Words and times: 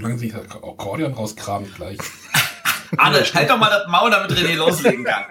Solange 0.00 0.18
sich 0.18 0.32
das 0.32 0.42
Akkordeon 0.42 1.12
rauskramt 1.12 1.74
gleich. 1.74 1.98
Arne, 2.96 3.18
halt 3.18 3.50
doch 3.50 3.58
mal 3.58 3.68
das 3.68 3.88
Maul, 3.88 4.10
damit 4.10 4.30
René 4.30 4.54
loslegen 4.54 5.04
kann. 5.04 5.24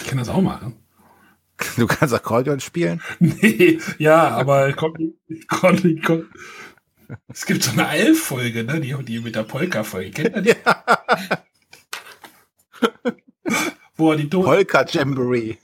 Ich 0.00 0.06
kann 0.06 0.16
das 0.16 0.30
auch 0.30 0.40
machen. 0.40 0.76
Du 1.76 1.86
kannst 1.86 2.14
Akkordeon 2.14 2.60
spielen? 2.60 3.02
Nee, 3.18 3.78
ja, 3.98 4.28
aber 4.28 4.72
kommt, 4.72 4.98
kommt, 5.46 5.82
kommt. 6.04 6.24
Es 7.28 7.44
gibt 7.44 7.64
so 7.64 7.72
eine 7.72 7.86
Alf-Folge, 7.86 8.64
ne? 8.64 8.80
Die, 8.80 8.94
die 9.04 9.20
mit 9.20 9.36
der 9.36 9.42
Polka-Folge. 9.42 10.10
Kennt 10.10 10.36
ihr 10.36 10.42
die? 10.42 10.54
Ja. 10.64 10.84
Boah, 13.96 14.16
die 14.16 14.24
Polka 14.24 14.86
Jamboree. 14.86 15.56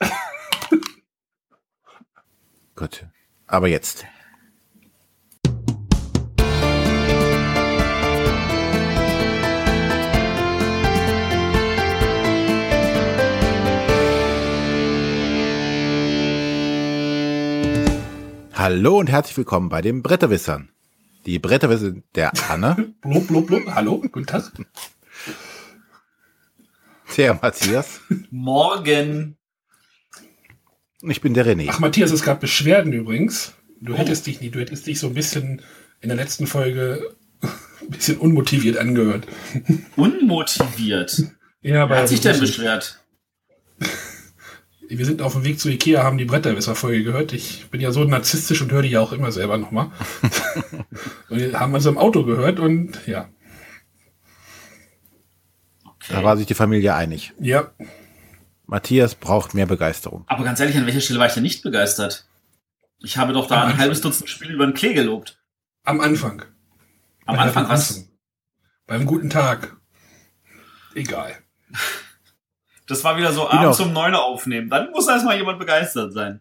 Gut. 2.75 3.07
Aber 3.47 3.69
jetzt. 3.69 4.05
Hallo 18.69 18.99
und 18.99 19.09
herzlich 19.09 19.37
willkommen 19.37 19.69
bei 19.69 19.81
den 19.81 20.03
Bretterwissern. 20.03 20.71
Die 21.25 21.39
Bretterwisser 21.39 21.93
der 22.17 22.33
Anne. 22.51 22.95
blub, 23.01 23.29
blub, 23.29 23.47
blub. 23.47 23.63
Hallo, 23.69 24.03
guten 24.11 24.27
Tag. 24.27 24.51
Der 27.17 27.35
Matthias. 27.41 28.01
Morgen. 28.33 29.37
Ich 31.01 31.21
bin 31.21 31.33
der 31.33 31.47
René. 31.47 31.69
Ach, 31.71 31.79
Matthias, 31.79 32.11
es 32.11 32.25
gab 32.25 32.41
Beschwerden 32.41 32.93
übrigens. 32.93 33.55
Du 33.81 33.95
oh. 33.95 33.97
hättest 33.97 34.27
dich 34.27 34.41
nie, 34.41 34.51
du 34.51 34.59
hättest 34.59 34.85
dich 34.89 34.99
so 34.99 35.07
ein 35.07 35.15
bisschen 35.15 35.63
in 36.01 36.09
der 36.09 36.17
letzten 36.17 36.49
Folge 36.49 37.15
ein 37.43 37.91
bisschen 37.91 38.19
unmotiviert 38.19 38.79
angehört. 38.79 39.29
Unmotiviert? 39.95 41.23
Ja, 41.63 41.89
Wer 41.89 41.99
hat 41.99 42.09
sich 42.09 42.21
denn 42.21 42.41
beschwert? 42.41 43.01
Wir 44.89 45.07
sind 45.07 45.23
auf 45.23 45.33
dem 45.33 45.45
Weg 45.45 45.59
zu 45.59 45.69
Ikea, 45.69 46.03
haben 46.03 46.19
die 46.19 46.25
Bretterwisser-Folge 46.25 47.05
gehört. 47.05 47.33
Ich 47.33 47.69
bin 47.71 47.81
ja 47.81 47.93
so 47.93 48.05
narzisstisch 48.05 48.63
und 48.63 48.73
höre 48.73 48.83
die 48.83 48.91
ja 48.91 49.01
auch 49.01 49.13
immer 49.13 49.33
selber 49.33 49.59
nochmal. 49.59 49.91
und 51.29 51.39
wir 51.39 51.59
haben 51.59 51.75
uns 51.75 51.87
im 51.87 51.99
Auto 51.99 52.25
gehört 52.25 52.59
und 52.61 52.99
ja. 53.07 53.29
Okay. 55.85 56.13
Da 56.13 56.25
war 56.25 56.37
sich 56.37 56.47
die 56.47 56.55
Familie 56.55 56.95
einig. 56.95 57.33
Ja. 57.41 57.71
Matthias 58.67 59.15
braucht 59.15 59.55
mehr 59.55 59.67
Begeisterung. 59.67 60.25
Aber 60.27 60.45
ganz 60.45 60.61
ehrlich, 60.61 60.77
an 60.77 60.87
welcher 60.87 61.01
Stelle 61.01 61.19
war 61.19 61.27
ich 61.27 61.35
denn 61.35 61.43
nicht 61.43 61.63
begeistert? 61.63 62.27
Ich 62.99 63.17
habe 63.19 63.33
doch 63.33 63.47
da 63.47 63.63
Am 63.63 63.71
ein 63.71 63.79
halbes 63.79 64.01
Dutzend 64.01 64.29
Spiele 64.29 64.55
über 64.55 64.67
den 64.67 64.75
Klee 64.75 64.95
gelobt. 64.95 65.41
Am 65.85 66.01
Anfang. 66.01 66.45
Am 67.27 67.39
Anfang 67.39 67.69
was? 67.69 68.09
Beim 68.87 69.07
guten 69.07 69.31
Tag. 69.31 69.77
Egal. 70.95 71.37
Das 72.87 73.03
war 73.05 73.17
wieder 73.17 73.33
so 73.33 73.47
genau. 73.47 73.63
abends 73.63 73.81
um 73.81 73.93
neun 73.93 74.15
aufnehmen. 74.15 74.71
Dann 74.71 74.91
muss 74.93 75.09
erstmal 75.09 75.37
jemand 75.37 75.59
begeistert 75.59 76.13
sein. 76.13 76.41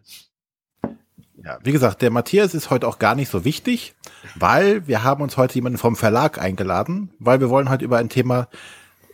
Ja, 1.44 1.58
wie 1.62 1.72
gesagt, 1.72 2.02
der 2.02 2.10
Matthias 2.10 2.54
ist 2.54 2.70
heute 2.70 2.88
auch 2.88 2.98
gar 2.98 3.14
nicht 3.14 3.30
so 3.30 3.44
wichtig, 3.44 3.94
weil 4.34 4.86
wir 4.86 5.04
haben 5.04 5.22
uns 5.22 5.36
heute 5.36 5.54
jemanden 5.54 5.78
vom 5.78 5.94
Verlag 5.94 6.40
eingeladen, 6.40 7.10
weil 7.18 7.40
wir 7.40 7.50
wollen 7.50 7.68
heute 7.68 7.84
über 7.84 7.98
ein 7.98 8.08
Thema 8.08 8.48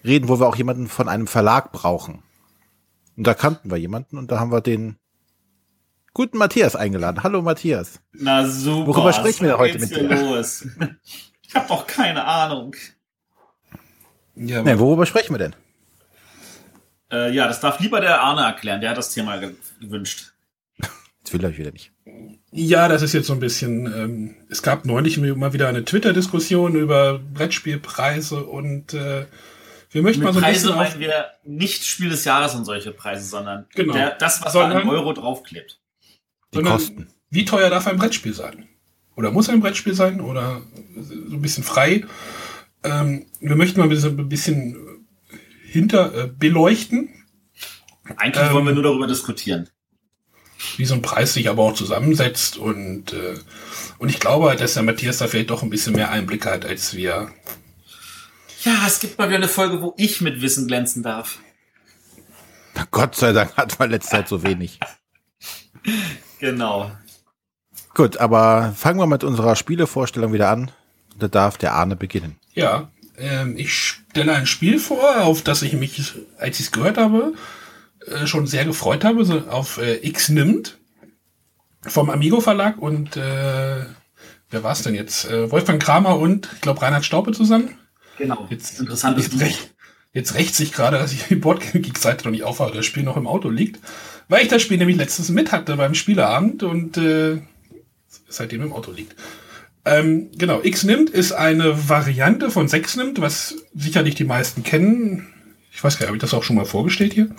reden, 0.04 0.28
wo 0.28 0.40
wir 0.40 0.46
auch 0.46 0.56
jemanden 0.56 0.88
von 0.88 1.08
einem 1.08 1.26
Verlag 1.26 1.72
brauchen. 1.72 2.22
Und 3.16 3.26
da 3.26 3.34
kannten 3.34 3.70
wir 3.70 3.76
jemanden 3.76 4.16
und 4.18 4.30
da 4.30 4.40
haben 4.40 4.50
wir 4.50 4.60
den 4.60 4.96
guten 6.14 6.38
Matthias 6.38 6.76
eingeladen. 6.76 7.22
Hallo 7.22 7.42
Matthias. 7.42 8.00
Na 8.12 8.46
super. 8.46 8.88
Worüber 8.88 9.12
sprechen 9.12 9.46
wir 9.46 9.58
heute 9.58 9.78
mit 9.78 9.90
dir? 9.90 10.02
Los? 10.02 10.66
Ich 11.44 11.56
habe 11.56 11.68
doch 11.68 11.86
keine 11.86 12.24
Ahnung. 12.24 12.74
Ja, 14.34 14.62
nee, 14.62 14.78
worüber 14.78 15.04
sprechen 15.04 15.34
wir 15.34 15.38
denn? 15.38 15.54
Äh, 17.12 17.32
ja, 17.32 17.46
das 17.46 17.60
darf 17.60 17.78
lieber 17.78 18.00
der 18.00 18.22
Arne 18.22 18.42
erklären. 18.42 18.80
Der 18.80 18.90
hat 18.90 18.96
das 18.96 19.12
Thema 19.12 19.36
gewünscht. 19.80 20.32
Das 21.22 21.32
will 21.32 21.44
er 21.44 21.56
wieder 21.56 21.70
nicht. 21.70 21.92
Ja, 22.50 22.88
das 22.88 23.02
ist 23.02 23.12
jetzt 23.12 23.26
so 23.26 23.34
ein 23.34 23.40
bisschen. 23.40 23.86
Ähm, 23.86 24.36
es 24.48 24.62
gab 24.62 24.84
neulich 24.84 25.18
mal 25.18 25.52
wieder 25.52 25.68
eine 25.68 25.84
Twitter-Diskussion 25.84 26.74
über 26.74 27.18
Brettspielpreise 27.18 28.44
und 28.44 28.94
äh, 28.94 29.26
wir 29.90 30.02
möchten 30.02 30.24
Mit 30.24 30.28
mal 30.28 30.32
so 30.32 30.38
ein 30.38 30.44
Preise 30.44 30.74
meinen 30.74 31.00
wir 31.00 31.26
nicht 31.44 31.84
Spiel 31.84 32.08
des 32.08 32.24
Jahres 32.24 32.54
und 32.54 32.64
solche 32.64 32.92
Preise, 32.92 33.26
sondern 33.26 33.66
genau. 33.74 33.92
der, 33.92 34.10
das, 34.12 34.42
was 34.42 34.52
sondern, 34.52 34.72
da 34.72 34.78
an 34.80 34.88
Euro 34.88 35.12
draufklebt. 35.12 35.80
Die 36.52 36.56
sondern, 36.56 36.72
Kosten. 36.72 37.08
Wie 37.30 37.44
teuer 37.44 37.70
darf 37.70 37.86
ein 37.86 37.98
Brettspiel 37.98 38.32
sein? 38.32 38.68
Oder 39.16 39.30
muss 39.30 39.50
ein 39.50 39.60
Brettspiel 39.60 39.94
sein? 39.94 40.20
Oder 40.20 40.62
so 40.96 41.36
ein 41.36 41.42
bisschen 41.42 41.62
frei? 41.62 42.04
Ähm, 42.82 43.26
wir 43.40 43.56
möchten 43.56 43.78
mal 43.78 43.84
ein 43.84 43.90
bisschen, 43.90 44.18
ein 44.18 44.28
bisschen 44.28 44.76
hinter 45.72 46.14
äh, 46.14 46.28
beleuchten. 46.28 47.08
Eigentlich 48.16 48.46
ähm, 48.46 48.52
wollen 48.52 48.66
wir 48.66 48.74
nur 48.74 48.82
darüber 48.82 49.06
diskutieren. 49.06 49.70
Wie 50.76 50.84
so 50.84 50.94
ein 50.94 51.02
Preis 51.02 51.32
sich 51.32 51.48
aber 51.48 51.62
auch 51.62 51.74
zusammensetzt 51.74 52.56
und, 52.56 53.12
äh, 53.12 53.34
und 53.98 54.10
ich 54.10 54.20
glaube, 54.20 54.54
dass 54.54 54.74
der 54.74 54.82
Matthias 54.82 55.18
da 55.18 55.26
vielleicht 55.26 55.50
doch 55.50 55.62
ein 55.62 55.70
bisschen 55.70 55.94
mehr 55.94 56.10
Einblick 56.10 56.46
hat 56.46 56.66
als 56.66 56.94
wir. 56.94 57.32
Ja, 58.62 58.86
es 58.86 59.00
gibt 59.00 59.18
mal 59.18 59.28
wieder 59.28 59.38
eine 59.38 59.48
Folge, 59.48 59.80
wo 59.80 59.94
ich 59.96 60.20
mit 60.20 60.40
Wissen 60.40 60.68
glänzen 60.68 61.02
darf. 61.02 61.38
Na 62.74 62.86
Gott 62.90 63.16
sei 63.16 63.32
Dank 63.32 63.56
hat 63.56 63.78
man 63.78 63.90
letzte 63.90 64.10
Zeit 64.10 64.28
so 64.28 64.42
wenig. 64.42 64.78
genau. 66.38 66.92
Gut, 67.94 68.18
aber 68.18 68.72
fangen 68.76 69.00
wir 69.00 69.06
mit 69.06 69.24
unserer 69.24 69.56
Spielevorstellung 69.56 70.32
wieder 70.32 70.50
an. 70.50 70.70
Da 71.18 71.28
darf 71.28 71.58
der 71.58 71.74
Arne 71.74 71.96
beginnen. 71.96 72.36
Ja, 72.52 72.90
ähm, 73.22 73.56
ich 73.56 73.72
stelle 73.74 74.34
ein 74.34 74.46
Spiel 74.46 74.78
vor, 74.78 75.22
auf 75.22 75.42
das 75.42 75.62
ich 75.62 75.74
mich, 75.74 76.14
als 76.38 76.58
ich 76.58 76.66
es 76.66 76.72
gehört 76.72 76.98
habe, 76.98 77.34
äh, 78.06 78.26
schon 78.26 78.46
sehr 78.46 78.64
gefreut 78.64 79.04
habe, 79.04 79.24
so 79.24 79.38
auf 79.48 79.78
äh, 79.78 80.06
X 80.06 80.28
nimmt 80.28 80.78
vom 81.82 82.10
Amigo 82.10 82.40
Verlag 82.40 82.78
und 82.78 83.16
äh, 83.16 83.84
wer 84.50 84.62
war 84.62 84.72
es 84.72 84.82
denn 84.82 84.94
jetzt? 84.94 85.24
Äh, 85.24 85.50
Wolfgang 85.50 85.82
Kramer 85.82 86.18
und 86.18 86.48
ich 86.54 86.60
glaube 86.60 86.82
Reinhard 86.82 87.04
Staupe 87.04 87.32
zusammen. 87.32 87.78
Genau. 88.18 88.46
Jetzt, 88.50 88.78
Interessantes 88.78 89.26
jetzt, 89.26 89.40
recht, 89.40 89.74
jetzt 90.12 90.34
rächt 90.34 90.54
sich 90.54 90.72
gerade, 90.72 90.98
dass 90.98 91.12
ich 91.12 91.24
die 91.24 91.36
Boardgeek-Seite 91.36 92.24
noch 92.24 92.32
nicht 92.32 92.44
aufhabe, 92.44 92.76
das 92.76 92.86
Spiel 92.86 93.02
noch 93.02 93.16
im 93.16 93.26
Auto 93.26 93.48
liegt, 93.48 93.80
weil 94.28 94.42
ich 94.42 94.48
das 94.48 94.62
Spiel 94.62 94.78
nämlich 94.78 94.96
letztens 94.96 95.28
mit 95.30 95.52
hatte 95.52 95.76
beim 95.76 95.94
Spieleabend 95.94 96.62
und 96.62 96.96
äh, 96.96 97.40
seitdem 98.28 98.62
im 98.62 98.72
Auto 98.72 98.92
liegt. 98.92 99.16
Ähm, 99.84 100.30
genau, 100.36 100.60
X 100.62 100.84
nimmt 100.84 101.10
ist 101.10 101.32
eine 101.32 101.88
Variante 101.88 102.50
von 102.50 102.68
6 102.68 102.96
nimmt, 102.96 103.20
was 103.20 103.56
sicherlich 103.74 104.14
die 104.14 104.24
meisten 104.24 104.62
kennen. 104.62 105.32
Ich 105.72 105.82
weiß 105.82 105.98
gar 105.98 106.04
nicht, 106.04 106.08
habe 106.08 106.16
ich 106.16 106.20
das 106.20 106.34
auch 106.34 106.44
schon 106.44 106.56
mal 106.56 106.64
vorgestellt 106.64 107.12
hier? 107.12 107.34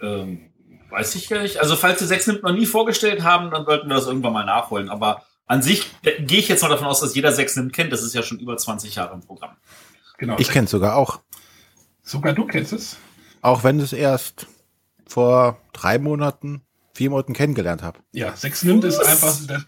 Ähm, 0.00 0.50
weiß 0.90 1.14
ich 1.16 1.28
gar 1.28 1.42
nicht. 1.42 1.58
Also 1.58 1.76
falls 1.76 1.98
Sie 1.98 2.06
6 2.06 2.28
nimmt 2.28 2.42
noch 2.42 2.52
nie 2.52 2.66
vorgestellt 2.66 3.22
haben, 3.22 3.50
dann 3.50 3.66
sollten 3.66 3.88
wir 3.88 3.96
das 3.96 4.06
irgendwann 4.06 4.32
mal 4.32 4.46
nachholen. 4.46 4.88
Aber 4.88 5.22
an 5.46 5.60
sich 5.62 5.90
äh, 6.02 6.22
gehe 6.22 6.38
ich 6.38 6.48
jetzt 6.48 6.62
mal 6.62 6.68
davon 6.68 6.86
aus, 6.86 7.00
dass 7.00 7.14
jeder 7.14 7.32
6 7.32 7.56
nimmt 7.56 7.72
kennt. 7.74 7.92
Das 7.92 8.02
ist 8.02 8.14
ja 8.14 8.22
schon 8.22 8.38
über 8.38 8.56
20 8.56 8.94
Jahre 8.94 9.14
im 9.14 9.20
Programm. 9.20 9.56
Genau. 10.16 10.38
Ich 10.38 10.48
kenne 10.48 10.64
es 10.64 10.70
sogar 10.70 10.96
auch. 10.96 11.20
Sogar 12.02 12.32
du 12.32 12.46
kennst 12.46 12.72
es? 12.72 12.96
Auch 13.42 13.64
wenn 13.64 13.80
es 13.80 13.92
erst 13.92 14.46
vor 15.06 15.58
drei 15.72 15.98
Monaten, 15.98 16.62
vier 16.94 17.10
Monaten 17.10 17.34
kennengelernt 17.34 17.82
habe. 17.82 17.98
Ja, 18.12 18.34
6 18.34 18.64
nimmt 18.64 18.84
ist 18.84 18.98
einfach, 18.98 19.36
das, 19.46 19.66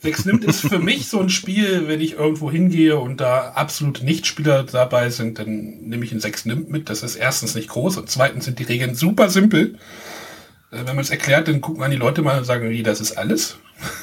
Sechs 0.00 0.24
nimmt 0.24 0.44
ist 0.44 0.60
für 0.60 0.78
mich 0.78 1.08
so 1.08 1.18
ein 1.18 1.28
Spiel, 1.28 1.88
wenn 1.88 2.00
ich 2.00 2.12
irgendwo 2.12 2.52
hingehe 2.52 2.98
und 2.98 3.20
da 3.20 3.50
absolute 3.50 4.04
Nichtspieler 4.04 4.62
dabei 4.62 5.10
sind, 5.10 5.40
dann 5.40 5.88
nehme 5.88 6.04
ich 6.04 6.12
ein 6.12 6.20
Sechs 6.20 6.44
nimmt 6.44 6.70
mit. 6.70 6.88
Das 6.88 7.02
ist 7.02 7.16
erstens 7.16 7.56
nicht 7.56 7.68
groß 7.68 7.96
und 7.96 8.08
zweitens 8.08 8.44
sind 8.44 8.60
die 8.60 8.64
Regeln 8.64 8.94
super 8.94 9.28
simpel. 9.28 9.76
Äh, 10.70 10.86
wenn 10.86 10.94
man 10.94 11.00
es 11.00 11.10
erklärt, 11.10 11.48
dann 11.48 11.60
gucken 11.60 11.82
an 11.82 11.90
die 11.90 11.96
Leute 11.96 12.22
mal 12.22 12.38
und 12.38 12.44
sagen, 12.44 12.70
wie, 12.70 12.84
das 12.84 13.00
ist 13.00 13.18
alles. 13.18 13.58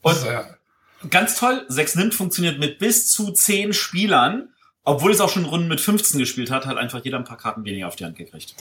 Und 0.00 0.12
ist, 0.12 0.26
äh, 0.26 0.44
ganz 1.10 1.36
toll, 1.36 1.64
Sechs 1.68 1.96
nimmt 1.96 2.14
funktioniert 2.14 2.60
mit 2.60 2.78
bis 2.78 3.08
zu 3.08 3.32
zehn 3.32 3.72
Spielern. 3.72 4.50
Obwohl 4.84 5.10
es 5.10 5.20
auch 5.20 5.28
schon 5.28 5.44
Runden 5.44 5.66
mit 5.66 5.80
15 5.80 6.20
gespielt 6.20 6.50
hat, 6.50 6.66
hat 6.66 6.76
einfach 6.76 7.04
jeder 7.04 7.18
ein 7.18 7.24
paar 7.24 7.36
Karten 7.36 7.64
weniger 7.64 7.88
auf 7.88 7.96
die 7.96 8.04
Hand 8.04 8.16
gekriegt. 8.16 8.54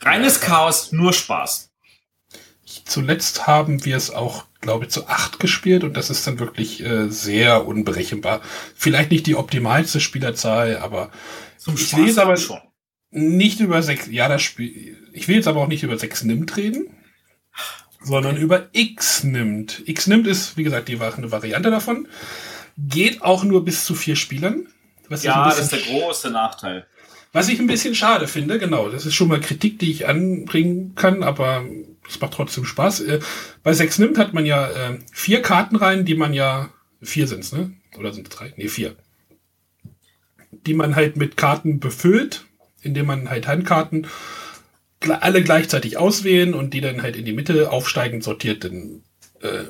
Reines 0.00 0.40
Chaos, 0.40 0.92
nur 0.92 1.12
Spaß. 1.12 1.67
Zuletzt 2.88 3.46
haben 3.46 3.84
wir 3.84 3.96
es 3.96 4.10
auch, 4.10 4.46
glaube 4.62 4.86
ich, 4.86 4.90
zu 4.90 5.08
acht 5.08 5.38
gespielt 5.38 5.84
und 5.84 5.94
das 5.94 6.08
ist 6.08 6.26
dann 6.26 6.38
wirklich 6.38 6.82
äh, 6.82 7.08
sehr 7.10 7.66
unberechenbar. 7.66 8.40
Vielleicht 8.74 9.10
nicht 9.10 9.26
die 9.26 9.36
optimalste 9.36 10.00
Spielerzahl, 10.00 10.78
aber 10.78 11.10
Zum 11.58 11.74
ich 11.74 11.94
will 11.94 12.06
jetzt 12.06 12.18
aber 12.18 12.38
schon. 12.38 12.58
nicht 13.10 13.60
über 13.60 13.82
sechs, 13.82 14.06
ja, 14.10 14.28
das 14.28 14.42
Spiel, 14.42 14.96
ich 15.12 15.28
will 15.28 15.36
jetzt 15.36 15.48
aber 15.48 15.60
auch 15.60 15.68
nicht 15.68 15.82
über 15.82 15.98
sechs 15.98 16.24
nimmt 16.24 16.56
reden, 16.56 16.88
sondern 18.00 18.38
über 18.38 18.68
X 18.72 19.22
nimmt. 19.22 19.82
X 19.86 20.06
nimmt 20.06 20.26
ist, 20.26 20.56
wie 20.56 20.64
gesagt, 20.64 20.88
die 20.88 20.98
eine 20.98 21.30
Variante 21.30 21.70
davon. 21.70 22.08
Geht 22.78 23.20
auch 23.22 23.44
nur 23.44 23.66
bis 23.66 23.84
zu 23.84 23.94
vier 23.94 24.16
Spielern. 24.16 24.66
ja, 25.20 25.44
das 25.44 25.58
ist 25.58 25.72
der 25.72 25.80
große 25.80 26.30
Nachteil. 26.30 26.86
Was 27.32 27.48
ich 27.48 27.58
ein 27.60 27.66
bisschen 27.66 27.94
schade 27.94 28.26
finde, 28.26 28.58
genau, 28.58 28.88
das 28.88 29.04
ist 29.04 29.14
schon 29.14 29.28
mal 29.28 29.40
Kritik, 29.40 29.78
die 29.78 29.90
ich 29.90 30.08
anbringen 30.08 30.94
kann, 30.94 31.22
aber 31.22 31.64
es 32.08 32.20
macht 32.20 32.34
trotzdem 32.34 32.64
Spaß. 32.64 33.00
Äh, 33.00 33.20
bei 33.62 33.72
6 33.72 33.98
nimmt 33.98 34.18
hat 34.18 34.34
man 34.34 34.46
ja 34.46 34.68
äh, 34.68 34.98
vier 35.12 35.42
Karten 35.42 35.76
rein, 35.76 36.04
die 36.04 36.14
man 36.14 36.32
ja 36.32 36.70
Vier 37.00 37.28
sind's, 37.28 37.52
ne? 37.52 37.72
Oder 37.96 38.12
sind 38.12 38.28
es 38.28 38.34
drei? 38.34 38.52
Ne, 38.56 38.68
vier. 38.68 38.96
Die 40.50 40.74
man 40.74 40.96
halt 40.96 41.16
mit 41.16 41.36
Karten 41.36 41.78
befüllt, 41.78 42.46
indem 42.82 43.06
man 43.06 43.30
halt 43.30 43.46
Handkarten 43.46 44.06
alle 45.08 45.44
gleichzeitig 45.44 45.96
auswählen 45.96 46.54
und 46.54 46.74
die 46.74 46.80
dann 46.80 47.02
halt 47.02 47.14
in 47.14 47.24
die 47.24 47.32
Mitte 47.32 47.70
aufsteigend 47.70 48.24
sortiert 48.24 48.64
dann, 48.64 49.02
äh, 49.40 49.64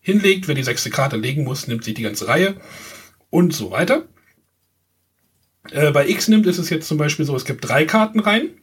hinlegt. 0.00 0.48
Wer 0.48 0.54
die 0.54 0.62
sechste 0.62 0.88
Karte 0.88 1.16
legen 1.16 1.44
muss, 1.44 1.66
nimmt 1.66 1.84
sich 1.84 1.94
die 1.94 2.02
ganze 2.02 2.26
Reihe 2.26 2.56
und 3.28 3.52
so 3.52 3.70
weiter. 3.70 4.06
Äh, 5.70 5.90
bei 5.90 6.08
X 6.08 6.28
nimmt 6.28 6.46
ist 6.46 6.58
es 6.58 6.70
jetzt 6.70 6.88
zum 6.88 6.96
Beispiel 6.96 7.26
so, 7.26 7.36
es 7.36 7.44
gibt 7.44 7.68
drei 7.68 7.84
Kartenreihen. 7.84 8.62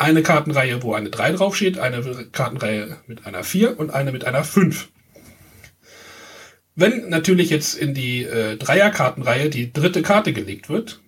Eine 0.00 0.22
Kartenreihe, 0.22 0.82
wo 0.82 0.94
eine 0.94 1.10
3 1.10 1.32
draufsteht, 1.32 1.78
eine 1.78 2.02
Kartenreihe 2.32 2.96
mit 3.06 3.26
einer 3.26 3.44
4 3.44 3.78
und 3.78 3.90
eine 3.90 4.12
mit 4.12 4.24
einer 4.24 4.44
5. 4.44 4.88
Wenn 6.74 7.10
natürlich 7.10 7.50
jetzt 7.50 7.74
in 7.74 7.92
die 7.92 8.24
äh, 8.24 8.56
Dreierkartenreihe 8.56 9.50
die 9.50 9.74
dritte 9.74 10.00
Karte 10.00 10.32
gelegt 10.32 10.70
wird, 10.70 11.00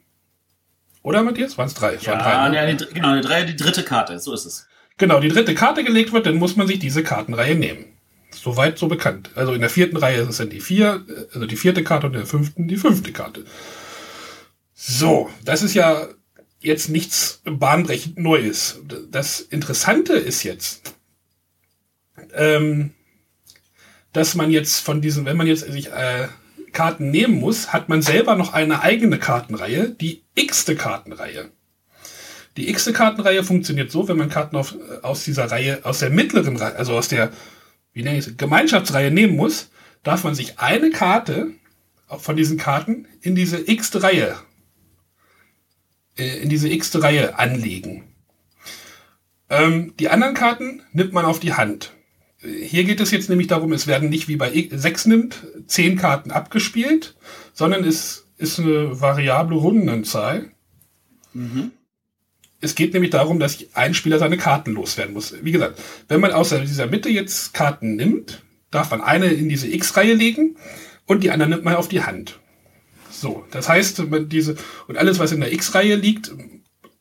oder 1.02 1.22
Matthias? 1.22 1.56
Waren 1.56 1.68
es 1.68 1.74
drei? 1.74 1.96
Ja, 2.02 2.16
drei, 2.16 2.48
ne? 2.50 2.56
ja, 2.56 2.70
die, 2.70 2.84
genau, 2.92 3.08
eine 3.08 3.22
Dreier, 3.22 3.46
die 3.46 3.56
dritte 3.56 3.82
Karte, 3.82 4.18
so 4.20 4.34
ist 4.34 4.44
es. 4.44 4.66
Genau, 4.98 5.20
die 5.20 5.28
dritte 5.28 5.54
Karte 5.54 5.84
gelegt 5.84 6.12
wird, 6.12 6.26
dann 6.26 6.36
muss 6.36 6.56
man 6.56 6.66
sich 6.66 6.78
diese 6.78 7.02
Kartenreihe 7.02 7.54
nehmen. 7.54 7.86
Soweit 8.30 8.78
so 8.78 8.88
bekannt. 8.88 9.30
Also 9.34 9.54
in 9.54 9.62
der 9.62 9.70
vierten 9.70 9.96
Reihe 9.96 10.20
ist 10.20 10.28
es 10.28 10.36
dann 10.36 10.50
die 10.50 10.60
vier, 10.60 11.06
also 11.32 11.46
die 11.46 11.56
vierte 11.56 11.82
Karte 11.82 12.08
und 12.08 12.12
in 12.12 12.20
der 12.20 12.28
fünften 12.28 12.68
die 12.68 12.76
fünfte 12.76 13.10
Karte. 13.10 13.46
So, 14.74 15.30
das 15.46 15.62
ist 15.62 15.72
ja 15.72 16.08
jetzt 16.62 16.88
nichts 16.88 17.40
bahnbrechend 17.44 18.18
Neues. 18.18 18.80
Das 19.10 19.40
Interessante 19.40 20.14
ist 20.14 20.42
jetzt, 20.42 20.94
ähm, 22.34 22.92
dass 24.12 24.34
man 24.34 24.50
jetzt 24.50 24.80
von 24.80 25.00
diesen, 25.00 25.24
wenn 25.24 25.36
man 25.36 25.46
jetzt 25.46 25.70
sich 25.70 25.90
äh, 25.90 26.28
Karten 26.72 27.10
nehmen 27.10 27.38
muss, 27.38 27.72
hat 27.72 27.88
man 27.88 28.02
selber 28.02 28.36
noch 28.36 28.52
eine 28.52 28.82
eigene 28.82 29.18
Kartenreihe, 29.18 29.90
die 29.90 30.22
x-te 30.34 30.74
Kartenreihe. 30.74 31.50
Die 32.56 32.68
x-te 32.68 32.92
Kartenreihe 32.92 33.44
funktioniert 33.44 33.90
so, 33.90 34.08
wenn 34.08 34.16
man 34.16 34.28
Karten 34.28 34.56
auf, 34.56 34.74
äh, 34.74 35.02
aus 35.02 35.24
dieser 35.24 35.50
Reihe, 35.50 35.80
aus 35.84 35.98
der 35.98 36.10
mittleren 36.10 36.56
Reihe, 36.56 36.76
also 36.76 36.96
aus 36.96 37.08
der, 37.08 37.32
wie 37.92 38.02
nenne 38.02 38.18
ich 38.18 38.26
es, 38.26 38.36
Gemeinschaftsreihe 38.36 39.10
nehmen 39.10 39.36
muss, 39.36 39.70
darf 40.02 40.24
man 40.24 40.34
sich 40.34 40.58
eine 40.58 40.90
Karte 40.90 41.50
von 42.08 42.36
diesen 42.36 42.58
Karten 42.58 43.06
in 43.20 43.34
diese 43.34 43.70
x-te 43.70 44.02
Reihe 44.02 44.36
in 46.16 46.48
diese 46.48 46.68
x-te 46.68 47.02
Reihe 47.02 47.38
anlegen. 47.38 48.04
Ähm, 49.48 49.94
die 49.98 50.08
anderen 50.08 50.34
Karten 50.34 50.82
nimmt 50.92 51.12
man 51.12 51.24
auf 51.24 51.40
die 51.40 51.54
Hand. 51.54 51.92
Hier 52.38 52.84
geht 52.84 53.00
es 53.00 53.12
jetzt 53.12 53.28
nämlich 53.28 53.46
darum, 53.46 53.72
es 53.72 53.86
werden 53.86 54.08
nicht 54.08 54.26
wie 54.26 54.36
bei 54.36 54.68
6 54.70 55.06
nimmt, 55.06 55.46
10 55.66 55.96
Karten 55.96 56.32
abgespielt, 56.32 57.14
sondern 57.52 57.84
es 57.84 58.26
ist 58.36 58.58
eine 58.58 59.00
variable 59.00 59.56
Rundenzahl. 59.56 60.50
Mhm. 61.32 61.70
Es 62.60 62.74
geht 62.74 62.94
nämlich 62.94 63.10
darum, 63.10 63.38
dass 63.38 63.58
ein 63.74 63.94
Spieler 63.94 64.18
seine 64.18 64.38
Karten 64.38 64.72
loswerden 64.72 65.14
muss. 65.14 65.34
Wie 65.42 65.52
gesagt, 65.52 65.80
wenn 66.08 66.20
man 66.20 66.32
aus 66.32 66.50
dieser 66.50 66.86
Mitte 66.86 67.08
jetzt 67.08 67.54
Karten 67.54 67.96
nimmt, 67.96 68.42
darf 68.70 68.90
man 68.90 69.00
eine 69.00 69.26
in 69.26 69.48
diese 69.48 69.68
X-Reihe 69.68 70.14
legen 70.14 70.56
und 71.06 71.22
die 71.22 71.30
andere 71.30 71.50
nimmt 71.50 71.64
man 71.64 71.76
auf 71.76 71.88
die 71.88 72.02
Hand. 72.02 72.40
So, 73.22 73.46
das 73.52 73.68
heißt, 73.68 74.02
diese, 74.26 74.56
und 74.88 74.98
alles, 74.98 75.20
was 75.20 75.30
in 75.30 75.38
der 75.38 75.52
X-Reihe 75.52 75.94
liegt, 75.94 76.32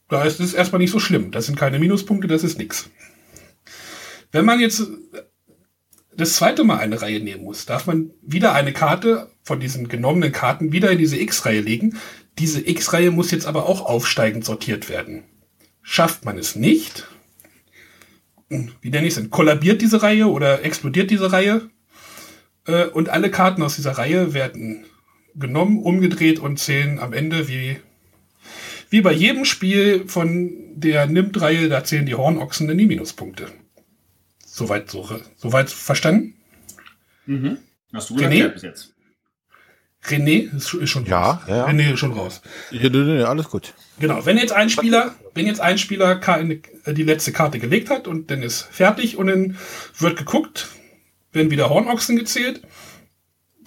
da 0.07 0.23
ist 0.23 0.39
es 0.39 0.53
erstmal 0.53 0.77
nicht 0.77 0.91
so 0.91 1.00
schlimm. 1.00 1.31
Das 1.31 1.47
sind 1.47 1.57
keine 1.57 1.79
Minuspunkte, 1.79 2.27
das 2.27 2.44
ist 2.44 2.59
nix. 2.59 2.91
Wenn 4.31 4.45
man 4.45 4.59
jetzt 4.59 4.83
das 6.15 6.35
zweite 6.35 6.63
Mal 6.63 6.77
eine 6.77 7.01
Reihe 7.01 7.21
nehmen 7.21 7.44
muss, 7.44 7.65
darf 7.65 7.88
man 7.88 8.12
wieder 8.21 8.53
eine 8.53 8.71
Karte 8.71 9.31
von 9.41 9.59
diesen 9.59 9.88
genommenen 9.88 10.31
Karten 10.31 10.71
wieder 10.71 10.91
in 10.91 11.00
diese 11.00 11.19
X-Reihe 11.19 11.62
legen. 11.62 11.97
Diese 12.38 12.62
X-Reihe 12.69 13.09
muss 13.09 13.31
jetzt 13.31 13.47
aber 13.47 13.65
auch 13.65 13.81
aufsteigend 13.81 14.45
sortiert 14.45 14.89
werden. 14.89 15.24
Schafft 15.81 16.24
man 16.24 16.38
es 16.38 16.56
nicht, 16.56 17.07
wie 18.47 18.91
nenne 18.91 19.07
ich 19.07 19.15
es 19.15 19.19
denn, 19.19 19.31
kollabiert 19.31 19.81
diese 19.81 20.03
Reihe 20.03 20.27
oder 20.27 20.63
explodiert 20.63 21.09
diese 21.09 21.31
Reihe 21.31 21.71
äh, 22.67 22.85
und 22.85 23.09
alle 23.09 23.31
Karten 23.31 23.63
aus 23.63 23.77
dieser 23.77 23.94
Reihe 23.94 24.35
werden 24.35 24.85
genommen, 25.35 25.79
umgedreht 25.79 26.39
und 26.39 26.57
zählen 26.57 26.99
am 26.99 27.13
Ende 27.13 27.47
wie, 27.47 27.77
wie 28.89 29.01
bei 29.01 29.11
jedem 29.11 29.45
Spiel 29.45 30.07
von 30.07 30.51
der 30.75 31.05
Nimmt-Reihe, 31.05 31.69
da 31.69 31.83
zählen 31.83 32.05
die 32.05 32.15
Hornochsen 32.15 32.69
in 32.69 32.77
die 32.77 32.85
Minuspunkte. 32.85 33.47
Soweit, 34.45 34.89
so, 34.89 35.07
soweit 35.37 35.69
verstanden? 35.69 36.35
Mhm. 37.25 37.57
Hast 37.93 38.09
du 38.09 38.15
René? 38.15 38.49
bis 38.49 38.63
jetzt? 38.63 38.93
René 40.03 40.55
ist, 40.55 40.73
ist 40.73 40.89
schon 40.89 41.05
ja, 41.05 41.21
raus. 41.21 41.41
Ja, 41.47 41.55
ja. 41.57 41.67
René 41.67 41.93
ist 41.93 41.99
schon 41.99 42.13
raus. 42.13 42.41
Ja, 42.71 42.89
nee, 42.89 43.21
alles 43.21 43.49
gut. 43.49 43.73
Genau, 43.99 44.25
wenn 44.25 44.37
jetzt 44.37 44.51
ein 44.51 44.69
Spieler, 44.69 45.13
wenn 45.35 45.45
jetzt 45.45 45.61
ein 45.61 45.77
Spieler 45.77 46.19
die 46.87 47.03
letzte 47.03 47.31
Karte 47.31 47.59
gelegt 47.59 47.89
hat 47.89 48.07
und 48.07 48.31
dann 48.31 48.41
ist 48.41 48.63
fertig 48.71 49.17
und 49.17 49.27
dann 49.27 49.57
wird 49.99 50.17
geguckt, 50.17 50.69
werden 51.31 51.51
wieder 51.51 51.69
Hornochsen 51.69 52.17
gezählt 52.17 52.61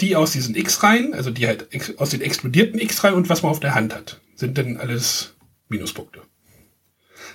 die 0.01 0.17
aus 0.17 0.33
diesen 0.33 0.55
X-Reihen, 0.55 1.15
also 1.15 1.31
die 1.31 1.47
halt 1.47 1.69
aus 1.99 2.11
den 2.11 2.21
explodierten 2.21 2.81
X-Reihen 2.81 3.15
und 3.15 3.29
was 3.29 3.43
man 3.43 3.51
auf 3.51 3.61
der 3.61 3.75
Hand 3.75 3.95
hat, 3.95 4.21
sind 4.35 4.59
dann 4.59 4.77
alles 4.77 5.35
Minuspunkte. 5.69 6.23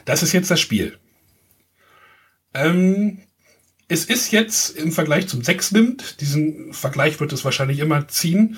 Das 0.06 0.24
ist 0.24 0.34
jetzt 0.34 0.52
das 0.52 0.60
Spiel. 0.60 0.98
Ähm, 2.54 3.20
es 3.88 4.06
ist 4.06 4.32
jetzt 4.32 4.76
im 4.76 4.92
Vergleich 4.92 5.28
zum 5.28 5.44
6 5.44 5.72
nimmt, 5.72 6.22
diesen 6.22 6.74
Vergleich 6.74 7.20
wird 7.20 7.34
es 7.34 7.46
wahrscheinlich 7.46 7.80
immer 7.80 8.08
ziehen, 8.08 8.58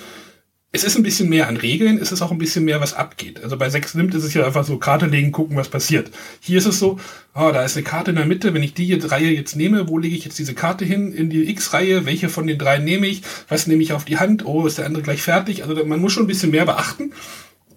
es 0.73 0.85
ist 0.85 0.95
ein 0.95 1.03
bisschen 1.03 1.27
mehr 1.27 1.49
an 1.49 1.57
Regeln, 1.57 1.97
es 1.97 2.13
ist 2.13 2.21
auch 2.21 2.31
ein 2.31 2.37
bisschen 2.37 2.63
mehr, 2.63 2.79
was 2.79 2.93
abgeht. 2.93 3.43
Also 3.43 3.57
bei 3.57 3.69
6 3.69 3.95
nimmt 3.95 4.15
ist 4.15 4.23
es 4.23 4.33
ja 4.33 4.45
einfach 4.45 4.63
so, 4.63 4.77
Karte 4.77 5.05
legen, 5.05 5.33
gucken, 5.33 5.57
was 5.57 5.67
passiert. 5.67 6.11
Hier 6.39 6.59
ist 6.59 6.65
es 6.65 6.79
so, 6.79 6.97
oh, 7.35 7.51
da 7.51 7.63
ist 7.63 7.75
eine 7.75 7.83
Karte 7.83 8.11
in 8.11 8.17
der 8.17 8.25
Mitte, 8.25 8.53
wenn 8.53 8.63
ich 8.63 8.73
die 8.73 8.93
Reihe 8.93 9.31
jetzt 9.31 9.57
nehme, 9.57 9.89
wo 9.89 9.97
lege 9.97 10.15
ich 10.15 10.23
jetzt 10.23 10.39
diese 10.39 10.53
Karte 10.53 10.85
hin? 10.85 11.11
In 11.11 11.29
die 11.29 11.49
X-Reihe, 11.49 12.05
welche 12.05 12.29
von 12.29 12.47
den 12.47 12.57
drei 12.57 12.77
nehme 12.77 13.07
ich? 13.07 13.23
Was 13.49 13.67
nehme 13.67 13.83
ich 13.83 13.91
auf 13.91 14.05
die 14.05 14.17
Hand? 14.17 14.45
Oh, 14.45 14.65
ist 14.65 14.77
der 14.77 14.85
andere 14.85 15.03
gleich 15.03 15.21
fertig? 15.21 15.63
Also 15.63 15.85
man 15.85 15.99
muss 15.99 16.13
schon 16.13 16.23
ein 16.23 16.27
bisschen 16.27 16.51
mehr 16.51 16.65
beachten. 16.65 17.11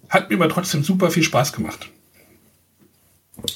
Hat 0.07 0.29
mir 0.29 0.37
aber 0.37 0.47
trotzdem 0.47 0.81
super 0.83 1.11
viel 1.11 1.23
Spaß 1.23 1.51
gemacht. 1.51 1.89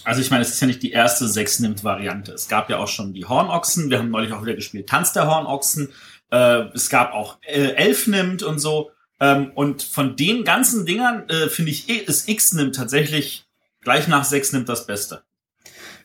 Also 0.03 0.19
ich 0.19 0.31
meine, 0.31 0.41
es 0.41 0.49
ist 0.49 0.59
ja 0.59 0.67
nicht 0.67 0.83
die 0.83 0.91
erste 0.91 1.29
6 1.29 1.59
nimmt 1.59 1.85
Variante. 1.85 2.33
Es 2.33 2.49
gab 2.49 2.69
ja 2.69 2.77
auch 2.77 2.89
schon 2.89 3.13
die 3.13 3.23
Hornochsen. 3.23 3.89
Wir 3.89 3.99
haben 3.99 4.09
neulich 4.09 4.33
auch 4.33 4.41
wieder 4.41 4.55
gespielt 4.55 4.89
Tanz 4.89 5.13
der 5.13 5.27
Hornochsen. 5.27 5.93
Äh, 6.29 6.65
es 6.73 6.89
gab 6.89 7.13
auch 7.13 7.37
äh, 7.43 7.71
Elf 7.75 8.07
nimmt 8.07 8.43
und 8.43 8.59
so. 8.59 8.91
Ähm, 9.19 9.51
und 9.55 9.83
von 9.83 10.15
den 10.15 10.43
ganzen 10.43 10.85
Dingern 10.85 11.27
äh, 11.29 11.49
finde 11.49 11.71
ich, 11.71 11.89
ist 11.89 12.29
X 12.29 12.53
nimmt 12.53 12.75
tatsächlich 12.75 13.45
gleich 13.81 14.07
nach 14.07 14.23
6 14.23 14.53
nimmt 14.53 14.69
das 14.69 14.85
Beste. 14.87 15.23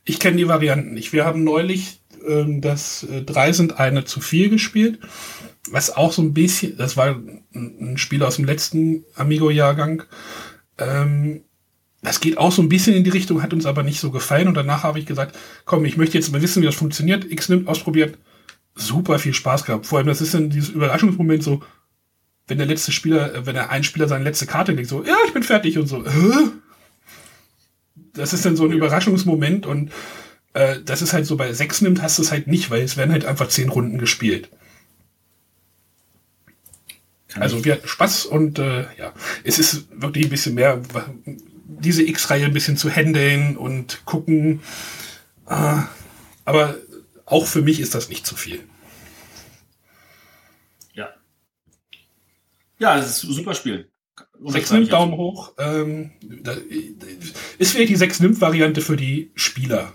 Ich 0.04 0.20
kenne 0.20 0.36
die 0.36 0.48
Varianten 0.48 0.94
nicht. 0.94 1.12
Wir 1.12 1.24
haben 1.24 1.44
neulich 1.44 2.00
ähm, 2.26 2.60
das 2.60 3.04
äh, 3.04 3.22
drei 3.22 3.52
sind 3.52 3.78
eine 3.78 4.04
zu 4.04 4.20
viel 4.20 4.48
gespielt, 4.48 4.98
was 5.70 5.94
auch 5.94 6.12
so 6.12 6.22
ein 6.22 6.34
bisschen, 6.34 6.76
das 6.76 6.96
war 6.96 7.16
ein 7.54 7.96
Spiel 7.96 8.22
aus 8.22 8.36
dem 8.36 8.44
letzten 8.44 9.04
Amigo-Jahrgang. 9.14 10.02
Ähm, 10.78 11.42
das 12.02 12.20
geht 12.20 12.36
auch 12.36 12.52
so 12.52 12.60
ein 12.60 12.68
bisschen 12.68 12.94
in 12.94 13.04
die 13.04 13.10
Richtung, 13.10 13.42
hat 13.42 13.54
uns 13.54 13.64
aber 13.64 13.82
nicht 13.82 13.98
so 13.98 14.10
gefallen. 14.10 14.48
Und 14.48 14.54
danach 14.54 14.82
habe 14.82 14.98
ich 14.98 15.06
gesagt, 15.06 15.36
komm, 15.64 15.86
ich 15.86 15.96
möchte 15.96 16.18
jetzt 16.18 16.30
mal 16.32 16.42
wissen, 16.42 16.60
wie 16.60 16.66
das 16.66 16.74
funktioniert. 16.74 17.30
X 17.30 17.48
nimmt 17.48 17.66
ausprobiert. 17.66 18.18
Super 18.74 19.18
viel 19.18 19.32
Spaß 19.32 19.64
gehabt. 19.64 19.86
Vor 19.86 19.98
allem, 19.98 20.08
das 20.08 20.20
ist 20.20 20.34
dann 20.34 20.50
dieses 20.50 20.70
Überraschungsmoment 20.70 21.42
so, 21.42 21.62
wenn 22.46 22.58
der 22.58 22.66
letzte 22.66 22.92
Spieler, 22.92 23.34
äh, 23.34 23.46
wenn 23.46 23.54
der 23.54 23.70
ein 23.70 23.84
Spieler 23.84 24.08
seine 24.08 24.24
letzte 24.24 24.46
Karte 24.46 24.72
legt, 24.72 24.88
so, 24.88 25.04
ja, 25.04 25.16
ich 25.26 25.32
bin 25.32 25.42
fertig 25.42 25.78
und 25.78 25.86
so, 25.86 26.04
Hä? 26.04 26.50
das 28.12 28.32
ist 28.32 28.44
dann 28.44 28.56
so 28.56 28.64
ein 28.64 28.72
Überraschungsmoment 28.72 29.66
und 29.66 29.90
äh, 30.52 30.80
das 30.84 31.02
ist 31.02 31.12
halt 31.12 31.26
so 31.26 31.36
bei 31.36 31.52
sechs 31.52 31.80
nimmt, 31.80 32.02
hast 32.02 32.18
du 32.18 32.22
es 32.22 32.30
halt 32.30 32.46
nicht, 32.46 32.70
weil 32.70 32.82
es 32.82 32.96
werden 32.96 33.12
halt 33.12 33.24
einfach 33.24 33.48
zehn 33.48 33.68
Runden 33.68 33.98
gespielt. 33.98 34.48
Also 37.36 37.64
wir 37.64 37.72
hatten 37.72 37.88
Spaß 37.88 38.26
und 38.26 38.60
äh, 38.60 38.82
ja, 38.96 39.12
es 39.42 39.58
ist 39.58 39.86
wirklich 39.90 40.26
ein 40.26 40.30
bisschen 40.30 40.54
mehr, 40.54 40.80
diese 41.66 42.04
X-Reihe 42.04 42.44
ein 42.44 42.52
bisschen 42.52 42.76
zu 42.76 42.88
handeln 42.88 43.56
und 43.56 44.04
gucken. 44.04 44.60
Äh, 45.48 45.78
aber 46.44 46.76
auch 47.26 47.46
für 47.46 47.62
mich 47.62 47.80
ist 47.80 47.94
das 47.94 48.08
nicht 48.08 48.24
zu 48.24 48.36
viel. 48.36 48.60
Ja, 52.78 52.98
es 52.98 53.06
ist 53.06 53.24
ein 53.24 53.32
super 53.32 53.54
Spiel. 53.54 53.88
Sechs 54.46 54.70
nimmt 54.70 54.92
Daumen 54.92 55.16
hoch. 55.16 55.52
Ähm, 55.58 56.12
da, 56.22 56.52
ist 57.58 57.72
vielleicht 57.72 57.90
die 57.90 57.96
sechs 57.96 58.20
nimmt 58.20 58.40
Variante 58.40 58.80
für 58.80 58.96
die 58.96 59.30
Spieler. 59.34 59.92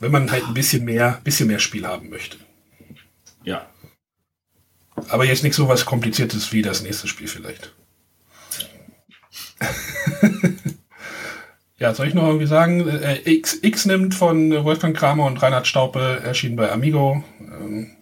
Wenn 0.00 0.10
man 0.10 0.30
halt 0.30 0.44
ein 0.44 0.54
bisschen 0.54 0.84
mehr, 0.84 1.20
bisschen 1.22 1.46
mehr 1.46 1.58
Spiel 1.58 1.86
haben 1.86 2.10
möchte. 2.10 2.38
Ja. 3.44 3.68
Aber 5.08 5.24
jetzt 5.24 5.44
nicht 5.44 5.54
so 5.54 5.68
was 5.68 5.84
Kompliziertes 5.84 6.52
wie 6.52 6.62
das 6.62 6.82
nächste 6.82 7.08
Spiel 7.08 7.28
vielleicht. 7.28 7.74
ja, 11.78 11.94
soll 11.94 12.08
ich 12.08 12.14
noch 12.14 12.26
irgendwie 12.26 12.46
sagen? 12.46 12.88
Äh, 12.88 13.20
X, 13.24 13.58
X 13.62 13.86
nimmt 13.86 14.14
von 14.14 14.64
Wolfgang 14.64 14.96
Kramer 14.96 15.26
und 15.26 15.40
Reinhard 15.40 15.66
Staupe 15.66 16.20
erschienen 16.24 16.56
bei 16.56 16.70
Amigo. 16.70 17.22
Ähm, 17.40 17.96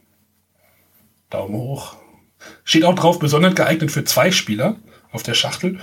Daumen 1.29 1.55
hoch. 1.55 2.00
Steht 2.65 2.85
auch 2.85 2.95
drauf, 2.95 3.19
besonders 3.19 3.55
geeignet 3.55 3.91
für 3.91 4.05
zwei 4.05 4.31
Spieler 4.31 4.77
auf 5.13 5.23
der 5.23 5.35
Schachtel. 5.35 5.81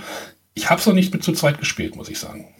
Ich 0.54 0.70
habe 0.70 0.80
es 0.80 0.86
noch 0.86 0.94
nicht 0.94 1.12
mit 1.12 1.22
zu 1.22 1.32
zweit 1.32 1.58
gespielt, 1.58 1.96
muss 1.96 2.08
ich 2.08 2.18
sagen. 2.18 2.54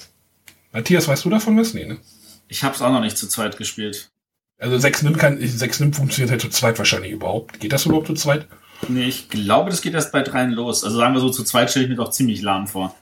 Matthias, 0.72 1.08
weißt 1.08 1.24
du 1.24 1.30
davon 1.30 1.58
was? 1.58 1.74
Nee, 1.74 1.86
ne? 1.86 1.98
Ich 2.46 2.62
habe 2.62 2.74
es 2.74 2.82
auch 2.82 2.92
noch 2.92 3.00
nicht 3.00 3.18
zu 3.18 3.28
zweit 3.28 3.56
gespielt. 3.56 4.10
Also 4.58 4.78
6 4.78 5.02
Nim 5.02 5.16
kann, 5.16 5.38
6 5.40 5.80
Nim 5.80 5.92
funktioniert 5.92 6.30
halt 6.30 6.40
zu 6.40 6.48
zweit 6.48 6.78
wahrscheinlich 6.78 7.12
überhaupt. 7.12 7.60
Geht 7.60 7.72
das 7.72 7.86
überhaupt 7.86 8.08
zu 8.08 8.14
zweit? 8.14 8.46
Nee, 8.88 9.06
ich 9.06 9.28
glaube, 9.28 9.70
das 9.70 9.82
geht 9.82 9.94
erst 9.94 10.12
bei 10.12 10.22
dreien 10.22 10.52
los. 10.52 10.84
Also 10.84 10.98
sagen 10.98 11.14
wir 11.14 11.20
so, 11.20 11.30
zu 11.30 11.44
zweit 11.44 11.70
stelle 11.70 11.84
ich 11.84 11.90
mir 11.90 11.96
doch 11.96 12.10
ziemlich 12.10 12.42
lahm 12.42 12.66
vor. 12.66 12.94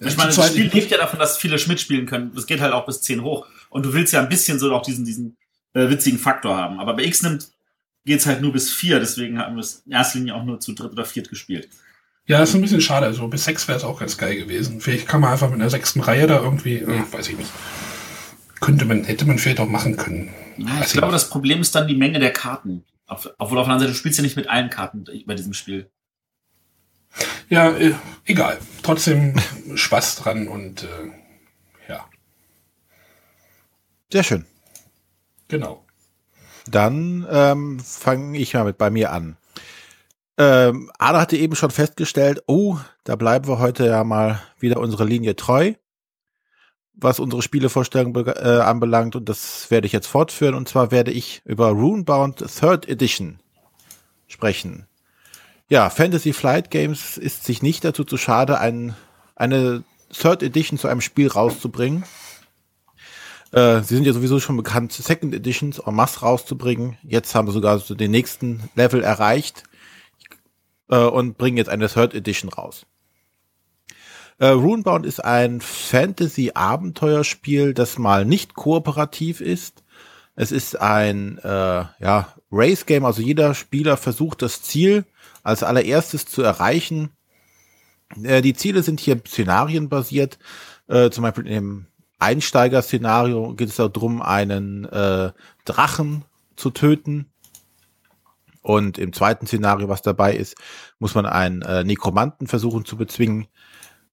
Ich 0.00 0.16
meine, 0.16 0.32
das 0.32 0.48
Spiel 0.48 0.70
lebt 0.72 0.90
ja 0.90 0.98
davon, 0.98 1.18
dass 1.18 1.38
viele 1.38 1.58
Schmidt 1.58 1.80
spielen 1.80 2.06
können. 2.06 2.32
Das 2.34 2.46
geht 2.46 2.60
halt 2.60 2.72
auch 2.72 2.86
bis 2.86 3.02
10 3.02 3.22
hoch. 3.22 3.46
Und 3.68 3.84
du 3.84 3.92
willst 3.92 4.12
ja 4.12 4.20
ein 4.20 4.28
bisschen 4.28 4.58
so 4.58 4.72
auch 4.72 4.82
diesen, 4.82 5.04
diesen 5.04 5.36
äh, 5.74 5.88
witzigen 5.88 6.18
Faktor 6.18 6.56
haben. 6.56 6.78
Aber 6.78 6.94
bei 6.94 7.04
X 7.04 7.22
nimmt 7.22 7.48
geht's 8.08 8.26
halt 8.26 8.40
nur 8.40 8.52
bis 8.52 8.72
4, 8.72 8.98
deswegen 8.98 9.38
haben 9.38 9.54
wir 9.54 9.60
es 9.60 9.82
in 9.86 9.92
erster 9.92 10.18
Linie 10.18 10.34
auch 10.34 10.44
nur 10.44 10.58
zu 10.58 10.72
dritt 10.72 10.90
oder 10.90 11.04
viert 11.04 11.28
gespielt. 11.28 11.68
Ja, 12.26 12.40
das 12.40 12.50
ist 12.50 12.56
ein 12.56 12.60
bisschen 12.60 12.80
schade. 12.80 13.06
Also 13.06 13.26
bis 13.28 13.44
6 13.44 13.68
wäre 13.68 13.78
es 13.78 13.84
auch 13.84 14.00
ganz 14.00 14.18
geil 14.18 14.36
gewesen. 14.36 14.80
Vielleicht 14.80 15.06
kann 15.06 15.20
man 15.20 15.32
einfach 15.32 15.48
mit 15.48 15.60
einer 15.60 15.70
sechsten 15.70 16.00
Reihe 16.00 16.26
da 16.26 16.40
irgendwie, 16.42 16.76
äh, 16.76 17.12
weiß 17.12 17.28
ich 17.28 17.38
nicht. 17.38 17.50
Könnte 18.60 18.84
man, 18.84 19.04
hätte 19.04 19.24
man 19.24 19.38
vielleicht 19.38 19.60
auch 19.60 19.68
machen 19.68 19.96
können. 19.96 20.30
Ja, 20.58 20.82
ich 20.84 20.92
glaube, 20.92 21.12
das 21.12 21.30
Problem 21.30 21.60
ist 21.60 21.74
dann 21.74 21.86
die 21.86 21.94
Menge 21.94 22.18
der 22.18 22.32
Karten. 22.32 22.84
Obwohl 23.06 23.32
auf 23.38 23.50
der 23.50 23.58
anderen 23.58 23.80
Seite, 23.80 23.92
du 23.92 23.98
spielst 23.98 24.18
ja 24.18 24.22
nicht 24.22 24.36
mit 24.36 24.48
allen 24.48 24.68
Karten 24.68 25.04
bei 25.24 25.34
diesem 25.34 25.54
Spiel. 25.54 25.90
Ja, 27.48 27.70
äh, 27.70 27.94
egal. 28.26 28.58
Trotzdem 28.82 29.34
Spaß 29.74 30.16
dran 30.16 30.48
und 30.48 30.82
äh, 30.82 31.88
ja. 31.88 32.08
Sehr 34.12 34.24
schön. 34.24 34.44
Genau. 35.48 35.87
Dann 36.70 37.26
ähm, 37.30 37.80
fange 37.80 38.38
ich 38.38 38.54
mal 38.54 38.64
mit 38.64 38.78
bei 38.78 38.90
mir 38.90 39.12
an. 39.12 39.36
Ähm, 40.36 40.90
Ada 40.98 41.20
hatte 41.20 41.36
eben 41.36 41.56
schon 41.56 41.70
festgestellt, 41.70 42.42
oh, 42.46 42.78
da 43.04 43.16
bleiben 43.16 43.48
wir 43.48 43.58
heute 43.58 43.86
ja 43.86 44.04
mal 44.04 44.40
wieder 44.58 44.78
unsere 44.78 45.04
Linie 45.04 45.34
treu 45.36 45.74
was 47.00 47.20
unsere 47.20 47.42
Spielevorstellung 47.42 48.14
äh, 48.26 48.60
anbelangt 48.60 49.14
und 49.14 49.28
das 49.28 49.70
werde 49.70 49.86
ich 49.86 49.92
jetzt 49.92 50.08
fortführen 50.08 50.54
und 50.54 50.68
zwar 50.68 50.90
werde 50.90 51.12
ich 51.12 51.42
über 51.44 51.68
Runebound 51.68 52.38
Third 52.38 52.88
Edition 52.88 53.38
sprechen. 54.26 54.86
Ja, 55.68 55.90
Fantasy 55.90 56.32
Flight 56.32 56.70
Games 56.70 57.16
ist 57.16 57.44
sich 57.44 57.62
nicht 57.62 57.84
dazu 57.84 58.04
zu 58.04 58.16
schade, 58.16 58.58
ein, 58.58 58.96
eine 59.36 59.84
Third 60.10 60.42
Edition 60.42 60.78
zu 60.78 60.88
einem 60.88 61.00
Spiel 61.00 61.28
rauszubringen. 61.28 62.04
Äh, 63.52 63.82
sie 63.82 63.94
sind 63.94 64.06
ja 64.06 64.12
sowieso 64.12 64.40
schon 64.40 64.56
bekannt, 64.56 64.92
Second 64.92 65.32
Editions 65.34 65.78
en 65.78 65.94
masse 65.94 66.20
rauszubringen. 66.20 66.98
Jetzt 67.02 67.34
haben 67.34 67.48
wir 67.48 67.52
sogar 67.52 67.78
so 67.78 67.94
den 67.94 68.10
nächsten 68.10 68.68
Level 68.74 69.02
erreicht 69.02 69.62
äh, 70.88 70.98
und 70.98 71.38
bringen 71.38 71.56
jetzt 71.56 71.70
eine 71.70 71.88
Third 71.88 72.12
Edition 72.14 72.50
raus. 72.50 72.84
Äh, 74.38 74.48
Runebound 74.48 75.06
ist 75.06 75.24
ein 75.24 75.60
Fantasy-Abenteuerspiel, 75.60 77.74
das 77.74 77.98
mal 77.98 78.24
nicht 78.24 78.54
kooperativ 78.54 79.40
ist. 79.40 79.82
Es 80.36 80.52
ist 80.52 80.80
ein 80.80 81.38
äh, 81.38 81.48
ja, 81.48 82.32
Race-Game, 82.52 83.04
also 83.04 83.20
jeder 83.22 83.54
Spieler 83.54 83.96
versucht 83.96 84.42
das 84.42 84.62
Ziel 84.62 85.04
als 85.42 85.64
allererstes 85.64 86.26
zu 86.26 86.42
erreichen. 86.42 87.10
Äh, 88.22 88.42
die 88.42 88.54
Ziele 88.54 88.84
sind 88.84 89.00
hier 89.00 89.20
szenarienbasiert. 89.26 90.38
Äh, 90.86 91.10
zum 91.10 91.22
Beispiel 91.22 91.48
im 91.48 91.86
Einsteiger-Szenario 92.18 93.54
geht 93.54 93.68
es 93.68 93.76
darum, 93.76 94.22
einen 94.22 94.84
äh, 94.86 95.32
Drachen 95.64 96.24
zu 96.56 96.70
töten. 96.70 97.26
Und 98.60 98.98
im 98.98 99.12
zweiten 99.12 99.46
Szenario, 99.46 99.88
was 99.88 100.02
dabei 100.02 100.34
ist, 100.34 100.56
muss 100.98 101.14
man 101.14 101.26
einen 101.26 101.62
äh, 101.62 101.84
Nekromanten 101.84 102.46
versuchen 102.46 102.84
zu 102.84 102.96
bezwingen. 102.96 103.46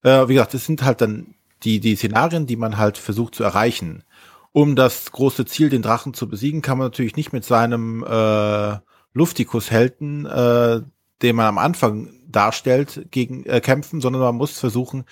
Äh, 0.04 0.28
wie 0.28 0.36
gesagt, 0.36 0.54
das 0.54 0.66
sind 0.66 0.84
halt 0.84 1.02
dann 1.02 1.36
die, 1.64 1.80
die 1.80 1.96
Szenarien, 1.96 2.46
die 2.46 2.56
man 2.56 2.78
halt 2.78 2.98
versucht 2.98 3.36
zu 3.36 3.44
erreichen. 3.44 4.04
Um 4.52 4.76
das 4.76 5.12
große 5.12 5.46
Ziel, 5.46 5.70
den 5.70 5.82
Drachen 5.82 6.14
zu 6.14 6.30
besiegen, 6.30 6.62
kann 6.62 6.78
man 6.78 6.88
natürlich 6.88 7.18
nicht 7.18 7.34
mit 7.34 7.44
seinem 7.44 8.04
äh, 8.04 8.78
Luftikus-Helden, 9.14 10.26
äh, 10.26 10.82
den 11.22 11.36
man 11.36 11.48
am 11.48 11.58
Anfang 11.58 12.14
darstellt, 12.28 13.08
gegen 13.12 13.46
äh, 13.46 13.60
kämpfen, 13.60 14.00
sondern 14.00 14.22
man 14.22 14.36
muss 14.36 14.60
versuchen, 14.60 15.06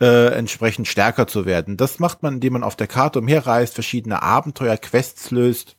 äh, 0.00 0.28
entsprechend 0.34 0.88
stärker 0.88 1.26
zu 1.26 1.46
werden. 1.46 1.76
Das 1.76 1.98
macht 1.98 2.22
man, 2.22 2.34
indem 2.34 2.54
man 2.54 2.64
auf 2.64 2.76
der 2.76 2.86
Karte 2.86 3.20
umherreist, 3.20 3.74
verschiedene 3.74 4.22
Abenteuer, 4.22 4.76
Quests 4.76 5.30
löst, 5.30 5.76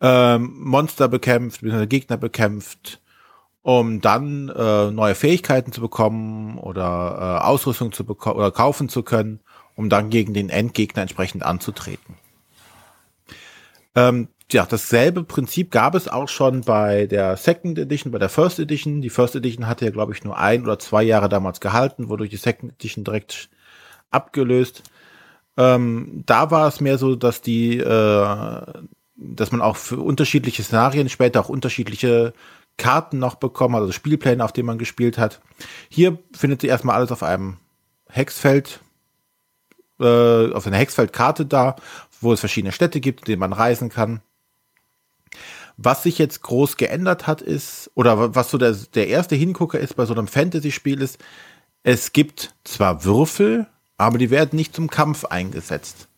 ähm, 0.00 0.54
Monster 0.60 1.08
bekämpft, 1.08 1.62
Gegner 1.88 2.16
bekämpft, 2.16 3.00
um 3.62 4.00
dann 4.00 4.48
äh, 4.48 4.90
neue 4.90 5.14
Fähigkeiten 5.14 5.72
zu 5.72 5.80
bekommen 5.80 6.58
oder 6.58 7.40
äh, 7.42 7.44
Ausrüstung 7.44 7.92
zu 7.92 8.04
bekommen 8.04 8.36
oder 8.36 8.52
kaufen 8.52 8.88
zu 8.88 9.02
können, 9.02 9.40
um 9.74 9.88
dann 9.88 10.10
gegen 10.10 10.34
den 10.34 10.50
Endgegner 10.50 11.02
entsprechend 11.02 11.42
anzutreten. 11.42 12.16
Ähm, 13.94 14.28
ja, 14.52 14.64
dasselbe 14.64 15.24
Prinzip 15.24 15.70
gab 15.72 15.94
es 15.94 16.06
auch 16.06 16.28
schon 16.28 16.60
bei 16.60 17.06
der 17.06 17.36
Second 17.36 17.78
Edition, 17.78 18.12
bei 18.12 18.18
der 18.18 18.28
First 18.28 18.60
Edition. 18.60 19.00
Die 19.00 19.10
First 19.10 19.34
Edition 19.34 19.66
hatte 19.66 19.84
ja, 19.84 19.90
glaube 19.90 20.12
ich, 20.12 20.22
nur 20.22 20.38
ein 20.38 20.62
oder 20.62 20.78
zwei 20.78 21.02
Jahre 21.02 21.28
damals 21.28 21.60
gehalten, 21.60 22.08
wodurch 22.08 22.30
die 22.30 22.36
Second 22.36 22.72
Edition 22.74 23.04
direkt 23.04 23.48
abgelöst. 24.10 24.84
Ähm, 25.56 26.22
da 26.26 26.50
war 26.50 26.68
es 26.68 26.80
mehr 26.80 26.98
so, 26.98 27.16
dass 27.16 27.40
die, 27.40 27.78
äh, 27.78 28.66
dass 29.16 29.52
man 29.52 29.62
auch 29.62 29.76
für 29.76 29.98
unterschiedliche 29.98 30.62
Szenarien 30.62 31.08
später 31.08 31.40
auch 31.40 31.48
unterschiedliche 31.48 32.32
Karten 32.76 33.18
noch 33.18 33.36
bekommen, 33.36 33.74
also 33.74 33.90
Spielpläne, 33.90 34.44
auf 34.44 34.52
denen 34.52 34.66
man 34.66 34.78
gespielt 34.78 35.18
hat. 35.18 35.40
Hier 35.88 36.18
findet 36.32 36.60
sie 36.60 36.68
erstmal 36.68 36.96
alles 36.96 37.10
auf 37.10 37.22
einem 37.22 37.56
Hexfeld, 38.08 38.80
äh, 39.98 40.52
auf 40.52 40.66
einer 40.66 40.76
Hexfeldkarte 40.76 41.46
da, 41.46 41.76
wo 42.20 42.32
es 42.32 42.40
verschiedene 42.40 42.72
Städte 42.72 43.00
gibt, 43.00 43.20
in 43.20 43.24
denen 43.26 43.40
man 43.40 43.52
reisen 43.52 43.88
kann. 43.88 44.20
Was 45.76 46.02
sich 46.02 46.18
jetzt 46.18 46.42
groß 46.42 46.76
geändert 46.76 47.26
hat, 47.26 47.42
ist, 47.42 47.90
oder 47.94 48.34
was 48.34 48.50
so 48.50 48.58
der, 48.58 48.72
der 48.94 49.08
erste 49.08 49.36
Hingucker 49.36 49.78
ist 49.78 49.94
bei 49.94 50.06
so 50.06 50.14
einem 50.14 50.26
Fantasy-Spiel 50.26 51.02
ist, 51.02 51.18
es 51.82 52.12
gibt 52.12 52.54
zwar 52.64 53.04
Würfel, 53.04 53.66
aber 53.96 54.18
die 54.18 54.30
werden 54.30 54.56
nicht 54.56 54.74
zum 54.74 54.88
Kampf 54.88 55.24
eingesetzt 55.26 56.08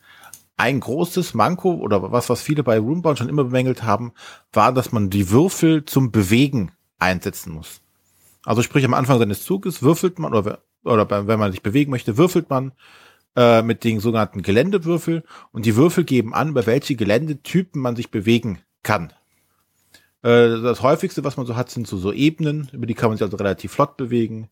ein 0.59 0.81
großes 0.81 1.35
Manko 1.35 1.75
oder 1.75 2.13
was, 2.13 2.29
was 2.29 2.43
viele 2.43 2.63
bei 2.63 2.79
Roombound 2.79 3.17
schon 3.17 3.29
immer 3.29 3.45
bemängelt 3.45 3.85
haben, 3.85 4.13
war, 4.53 4.73
dass 4.73 4.93
man 4.93 5.09
die 5.09 5.31
Würfel 5.31 5.85
zum 5.85 6.11
Bewegen 6.11 6.73
einsetzen 6.99 7.53
muss. 7.53 7.81
Also 8.45 8.63
sprich, 8.63 8.85
am 8.85 8.95
Anfang 8.95 9.19
seines 9.21 9.45
Zuges 9.45 9.83
würfelt 9.83 10.19
man, 10.19 10.35
oder, 10.35 10.63
oder 10.85 11.29
wenn 11.29 11.39
man 11.39 11.53
sich 11.53 11.63
bewegen 11.63 11.93
möchte, 11.93 12.17
würfelt 12.17 12.51
man 12.51 12.73
äh, 13.37 13.63
mit 13.63 13.85
den 13.85 14.01
sogenannten 14.01 14.43
Geländewürfel 14.43 15.23
und 15.53 15.65
die 15.65 15.77
Würfel 15.77 16.03
geben 16.03 16.35
an, 16.35 16.49
über 16.49 16.67
welche 16.67 16.97
Geländetypen 16.97 17.81
man 17.81 17.95
sich 17.95 18.11
bewegen 18.11 18.59
kann. 18.83 19.13
Äh, 20.23 20.61
das 20.61 20.83
häufigste, 20.83 21.25
was 21.25 21.37
man 21.37 21.47
so 21.47 21.57
hat, 21.57 21.71
sind 21.71 21.87
so, 21.87 21.99
so 21.99 22.13
Ebenen, 22.13 22.69
über 22.73 22.87
die 22.87 22.95
kann 22.95 23.11
man 23.11 23.19
sich 23.19 23.25
also 23.25 23.37
relativ 23.37 23.73
flott 23.73 23.97
bewegen. 23.97 24.49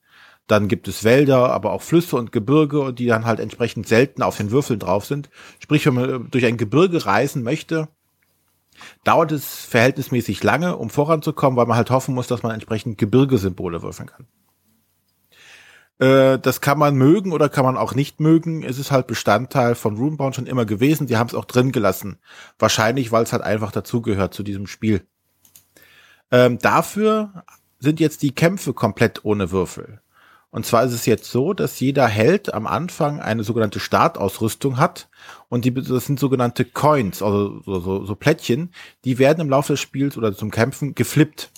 Dann 0.46 0.68
gibt 0.68 0.86
es 0.86 1.02
Wälder, 1.02 1.50
aber 1.50 1.72
auch 1.72 1.82
Flüsse 1.82 2.16
und 2.16 2.30
Gebirge, 2.30 2.92
die 2.92 3.06
dann 3.06 3.24
halt 3.24 3.40
entsprechend 3.40 3.88
selten 3.88 4.22
auf 4.22 4.36
den 4.36 4.52
Würfeln 4.52 4.78
drauf 4.78 5.04
sind. 5.04 5.28
Sprich, 5.58 5.84
wenn 5.86 5.94
man 5.94 6.30
durch 6.30 6.44
ein 6.46 6.56
Gebirge 6.56 7.04
reisen 7.04 7.42
möchte, 7.42 7.88
dauert 9.04 9.32
es 9.32 9.64
verhältnismäßig 9.64 10.42
lange, 10.44 10.76
um 10.76 10.90
voranzukommen, 10.90 11.56
weil 11.56 11.66
man 11.66 11.76
halt 11.76 11.90
hoffen 11.90 12.14
muss, 12.14 12.28
dass 12.28 12.42
man 12.42 12.52
entsprechend 12.52 12.98
Gebirgesymbole 12.98 13.82
würfeln 13.82 14.08
kann. 14.08 14.26
Äh, 15.98 16.38
das 16.38 16.60
kann 16.60 16.78
man 16.78 16.94
mögen 16.94 17.32
oder 17.32 17.48
kann 17.48 17.64
man 17.64 17.76
auch 17.76 17.94
nicht 17.94 18.20
mögen. 18.20 18.62
Es 18.62 18.78
ist 18.78 18.90
halt 18.90 19.06
Bestandteil 19.06 19.74
von 19.74 19.96
Runebound 19.96 20.36
schon 20.36 20.46
immer 20.46 20.64
gewesen. 20.64 21.06
Die 21.06 21.16
haben 21.16 21.28
es 21.28 21.34
auch 21.34 21.46
drin 21.46 21.72
gelassen. 21.72 22.18
Wahrscheinlich, 22.58 23.12
weil 23.12 23.24
es 23.24 23.32
halt 23.32 23.42
einfach 23.42 23.72
dazugehört 23.72 24.34
zu 24.34 24.42
diesem 24.42 24.66
Spiel. 24.66 25.06
Ähm, 26.30 26.58
dafür 26.58 27.44
sind 27.78 28.00
jetzt 28.00 28.22
die 28.22 28.34
Kämpfe 28.34 28.72
komplett 28.72 29.24
ohne 29.24 29.50
Würfel. 29.50 30.00
Und 30.50 30.64
zwar 30.64 30.84
ist 30.84 30.92
es 30.92 31.06
jetzt 31.06 31.30
so, 31.30 31.52
dass 31.52 31.80
jeder 31.80 32.06
Held 32.06 32.54
am 32.54 32.66
Anfang 32.66 33.20
eine 33.20 33.44
sogenannte 33.44 33.78
Startausrüstung 33.78 34.78
hat. 34.78 35.08
Und 35.48 35.64
die, 35.64 35.74
das 35.74 36.06
sind 36.06 36.18
sogenannte 36.18 36.64
Coins, 36.64 37.22
also 37.22 37.60
so, 37.60 37.80
so, 37.80 38.04
so 38.04 38.14
Plättchen, 38.14 38.72
die 39.04 39.18
werden 39.18 39.40
im 39.40 39.50
Laufe 39.50 39.74
des 39.74 39.80
Spiels 39.80 40.16
oder 40.16 40.34
zum 40.34 40.50
Kämpfen 40.50 40.94
geflippt. 40.94 41.50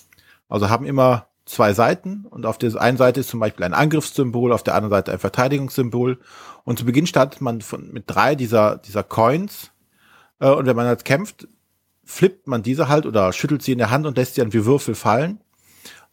Also 0.49 0.69
haben 0.69 0.85
immer 0.85 1.29
zwei 1.45 1.73
Seiten 1.75 2.27
und 2.27 2.45
auf 2.45 2.59
der 2.59 2.75
einen 2.81 2.99
Seite 2.99 3.21
ist 3.21 3.29
zum 3.29 3.41
Beispiel 3.41 3.65
ein 3.65 3.75
Angriffssymbol, 3.75 4.53
auf 4.53 4.63
der 4.63 4.75
anderen 4.75 4.91
Seite 4.91 5.13
ein 5.13 5.19
Verteidigungssymbol. 5.19 6.19
Und 6.65 6.79
zu 6.79 6.85
Beginn 6.85 7.07
startet 7.07 7.41
man 7.41 7.61
von, 7.61 7.93
mit 7.93 8.05
drei 8.07 8.35
dieser, 8.35 8.79
dieser 8.79 9.05
Coins. 9.05 9.71
Äh, 10.41 10.51
und 10.51 10.67
wenn 10.67 10.77
man 10.77 10.87
halt 10.87 11.05
kämpft, 11.05 11.47
flippt 12.09 12.47
man 12.47 12.63
diese 12.63 12.89
halt 12.89 13.05
oder 13.05 13.35
schüttelt 13.35 13.63
sie 13.63 13.73
in 13.73 13.79
der 13.79 13.91
Hand 13.91 14.07
und 14.07 14.17
lässt 14.17 14.35
sie 14.35 14.41
dann 14.41 14.55
wie 14.55 14.65
Würfel 14.65 14.95
fallen. 14.95 15.41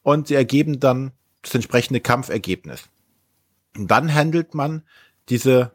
Und 0.04 0.28
sie 0.28 0.36
ergeben 0.36 0.82
dann 0.82 1.14
das 1.42 1.56
entsprechende 1.56 2.02
Kampfergebnis. 2.02 2.90
Und 3.78 3.90
dann 3.90 4.14
handelt 4.14 4.54
man 4.54 4.84
diese 5.30 5.72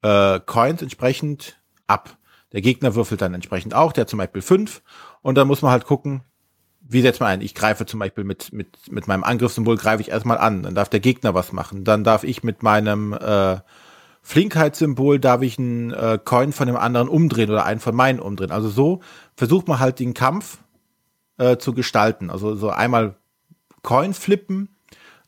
äh, 0.00 0.40
Coins 0.40 0.80
entsprechend 0.80 1.60
ab. 1.86 2.16
Der 2.52 2.62
Gegner 2.62 2.94
würfelt 2.94 3.20
dann 3.20 3.34
entsprechend 3.34 3.74
auch, 3.74 3.92
der 3.92 4.02
hat 4.02 4.08
zum 4.08 4.18
Beispiel 4.18 4.40
fünf. 4.40 4.82
Und 5.20 5.34
dann 5.34 5.46
muss 5.46 5.60
man 5.60 5.72
halt 5.72 5.84
gucken, 5.84 6.22
wie 6.80 7.02
setzt 7.02 7.20
man 7.20 7.28
ein? 7.28 7.42
Ich 7.42 7.54
greife 7.54 7.84
zum 7.84 8.00
Beispiel 8.00 8.24
mit, 8.24 8.54
mit, 8.54 8.90
mit 8.90 9.06
meinem 9.08 9.24
Angriffssymbol 9.24 9.76
greife 9.76 10.00
ich 10.00 10.08
erstmal 10.08 10.38
an, 10.38 10.62
dann 10.62 10.74
darf 10.74 10.88
der 10.88 11.00
Gegner 11.00 11.34
was 11.34 11.52
machen. 11.52 11.84
Dann 11.84 12.02
darf 12.02 12.24
ich 12.24 12.42
mit 12.42 12.62
meinem 12.62 13.12
äh, 13.12 13.58
Flinkheitssymbol 14.22 15.18
darf 15.18 15.42
ich 15.42 15.58
einen 15.58 15.92
äh, 15.92 16.18
Coin 16.22 16.52
von 16.52 16.66
dem 16.66 16.76
anderen 16.76 17.08
umdrehen 17.08 17.50
oder 17.50 17.64
einen 17.64 17.80
von 17.80 17.94
meinen 17.94 18.20
umdrehen. 18.20 18.52
Also 18.52 18.68
so 18.68 19.00
versucht 19.36 19.66
man 19.66 19.78
halt 19.78 19.98
den 19.98 20.14
Kampf 20.14 20.58
äh, 21.38 21.56
zu 21.56 21.72
gestalten. 21.72 22.30
Also 22.30 22.54
so 22.54 22.70
einmal 22.70 23.16
Coin 23.82 24.14
flippen, 24.14 24.68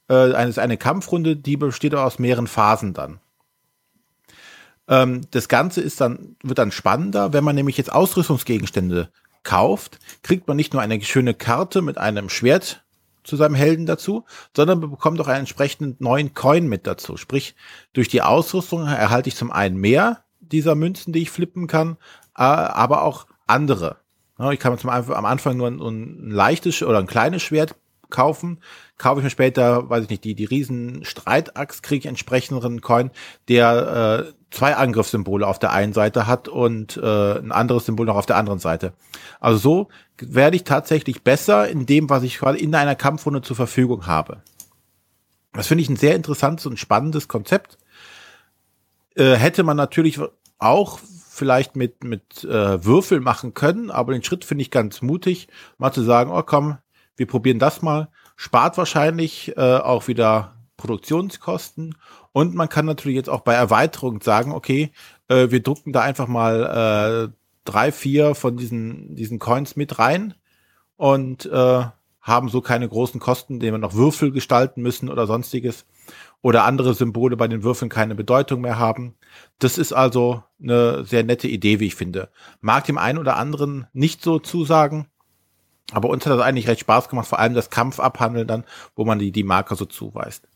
äh, 0.08 0.34
eine, 0.34 0.56
eine 0.56 0.76
Kampfrunde, 0.76 1.36
die 1.36 1.56
besteht 1.56 1.94
aus 1.94 2.18
mehreren 2.18 2.46
Phasen 2.46 2.92
dann. 2.92 3.20
Ähm, 4.88 5.22
das 5.30 5.48
Ganze 5.48 5.80
ist 5.80 6.00
dann, 6.00 6.36
wird 6.42 6.58
dann 6.58 6.70
spannender, 6.70 7.32
wenn 7.32 7.44
man 7.44 7.54
nämlich 7.54 7.78
jetzt 7.78 7.92
Ausrüstungsgegenstände 7.92 9.08
kauft, 9.42 9.98
kriegt 10.22 10.46
man 10.48 10.56
nicht 10.56 10.72
nur 10.72 10.82
eine 10.82 11.00
schöne 11.02 11.34
Karte 11.34 11.82
mit 11.82 11.98
einem 11.98 12.28
Schwert 12.28 12.84
zu 13.24 13.36
seinem 13.36 13.54
Helden 13.54 13.86
dazu, 13.86 14.24
sondern 14.56 14.80
bekommt 14.80 15.20
auch 15.20 15.28
einen 15.28 15.40
entsprechenden 15.40 15.96
neuen 15.98 16.34
Coin 16.34 16.68
mit 16.68 16.86
dazu. 16.86 17.16
Sprich, 17.16 17.54
durch 17.92 18.08
die 18.08 18.22
Ausrüstung 18.22 18.86
erhalte 18.86 19.28
ich 19.28 19.36
zum 19.36 19.52
einen 19.52 19.76
mehr 19.76 20.24
dieser 20.40 20.74
Münzen, 20.74 21.12
die 21.12 21.22
ich 21.22 21.30
flippen 21.30 21.66
kann, 21.66 21.96
äh, 22.36 22.42
aber 22.42 23.02
auch 23.02 23.26
andere. 23.46 23.96
Ich 24.50 24.58
kann 24.58 24.76
zum 24.78 24.90
Beispiel 24.90 25.14
am 25.14 25.24
Anfang 25.24 25.56
nur 25.56 25.68
ein, 25.68 25.80
ein 25.80 26.30
leichtes 26.30 26.82
oder 26.82 26.98
ein 26.98 27.06
kleines 27.06 27.42
Schwert 27.42 27.76
kaufen, 28.10 28.60
kaufe 29.02 29.20
ich 29.20 29.24
mir 29.24 29.30
später, 29.30 29.90
weiß 29.90 30.04
ich 30.04 30.10
nicht, 30.10 30.24
die, 30.24 30.36
die 30.36 30.44
riesen 30.44 31.04
Streitachs, 31.04 31.82
kriege 31.82 31.98
ich 31.98 32.06
entsprechenden 32.06 32.80
Coin, 32.80 33.10
der 33.48 34.28
äh, 34.28 34.32
zwei 34.52 34.76
Angriffssymbole 34.76 35.44
auf 35.44 35.58
der 35.58 35.72
einen 35.72 35.92
Seite 35.92 36.28
hat 36.28 36.46
und 36.46 36.96
äh, 36.96 37.38
ein 37.38 37.50
anderes 37.50 37.84
Symbol 37.84 38.06
noch 38.06 38.16
auf 38.16 38.26
der 38.26 38.36
anderen 38.36 38.60
Seite. 38.60 38.92
Also 39.40 39.58
so 39.58 39.88
werde 40.18 40.54
ich 40.54 40.62
tatsächlich 40.62 41.22
besser 41.22 41.68
in 41.68 41.84
dem, 41.84 42.08
was 42.10 42.22
ich 42.22 42.38
gerade 42.38 42.58
in 42.58 42.74
einer 42.76 42.94
Kampfrunde 42.94 43.42
zur 43.42 43.56
Verfügung 43.56 44.06
habe. 44.06 44.42
Das 45.52 45.66
finde 45.66 45.82
ich 45.82 45.90
ein 45.90 45.96
sehr 45.96 46.14
interessantes 46.14 46.66
und 46.66 46.78
spannendes 46.78 47.26
Konzept. 47.26 47.78
Äh, 49.16 49.34
hätte 49.34 49.64
man 49.64 49.76
natürlich 49.76 50.20
auch 50.58 51.00
vielleicht 51.28 51.74
mit, 51.74 52.04
mit 52.04 52.44
äh, 52.44 52.84
Würfel 52.84 53.18
machen 53.18 53.52
können, 53.52 53.90
aber 53.90 54.12
den 54.12 54.22
Schritt 54.22 54.44
finde 54.44 54.62
ich 54.62 54.70
ganz 54.70 55.02
mutig, 55.02 55.48
mal 55.76 55.92
zu 55.92 56.02
sagen, 56.02 56.30
oh 56.30 56.42
komm, 56.44 56.78
wir 57.16 57.26
probieren 57.26 57.58
das 57.58 57.82
mal. 57.82 58.08
Spart 58.36 58.78
wahrscheinlich 58.78 59.56
äh, 59.56 59.76
auch 59.76 60.08
wieder 60.08 60.56
Produktionskosten 60.76 61.96
und 62.32 62.54
man 62.54 62.68
kann 62.68 62.86
natürlich 62.86 63.16
jetzt 63.16 63.30
auch 63.30 63.40
bei 63.40 63.54
Erweiterung 63.54 64.20
sagen, 64.20 64.52
okay, 64.52 64.90
äh, 65.28 65.50
wir 65.50 65.62
drucken 65.62 65.92
da 65.92 66.00
einfach 66.00 66.26
mal 66.26 67.30
äh, 67.30 67.36
drei, 67.64 67.92
vier 67.92 68.34
von 68.34 68.56
diesen, 68.56 69.14
diesen 69.14 69.38
Coins 69.38 69.76
mit 69.76 69.98
rein 69.98 70.34
und 70.96 71.46
äh, 71.46 71.84
haben 72.20 72.48
so 72.48 72.60
keine 72.60 72.88
großen 72.88 73.20
Kosten, 73.20 73.54
indem 73.54 73.74
wir 73.74 73.78
noch 73.78 73.94
Würfel 73.94 74.30
gestalten 74.30 74.80
müssen 74.80 75.08
oder 75.08 75.26
sonstiges 75.26 75.84
oder 76.40 76.64
andere 76.64 76.94
Symbole 76.94 77.36
bei 77.36 77.48
den 77.48 77.62
Würfeln 77.62 77.88
keine 77.88 78.14
Bedeutung 78.14 78.60
mehr 78.60 78.78
haben. 78.78 79.14
Das 79.58 79.78
ist 79.78 79.92
also 79.92 80.42
eine 80.60 81.04
sehr 81.04 81.24
nette 81.24 81.48
Idee, 81.48 81.80
wie 81.80 81.86
ich 81.86 81.94
finde. 81.94 82.30
Mag 82.60 82.84
dem 82.84 82.98
einen 82.98 83.18
oder 83.18 83.36
anderen 83.36 83.86
nicht 83.92 84.22
so 84.22 84.38
zusagen, 84.38 85.06
aber 85.92 86.08
uns 86.08 86.26
hat 86.26 86.32
das 86.32 86.42
eigentlich 86.42 86.68
recht 86.68 86.80
Spaß 86.80 87.08
gemacht, 87.08 87.28
vor 87.28 87.38
allem 87.38 87.54
das 87.54 87.70
Kampfabhandeln 87.70 88.46
dann, 88.46 88.64
wo 88.96 89.04
man 89.04 89.18
die, 89.18 89.32
die 89.32 89.44
Marker 89.44 89.76
so 89.76 89.84
zuweist. 89.84 90.48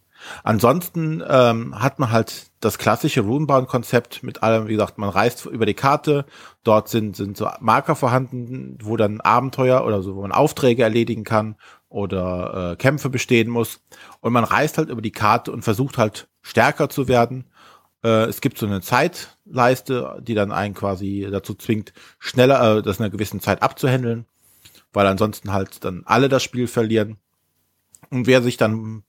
Ansonsten 0.43 1.23
ähm, 1.29 1.81
hat 1.81 1.99
man 1.99 2.11
halt 2.11 2.51
das 2.61 2.79
klassische 2.79 3.21
Runebound-Konzept 3.21 4.23
mit 4.23 4.43
allem, 4.43 4.67
wie 4.67 4.73
gesagt, 4.73 4.99
man 4.99 5.11
reist 5.11 5.45
über 5.47 5.67
die 5.67 5.75
Karte, 5.75 6.25
dort 6.65 6.89
sind, 6.89 7.17
sind 7.17 7.37
so 7.37 7.49
Marker 7.61 7.95
vorhanden, 7.97 8.79
wo 8.83 8.97
dann 8.97 9.21
Abenteuer 9.21 9.85
oder 9.85 10.03
so, 10.03 10.17
wo 10.17 10.23
man 10.23 10.33
Aufträge 10.33 10.83
erledigen 10.83 11.25
kann 11.25 11.57
oder 11.89 12.73
äh, 12.73 12.77
Kämpfe 12.77 13.11
bestehen 13.11 13.51
muss. 13.51 13.81
Und 14.21 14.33
man 14.33 14.45
reist 14.45 14.79
halt 14.79 14.89
über 14.89 15.03
die 15.03 15.13
Karte 15.13 15.53
und 15.53 15.63
versucht 15.63 15.99
halt 15.99 16.29
stärker 16.43 16.89
zu 16.89 17.09
werden. 17.09 17.45
Äh, 18.03 18.25
es 18.25 18.41
gibt 18.41 18.59
so 18.59 18.67
eine 18.67 18.81
Zeitleiste, 18.81 20.19
die 20.23 20.35
dann 20.35 20.51
einen 20.51 20.75
quasi 20.75 21.29
dazu 21.31 21.55
zwingt, 21.55 21.93
schneller, 22.19 22.79
äh, 22.79 22.83
das 22.83 22.99
in 22.99 23.05
einer 23.05 23.13
gewissen 23.13 23.41
Zeit 23.41 23.63
abzuhändeln 23.63 24.27
weil 24.97 25.07
ansonsten 25.09 25.53
halt 25.53 25.85
dann 25.85 26.05
alle 26.07 26.31
das 26.31 26.43
Spiel 26.43 26.67
verlieren. 26.67 27.19
Und 28.09 28.27
wer 28.27 28.43
sich 28.43 28.57
dann 28.57 29.03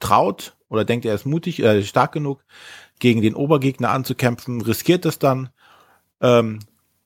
traut 0.00 0.56
oder 0.68 0.84
denkt, 0.84 1.06
er 1.06 1.14
ist 1.14 1.24
mutig, 1.24 1.62
äh, 1.62 1.84
stark 1.84 2.10
genug, 2.10 2.44
gegen 2.98 3.22
den 3.22 3.36
Obergegner 3.36 3.90
anzukämpfen, 3.90 4.60
riskiert 4.60 5.06
es 5.06 5.20
dann. 5.20 5.50
Ähm, 6.20 6.58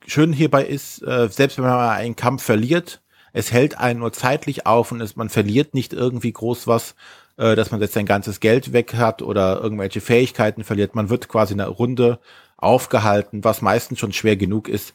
schön 0.06 0.32
hierbei 0.32 0.64
ist, 0.64 1.02
äh, 1.02 1.28
selbst 1.28 1.58
wenn 1.58 1.66
man 1.66 1.90
einen 1.90 2.16
Kampf 2.16 2.42
verliert, 2.42 3.02
es 3.34 3.52
hält 3.52 3.76
einen 3.76 4.00
nur 4.00 4.14
zeitlich 4.14 4.64
auf 4.64 4.90
und 4.90 5.02
es, 5.02 5.16
man 5.16 5.28
verliert 5.28 5.74
nicht 5.74 5.92
irgendwie 5.92 6.32
groß 6.32 6.66
was, 6.66 6.94
äh, 7.36 7.54
dass 7.54 7.72
man 7.72 7.82
jetzt 7.82 7.92
sein 7.92 8.06
ganzes 8.06 8.40
Geld 8.40 8.72
weg 8.72 8.94
hat 8.94 9.20
oder 9.20 9.60
irgendwelche 9.60 10.00
Fähigkeiten 10.00 10.64
verliert. 10.64 10.94
Man 10.94 11.10
wird 11.10 11.28
quasi 11.28 11.52
in 11.52 11.58
der 11.58 11.68
Runde 11.68 12.20
aufgehalten, 12.56 13.44
was 13.44 13.60
meistens 13.60 13.98
schon 13.98 14.14
schwer 14.14 14.38
genug 14.38 14.70
ist, 14.70 14.94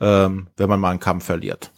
ähm, 0.00 0.48
wenn 0.56 0.68
man 0.68 0.80
mal 0.80 0.90
einen 0.90 0.98
Kampf 0.98 1.24
verliert. 1.24 1.70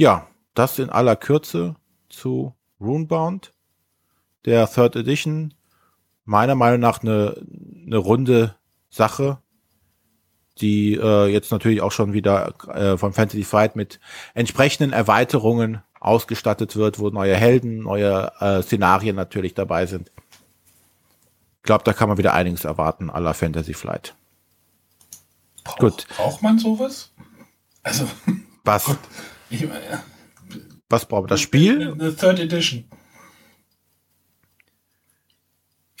Ja, 0.00 0.28
das 0.54 0.78
in 0.78 0.88
aller 0.88 1.14
Kürze 1.14 1.76
zu 2.08 2.54
Runebound, 2.80 3.52
der 4.46 4.66
Third 4.66 4.96
Edition. 4.96 5.52
Meiner 6.24 6.54
Meinung 6.54 6.80
nach 6.80 7.02
eine, 7.02 7.36
eine 7.84 7.98
runde 7.98 8.56
Sache, 8.88 9.42
die 10.58 10.94
äh, 10.94 11.26
jetzt 11.26 11.52
natürlich 11.52 11.82
auch 11.82 11.92
schon 11.92 12.14
wieder 12.14 12.54
äh, 12.68 12.96
von 12.96 13.12
Fantasy 13.12 13.44
Fight 13.44 13.76
mit 13.76 14.00
entsprechenden 14.32 14.94
Erweiterungen 14.94 15.82
ausgestattet 16.00 16.76
wird, 16.76 16.98
wo 16.98 17.10
neue 17.10 17.36
Helden, 17.36 17.80
neue 17.80 18.32
äh, 18.40 18.62
Szenarien 18.62 19.16
natürlich 19.16 19.52
dabei 19.52 19.84
sind. 19.84 20.10
Ich 21.58 21.64
glaube, 21.64 21.84
da 21.84 21.92
kann 21.92 22.08
man 22.08 22.16
wieder 22.16 22.32
einiges 22.32 22.64
erwarten, 22.64 23.10
aller 23.10 23.34
Fantasy 23.34 23.74
Flight. 23.74 24.14
Brauch, 25.62 25.76
Gut. 25.76 26.06
Braucht 26.16 26.40
man 26.40 26.58
sowas? 26.58 27.12
Also. 27.82 28.08
Was? 28.64 28.84
Gut. 28.86 28.98
Ich, 29.50 29.64
äh, 29.64 29.68
Was 30.88 31.06
braucht 31.06 31.22
man? 31.22 31.28
Das 31.28 31.40
Spiel? 31.40 31.94
The 31.98 32.12
Third 32.12 32.38
Edition. 32.38 32.84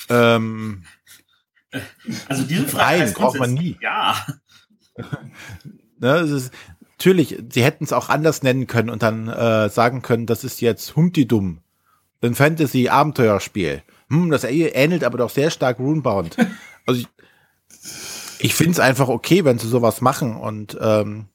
Ähm, 0.08 0.84
also 2.28 2.42
diese 2.44 2.66
Frage 2.66 3.04
Nein, 3.04 3.12
braucht 3.12 3.38
man 3.38 3.54
nie. 3.54 3.76
Ja. 3.80 4.26
ne, 5.98 6.18
ist, 6.18 6.52
natürlich, 6.98 7.38
sie 7.50 7.62
hätten 7.62 7.84
es 7.84 7.92
auch 7.92 8.08
anders 8.08 8.42
nennen 8.42 8.66
können 8.66 8.90
und 8.90 9.02
dann 9.02 9.28
äh, 9.28 9.68
sagen 9.68 10.02
können, 10.02 10.26
das 10.26 10.44
ist 10.44 10.60
jetzt 10.60 10.96
Humpty 10.96 11.26
Dumm. 11.26 11.60
Ein 12.22 12.34
Fantasy-Abenteuerspiel. 12.34 13.82
Hm, 14.10 14.30
das 14.30 14.44
ähnelt 14.44 15.04
aber 15.04 15.18
doch 15.18 15.30
sehr 15.30 15.50
stark 15.50 15.78
Runebound. 15.78 16.36
Also 16.86 17.02
ich, 17.02 17.08
ich 18.38 18.54
finde 18.54 18.72
es 18.72 18.80
einfach 18.80 19.08
okay, 19.08 19.44
wenn 19.44 19.58
sie 19.58 19.68
sowas 19.68 20.00
machen 20.00 20.34
und 20.34 20.76
ähm, 20.80 21.26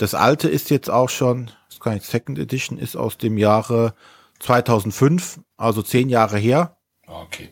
das 0.00 0.14
alte 0.14 0.48
ist 0.48 0.70
jetzt 0.70 0.88
auch 0.88 1.10
schon, 1.10 1.50
das 1.68 1.78
kann 1.78 1.98
ich, 1.98 2.04
Second 2.04 2.38
Edition 2.38 2.78
ist 2.78 2.96
aus 2.96 3.18
dem 3.18 3.36
Jahre 3.36 3.94
2005, 4.38 5.40
also 5.58 5.82
zehn 5.82 6.08
Jahre 6.08 6.38
her. 6.38 6.78
Okay. 7.06 7.50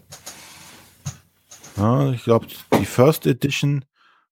Ja, 1.76 2.10
ich 2.10 2.24
glaube, 2.24 2.46
die 2.80 2.86
First 2.86 3.26
Edition, 3.26 3.84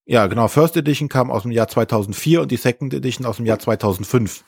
ja 0.07 0.29
genau, 0.29 0.49
First 0.49 0.79
Edition 0.79 1.11
kam 1.11 1.31
aus 1.31 1.43
dem 1.43 1.51
Jahr 1.51 1.69
2004 1.69 2.41
und 2.41 2.51
die 2.51 2.57
Second 2.57 2.95
Edition 2.95 3.27
aus 3.27 3.37
dem 3.37 3.45
Jahr 3.45 3.59
2005. 3.59 4.45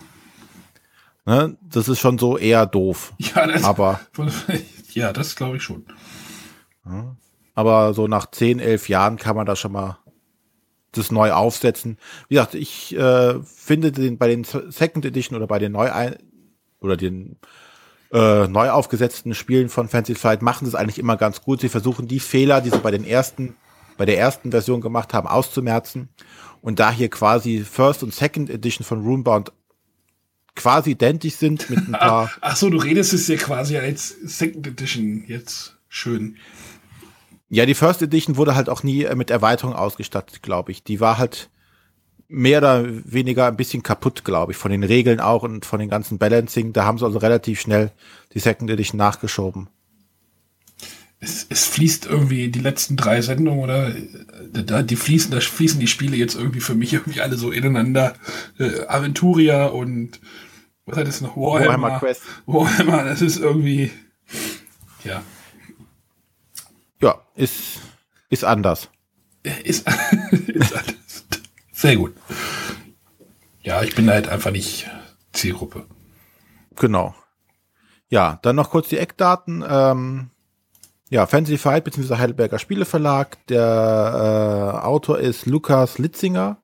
Ne, 1.26 1.58
das 1.60 1.88
ist 1.88 2.00
schon 2.00 2.16
so 2.16 2.38
eher 2.38 2.64
doof. 2.64 3.12
Ja, 3.18 3.46
das, 3.46 3.64
aber 3.64 4.00
ja, 4.94 5.12
das 5.12 5.36
glaube 5.36 5.58
ich 5.58 5.62
schon. 5.62 5.84
Ja, 6.86 7.16
aber 7.54 7.92
so 7.92 8.08
nach 8.08 8.30
10, 8.30 8.60
11 8.60 8.88
Jahren 8.88 9.16
kann 9.18 9.36
man 9.36 9.44
da 9.44 9.56
schon 9.56 9.72
mal 9.72 9.98
das 10.92 11.10
neu 11.10 11.32
aufsetzen. 11.32 11.98
Wie 12.28 12.34
gesagt, 12.34 12.54
ich 12.54 12.96
äh, 12.96 13.42
finde 13.42 13.92
den 13.92 14.18
bei 14.18 14.28
den 14.28 14.44
Second 14.44 15.04
Edition 15.04 15.36
oder 15.36 15.46
bei 15.46 15.58
den 15.58 15.72
neu 15.72 15.90
oder 16.80 16.96
den 16.96 17.36
äh, 18.12 18.48
neu 18.48 18.70
aufgesetzten 18.70 19.34
Spielen 19.34 19.68
von 19.68 19.88
Fantasy 19.88 20.14
Flight 20.14 20.42
machen 20.42 20.64
das 20.64 20.74
eigentlich 20.74 20.98
immer 20.98 21.16
ganz 21.16 21.42
gut. 21.42 21.60
Sie 21.60 21.68
versuchen 21.68 22.08
die 22.08 22.20
Fehler, 22.20 22.60
die 22.60 22.70
sie 22.70 22.78
bei 22.78 22.90
den 22.90 23.04
ersten, 23.04 23.56
bei 23.96 24.06
der 24.06 24.18
ersten 24.18 24.50
Version 24.50 24.80
gemacht 24.80 25.12
haben, 25.12 25.28
auszumerzen. 25.28 26.08
Und 26.62 26.80
da 26.80 26.90
hier 26.90 27.10
quasi 27.10 27.60
First 27.60 28.02
und 28.02 28.14
Second 28.14 28.50
Edition 28.50 28.84
von 28.84 29.02
Runebound 29.02 29.52
quasi 30.54 30.92
identisch 30.92 31.34
sind 31.36 31.68
mit 31.70 31.78
ein 31.86 31.92
paar. 31.92 32.30
Ach, 32.32 32.38
ach 32.40 32.56
so, 32.56 32.70
du 32.70 32.78
redest 32.78 33.12
es 33.12 33.28
ja 33.28 33.36
quasi 33.36 33.76
als 33.76 34.08
Second 34.08 34.66
Edition 34.66 35.24
jetzt 35.26 35.76
schön. 35.88 36.36
Ja, 37.50 37.64
die 37.64 37.74
First 37.74 38.02
Edition 38.02 38.36
wurde 38.36 38.54
halt 38.54 38.68
auch 38.68 38.82
nie 38.82 39.04
äh, 39.04 39.14
mit 39.14 39.30
Erweiterung 39.30 39.74
ausgestattet, 39.74 40.42
glaube 40.42 40.72
ich. 40.72 40.82
Die 40.82 41.00
war 41.00 41.18
halt 41.18 41.50
mehr 42.28 42.58
oder 42.58 42.84
weniger 42.86 43.46
ein 43.46 43.56
bisschen 43.56 43.82
kaputt, 43.82 44.24
glaube 44.24 44.52
ich, 44.52 44.58
von 44.58 44.70
den 44.70 44.84
Regeln 44.84 45.18
auch 45.18 45.42
und 45.42 45.64
von 45.64 45.80
den 45.80 45.88
ganzen 45.88 46.18
Balancing. 46.18 46.74
Da 46.74 46.84
haben 46.84 46.98
sie 46.98 47.06
also 47.06 47.18
relativ 47.18 47.60
schnell 47.60 47.90
die 48.34 48.38
Second 48.38 48.70
Edition 48.70 48.98
nachgeschoben. 48.98 49.68
es, 51.20 51.46
es 51.48 51.64
fließt 51.64 52.04
irgendwie 52.04 52.48
die 52.48 52.60
letzten 52.60 52.96
drei 52.96 53.22
Sendungen 53.22 53.60
oder 53.60 53.88
äh, 53.88 54.64
da 54.64 54.82
die 54.82 54.96
fließen, 54.96 55.30
da 55.30 55.40
fließen 55.40 55.80
die 55.80 55.86
Spiele 55.86 56.16
jetzt 56.16 56.34
irgendwie 56.34 56.60
für 56.60 56.74
mich 56.74 56.92
irgendwie 56.92 57.22
alle 57.22 57.36
so 57.36 57.50
ineinander. 57.50 58.14
Äh, 58.58 58.86
Aventuria 58.88 59.66
und 59.66 60.20
was 60.84 60.98
hat 60.98 61.08
es 61.08 61.22
noch? 61.22 61.34
Warhammer. 61.36 61.66
Warhammer 61.66 61.98
Quest. 61.98 62.22
Warhammer, 62.46 63.04
das 63.04 63.22
ist 63.22 63.38
irgendwie 63.38 63.90
ja. 65.04 65.22
Ist, 67.38 67.80
ist 68.30 68.44
anders. 68.44 68.90
Ist, 69.62 69.86
ist 70.48 70.76
anders. 70.76 71.24
Sehr 71.70 71.94
gut. 71.94 72.16
Ja, 73.62 73.84
ich 73.84 73.94
bin 73.94 74.10
halt 74.10 74.28
einfach 74.28 74.50
nicht 74.50 74.90
Zielgruppe. 75.32 75.86
Genau. 76.74 77.14
Ja, 78.08 78.40
dann 78.42 78.56
noch 78.56 78.70
kurz 78.70 78.88
die 78.88 78.98
Eckdaten. 78.98 79.64
Ähm, 79.68 80.30
ja, 81.10 81.28
Fantasy 81.28 81.58
Fight 81.58 81.84
bzw. 81.84 82.16
Heidelberger 82.16 82.58
Spieleverlag. 82.58 83.46
Der 83.46 84.80
äh, 84.82 84.84
Autor 84.84 85.20
ist 85.20 85.46
Lukas 85.46 85.98
Litzinger. 85.98 86.60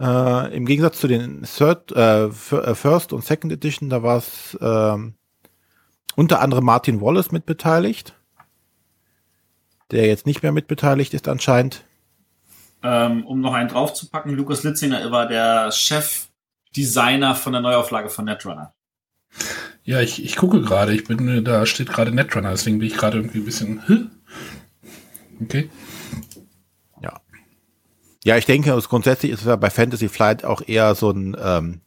Äh, 0.00 0.56
Im 0.56 0.66
Gegensatz 0.66 1.00
zu 1.00 1.08
den 1.08 1.42
Third, 1.42 1.90
äh, 1.90 2.26
äh 2.26 2.74
First 2.76 3.12
und 3.12 3.24
Second 3.24 3.52
Edition, 3.52 3.90
da 3.90 4.04
war 4.04 4.18
es 4.18 4.54
äh, 4.54 4.96
unter 6.14 6.40
anderem 6.40 6.64
Martin 6.64 7.00
Wallace 7.00 7.32
mitbeteiligt, 7.32 8.14
der 9.90 10.06
jetzt 10.06 10.26
nicht 10.26 10.42
mehr 10.42 10.52
mitbeteiligt 10.52 11.14
ist 11.14 11.28
anscheinend. 11.28 11.84
Ähm, 12.82 13.26
um 13.26 13.40
noch 13.40 13.52
einen 13.52 13.68
draufzupacken, 13.68 14.34
Lukas 14.34 14.62
Litzinger 14.62 15.10
war 15.10 15.26
der 15.26 15.70
Chefdesigner 15.70 17.34
von 17.34 17.52
der 17.52 17.62
Neuauflage 17.62 18.08
von 18.08 18.24
Netrunner. 18.24 18.72
Ja, 19.84 20.00
ich, 20.00 20.24
ich 20.24 20.36
gucke 20.36 20.62
gerade, 20.62 20.94
ich 20.94 21.04
bin, 21.04 21.44
da 21.44 21.66
steht 21.66 21.90
gerade 21.90 22.12
Netrunner, 22.12 22.50
deswegen 22.50 22.78
bin 22.78 22.88
ich 22.88 22.96
gerade 22.96 23.18
irgendwie 23.18 23.38
ein 23.38 23.44
bisschen, 23.44 23.82
Hä? 23.86 24.06
okay. 25.42 25.70
Ja. 27.02 27.20
Ja, 28.24 28.36
ich 28.36 28.46
denke, 28.46 28.78
grundsätzlich 28.88 29.32
ist 29.32 29.40
es 29.40 29.46
ja 29.46 29.56
bei 29.56 29.70
Fantasy 29.70 30.08
Flight 30.08 30.44
auch 30.44 30.62
eher 30.66 30.94
so 30.94 31.10
ein 31.10 31.36
ähm, 31.42 31.80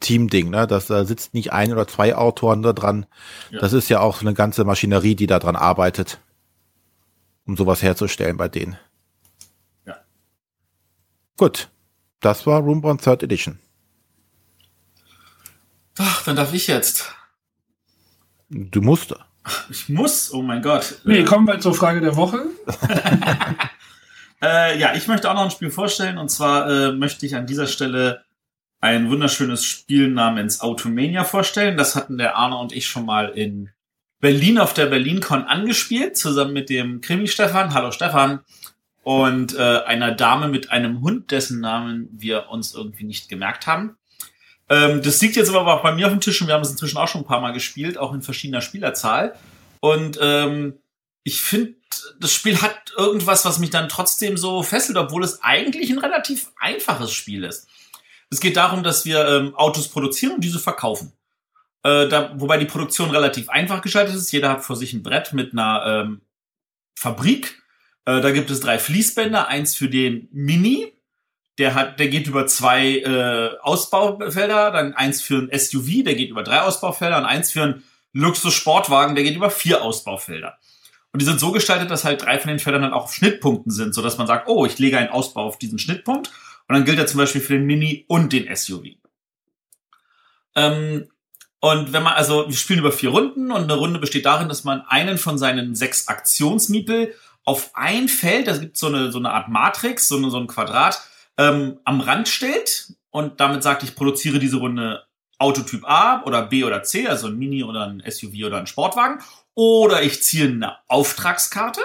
Team-Ding, 0.00 0.50
ne? 0.50 0.66
Das 0.66 0.86
da 0.86 1.04
sitzt 1.04 1.34
nicht 1.34 1.52
ein 1.52 1.72
oder 1.72 1.86
zwei 1.86 2.14
Autoren 2.14 2.62
da 2.62 2.72
dran. 2.72 3.06
Ja. 3.50 3.60
Das 3.60 3.72
ist 3.72 3.88
ja 3.88 4.00
auch 4.00 4.16
so 4.16 4.26
eine 4.26 4.34
ganze 4.34 4.64
Maschinerie, 4.64 5.16
die 5.16 5.26
da 5.26 5.38
dran 5.38 5.56
arbeitet, 5.56 6.20
um 7.48 7.56
sowas 7.56 7.82
herzustellen 7.82 8.36
bei 8.36 8.48
denen. 8.48 8.76
Ja. 9.86 9.96
Gut. 11.36 11.70
Das 12.20 12.46
war 12.46 12.60
Roomborn 12.60 12.98
Third 12.98 13.22
Edition. 13.22 13.58
Ach, 15.98 16.24
dann 16.24 16.36
darf 16.36 16.52
ich 16.52 16.66
jetzt. 16.66 17.12
Du 18.50 18.82
musst. 18.82 19.14
Ich 19.70 19.88
muss, 19.88 20.32
oh 20.32 20.42
mein 20.42 20.62
Gott. 20.62 21.00
Nee, 21.04 21.24
kommen 21.24 21.46
wir 21.46 21.58
zur 21.60 21.74
Frage 21.74 22.00
der 22.00 22.16
Woche. 22.16 22.46
äh, 24.42 24.78
ja, 24.78 24.94
ich 24.94 25.06
möchte 25.08 25.30
auch 25.30 25.34
noch 25.34 25.44
ein 25.44 25.50
Spiel 25.50 25.70
vorstellen 25.70 26.18
und 26.18 26.28
zwar 26.28 26.68
äh, 26.68 26.92
möchte 26.92 27.24
ich 27.24 27.34
an 27.34 27.46
dieser 27.46 27.66
Stelle 27.66 28.24
ein 28.80 29.10
wunderschönes 29.10 29.64
Spiel 29.64 30.10
namens 30.10 30.60
Automania 30.60 31.24
vorstellen. 31.24 31.76
Das 31.76 31.96
hatten 31.96 32.18
der 32.18 32.36
Arne 32.36 32.56
und 32.58 32.72
ich 32.72 32.86
schon 32.86 33.06
mal 33.06 33.28
in 33.30 33.70
Berlin 34.20 34.58
auf 34.58 34.74
der 34.74 34.86
BerlinCon 34.86 35.44
angespielt, 35.44 36.16
zusammen 36.16 36.52
mit 36.52 36.70
dem 36.70 37.00
Krimi 37.00 37.28
Stefan. 37.28 37.72
Hallo 37.72 37.92
Stefan. 37.92 38.40
Und 39.04 39.56
äh, 39.56 39.82
einer 39.86 40.12
Dame 40.12 40.48
mit 40.48 40.70
einem 40.70 41.00
Hund, 41.00 41.30
dessen 41.30 41.60
Namen 41.60 42.08
wir 42.12 42.50
uns 42.50 42.74
irgendwie 42.74 43.04
nicht 43.04 43.28
gemerkt 43.28 43.66
haben. 43.66 43.96
Ähm, 44.68 45.02
das 45.02 45.20
liegt 45.22 45.36
jetzt 45.36 45.48
aber 45.48 45.72
auch 45.72 45.82
bei 45.82 45.92
mir 45.92 46.06
auf 46.06 46.12
dem 46.12 46.20
Tisch 46.20 46.40
und 46.40 46.48
wir 46.48 46.54
haben 46.54 46.62
es 46.62 46.70
inzwischen 46.70 46.98
auch 46.98 47.08
schon 47.08 47.22
ein 47.22 47.26
paar 47.26 47.40
Mal 47.40 47.52
gespielt, 47.52 47.96
auch 47.96 48.12
in 48.12 48.20
verschiedener 48.20 48.60
Spielerzahl. 48.60 49.34
Und 49.80 50.18
ähm, 50.20 50.74
ich 51.22 51.40
finde, 51.40 51.76
das 52.20 52.32
Spiel 52.32 52.60
hat 52.60 52.92
irgendwas, 52.96 53.44
was 53.44 53.60
mich 53.60 53.70
dann 53.70 53.88
trotzdem 53.88 54.36
so 54.36 54.62
fesselt, 54.62 54.98
obwohl 54.98 55.24
es 55.24 55.42
eigentlich 55.42 55.90
ein 55.90 55.98
relativ 55.98 56.50
einfaches 56.58 57.12
Spiel 57.12 57.44
ist. 57.44 57.68
Es 58.30 58.40
geht 58.40 58.56
darum, 58.56 58.82
dass 58.82 59.06
wir 59.06 59.26
ähm, 59.26 59.54
Autos 59.54 59.88
produzieren 59.88 60.34
und 60.34 60.44
diese 60.44 60.58
verkaufen. 60.58 61.12
Äh, 61.82 62.08
da, 62.08 62.32
wobei 62.36 62.58
die 62.58 62.66
Produktion 62.66 63.10
relativ 63.10 63.48
einfach 63.48 63.82
geschaltet 63.82 64.14
ist. 64.14 64.32
Jeder 64.32 64.50
hat 64.50 64.64
vor 64.64 64.76
sich 64.76 64.92
ein 64.92 65.02
Brett 65.02 65.32
mit 65.32 65.52
einer 65.52 65.84
ähm, 65.86 66.20
Fabrik. 66.96 67.62
Äh, 68.04 68.20
da 68.20 68.30
gibt 68.30 68.50
es 68.50 68.60
drei 68.60 68.78
Fließbänder, 68.78 69.48
eins 69.48 69.74
für 69.76 69.88
den 69.88 70.28
Mini, 70.32 70.92
der 71.58 71.74
hat, 71.74 71.98
der 71.98 72.08
geht 72.08 72.26
über 72.26 72.46
zwei 72.46 72.98
äh, 72.98 73.58
Ausbaufelder, 73.60 74.70
dann 74.70 74.94
eins 74.94 75.20
für 75.20 75.38
ein 75.38 75.50
SUV, 75.56 76.04
der 76.04 76.14
geht 76.14 76.30
über 76.30 76.44
drei 76.44 76.60
Ausbaufelder 76.60 77.18
und 77.18 77.24
eins 77.24 77.50
für 77.50 77.62
einen 77.62 77.84
Luxus-Sportwagen, 78.12 79.16
der 79.16 79.24
geht 79.24 79.36
über 79.36 79.50
vier 79.50 79.82
Ausbaufelder. 79.82 80.56
Und 81.12 81.20
die 81.20 81.26
sind 81.26 81.40
so 81.40 81.50
gestaltet, 81.50 81.90
dass 81.90 82.04
halt 82.04 82.22
drei 82.22 82.38
von 82.38 82.48
den 82.48 82.60
Feldern 82.60 82.82
dann 82.82 82.92
auch 82.92 83.04
auf 83.04 83.14
Schnittpunkten 83.14 83.72
sind, 83.72 83.94
so 83.94 84.02
dass 84.02 84.18
man 84.18 84.26
sagt, 84.26 84.48
oh, 84.48 84.66
ich 84.66 84.78
lege 84.78 84.98
einen 84.98 85.08
Ausbau 85.08 85.44
auf 85.44 85.58
diesen 85.58 85.78
Schnittpunkt 85.78 86.28
und 86.68 86.74
dann 86.74 86.84
gilt 86.84 86.98
er 86.98 87.06
zum 87.06 87.18
Beispiel 87.18 87.40
für 87.40 87.54
den 87.54 87.66
Mini 87.66 88.04
und 88.08 88.32
den 88.32 88.54
SUV. 88.54 88.84
Ähm, 90.54 91.08
und 91.60 91.92
wenn 91.92 92.02
man, 92.02 92.14
also 92.14 92.48
wir 92.48 92.56
spielen 92.56 92.78
über 92.78 92.92
vier 92.92 93.10
Runden 93.10 93.50
und 93.50 93.64
eine 93.64 93.74
Runde 93.74 93.98
besteht 93.98 94.26
darin, 94.26 94.48
dass 94.48 94.64
man 94.64 94.82
einen 94.82 95.18
von 95.18 95.38
seinen 95.38 95.74
sechs 95.74 96.08
Aktionsmiepel 96.08 97.14
auf 97.44 97.70
ein 97.74 98.08
Feld, 98.08 98.46
da 98.46 98.56
gibt 98.56 98.76
so 98.76 98.86
eine, 98.86 99.10
so 99.10 99.18
eine 99.18 99.32
Art 99.32 99.48
Matrix, 99.48 100.06
so, 100.06 100.16
eine, 100.16 100.30
so 100.30 100.38
ein 100.38 100.46
Quadrat, 100.46 101.00
ähm, 101.36 101.80
am 101.84 102.00
Rand 102.00 102.28
stellt 102.28 102.92
und 103.10 103.40
damit 103.40 103.62
sagt, 103.62 103.82
ich 103.82 103.94
produziere 103.96 104.38
diese 104.38 104.58
Runde 104.58 105.04
Autotyp 105.38 105.84
A 105.88 106.22
oder 106.24 106.42
B 106.42 106.64
oder 106.64 106.82
C, 106.82 107.06
also 107.06 107.28
ein 107.28 107.38
Mini 107.38 107.62
oder 107.62 107.86
ein 107.86 108.02
SUV 108.08 108.46
oder 108.46 108.58
ein 108.58 108.66
Sportwagen. 108.66 109.22
Oder 109.54 110.02
ich 110.02 110.22
ziehe 110.22 110.48
eine 110.48 110.76
Auftragskarte. 110.88 111.80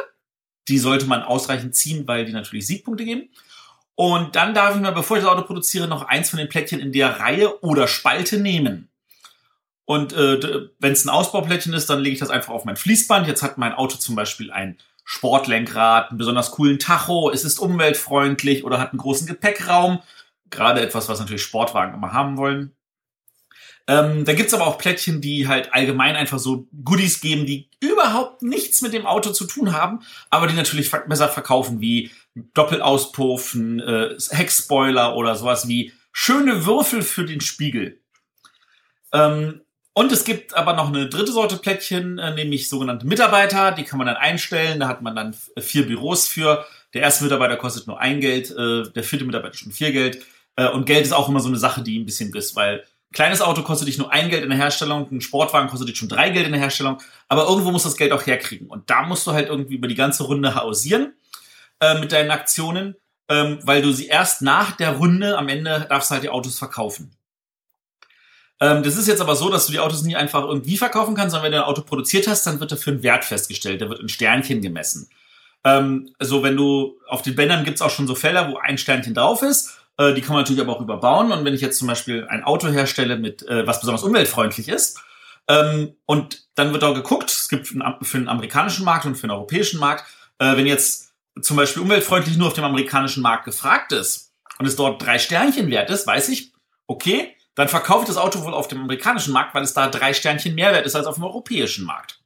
Die 0.67 0.79
sollte 0.79 1.05
man 1.05 1.23
ausreichend 1.23 1.75
ziehen, 1.75 2.07
weil 2.07 2.25
die 2.25 2.33
natürlich 2.33 2.67
Siegpunkte 2.67 3.05
geben. 3.05 3.29
Und 3.95 4.35
dann 4.35 4.53
darf 4.53 4.75
ich 4.75 4.81
mir, 4.81 4.91
bevor 4.91 5.17
ich 5.17 5.23
das 5.23 5.31
Auto 5.31 5.43
produziere, 5.43 5.87
noch 5.87 6.03
eins 6.03 6.29
von 6.29 6.39
den 6.39 6.49
Plättchen 6.49 6.79
in 6.79 6.91
der 6.91 7.19
Reihe 7.19 7.61
oder 7.61 7.87
Spalte 7.87 8.39
nehmen. 8.39 8.89
Und 9.85 10.13
äh, 10.13 10.69
wenn 10.79 10.93
es 10.93 11.05
ein 11.05 11.09
Ausbauplättchen 11.09 11.73
ist, 11.73 11.89
dann 11.89 11.99
lege 11.99 12.13
ich 12.13 12.19
das 12.19 12.29
einfach 12.29 12.53
auf 12.53 12.65
mein 12.65 12.77
Fließband. 12.77 13.27
Jetzt 13.27 13.43
hat 13.43 13.57
mein 13.57 13.73
Auto 13.73 13.97
zum 13.97 14.15
Beispiel 14.15 14.51
ein 14.51 14.77
Sportlenkrad, 15.03 16.09
einen 16.09 16.17
besonders 16.17 16.51
coolen 16.51 16.79
Tacho, 16.79 17.29
es 17.29 17.43
ist 17.43 17.59
umweltfreundlich 17.59 18.63
oder 18.63 18.79
hat 18.79 18.91
einen 18.91 18.99
großen 18.99 19.27
Gepäckraum. 19.27 19.99
Gerade 20.49 20.81
etwas, 20.81 21.09
was 21.09 21.19
natürlich 21.19 21.43
Sportwagen 21.43 21.93
immer 21.93 22.13
haben 22.13 22.37
wollen. 22.37 22.73
Ähm, 23.85 24.23
da 24.23 24.33
gibt's 24.33 24.53
aber 24.53 24.65
auch 24.65 24.77
Plättchen, 24.77 25.19
die 25.19 25.49
halt 25.49 25.73
allgemein 25.73 26.15
einfach 26.15 26.39
so 26.39 26.67
Goodies 26.85 27.19
geben, 27.19 27.45
die 27.45 27.69
überhaupt 27.81 28.41
nichts 28.41 28.81
mit 28.81 28.93
dem 28.93 29.05
Auto 29.05 29.31
zu 29.31 29.45
tun 29.45 29.73
haben, 29.73 29.99
aber 30.29 30.47
die 30.47 30.53
natürlich 30.53 30.89
besser 30.89 31.27
verkaufen, 31.27 31.81
wie 31.81 32.09
Doppelauspuffen, 32.53 33.81
äh, 33.81 34.15
Heckspoiler 34.29 35.17
oder 35.17 35.35
sowas 35.35 35.67
wie 35.67 35.91
schöne 36.13 36.65
Würfel 36.65 37.01
für 37.01 37.25
den 37.25 37.41
Spiegel. 37.41 37.99
Ähm, 39.11 39.62
und 39.93 40.11
es 40.11 40.23
gibt 40.23 40.55
aber 40.55 40.73
noch 40.73 40.87
eine 40.87 41.07
dritte 41.07 41.31
Sorte 41.31 41.57
Plättchen, 41.57 42.17
äh, 42.17 42.33
nämlich 42.33 42.67
sogenannte 42.67 43.05
Mitarbeiter. 43.05 43.71
Die 43.71 43.83
kann 43.83 43.99
man 43.99 44.07
dann 44.07 44.15
einstellen. 44.15 44.79
Da 44.79 44.87
hat 44.87 45.03
man 45.03 45.15
dann 45.15 45.35
vier 45.59 45.85
Büros 45.85 46.27
für. 46.27 46.65
Der 46.95 47.03
erste 47.03 47.23
Mitarbeiter 47.23 47.57
kostet 47.57 47.85
nur 47.85 47.99
ein 47.99 48.19
Geld, 48.19 48.49
äh, 48.51 48.83
der 48.91 49.03
vierte 49.03 49.25
Mitarbeiter 49.25 49.55
schon 49.55 49.71
vier 49.71 49.91
Geld. 49.91 50.25
Äh, 50.55 50.69
und 50.69 50.85
Geld 50.85 51.05
ist 51.05 51.13
auch 51.13 51.29
immer 51.29 51.39
so 51.39 51.47
eine 51.47 51.57
Sache, 51.57 51.83
die 51.83 51.99
ein 51.99 52.05
bisschen 52.05 52.33
ist, 52.35 52.55
weil 52.55 52.79
ein 52.79 53.13
kleines 53.13 53.41
Auto 53.41 53.61
kostet 53.61 53.87
dich 53.87 53.99
nur 53.99 54.11
ein 54.11 54.29
Geld 54.29 54.43
in 54.43 54.49
der 54.49 54.57
Herstellung, 54.57 55.07
ein 55.11 55.21
Sportwagen 55.21 55.69
kostet 55.69 55.89
dich 55.89 55.97
schon 55.97 56.09
drei 56.09 56.31
Geld 56.31 56.47
in 56.47 56.53
der 56.53 56.61
Herstellung. 56.61 56.97
Aber 57.27 57.47
irgendwo 57.47 57.71
muss 57.71 57.83
das 57.83 57.95
Geld 57.95 58.11
auch 58.11 58.25
herkriegen. 58.25 58.67
Und 58.67 58.89
da 58.89 59.03
musst 59.03 59.27
du 59.27 59.33
halt 59.33 59.49
irgendwie 59.49 59.75
über 59.75 59.87
die 59.87 59.95
ganze 59.95 60.23
Runde 60.23 60.55
hausieren 60.55 61.13
äh, 61.79 61.99
mit 61.99 62.11
deinen 62.11 62.31
Aktionen, 62.31 62.95
ähm, 63.29 63.59
weil 63.61 63.83
du 63.83 63.91
sie 63.91 64.07
erst 64.07 64.41
nach 64.41 64.71
der 64.71 64.93
Runde 64.93 65.37
am 65.37 65.49
Ende 65.49 65.85
darfst 65.87 66.09
halt 66.09 66.23
die 66.23 66.29
Autos 66.29 66.57
verkaufen. 66.57 67.11
Ähm, 68.63 68.81
das 68.81 68.95
ist 68.95 69.09
jetzt 69.09 69.19
aber 69.19 69.35
so, 69.35 69.49
dass 69.49 69.65
du 69.65 69.73
die 69.73 69.79
Autos 69.79 70.03
nie 70.03 70.15
einfach 70.15 70.43
irgendwie 70.43 70.77
verkaufen 70.77 71.15
kannst, 71.15 71.31
sondern 71.31 71.51
wenn 71.51 71.51
du 71.51 71.57
ein 71.57 71.69
Auto 71.69 71.81
produziert 71.81 72.29
hast, 72.29 72.47
dann 72.47 72.61
wird 72.61 72.71
dafür 72.71 72.93
ein 72.93 73.03
Wert 73.03 73.25
festgestellt, 73.25 73.81
der 73.81 73.89
wird 73.89 73.99
in 73.99 74.07
Sternchen 74.07 74.61
gemessen. 74.61 75.09
Ähm, 75.65 76.15
also 76.17 76.43
wenn 76.43 76.55
du 76.55 76.97
auf 77.09 77.23
den 77.23 77.35
Bändern 77.35 77.65
gibt's 77.65 77.81
auch 77.81 77.89
schon 77.89 78.07
so 78.07 78.15
Felder, 78.15 78.49
wo 78.49 78.57
ein 78.57 78.77
Sternchen 78.77 79.13
drauf 79.13 79.41
ist. 79.41 79.77
Äh, 79.97 80.13
die 80.13 80.21
kann 80.21 80.33
man 80.33 80.43
natürlich 80.43 80.61
aber 80.61 80.77
auch 80.77 80.81
überbauen. 80.81 81.33
Und 81.33 81.43
wenn 81.43 81.53
ich 81.53 81.59
jetzt 81.59 81.77
zum 81.77 81.89
Beispiel 81.89 82.25
ein 82.29 82.45
Auto 82.45 82.69
herstelle, 82.69 83.17
mit 83.17 83.45
äh, 83.49 83.67
was 83.67 83.81
besonders 83.81 84.03
umweltfreundlich 84.03 84.69
ist, 84.69 84.97
ähm, 85.49 85.97
und 86.05 86.47
dann 86.55 86.71
wird 86.71 86.85
auch 86.85 86.93
geguckt, 86.93 87.29
es 87.29 87.49
gibt 87.49 87.67
für 87.67 88.17
den 88.17 88.29
amerikanischen 88.29 88.85
Markt 88.85 89.05
und 89.05 89.15
für 89.15 89.27
den 89.27 89.31
europäischen 89.31 89.77
Markt, 89.77 90.05
äh, 90.39 90.55
wenn 90.55 90.67
jetzt 90.67 91.11
zum 91.41 91.57
Beispiel 91.57 91.81
umweltfreundlich 91.81 92.37
nur 92.37 92.47
auf 92.47 92.53
dem 92.53 92.63
amerikanischen 92.63 93.21
Markt 93.21 93.43
gefragt 93.43 93.91
ist 93.91 94.31
und 94.57 94.67
es 94.67 94.77
dort 94.77 95.01
drei 95.01 95.19
Sternchen 95.19 95.69
wert 95.69 95.89
ist, 95.89 96.07
weiß 96.07 96.29
ich, 96.29 96.53
okay, 96.87 97.35
dann 97.55 97.67
verkaufe 97.67 98.01
ich 98.01 98.07
das 98.07 98.17
Auto 98.17 98.43
wohl 98.43 98.53
auf 98.53 98.67
dem 98.67 98.81
amerikanischen 98.81 99.33
Markt, 99.33 99.53
weil 99.53 99.63
es 99.63 99.73
da 99.73 99.87
drei 99.87 100.13
Sternchen 100.13 100.55
mehr 100.55 100.73
wert 100.73 100.85
ist 100.85 100.95
als 100.95 101.05
auf 101.05 101.15
dem 101.15 101.23
europäischen 101.23 101.85
Markt. 101.85 102.19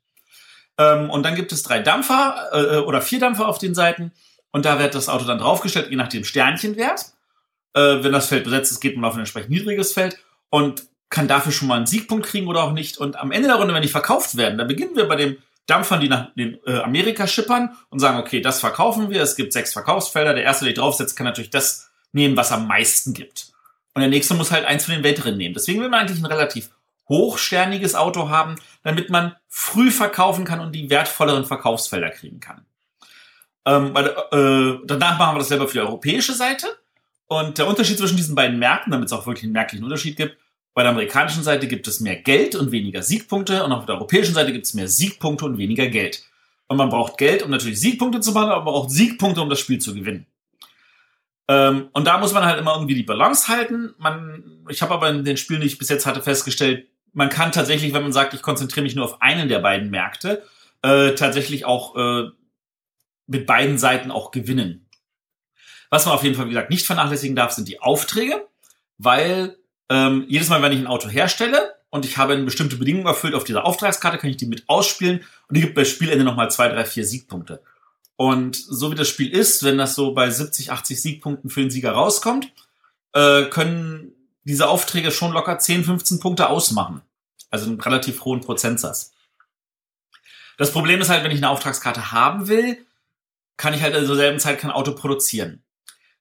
Ähm, 0.77 1.09
und 1.09 1.23
dann 1.23 1.35
gibt 1.35 1.51
es 1.51 1.63
drei 1.63 1.79
Dampfer 1.79 2.49
äh, 2.51 2.77
oder 2.77 3.01
vier 3.01 3.19
Dampfer 3.19 3.47
auf 3.47 3.57
den 3.57 3.75
Seiten 3.75 4.11
und 4.51 4.65
da 4.65 4.79
wird 4.79 4.95
das 4.95 5.09
Auto 5.09 5.25
dann 5.25 5.39
draufgestellt, 5.39 5.89
je 5.89 5.95
nach 5.95 6.07
dem 6.07 6.23
Sternchenwert. 6.23 7.11
Äh, 7.73 8.03
wenn 8.03 8.11
das 8.11 8.27
Feld 8.27 8.43
besetzt 8.43 8.71
ist, 8.71 8.79
geht 8.79 8.95
man 8.95 9.05
auf 9.05 9.15
ein 9.15 9.19
entsprechend 9.19 9.49
niedriges 9.49 9.93
Feld 9.93 10.17
und 10.49 10.83
kann 11.09 11.27
dafür 11.27 11.51
schon 11.51 11.67
mal 11.67 11.75
einen 11.75 11.85
Siegpunkt 11.85 12.25
kriegen 12.25 12.47
oder 12.47 12.63
auch 12.63 12.73
nicht. 12.73 12.97
Und 12.97 13.17
am 13.17 13.31
Ende 13.31 13.47
der 13.47 13.57
Runde, 13.57 13.73
wenn 13.73 13.81
die 13.81 13.87
verkauft 13.87 14.35
werden, 14.37 14.57
dann 14.57 14.67
beginnen 14.67 14.95
wir 14.95 15.07
bei 15.07 15.15
dem 15.15 15.37
dampfern 15.67 15.99
die 15.99 16.09
nach 16.09 16.33
den 16.35 16.57
äh, 16.65 16.79
Amerika 16.79 17.27
schippern 17.27 17.75
und 17.89 17.99
sagen, 17.99 18.17
okay, 18.17 18.41
das 18.41 18.59
verkaufen 18.59 19.09
wir, 19.09 19.21
es 19.21 19.35
gibt 19.35 19.53
sechs 19.53 19.73
Verkaufsfelder, 19.73 20.33
der 20.33 20.43
erste, 20.43 20.65
der 20.65 20.73
draufsetzt, 20.73 21.15
kann 21.15 21.25
natürlich 21.25 21.49
das 21.49 21.91
nehmen, 22.13 22.37
was 22.37 22.51
am 22.51 22.67
meisten 22.67 23.13
gibt. 23.13 23.46
Und 23.97 24.01
der 24.01 24.11
nächste 24.11 24.35
muss 24.35 24.51
halt 24.51 24.63
eins 24.63 24.85
von 24.85 24.93
den 24.93 25.03
Weltrennen 25.03 25.39
nehmen. 25.39 25.55
Deswegen 25.55 25.81
will 25.81 25.89
man 25.89 26.01
eigentlich 26.01 26.19
ein 26.19 26.27
relativ 26.27 26.69
hochsterniges 27.09 27.95
Auto 27.95 28.29
haben, 28.29 28.53
damit 28.83 29.09
man 29.09 29.35
früh 29.47 29.89
verkaufen 29.89 30.45
kann 30.45 30.59
und 30.59 30.71
die 30.73 30.91
wertvolleren 30.91 31.45
Verkaufsfelder 31.45 32.11
kriegen 32.11 32.39
kann. 32.39 32.63
Ähm, 33.65 33.95
weil, 33.95 34.09
äh, 34.09 34.77
danach 34.85 35.17
machen 35.17 35.33
wir 35.33 35.39
das 35.39 35.47
selber 35.47 35.67
für 35.67 35.79
die 35.79 35.79
europäische 35.79 36.33
Seite. 36.33 36.67
Und 37.25 37.57
der 37.57 37.65
Unterschied 37.65 37.97
zwischen 37.97 38.17
diesen 38.17 38.35
beiden 38.35 38.59
Märkten, 38.59 38.91
damit 38.91 39.07
es 39.07 39.13
auch 39.13 39.25
wirklich 39.25 39.45
einen 39.45 39.53
merklichen 39.53 39.83
Unterschied 39.83 40.15
gibt, 40.15 40.37
bei 40.75 40.83
der 40.83 40.91
amerikanischen 40.91 41.41
Seite 41.41 41.67
gibt 41.67 41.87
es 41.87 41.99
mehr 41.99 42.17
Geld 42.17 42.53
und 42.53 42.71
weniger 42.71 43.01
Siegpunkte 43.01 43.63
und 43.63 43.71
auf 43.71 43.87
der 43.87 43.95
europäischen 43.95 44.35
Seite 44.35 44.53
gibt 44.53 44.67
es 44.67 44.75
mehr 44.75 44.87
Siegpunkte 44.87 45.45
und 45.45 45.57
weniger 45.57 45.87
Geld. 45.87 46.21
Und 46.67 46.77
man 46.77 46.89
braucht 46.89 47.17
Geld, 47.17 47.41
um 47.41 47.49
natürlich 47.49 47.79
Siegpunkte 47.79 48.19
zu 48.19 48.31
machen, 48.31 48.51
aber 48.51 48.63
man 48.63 48.73
braucht 48.75 48.91
Siegpunkte, 48.91 49.41
um 49.41 49.49
das 49.49 49.59
Spiel 49.59 49.79
zu 49.79 49.95
gewinnen. 49.95 50.27
Ähm, 51.47 51.89
und 51.93 52.05
da 52.05 52.17
muss 52.17 52.33
man 52.33 52.45
halt 52.45 52.59
immer 52.59 52.73
irgendwie 52.73 52.95
die 52.95 53.03
Balance 53.03 53.47
halten. 53.47 53.93
Man, 53.97 54.65
ich 54.69 54.81
habe 54.81 54.93
aber 54.93 55.09
in 55.09 55.23
den 55.23 55.37
Spielen, 55.37 55.61
die 55.61 55.67
ich 55.67 55.77
bis 55.77 55.89
jetzt 55.89 56.05
hatte, 56.05 56.21
festgestellt, 56.21 56.87
man 57.13 57.29
kann 57.29 57.51
tatsächlich, 57.51 57.93
wenn 57.93 58.03
man 58.03 58.13
sagt, 58.13 58.33
ich 58.33 58.41
konzentriere 58.41 58.83
mich 58.83 58.95
nur 58.95 59.05
auf 59.05 59.21
einen 59.21 59.49
der 59.49 59.59
beiden 59.59 59.89
Märkte, 59.89 60.43
äh, 60.83 61.13
tatsächlich 61.13 61.65
auch 61.65 61.95
äh, 61.95 62.29
mit 63.27 63.45
beiden 63.45 63.77
Seiten 63.77 64.11
auch 64.11 64.31
gewinnen. 64.31 64.87
Was 65.89 66.05
man 66.05 66.15
auf 66.15 66.23
jeden 66.23 66.35
Fall, 66.35 66.45
wie 66.45 66.51
gesagt, 66.51 66.69
nicht 66.69 66.85
vernachlässigen 66.85 67.35
darf, 67.35 67.51
sind 67.51 67.67
die 67.67 67.81
Aufträge, 67.81 68.45
weil 68.97 69.57
ähm, 69.89 70.25
jedes 70.27 70.49
Mal, 70.49 70.61
wenn 70.61 70.73
ich 70.73 70.79
ein 70.79 70.87
Auto 70.87 71.07
herstelle 71.07 71.75
und 71.89 72.05
ich 72.05 72.17
habe 72.17 72.33
eine 72.33 72.43
bestimmte 72.43 72.75
Bedingung 72.75 73.05
erfüllt 73.05 73.35
auf 73.35 73.45
dieser 73.45 73.65
Auftragskarte, 73.65 74.17
kann 74.17 74.29
ich 74.29 74.37
die 74.37 74.47
mit 74.47 74.67
ausspielen 74.67 75.23
und 75.47 75.55
die 75.55 75.61
gibt 75.61 75.75
bei 75.75 75.85
Spielende 75.85 76.25
nochmal 76.25 76.51
zwei, 76.51 76.67
drei, 76.67 76.83
vier 76.83 77.05
Siegpunkte. 77.05 77.61
Und 78.17 78.55
so 78.55 78.91
wie 78.91 78.95
das 78.95 79.07
Spiel 79.07 79.31
ist, 79.31 79.63
wenn 79.63 79.77
das 79.77 79.95
so 79.95 80.13
bei 80.13 80.29
70, 80.29 80.71
80 80.71 81.01
Siegpunkten 81.01 81.49
für 81.49 81.61
den 81.61 81.69
Sieger 81.69 81.91
rauskommt, 81.91 82.51
äh, 83.13 83.45
können 83.45 84.11
diese 84.43 84.67
Aufträge 84.67 85.11
schon 85.11 85.31
locker 85.31 85.59
10, 85.59 85.83
15 85.83 86.19
Punkte 86.19 86.49
ausmachen. 86.49 87.01
Also 87.51 87.67
einen 87.67 87.79
relativ 87.79 88.25
hohen 88.25 88.41
Prozentsatz. 88.41 89.13
Das 90.57 90.71
Problem 90.71 90.99
ist 90.99 91.09
halt, 91.09 91.23
wenn 91.23 91.31
ich 91.31 91.37
eine 91.37 91.49
Auftragskarte 91.49 92.11
haben 92.11 92.47
will, 92.47 92.83
kann 93.55 93.73
ich 93.73 93.81
halt 93.81 93.95
in 93.95 94.05
derselben 94.05 94.39
Zeit 94.39 94.59
kein 94.59 94.71
Auto 94.71 94.93
produzieren. 94.93 95.63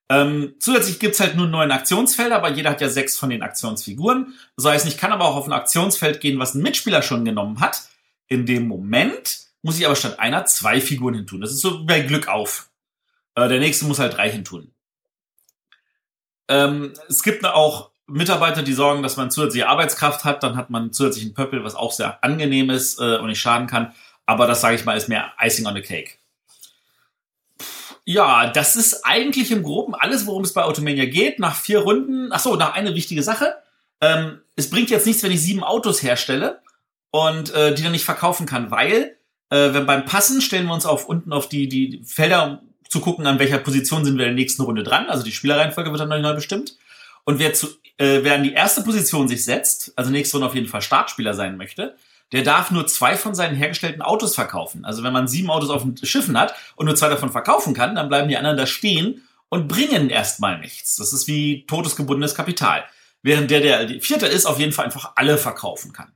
Ähm, 0.08 0.54
zusätzlich 0.60 1.00
gibt's 1.00 1.18
halt 1.18 1.34
nur 1.34 1.46
neun 1.46 1.72
Aktionsfelder, 1.72 2.36
aber 2.36 2.50
jeder 2.50 2.70
hat 2.70 2.80
ja 2.80 2.88
sechs 2.88 3.16
von 3.16 3.30
den 3.30 3.42
Aktionsfiguren. 3.42 4.34
Das 4.56 4.66
heißt, 4.66 4.86
ich 4.86 4.98
kann 4.98 5.12
aber 5.12 5.24
auch 5.24 5.36
auf 5.36 5.46
ein 5.46 5.52
Aktionsfeld 5.52 6.20
gehen, 6.20 6.38
was 6.38 6.54
ein 6.54 6.62
Mitspieler 6.62 7.02
schon 7.02 7.24
genommen 7.24 7.60
hat. 7.60 7.88
In 8.28 8.46
dem 8.46 8.68
Moment 8.68 9.45
muss 9.66 9.78
ich 9.78 9.84
aber 9.84 9.96
statt 9.96 10.20
einer 10.20 10.46
zwei 10.46 10.80
Figuren 10.80 11.14
hintun. 11.14 11.40
Das 11.40 11.50
ist 11.50 11.60
so 11.60 11.84
bei 11.84 12.00
Glück 12.00 12.28
auf. 12.28 12.70
Äh, 13.34 13.48
der 13.48 13.58
nächste 13.58 13.84
muss 13.84 13.98
halt 13.98 14.16
drei 14.16 14.30
hintun. 14.30 14.70
Ähm, 16.46 16.94
es 17.08 17.24
gibt 17.24 17.44
auch 17.44 17.90
Mitarbeiter, 18.06 18.62
die 18.62 18.72
sorgen, 18.72 19.02
dass 19.02 19.16
man 19.16 19.32
zusätzliche 19.32 19.68
Arbeitskraft 19.68 20.24
hat. 20.24 20.44
Dann 20.44 20.56
hat 20.56 20.70
man 20.70 20.92
zusätzlichen 20.92 21.34
Pöppel, 21.34 21.64
was 21.64 21.74
auch 21.74 21.90
sehr 21.90 22.22
angenehm 22.22 22.70
ist 22.70 23.00
äh, 23.00 23.16
und 23.16 23.26
nicht 23.26 23.40
schaden 23.40 23.66
kann. 23.66 23.92
Aber 24.24 24.46
das, 24.46 24.60
sage 24.60 24.76
ich 24.76 24.84
mal, 24.84 24.96
ist 24.96 25.08
mehr 25.08 25.32
Icing 25.40 25.66
on 25.66 25.74
the 25.74 25.82
Cake. 25.82 26.12
Ja, 28.04 28.46
das 28.46 28.76
ist 28.76 29.04
eigentlich 29.04 29.50
im 29.50 29.64
Groben 29.64 29.96
alles, 29.96 30.26
worum 30.26 30.44
es 30.44 30.52
bei 30.52 30.62
Automania 30.62 31.06
geht. 31.06 31.40
Nach 31.40 31.56
vier 31.56 31.80
Runden, 31.80 32.28
ach 32.30 32.38
so, 32.38 32.54
nach 32.54 32.74
eine 32.74 32.94
wichtige 32.94 33.24
Sache. 33.24 33.56
Ähm, 34.00 34.42
es 34.54 34.70
bringt 34.70 34.90
jetzt 34.90 35.06
nichts, 35.06 35.24
wenn 35.24 35.32
ich 35.32 35.42
sieben 35.42 35.64
Autos 35.64 36.04
herstelle 36.04 36.62
und 37.10 37.52
äh, 37.52 37.74
die 37.74 37.82
dann 37.82 37.90
nicht 37.90 38.04
verkaufen 38.04 38.46
kann, 38.46 38.70
weil 38.70 39.16
äh, 39.50 39.72
wenn 39.72 39.86
beim 39.86 40.04
Passen 40.04 40.40
stellen 40.40 40.66
wir 40.66 40.74
uns 40.74 40.86
auf 40.86 41.08
unten 41.08 41.32
auf 41.32 41.48
die, 41.48 41.68
die 41.68 42.02
Felder, 42.04 42.44
um 42.44 42.58
zu 42.88 43.00
gucken, 43.00 43.26
an 43.26 43.38
welcher 43.38 43.58
Position 43.58 44.04
sind 44.04 44.16
wir 44.16 44.26
in 44.26 44.30
der 44.30 44.42
nächsten 44.42 44.62
Runde 44.62 44.82
dran. 44.82 45.08
Also 45.08 45.24
die 45.24 45.32
Spielerreihenfolge 45.32 45.90
wird 45.90 46.00
dann 46.00 46.22
neu 46.22 46.34
bestimmt. 46.34 46.76
Und 47.24 47.38
wer, 47.38 47.52
zu, 47.52 47.66
äh, 47.98 48.20
wer 48.22 48.34
an 48.34 48.44
die 48.44 48.52
erste 48.52 48.82
Position 48.82 49.28
sich 49.28 49.44
setzt, 49.44 49.92
also 49.96 50.10
nächste 50.10 50.36
Runde 50.36 50.48
auf 50.48 50.54
jeden 50.54 50.68
Fall 50.68 50.82
Startspieler 50.82 51.34
sein 51.34 51.56
möchte, 51.56 51.96
der 52.32 52.42
darf 52.42 52.70
nur 52.70 52.86
zwei 52.86 53.16
von 53.16 53.34
seinen 53.34 53.56
hergestellten 53.56 54.02
Autos 54.02 54.34
verkaufen. 54.34 54.84
Also 54.84 55.02
wenn 55.02 55.12
man 55.12 55.28
sieben 55.28 55.50
Autos 55.50 55.70
auf 55.70 55.82
den 55.82 55.96
Schiffen 56.04 56.38
hat 56.38 56.54
und 56.74 56.86
nur 56.86 56.96
zwei 56.96 57.08
davon 57.08 57.30
verkaufen 57.30 57.74
kann, 57.74 57.94
dann 57.94 58.08
bleiben 58.08 58.28
die 58.28 58.36
anderen 58.36 58.56
da 58.56 58.66
stehen 58.66 59.26
und 59.48 59.68
bringen 59.68 60.10
erstmal 60.10 60.58
nichts. 60.58 60.96
Das 60.96 61.12
ist 61.12 61.28
wie 61.28 61.66
todesgebundenes 61.66 62.34
Kapital. 62.34 62.84
Während 63.22 63.50
der, 63.50 63.60
der 63.60 64.00
vierte 64.00 64.26
ist, 64.26 64.46
auf 64.46 64.58
jeden 64.58 64.72
Fall 64.72 64.86
einfach 64.86 65.12
alle 65.16 65.38
verkaufen 65.38 65.92
kann. 65.92 66.12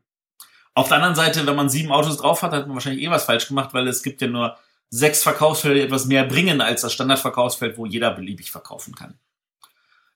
Auf 0.74 0.88
der 0.88 0.98
anderen 0.98 1.16
Seite, 1.16 1.46
wenn 1.46 1.56
man 1.56 1.68
sieben 1.68 1.90
Autos 1.90 2.18
drauf 2.18 2.42
hat, 2.42 2.52
hat 2.52 2.66
man 2.66 2.74
wahrscheinlich 2.74 3.04
eh 3.04 3.10
was 3.10 3.24
falsch 3.24 3.48
gemacht, 3.48 3.74
weil 3.74 3.88
es 3.88 4.02
gibt 4.02 4.20
ja 4.20 4.28
nur 4.28 4.56
sechs 4.90 5.22
Verkaufsfelder, 5.22 5.76
die 5.76 5.82
etwas 5.82 6.06
mehr 6.06 6.24
bringen 6.24 6.60
als 6.60 6.82
das 6.82 6.92
Standardverkaufsfeld, 6.92 7.78
wo 7.78 7.86
jeder 7.86 8.10
beliebig 8.10 8.50
verkaufen 8.50 8.94
kann. 8.94 9.18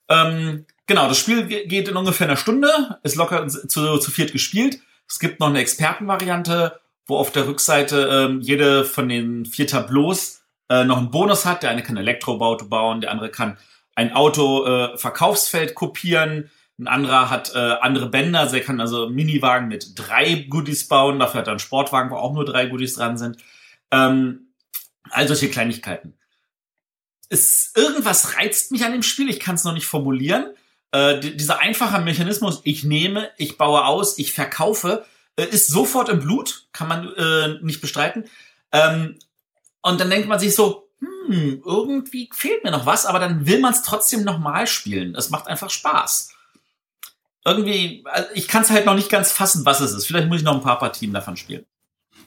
Ähm, 0.08 0.66
genau, 0.86 1.08
das 1.08 1.18
Spiel 1.18 1.46
geht 1.46 1.88
in 1.88 1.96
ungefähr 1.96 2.26
einer 2.26 2.36
Stunde, 2.36 2.98
ist 3.02 3.16
locker 3.16 3.48
zu, 3.48 3.98
zu 3.98 4.10
viert 4.10 4.32
gespielt. 4.32 4.78
Es 5.08 5.18
gibt 5.18 5.40
noch 5.40 5.48
eine 5.48 5.60
Expertenvariante, 5.60 6.80
wo 7.06 7.16
auf 7.16 7.30
der 7.30 7.46
Rückseite 7.46 8.08
ähm, 8.10 8.40
jede 8.40 8.84
von 8.84 9.08
den 9.08 9.46
vier 9.46 9.66
Tableaus 9.66 10.42
äh, 10.68 10.84
noch 10.84 10.98
einen 10.98 11.10
Bonus 11.10 11.44
hat. 11.44 11.62
Der 11.62 11.70
eine 11.70 11.82
kann 11.82 11.96
Elektroauto 11.96 12.66
bauen, 12.66 13.00
der 13.00 13.10
andere 13.10 13.30
kann 13.30 13.58
ein 13.94 14.12
Auto 14.12 14.66
äh, 14.66 15.68
kopieren, 15.74 16.50
ein 16.78 16.88
anderer 16.88 17.30
hat 17.30 17.54
äh, 17.54 17.58
andere 17.58 18.08
Bänder, 18.08 18.40
also 18.40 18.56
er 18.56 18.62
kann 18.62 18.80
also 18.80 19.08
Miniwagen 19.08 19.68
mit 19.68 19.92
drei 19.96 20.46
Goodies 20.48 20.88
bauen, 20.88 21.18
dafür 21.18 21.40
hat 21.40 21.46
er 21.46 21.52
einen 21.52 21.60
Sportwagen, 21.60 22.10
wo 22.10 22.16
auch 22.16 22.32
nur 22.32 22.44
drei 22.44 22.66
Goodies 22.66 22.94
dran 22.94 23.16
sind. 23.16 23.36
Ähm, 23.90 24.48
all 25.10 25.28
solche 25.28 25.50
Kleinigkeiten. 25.50 26.14
Es, 27.28 27.72
irgendwas 27.76 28.36
reizt 28.36 28.72
mich 28.72 28.84
an 28.84 28.92
dem 28.92 29.02
Spiel, 29.02 29.28
ich 29.30 29.40
kann 29.40 29.54
es 29.54 29.64
noch 29.64 29.72
nicht 29.72 29.86
formulieren. 29.86 30.46
Äh, 30.90 31.20
dieser 31.20 31.60
einfache 31.60 32.00
Mechanismus, 32.00 32.60
ich 32.64 32.84
nehme, 32.84 33.30
ich 33.36 33.56
baue 33.56 33.84
aus, 33.84 34.18
ich 34.18 34.32
verkaufe, 34.32 35.04
äh, 35.36 35.44
ist 35.44 35.68
sofort 35.68 36.08
im 36.08 36.20
Blut, 36.20 36.66
kann 36.72 36.88
man 36.88 37.12
äh, 37.14 37.58
nicht 37.62 37.80
bestreiten. 37.80 38.24
Ähm, 38.72 39.18
und 39.82 40.00
dann 40.00 40.10
denkt 40.10 40.28
man 40.28 40.40
sich 40.40 40.54
so, 40.54 40.88
hm, 40.98 41.62
irgendwie 41.64 42.28
fehlt 42.32 42.64
mir 42.64 42.70
noch 42.70 42.86
was, 42.86 43.06
aber 43.06 43.20
dann 43.20 43.46
will 43.46 43.60
man 43.60 43.72
es 43.72 43.82
trotzdem 43.82 44.24
nochmal 44.24 44.66
spielen. 44.66 45.14
Es 45.14 45.30
macht 45.30 45.46
einfach 45.46 45.70
Spaß. 45.70 46.33
Irgendwie, 47.44 48.04
also 48.06 48.28
ich 48.34 48.48
kann 48.48 48.62
es 48.62 48.70
halt 48.70 48.86
noch 48.86 48.94
nicht 48.94 49.10
ganz 49.10 49.30
fassen, 49.30 49.66
was 49.66 49.80
es 49.80 49.92
ist. 49.92 50.06
Vielleicht 50.06 50.28
muss 50.28 50.38
ich 50.38 50.44
noch 50.44 50.54
ein 50.54 50.62
paar 50.62 50.78
Partien 50.78 51.12
davon 51.12 51.36
spielen. 51.36 51.66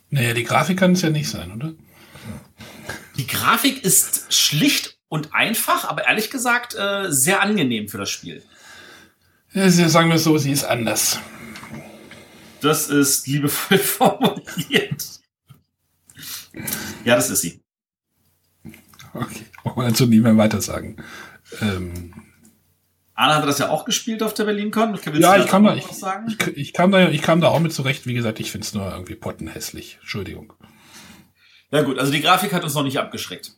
Naja, 0.10 0.34
die 0.34 0.44
Grafik 0.44 0.78
kann 0.78 0.94
es 0.94 1.02
ja 1.02 1.10
nicht 1.10 1.30
sein, 1.30 1.52
oder? 1.52 1.74
Die 3.18 3.28
Grafik 3.28 3.84
ist 3.84 4.32
schlicht 4.32 4.98
und 5.10 5.34
einfach, 5.34 5.86
aber 5.86 6.06
ehrlich 6.08 6.30
gesagt 6.30 6.76
äh, 6.76 7.12
sehr 7.12 7.42
angenehm 7.42 7.90
für 7.90 7.98
das 7.98 8.10
Spiel. 8.10 8.44
Ja, 9.54 9.70
sagen 9.70 10.10
wir 10.10 10.20
so, 10.20 10.38
sie 10.38 10.52
ist 10.52 10.66
anders. 10.66 11.20
Das 12.62 12.90
ist 12.90 13.26
liebevoll 13.28 13.78
formuliert. 13.80 15.20
Ja, 17.04 17.16
das 17.16 17.30
ist 17.30 17.42
sie. 17.42 17.62
Okay, 19.14 19.46
wollen 19.64 19.78
wir 19.78 19.88
dazu 19.88 20.06
nie 20.06 20.20
mehr 20.20 20.38
weiter 20.38 20.62
sagen. 20.62 20.98
Ähm, 21.62 22.14
Anna 23.18 23.36
hatte 23.36 23.48
das 23.48 23.58
ja 23.58 23.70
auch 23.70 23.84
gespielt 23.84 24.22
auf 24.22 24.36
der 24.36 24.44
BerlinCon. 24.44 24.98
Ja, 25.16 25.38
ich 25.38 25.48
kam, 25.48 25.64
da, 25.64 25.74
ich, 25.74 25.86
ich, 25.86 26.58
ich, 26.58 26.74
kam 26.74 26.92
da, 26.92 27.10
ich 27.10 27.24
kam 27.24 27.42
da 27.42 27.48
auch 27.48 27.60
mit 27.60 27.74
zurecht. 27.74 28.06
Wie 28.06 28.14
gesagt, 28.14 28.40
ich 28.40 28.52
finde 28.52 28.66
es 28.66 28.76
nur 28.76 28.92
irgendwie 28.92 29.16
pottenhässlich. 29.16 29.98
Entschuldigung. 30.02 30.54
Ja 31.72 31.82
gut, 31.82 31.98
also 31.98 32.12
die 32.12 32.22
Grafik 32.22 32.54
hat 32.54 32.64
uns 32.64 32.76
noch 32.76 32.84
nicht 32.84 33.00
abgeschreckt. 33.00 33.54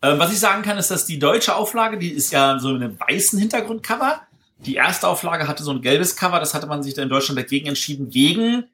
Ähm, 0.00 0.18
was 0.18 0.32
ich 0.32 0.40
sagen 0.40 0.62
kann, 0.62 0.78
ist, 0.78 0.90
dass 0.90 1.04
die 1.04 1.18
deutsche 1.18 1.54
Auflage, 1.54 1.98
die 1.98 2.10
ist 2.10 2.32
ja 2.32 2.58
so 2.58 2.74
in 2.74 2.82
einem 2.82 2.98
weißen 2.98 3.38
Hintergrundcover. 3.38 4.22
Die 4.60 4.76
erste 4.76 5.08
Auflage 5.08 5.46
hatte 5.46 5.62
so 5.62 5.72
ein 5.72 5.82
gelbes 5.82 6.16
Cover, 6.16 6.40
das 6.40 6.54
hatte 6.54 6.66
man 6.66 6.82
sich 6.82 6.94
dann 6.94 7.04
in 7.04 7.10
Deutschland 7.10 7.38
dagegen 7.38 7.66
entschieden, 7.66 8.14
wegen, 8.14 8.64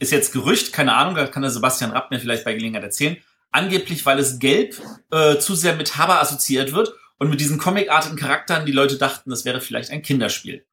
ist 0.00 0.10
jetzt 0.10 0.32
Gerücht, 0.32 0.72
keine 0.72 0.96
Ahnung, 0.96 1.14
da 1.14 1.28
kann 1.28 1.42
der 1.42 1.52
Sebastian 1.52 1.92
Rapp 1.92 2.10
mir 2.10 2.18
vielleicht 2.18 2.44
bei 2.44 2.54
Gelegenheit 2.54 2.82
erzählen, 2.82 3.16
angeblich, 3.52 4.04
weil 4.04 4.18
es 4.18 4.40
gelb 4.40 4.74
äh, 5.12 5.38
zu 5.38 5.54
sehr 5.54 5.76
mit 5.76 5.96
Haber 5.96 6.20
assoziiert 6.20 6.72
wird 6.72 6.92
und 7.18 7.30
mit 7.30 7.40
diesen 7.40 7.58
comicartigen 7.58 8.16
Charakteren 8.16 8.66
die 8.66 8.72
Leute 8.72 8.98
dachten, 8.98 9.30
das 9.30 9.44
wäre 9.44 9.60
vielleicht 9.60 9.90
ein 9.90 10.02
Kinderspiel. 10.02 10.64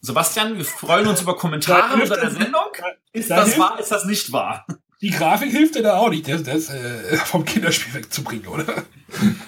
Sebastian, 0.00 0.58
wir 0.58 0.64
freuen 0.64 1.06
uns 1.06 1.20
über 1.20 1.36
Kommentare 1.36 1.94
unter 1.94 2.16
der 2.16 2.30
Sendung. 2.30 2.72
Ist 3.12 3.30
das 3.30 3.56
wahr, 3.56 3.78
ist 3.78 3.92
das 3.92 4.04
nicht 4.04 4.32
wahr? 4.32 4.66
Die 5.00 5.10
Grafik 5.10 5.50
hilft 5.50 5.74
dir 5.74 5.82
da 5.82 5.96
auch 5.96 6.10
nicht, 6.10 6.28
das, 6.28 6.42
das 6.42 6.70
äh, 6.70 7.16
vom 7.24 7.44
Kinderspiel 7.44 7.94
wegzubringen, 7.94 8.46
oder? 8.46 8.84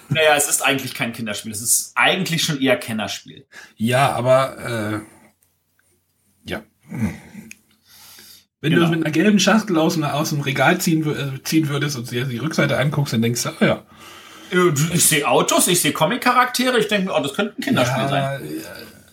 Naja, 0.08 0.34
es 0.36 0.48
ist 0.48 0.64
eigentlich 0.64 0.94
kein 0.94 1.12
Kinderspiel. 1.12 1.52
Es 1.52 1.62
ist 1.62 1.92
eigentlich 1.94 2.42
schon 2.44 2.60
eher 2.60 2.76
Kennerspiel. 2.76 3.46
Ja, 3.76 4.12
aber 4.12 4.58
äh, 4.58 5.00
ja. 6.50 6.62
Wenn 8.60 8.72
genau. 8.72 8.86
du 8.86 8.90
mit 8.90 9.04
einer 9.04 9.12
gelben 9.12 9.38
Schachtel 9.38 9.78
aus, 9.78 10.00
aus 10.00 10.30
dem 10.30 10.40
Regal 10.40 10.80
ziehen, 10.80 11.06
äh, 11.08 11.42
ziehen 11.42 11.68
würdest 11.68 11.96
und 11.96 12.10
dir 12.10 12.24
die 12.24 12.38
Rückseite 12.38 12.76
anguckst, 12.78 13.12
dann 13.12 13.22
denkst 13.22 13.42
du, 13.42 13.50
oh 13.60 13.64
ja. 13.64 13.86
Ich 14.92 15.06
sehe 15.06 15.26
Autos, 15.26 15.68
ich 15.68 15.80
sehe 15.80 15.92
Comic-Charaktere, 15.92 16.78
ich 16.78 16.88
denke, 16.88 17.12
oh, 17.12 17.20
das 17.20 17.34
könnte 17.34 17.54
ein 17.58 17.62
Kinderspiel 17.62 18.02
ja, 18.02 18.08
sein. 18.08 18.48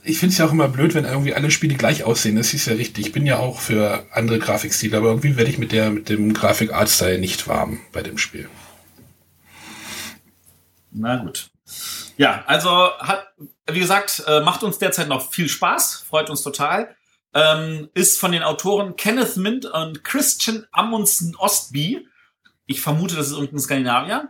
ich 0.04 0.20
finde 0.20 0.34
es 0.34 0.38
ja 0.38 0.46
auch 0.46 0.52
immer 0.52 0.68
blöd, 0.68 0.94
wenn 0.94 1.06
irgendwie 1.06 1.34
alle 1.34 1.52
Spiele 1.52 1.76
gleich 1.76 2.04
aussehen. 2.04 2.36
Das 2.36 2.54
ist 2.54 2.68
ja 2.68 2.74
richtig. 2.74 3.08
Ich 3.08 3.12
bin 3.12 3.26
ja 3.26 3.38
auch 3.38 3.60
für 3.60 4.06
andere 4.12 4.40
Grafikstile, 4.40 4.98
aber 4.98 5.08
irgendwie 5.08 5.38
werde 5.38 5.50
ich 5.50 5.58
mit 5.58 5.72
der, 5.72 5.90
mit 5.90 6.10
dem 6.10 6.34
Grafik-Art-Style 6.34 7.20
nicht 7.20 7.48
warm 7.48 7.80
bei 7.92 8.02
dem 8.02 8.18
Spiel. 8.18 8.50
Na 10.92 11.18
gut. 11.18 11.50
Ja, 12.18 12.44
also 12.46 12.70
hat, 13.00 13.28
wie 13.70 13.80
gesagt, 13.80 14.24
äh, 14.28 14.42
macht 14.42 14.64
uns 14.64 14.78
derzeit 14.78 15.08
noch 15.08 15.32
viel 15.32 15.50
Spaß, 15.50 16.06
freut 16.08 16.30
uns 16.30 16.44
total. 16.44 16.96
Ähm, 17.34 17.90
ist 17.94 18.20
von 18.20 18.34
den 18.34 18.44
Autoren 18.44 18.96
Kenneth 18.98 19.38
Mint 19.38 19.66
und 19.66 20.04
Christian 20.04 20.66
Amundsen 20.72 21.36
Ostby. 21.38 22.06
Ich 22.66 22.82
vermute, 22.82 23.16
das 23.16 23.28
ist 23.28 23.34
irgendein 23.34 23.60
Skandinavier. 23.60 24.30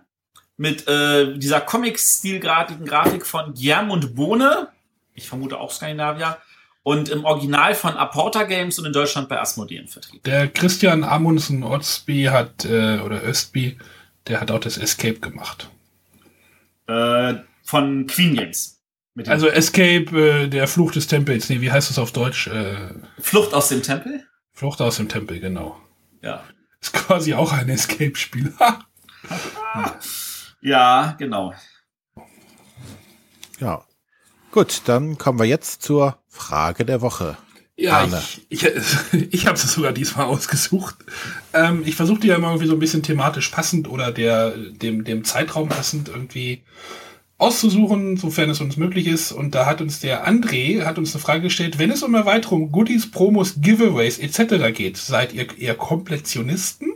Mit 0.62 0.88
äh, 0.88 1.40
dieser 1.40 1.60
Comic-stilgradigen 1.60 2.86
Grafik 2.86 3.26
von 3.26 3.56
Gjermund 3.56 4.16
Bohne. 4.16 4.68
Ich 5.16 5.28
vermute 5.28 5.60
auch 5.60 5.72
Skandinavier. 5.72 6.38
Und 6.84 7.10
im 7.10 7.26
Original 7.26 7.74
von 7.74 7.98
Aporta 7.98 8.44
Games 8.44 8.78
und 8.78 8.86
in 8.86 8.94
Deutschland 8.94 9.28
bei 9.28 9.40
Asmodee 9.40 9.84
vertrieben. 9.88 10.22
Der 10.24 10.48
Christian 10.48 11.04
Amundsen 11.04 11.64
Ostby 11.64 12.26
hat, 12.26 12.64
äh, 12.66 13.00
oder 13.00 13.24
Östby, 13.24 13.80
der 14.28 14.40
hat 14.40 14.52
auch 14.52 14.60
das 14.60 14.78
Escape 14.78 15.20
gemacht. 15.20 15.68
Äh, 16.86 17.38
von 17.64 18.06
Queen 18.06 18.36
Games. 18.36 18.80
Also 19.26 19.48
Escape, 19.48 20.16
äh, 20.16 20.48
der 20.48 20.68
Fluch 20.68 20.92
des 20.92 21.08
Tempels. 21.08 21.50
Nee, 21.50 21.62
wie 21.62 21.72
heißt 21.72 21.90
das 21.90 21.98
auf 21.98 22.12
Deutsch? 22.12 22.46
Äh, 22.46 22.76
Flucht 23.20 23.56
aus 23.56 23.70
dem 23.70 23.82
Tempel? 23.82 24.28
Flucht 24.52 24.80
aus 24.80 24.98
dem 24.98 25.10
Tempel, 25.10 25.40
genau. 25.40 25.82
Ja. 26.22 26.44
Ist 26.80 26.94
quasi 26.94 27.34
auch 27.34 27.52
ein 27.52 27.68
Escape-Spiel. 27.68 28.54
ja, 30.62 31.16
genau. 31.18 31.54
Ja. 33.60 33.84
Gut, 34.52 34.82
dann 34.86 35.18
kommen 35.18 35.40
wir 35.40 35.46
jetzt 35.46 35.82
zur 35.82 36.18
Frage 36.28 36.86
der 36.86 37.02
Woche. 37.02 37.38
Ja, 37.78 38.00
Arne. 38.00 38.22
ich, 38.50 38.64
ich, 38.64 38.74
ich 39.32 39.48
habe 39.48 39.56
es 39.56 39.72
sogar 39.72 39.92
diesmal 39.92 40.26
ausgesucht. 40.26 40.98
Ähm, 41.54 41.84
ich 41.86 41.96
versuche 41.96 42.20
die 42.20 42.28
ja 42.28 42.36
immer 42.36 42.50
irgendwie 42.50 42.68
so 42.68 42.74
ein 42.74 42.80
bisschen 42.80 43.02
thematisch 43.02 43.50
passend 43.50 43.90
oder 43.90 44.12
der, 44.12 44.52
dem, 44.52 45.04
dem 45.04 45.24
Zeitraum 45.24 45.70
passend 45.70 46.10
irgendwie 46.10 46.64
auszusuchen, 47.38 48.18
sofern 48.18 48.52
es 48.52 48.62
uns 48.62 48.78
möglich 48.78 49.08
ist. 49.08 49.32
Und 49.32 49.56
da 49.56 49.66
hat 49.66 49.82
uns 49.82 50.00
der 50.00 50.28
André, 50.28 50.86
hat 50.86 51.00
uns 51.00 51.16
eine 51.16 51.24
Frage 51.24 51.42
gestellt, 51.42 51.80
wenn 51.80 51.90
es 51.90 52.04
um 52.04 52.14
Erweiterung, 52.14 52.72
Goodies, 52.72 53.10
Promos, 53.10 53.56
Giveaways 53.62 54.20
etc. 54.20 54.74
geht, 54.76 54.98
seid 54.98 55.34
ihr 55.34 55.48
eher 55.58 55.76
Komplettionisten? 55.76 56.94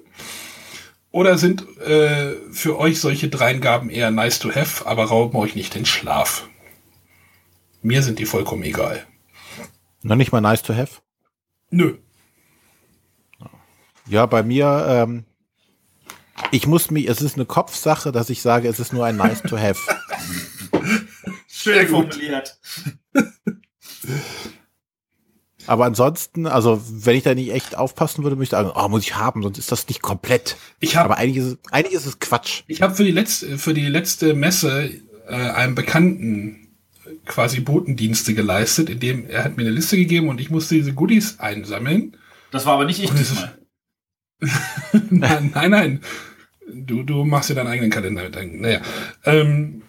Oder 1.15 1.37
sind 1.37 1.65
äh, 1.79 2.35
für 2.51 2.77
euch 2.77 2.99
solche 2.99 3.29
Dreingaben 3.29 3.89
eher 3.89 4.11
nice 4.11 4.37
to 4.37 4.53
have, 4.53 4.85
aber 4.85 5.05
rauben 5.05 5.37
euch 5.37 5.55
nicht 5.55 5.73
den 5.73 5.85
Schlaf? 5.85 6.49
Mir 7.81 8.03
sind 8.03 8.19
die 8.19 8.25
vollkommen 8.25 8.63
egal. 8.63 9.07
Noch 10.01 10.17
nicht 10.17 10.33
mal 10.33 10.41
nice 10.41 10.61
to 10.61 10.75
have? 10.75 10.99
Nö. 11.69 11.99
Ja, 14.09 14.25
bei 14.25 14.43
mir, 14.43 14.85
ähm, 14.89 15.23
ich 16.51 16.67
muss 16.67 16.91
mich, 16.91 17.07
es 17.07 17.21
ist 17.21 17.35
eine 17.35 17.45
Kopfsache, 17.45 18.11
dass 18.11 18.29
ich 18.29 18.41
sage, 18.41 18.67
es 18.67 18.81
ist 18.81 18.91
nur 18.91 19.05
ein 19.05 19.15
nice 19.15 19.41
to 19.41 19.57
have. 19.57 19.79
Schön 21.47 21.87
formuliert. 21.87 22.59
Aber 25.67 25.85
ansonsten, 25.85 26.47
also 26.47 26.81
wenn 26.89 27.15
ich 27.15 27.23
da 27.23 27.33
nicht 27.33 27.51
echt 27.51 27.77
aufpassen 27.77 28.23
würde, 28.23 28.35
müsste 28.35 28.55
ich 28.55 28.61
sagen, 28.61 28.71
oh, 28.75 28.87
muss 28.87 29.03
ich 29.03 29.15
haben, 29.15 29.41
sonst 29.41 29.57
ist 29.57 29.71
das 29.71 29.87
nicht 29.87 30.01
komplett. 30.01 30.57
Ich 30.79 30.95
hab, 30.95 31.05
Aber 31.05 31.17
eigentlich 31.17 31.37
ist, 31.37 31.45
es, 31.45 31.57
eigentlich 31.71 31.95
ist 31.95 32.05
es 32.05 32.19
Quatsch. 32.19 32.63
Ich 32.67 32.81
habe 32.81 32.95
für 32.95 33.03
die 33.03 33.11
letzte 33.11 33.57
für 33.57 33.73
die 33.73 33.87
letzte 33.87 34.33
Messe 34.33 34.91
äh, 35.27 35.33
einem 35.33 35.75
Bekannten 35.75 36.65
quasi 37.25 37.59
Botendienste 37.59 38.33
geleistet, 38.33 38.89
indem 38.89 39.27
er 39.27 39.43
hat 39.43 39.57
mir 39.57 39.63
eine 39.63 39.71
Liste 39.71 39.97
gegeben 39.97 40.29
und 40.29 40.39
ich 40.39 40.49
musste 40.49 40.75
diese 40.75 40.93
Goodies 40.93 41.39
einsammeln. 41.39 42.17
Das 42.51 42.65
war 42.65 42.73
aber 42.73 42.85
nicht 42.85 43.03
ich 43.03 43.11
diesmal. 43.11 43.57
nein, 45.09 45.51
nein, 45.55 45.71
nein. 45.71 46.01
Du, 46.73 47.03
du 47.03 47.23
machst 47.25 47.49
ja 47.49 47.55
deinen 47.55 47.67
eigenen 47.67 47.91
Kalender 47.91 48.23
mit 48.23 48.61
naja. 48.61 48.81
Ähm, 49.23 49.83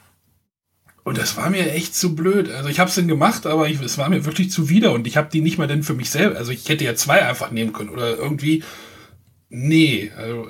und 1.07 1.19
das 1.19 1.37
war 1.37 1.51
mir 1.51 1.73
echt 1.73 1.95
zu 1.95 2.17
blöd. 2.17 2.51
Also 2.51 2.69
ich 2.69 2.81
habe 2.81 2.91
es 2.91 2.97
dann 2.97 3.07
gemacht, 3.07 3.47
aber 3.47 3.69
ich, 3.69 3.81
es 3.81 3.97
war 3.97 4.09
mir 4.09 4.25
wirklich 4.25 4.51
zuwider 4.51 4.91
und 4.91 5.07
ich 5.07 5.17
habe 5.17 5.29
die 5.33 5.41
nicht 5.41 5.57
mal 5.57 5.69
denn 5.69 5.85
für 5.85 5.95
mich 5.95 6.11
selber. 6.11 6.37
Also 6.37 6.51
ich 6.51 6.69
hätte 6.69 6.83
ja 6.83 6.97
zwei 6.97 7.25
einfach 7.25 7.53
nehmen 7.53 7.73
können 7.73 7.91
oder 7.91 8.17
irgendwie. 8.17 8.65
Nee, 9.49 10.11
also 10.17 10.49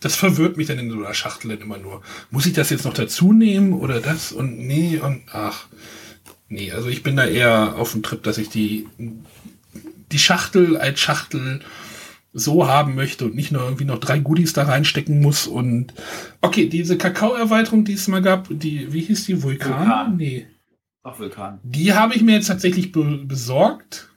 das 0.00 0.16
verwirrt 0.16 0.56
mich 0.56 0.66
dann 0.66 0.80
in 0.80 0.90
so 0.90 0.96
einer 0.96 1.14
Schachtel 1.14 1.52
immer 1.52 1.78
nur. 1.78 2.02
Muss 2.32 2.46
ich 2.46 2.54
das 2.54 2.70
jetzt 2.70 2.84
noch 2.84 2.92
dazu 2.92 3.32
nehmen 3.32 3.72
oder 3.74 4.00
das 4.00 4.32
und 4.32 4.58
nee 4.58 4.98
und 4.98 5.22
ach. 5.30 5.66
Nee, 6.48 6.72
also 6.72 6.88
ich 6.88 7.04
bin 7.04 7.14
da 7.14 7.24
eher 7.24 7.76
auf 7.76 7.92
dem 7.92 8.02
Trip, 8.02 8.20
dass 8.20 8.36
ich 8.36 8.48
die, 8.48 8.88
die 10.10 10.18
Schachtel 10.18 10.76
als 10.76 10.98
Schachtel 10.98 11.60
so 12.36 12.66
haben 12.66 12.96
möchte 12.96 13.24
und 13.24 13.36
nicht 13.36 13.52
nur 13.52 13.62
irgendwie 13.62 13.84
noch 13.84 13.98
drei 13.98 14.18
Goodies 14.18 14.52
da 14.52 14.64
reinstecken 14.64 15.20
muss. 15.20 15.46
Und 15.46 15.94
okay, 16.40 16.68
diese 16.68 16.98
Kakao-Erweiterung, 16.98 17.84
die 17.84 17.92
es 17.92 18.08
mal 18.08 18.20
gab, 18.20 18.48
die, 18.50 18.92
wie 18.92 19.00
hieß 19.02 19.24
die? 19.26 19.42
Vulkan? 19.42 19.78
Vulkan. 19.78 20.16
Nee. 20.16 20.46
Ach, 21.04 21.18
Vulkan. 21.18 21.60
Die 21.62 21.94
habe 21.94 22.14
ich 22.14 22.22
mir 22.22 22.34
jetzt 22.34 22.48
tatsächlich 22.48 22.90
be 22.90 23.22
besorgt, 23.24 24.10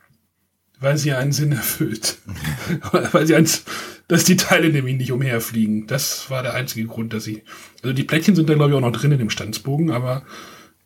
weil 0.80 0.98
sie 0.98 1.14
einen 1.14 1.32
Sinn 1.32 1.52
erfüllt. 1.52 2.18
weil 3.12 3.28
sie 3.28 3.36
eins, 3.36 3.66
dass 4.08 4.24
die 4.24 4.38
Teile 4.38 4.70
nämlich 4.72 4.98
nicht 4.98 5.12
umherfliegen. 5.12 5.86
Das 5.86 6.32
war 6.32 6.42
der 6.42 6.56
einzige 6.56 6.88
Grund, 6.88 7.14
dass 7.14 7.28
ich. 7.28 7.44
Also 7.84 7.94
die 7.94 8.04
Plättchen 8.04 8.36
sind 8.36 8.50
da, 8.50 8.56
glaube 8.56 8.72
ich, 8.72 8.76
auch 8.76 8.82
noch 8.82 8.92
drin 8.92 9.12
in 9.12 9.20
dem 9.20 9.30
Stanzbogen, 9.30 9.92
aber 9.92 10.24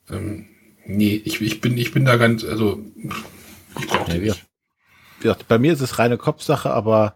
ähm, 0.09 0.47
nee, 0.85 1.21
ich, 1.23 1.39
ich 1.39 1.61
bin, 1.61 1.77
ich 1.77 1.93
bin 1.93 2.03
da 2.03 2.17
ganz, 2.17 2.43
also 2.43 2.83
ich 3.79 3.87
brauche 3.87 4.11
die 4.11 4.17
nicht 4.17 4.50
gesagt, 5.21 5.47
bei 5.47 5.57
mir 5.57 5.73
ist 5.73 5.81
es 5.81 5.99
reine 5.99 6.17
Kopfsache, 6.17 6.71
aber 6.71 7.15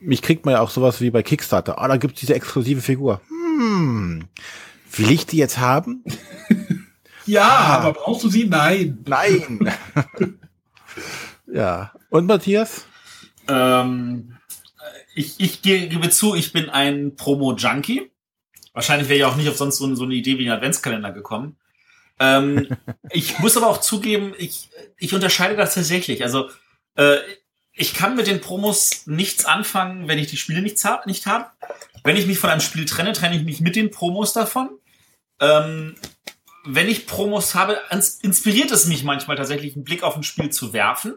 mich 0.00 0.22
kriegt 0.22 0.44
man 0.44 0.54
ja 0.54 0.60
auch 0.60 0.70
sowas 0.70 1.00
wie 1.00 1.10
bei 1.10 1.22
Kickstarter. 1.22 1.78
Ah, 1.78 1.84
oh, 1.84 1.88
da 1.88 1.96
gibt 1.96 2.14
es 2.14 2.20
diese 2.20 2.34
exklusive 2.34 2.80
Figur. 2.80 3.20
Hm, 3.28 4.24
will 4.92 5.10
ich 5.10 5.26
die 5.26 5.36
jetzt 5.36 5.58
haben? 5.58 6.04
ja, 7.26 7.48
ah. 7.48 7.78
aber 7.78 7.92
brauchst 7.92 8.24
du 8.24 8.30
sie? 8.30 8.46
Nein. 8.46 9.04
Nein. 9.06 9.72
ja. 11.52 11.92
Und 12.08 12.26
Matthias? 12.26 12.86
Ähm, 13.48 14.36
ich, 15.14 15.38
ich 15.38 15.62
gebe 15.62 16.08
zu, 16.10 16.34
ich 16.34 16.52
bin 16.52 16.70
ein 16.70 17.16
Promo-Junkie. 17.16 18.10
Wahrscheinlich 18.72 19.08
wäre 19.08 19.18
ich 19.18 19.24
auch 19.24 19.36
nicht 19.36 19.48
auf 19.48 19.56
sonst 19.56 19.78
so, 19.78 19.94
so 19.94 20.04
eine 20.04 20.14
Idee 20.14 20.38
wie 20.38 20.46
ein 20.48 20.56
Adventskalender 20.56 21.12
gekommen. 21.12 21.56
Ähm, 22.18 22.68
ich 23.10 23.38
muss 23.38 23.56
aber 23.56 23.66
auch 23.66 23.80
zugeben, 23.80 24.34
ich, 24.38 24.70
ich 24.96 25.14
unterscheide 25.14 25.56
das 25.56 25.74
tatsächlich. 25.74 26.22
Also 26.22 26.48
äh, 27.00 27.18
ich 27.72 27.94
kann 27.94 28.14
mit 28.14 28.26
den 28.26 28.42
Promos 28.42 29.06
nichts 29.06 29.46
anfangen, 29.46 30.06
wenn 30.06 30.18
ich 30.18 30.26
die 30.26 30.36
Spiele 30.36 30.60
nicht, 30.60 30.84
hab, 30.84 31.06
nicht 31.06 31.26
habe. 31.26 31.46
Wenn 32.04 32.16
ich 32.16 32.26
mich 32.26 32.38
von 32.38 32.50
einem 32.50 32.60
Spiel 32.60 32.84
trenne, 32.84 33.14
trenne 33.14 33.36
ich 33.36 33.42
mich 33.42 33.60
mit 33.60 33.74
den 33.74 33.90
Promos 33.90 34.34
davon. 34.34 34.68
Ähm, 35.40 35.94
wenn 36.66 36.88
ich 36.88 37.06
Promos 37.06 37.54
habe, 37.54 37.80
inspiriert 38.20 38.70
es 38.70 38.86
mich 38.86 39.02
manchmal 39.02 39.38
tatsächlich, 39.38 39.74
einen 39.74 39.84
Blick 39.84 40.02
auf 40.02 40.14
ein 40.14 40.22
Spiel 40.22 40.50
zu 40.50 40.74
werfen. 40.74 41.14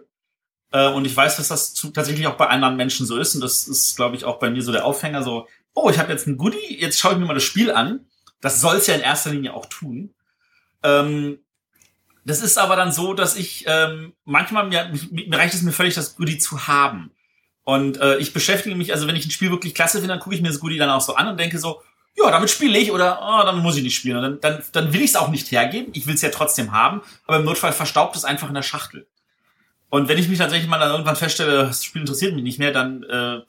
Äh, 0.71 0.87
und 0.87 1.03
ich 1.03 1.15
weiß, 1.15 1.35
dass 1.35 1.49
das 1.49 1.73
zu, 1.73 1.91
tatsächlich 1.91 2.27
auch 2.27 2.37
bei 2.37 2.47
anderen 2.47 2.77
Menschen 2.77 3.05
so 3.05 3.17
ist. 3.17 3.35
Und 3.35 3.41
das 3.41 3.67
ist, 3.67 3.97
glaube 3.97 4.15
ich, 4.15 4.23
auch 4.23 4.39
bei 4.39 4.49
mir 4.49 4.61
so 4.61 4.71
der 4.71 4.85
Aufhänger. 4.85 5.21
So, 5.21 5.49
oh, 5.73 5.89
ich 5.89 5.99
habe 5.99 6.13
jetzt 6.13 6.27
ein 6.27 6.37
Goodie, 6.37 6.79
jetzt 6.79 6.97
schaue 6.97 7.13
ich 7.13 7.17
mir 7.17 7.25
mal 7.25 7.33
das 7.33 7.43
Spiel 7.43 7.71
an. 7.71 8.07
Das 8.39 8.61
soll 8.61 8.77
es 8.77 8.87
ja 8.87 8.95
in 8.95 9.01
erster 9.01 9.31
Linie 9.31 9.53
auch 9.53 9.65
tun. 9.65 10.13
Ähm, 10.81 11.39
das 12.25 12.41
ist 12.41 12.57
aber 12.57 12.75
dann 12.75 12.91
so, 12.91 13.13
dass 13.13 13.35
ich 13.35 13.65
ähm, 13.67 14.13
manchmal 14.25 14.67
mir, 14.67 14.91
mir 15.11 15.37
reicht 15.37 15.53
es 15.53 15.61
mir 15.61 15.71
völlig, 15.71 15.93
das 15.93 16.15
Goodie 16.15 16.37
zu 16.37 16.67
haben. 16.67 17.11
Und 17.63 17.99
äh, 17.99 18.17
ich 18.17 18.33
beschäftige 18.33 18.75
mich, 18.75 18.91
also 18.91 19.07
wenn 19.07 19.15
ich 19.15 19.25
ein 19.25 19.31
Spiel 19.31 19.51
wirklich 19.51 19.73
klasse 19.73 19.97
finde, 19.97 20.13
dann 20.13 20.19
gucke 20.19 20.35
ich 20.35 20.41
mir 20.41 20.49
das 20.49 20.59
Goodie 20.59 20.77
dann 20.77 20.89
auch 20.89 21.01
so 21.01 21.15
an 21.15 21.27
und 21.27 21.39
denke 21.39 21.59
so, 21.59 21.81
ja, 22.15 22.29
damit 22.29 22.49
spiele 22.49 22.77
ich 22.77 22.91
oder 22.91 23.19
oh, 23.21 23.45
damit 23.45 23.63
muss 23.63 23.77
ich 23.77 23.83
nicht 23.83 23.95
spielen. 23.95 24.17
Und 24.17 24.23
dann, 24.23 24.39
dann, 24.41 24.63
dann 24.71 24.93
will 24.93 25.01
ich 25.01 25.11
es 25.11 25.15
auch 25.15 25.29
nicht 25.29 25.51
hergeben. 25.51 25.91
Ich 25.93 26.05
will 26.05 26.15
es 26.15 26.21
ja 26.21 26.29
trotzdem 26.29 26.71
haben, 26.71 27.01
aber 27.25 27.37
im 27.37 27.45
Notfall 27.45 27.73
verstaubt 27.73 28.15
es 28.15 28.25
einfach 28.25 28.49
in 28.49 28.53
der 28.53 28.61
Schachtel. 28.61 29.07
Und 29.89 30.07
wenn 30.07 30.17
ich 30.17 30.27
mich 30.27 30.39
tatsächlich 30.39 30.69
mal 30.69 30.79
dann 30.79 30.91
irgendwann 30.91 31.15
feststelle, 31.15 31.65
das 31.65 31.83
Spiel 31.83 32.01
interessiert 32.01 32.33
mich 32.33 32.43
nicht 32.43 32.59
mehr, 32.59 32.71
dann 32.71 33.03
äh, 33.03 33.41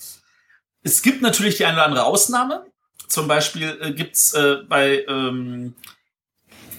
es 0.83 1.03
gibt 1.03 1.23
natürlich 1.23 1.57
die 1.57 1.65
eine 1.65 1.77
oder 1.77 1.87
andere 1.87 2.05
Ausnahme. 2.05 2.67
Zum 3.09 3.29
Beispiel 3.29 3.79
äh, 3.81 3.93
gibt's 3.93 4.33
äh, 4.35 4.57
bei 4.69 5.05
ähm, 5.09 5.75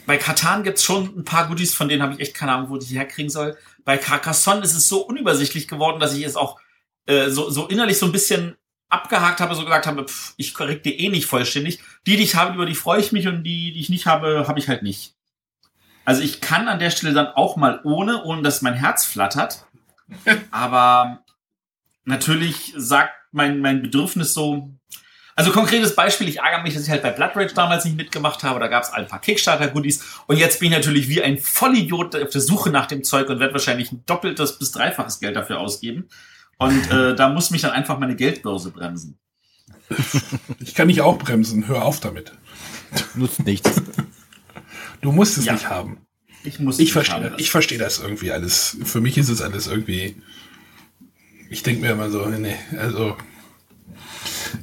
bei 0.05 0.17
Katan 0.17 0.63
gibt's 0.63 0.83
schon 0.83 1.17
ein 1.17 1.25
paar 1.25 1.47
Goodies, 1.47 1.73
von 1.73 1.89
denen 1.89 2.01
habe 2.01 2.13
ich 2.13 2.19
echt 2.19 2.33
keine 2.35 2.53
Ahnung, 2.53 2.69
wo 2.69 2.77
ich 2.77 2.87
die 2.87 2.97
herkriegen 2.97 3.29
soll. 3.29 3.57
Bei 3.83 3.97
Carcassonne 3.97 4.61
ist 4.61 4.75
es 4.75 4.87
so 4.87 5.05
unübersichtlich 5.05 5.67
geworden, 5.67 5.99
dass 5.99 6.15
ich 6.15 6.23
es 6.23 6.35
auch 6.35 6.59
äh, 7.05 7.29
so, 7.29 7.49
so 7.49 7.67
innerlich 7.67 7.97
so 7.97 8.05
ein 8.05 8.11
bisschen 8.11 8.55
abgehakt 8.89 9.39
habe, 9.39 9.55
so 9.55 9.63
gesagt 9.63 9.87
habe, 9.87 10.05
pff, 10.05 10.33
ich 10.37 10.53
korrekt 10.53 10.85
die 10.85 10.99
eh 10.99 11.09
nicht 11.09 11.25
vollständig. 11.25 11.79
Die, 12.05 12.17
die 12.17 12.23
ich 12.23 12.35
habe, 12.35 12.53
über 12.53 12.65
die 12.65 12.75
freue 12.75 12.99
ich 12.99 13.11
mich 13.11 13.27
und 13.27 13.43
die, 13.43 13.73
die 13.73 13.79
ich 13.79 13.89
nicht 13.89 14.05
habe, 14.05 14.47
habe 14.47 14.59
ich 14.59 14.67
halt 14.67 14.83
nicht. 14.83 15.15
Also 16.05 16.21
ich 16.21 16.39
kann 16.39 16.67
an 16.67 16.79
der 16.79 16.91
Stelle 16.91 17.13
dann 17.13 17.27
auch 17.27 17.55
mal 17.55 17.81
ohne, 17.83 18.23
ohne 18.23 18.43
dass 18.43 18.61
mein 18.61 18.75
Herz 18.75 19.05
flattert. 19.05 19.65
Aber 20.51 21.23
natürlich 22.03 22.73
sagt 22.77 23.13
mein, 23.31 23.59
mein 23.59 23.81
Bedürfnis 23.81 24.33
so, 24.33 24.71
Also 25.37 25.51
konkretes 25.51 25.95
Beispiel, 25.95 26.29
ich 26.29 26.39
ärgere 26.39 26.63
mich, 26.63 26.73
dass 26.75 26.83
ich 26.83 26.89
halt 26.89 27.01
bei 27.03 27.11
Blood 27.11 27.31
Rage 27.35 27.53
damals 27.53 27.83
nicht 27.83 27.97
mitgemacht 27.97 28.41
habe. 28.43 28.59
Da 28.59 28.67
gab 28.67 28.83
es 28.83 28.89
ein 28.91 29.05
paar 29.07 29.19
Kickstarter-Goodies. 29.19 30.01
Und 30.27 30.37
jetzt 30.37 30.59
bin 30.61 30.71
ich 30.71 30.77
natürlich 30.77 31.09
wie 31.09 31.21
ein 31.21 31.37
Vollidiot 31.37 32.15
auf 32.15 32.29
der 32.29 32.39
Suche 32.41 32.69
nach 32.69 32.85
dem 32.85 33.03
Zeug 33.03 33.27
und 33.29 33.39
werde 33.41 33.53
wahrscheinlich 33.53 33.91
ein 33.91 34.03
doppeltes 34.05 34.57
bis 34.57 34.71
dreifaches 34.71 35.19
Geld 35.19 35.35
dafür 35.35 35.59
ausgeben. 35.59 36.07
Und 36.57 36.89
äh, 36.89 37.15
da 37.17 37.27
muss 37.29 37.51
mich 37.51 37.61
dann 37.61 37.71
einfach 37.71 37.99
meine 37.99 38.15
Geldbörse 38.15 38.71
bremsen. 38.71 39.17
Ich 40.59 40.73
kann 40.73 40.87
mich 40.87 41.01
auch 41.01 41.17
bremsen. 41.17 41.67
Hör 41.67 41.83
auf 41.83 41.99
damit. 41.99 42.31
Nutzt 43.15 43.45
nichts. 43.45 43.69
Du 45.01 45.11
musst 45.11 45.37
es 45.37 45.45
Ja. 45.45 45.53
nicht 45.53 45.69
haben. 45.69 45.97
Ich 46.45 46.59
muss 46.59 46.75
Ich 46.75 46.85
nicht 46.85 46.93
verstehe, 46.93 47.15
haben. 47.25 47.35
ich 47.37 47.51
verstehe 47.51 47.77
das 47.77 47.99
irgendwie 47.99 48.31
alles. 48.31 48.77
Für 48.85 49.01
mich 49.01 49.17
ist 49.17 49.29
es 49.29 49.41
alles 49.41 49.67
irgendwie. 49.67 50.15
Ich 51.49 51.61
denke 51.63 51.81
mir 51.81 51.91
immer 51.91 52.09
so, 52.09 52.25
nee, 52.27 52.55
also. 52.77 53.17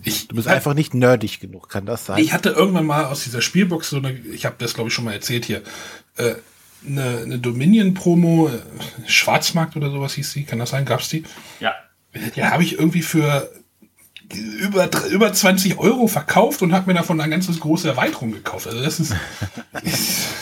Ich, 0.05 0.29
Du 0.29 0.37
bist 0.37 0.49
einfach 0.49 0.75
nicht 0.75 0.95
nerdig 0.95 1.41
genug, 1.41 1.69
kann 1.69 1.87
das 1.87 2.07
sein? 2.07 2.19
ich 2.19 2.33
hatte 2.33 2.51
irgendwann 2.51 2.87
mal 2.87 3.05
aus 3.07 3.25
dieser 3.25 3.41
Spielbox 3.43 3.91
so 3.91 3.99
eine, 3.99 4.13
ich 4.13 4.45
habe 4.47 4.57
das 4.59 4.75
glaube 4.75 4.89
ich 4.89 4.95
schon 4.95 5.05
mal 5.05 5.13
erzählt 5.13 5.45
hier, 5.45 5.63
äh, 6.17 6.35
eine, 6.87 7.19
eine 7.19 7.39
Dominion-Promo, 7.39 8.49
äh, 8.49 9.09
Schwarzmarkt 9.09 9.77
oder 9.77 9.91
sowas 9.91 10.15
hieß 10.15 10.33
die, 10.33 10.45
kann 10.45 10.59
das 10.59 10.71
sein? 10.71 10.85
Gab's 10.85 11.09
die? 11.09 11.25
Ja. 11.61 11.75
Die 12.37 12.45
habe 12.45 12.63
ich 12.63 12.79
irgendwie 12.79 13.03
für 13.03 13.51
über, 14.59 14.89
über 15.11 15.33
20 15.33 15.79
Euro 15.79 16.09
verkauft 16.09 16.63
und 16.63 16.73
habe 16.73 16.89
mir 16.91 16.95
davon 16.95 17.21
eine 17.21 17.31
ganze 17.31 17.53
große 17.53 17.89
Erweiterung 17.89 18.33
gekauft. 18.33 18.67
Also 18.67 18.83
das 18.83 19.01
ist, 19.01 19.15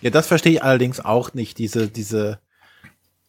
Ja, 0.00 0.10
das 0.10 0.26
verstehe 0.26 0.52
ich 0.52 0.62
allerdings 0.62 1.00
auch 1.00 1.34
nicht. 1.34 1.58
Diese, 1.58 1.88
diese, 1.88 2.40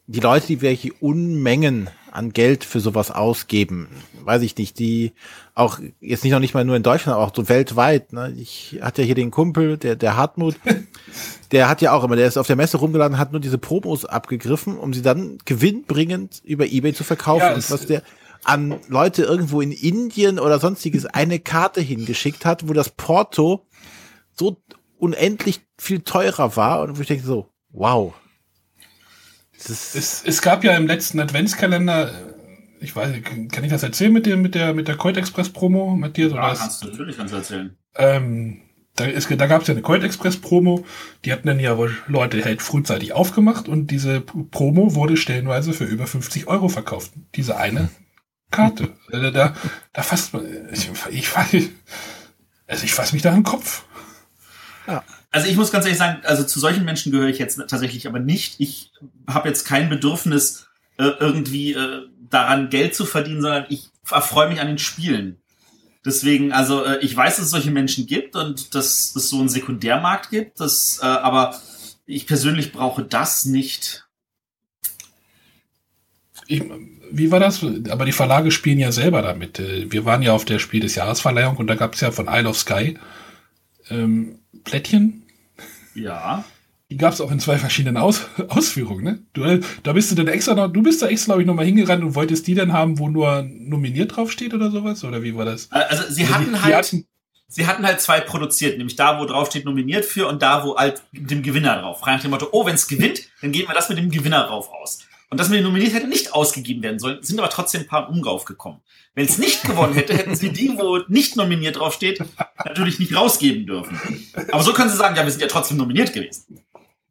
die 0.08 0.20
Leute, 0.20 0.48
die 0.48 0.62
welche 0.62 0.94
Unmengen 0.94 1.90
an 2.12 2.32
Geld 2.32 2.64
für 2.64 2.80
sowas 2.80 3.12
ausgeben, 3.12 3.88
weiß 4.24 4.42
ich 4.42 4.58
nicht, 4.58 4.80
die 4.80 5.14
auch 5.56 5.80
jetzt 6.00 6.24
nicht 6.24 6.34
noch 6.34 6.40
nicht 6.40 6.54
mal 6.54 6.66
nur 6.66 6.76
in 6.76 6.84
Deutschland, 6.84 7.16
aber 7.16 7.26
auch 7.26 7.36
so 7.36 7.50
weltweit. 7.50 8.14
Ne? 8.14 8.34
Ich 8.38 8.80
hatte 8.82 9.02
ja 9.02 9.08
hier 9.08 9.16
den 9.16 9.32
Kumpel, 9.32 9.78
der, 9.78 9.96
der 9.96 10.16
Hartmut, 10.18 10.56
der 11.52 11.70
hat 11.70 11.82
ja 11.82 11.94
auch 11.94 12.04
immer, 12.04 12.16
der 12.16 12.28
ist 12.28 12.38
auf 12.38 12.48
der 12.48 12.56
Messe 12.56 12.78
rumgeladen, 12.78 13.18
hat 13.18 13.32
nur 13.32 13.42
diese 13.42 13.58
Promos 13.58 14.06
abgegriffen, 14.06 14.78
um 14.78 14.94
sie 14.94 15.02
dann 15.02 15.38
gewinnbringend 15.46 16.42
über 16.44 16.68
Ebay 16.68 16.94
zu 16.94 17.04
verkaufen. 17.04 17.42
Ja, 17.42 17.70
was 17.70 17.86
der 17.86 18.04
an 18.44 18.80
Leute 18.88 19.24
irgendwo 19.24 19.62
in 19.62 19.72
Indien 19.72 20.40
oder 20.40 20.60
sonstiges 20.60 21.06
eine 21.06 21.40
Karte 21.40 21.82
hingeschickt 21.82 22.46
hat, 22.46 22.68
wo 22.68 22.74
das 22.74 22.90
Porto 22.90 23.68
so 24.34 24.58
unendlich 24.98 25.62
viel 25.78 26.02
teurer 26.02 26.56
war 26.56 26.82
und 26.82 26.98
wo 26.98 27.02
ich 27.02 27.08
denke 27.08 27.26
so, 27.26 27.48
wow. 27.70 28.14
Es, 29.70 30.24
es 30.26 30.42
gab 30.42 30.64
ja 30.64 30.76
im 30.76 30.88
letzten 30.88 31.20
Adventskalender, 31.20 32.10
äh, 32.10 32.14
ich 32.80 32.96
weiß, 32.96 33.12
nicht, 33.12 33.24
kann 33.52 33.64
ich 33.64 33.70
das 33.72 33.84
erzählen 33.84 34.12
mit 34.12 34.26
dem, 34.26 34.42
mit 34.42 34.56
der, 34.56 34.74
mit 34.74 34.88
der 34.88 34.96
Colt 34.98 35.18
Express 35.18 35.50
Promo, 35.50 35.96
Matthias? 35.96 36.34
Ja, 36.34 36.54
kannst 36.56 36.84
du, 36.84 36.88
natürlich 36.88 37.18
kannst 37.18 37.34
du 37.34 37.38
erzählen. 37.38 37.78
Ähm, 37.96 38.62
da, 38.96 39.06
ist, 39.06 39.30
da 39.30 39.46
gab 39.48 39.62
es 39.62 39.68
ja 39.68 39.74
eine 39.74 39.82
Colt 39.84 40.04
Express 40.04 40.38
Promo, 40.38 40.86
die 41.24 41.32
hatten 41.32 41.48
dann 41.48 41.60
ja 41.60 41.78
wohl 41.78 41.96
Leute 42.08 42.44
halt 42.44 42.62
frühzeitig 42.62 43.14
aufgemacht 43.14 43.68
und 43.68 43.88
diese 43.88 44.22
Promo 44.22 44.96
wurde 44.96 45.16
stellenweise 45.18 45.74
für 45.74 45.86
über 45.86 46.08
50 46.08 46.48
Euro 46.48 46.68
verkauft. 46.70 47.12
Diese 47.36 47.58
eine 47.58 47.90
Karte. 48.50 48.90
Da, 49.12 49.30
da, 49.32 49.56
da 49.94 50.02
fasst 50.04 50.34
man, 50.34 50.46
ich, 50.72 50.90
ich, 51.12 51.28
fass- 51.28 51.54
also 52.68 52.84
ich 52.86 52.94
fass 52.94 53.12
mich 53.14 53.22
da 53.22 53.34
im 53.36 53.44
Kopf. 53.44 53.84
Also 55.32 55.48
ich 55.48 55.56
muss 55.56 55.72
ganz 55.72 55.86
ehrlich 55.86 55.98
sagen, 55.98 56.22
also 56.26 56.44
zu 56.44 56.60
solchen 56.60 56.84
Menschen 56.84 57.12
gehöre 57.12 57.30
ich 57.30 57.40
jetzt 57.40 57.56
tatsächlich 57.56 58.06
aber 58.06 58.20
nicht. 58.20 58.56
Ich 58.60 58.92
habe 59.28 59.48
jetzt 59.48 59.66
kein 59.66 59.90
Bedürfnis, 59.90 60.68
äh, 60.98 61.14
irgendwie 61.20 61.74
äh, 61.74 62.02
daran 62.30 62.70
Geld 62.70 62.94
zu 62.94 63.06
verdienen, 63.06 63.42
sondern 63.42 63.66
ich 63.70 63.90
erfreue 64.10 64.50
mich 64.50 64.60
an 64.60 64.68
den 64.68 64.78
Spielen. 64.78 65.38
Deswegen, 66.06 66.52
also 66.52 66.84
äh, 66.84 67.00
ich 67.00 67.16
weiß, 67.16 67.38
dass 67.38 67.46
es 67.46 67.52
solche 67.52 67.72
Menschen 67.72 68.08
gibt 68.08 68.36
und 68.36 68.76
dass 68.76 69.16
es 69.16 69.30
so 69.30 69.40
einen 69.40 69.50
Sekundärmarkt 69.50 70.30
gibt, 70.30 70.60
das, 70.60 71.00
aber 71.00 71.60
ich 72.06 72.28
persönlich 72.28 72.72
brauche 72.72 73.04
das 73.04 73.46
nicht. 73.46 74.06
Ich, 76.48 76.64
wie 77.10 77.32
war 77.32 77.40
das? 77.40 77.64
Aber 77.90 78.06
die 78.06 78.12
Verlage 78.12 78.52
spielen 78.52 78.80
ja 78.80 78.92
selber 78.92 79.22
damit. 79.22 79.60
Wir 79.60 80.06
waren 80.06 80.22
ja 80.22 80.34
auf 80.34 80.46
der 80.46 80.60
Spiel 80.60 80.82
des 80.82 80.96
Jahresverleihung 80.96 81.58
und 81.58 81.68
da 81.68 81.76
gab 81.76 81.96
es 81.96 82.02
ja 82.02 82.12
von 82.12 82.28
Isle 82.28 82.50
of 82.50 82.58
Sky 82.58 82.98
ähm, 83.90 84.40
Plättchen. 84.64 85.21
Ja. 85.96 86.44
Die 86.90 86.98
gab 86.98 87.14
es 87.14 87.22
auch 87.22 87.32
in 87.32 87.40
zwei 87.40 87.58
verschiedenen 87.58 87.96
Aus 87.98 88.26
Ausführungen, 88.50 89.04
ne? 89.04 89.20
Du, 89.34 89.60
da 89.84 89.94
bist 89.94 90.12
du 90.12 90.16
dann 90.16 90.28
extra 90.28 90.54
noch, 90.56 90.68
du 90.68 90.84
bist 90.84 91.02
da 91.02 91.08
extra, 91.08 91.28
glaube 91.28 91.42
ich, 91.44 91.48
nochmal 91.48 91.66
hingerannt 91.66 92.04
und 92.04 92.16
wolltest 92.16 92.48
die 92.48 92.54
dann 92.56 92.74
haben, 92.74 93.00
wo 93.00 93.08
nur 93.10 93.44
nominiert 93.44 94.16
draufsteht 94.16 94.54
oder 94.54 94.72
sowas? 94.72 95.04
Oder 95.06 95.24
wie 95.24 95.36
war 95.36 95.46
das? 95.46 95.68
Äh, 95.72 95.76
Also 95.90 96.04
sie 96.12 96.24
Also 96.24 96.36
hatten 96.36 96.46
die, 96.46 96.52
die 96.52 96.60
halt. 96.64 96.76
hatten, 96.76 97.06
Sie 97.54 97.68
hatten 97.68 97.86
halt 97.86 98.00
zwei 98.00 98.22
produziert, 98.22 98.78
nämlich 98.78 98.96
da, 98.96 99.20
wo 99.20 99.26
drauf 99.26 99.48
steht 99.50 99.66
nominiert 99.66 100.06
für 100.06 100.28
und 100.30 100.42
da, 100.42 100.64
wo 100.66 100.78
halt 100.78 101.02
mit 101.12 101.30
dem 101.32 101.44
Gewinner 101.44 101.82
drauf. 101.82 102.00
Frei 102.00 102.14
nach 102.16 102.22
dem 102.22 102.32
Motto, 102.32 102.48
oh, 102.54 102.66
wenn 102.66 102.76
es 102.76 102.88
gewinnt, 102.88 103.24
dann 103.42 103.52
geben 103.52 103.68
wir 103.68 103.76
das 103.76 103.90
mit 103.90 103.98
dem 103.98 104.10
Gewinner 104.10 104.46
drauf 104.48 104.70
aus. 104.72 105.00
Und 105.32 105.40
das 105.40 105.48
mit 105.48 105.60
dem 105.60 105.64
nominiert 105.64 105.94
hätte 105.94 106.10
nicht 106.10 106.34
ausgegeben 106.34 106.84
werden 106.84 107.00
sollen, 107.00 107.24
sind 107.24 107.40
aber 107.40 107.50
trotzdem 107.50 107.82
ein 107.82 107.88
paar 107.88 108.10
um 108.10 108.22
drauf 108.22 108.44
gekommen. 108.44 108.82
Wenn 109.16 109.26
es 109.26 109.38
nicht 109.38 109.64
gewonnen 109.64 109.94
hätte, 109.94 110.14
hätten 110.14 110.36
sie 110.36 110.52
die, 110.52 110.78
wo 110.78 110.98
nicht 111.08 111.38
nominiert 111.38 111.78
drauf 111.78 111.94
steht, 111.94 112.22
natürlich 112.66 113.00
nicht 113.00 113.16
rausgeben 113.16 113.66
dürfen. 113.66 113.98
Aber 114.52 114.62
so 114.62 114.74
können 114.74 114.90
sie 114.90 114.98
sagen, 114.98 115.16
ja, 115.16 115.24
wir 115.24 115.32
sind 115.32 115.40
ja 115.40 115.48
trotzdem 115.48 115.78
nominiert 115.78 116.12
gewesen. 116.12 116.60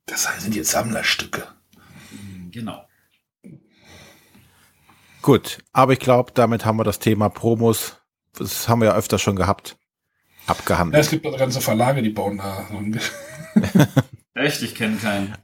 das 0.04 0.28
sind 0.38 0.54
jetzt 0.54 0.70
Sammlerstücke. 0.70 1.46
Genau. 2.50 2.84
gut, 5.22 5.58
aber 5.72 5.94
ich 5.94 5.98
glaube, 5.98 6.32
damit 6.34 6.66
haben 6.66 6.76
wir 6.78 6.84
das 6.84 6.98
Thema 6.98 7.30
Promos, 7.30 7.96
das 8.36 8.68
haben 8.68 8.80
wir 8.82 8.88
ja 8.88 8.96
öfter 8.96 9.18
schon 9.18 9.36
gehabt, 9.36 9.78
Ja, 10.46 10.52
abgehandelt. 10.52 11.02
es 11.02 11.08
gibt 11.08 11.24
ganze 11.38 11.62
Verlage, 11.62 12.02
die 12.02 12.10
bauen 12.10 12.36
da. 12.36 12.68
Echt, 14.34 14.60
ich 14.60 14.74
kenne 14.74 14.96
keinen. 14.96 15.34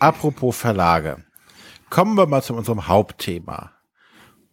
Apropos 0.00 0.56
Verlage. 0.56 1.24
Kommen 1.90 2.16
wir 2.16 2.26
mal 2.26 2.42
zu 2.42 2.54
unserem 2.54 2.88
Hauptthema. 2.88 3.72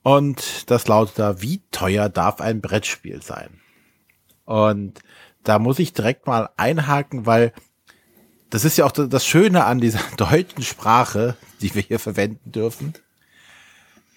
Und 0.04 0.70
das 0.70 0.88
lautet 0.88 1.20
da, 1.20 1.42
wie 1.42 1.62
teuer 1.72 2.10
darf 2.10 2.40
ein 2.40 2.62
Brettspiel 2.62 3.22
sein? 3.22 3.60
Und 4.46 5.00
da 5.44 5.60
muss 5.60 5.80
ich 5.80 5.94
direkt 5.94 6.28
mal 6.28 6.50
einhaken, 6.58 7.26
weil 7.26 7.54
das 8.50 8.66
ist 8.66 8.78
ja 8.78 8.86
auch 8.86 8.92
das 8.92 9.26
Schöne 9.26 9.66
an 9.66 9.80
dieser 9.80 10.00
deutschen 10.18 10.64
Sprache, 10.64 11.36
die 11.62 11.74
wir 11.74 11.82
hier 11.82 12.00
verwenden 12.00 12.52
dürfen. 12.52 12.94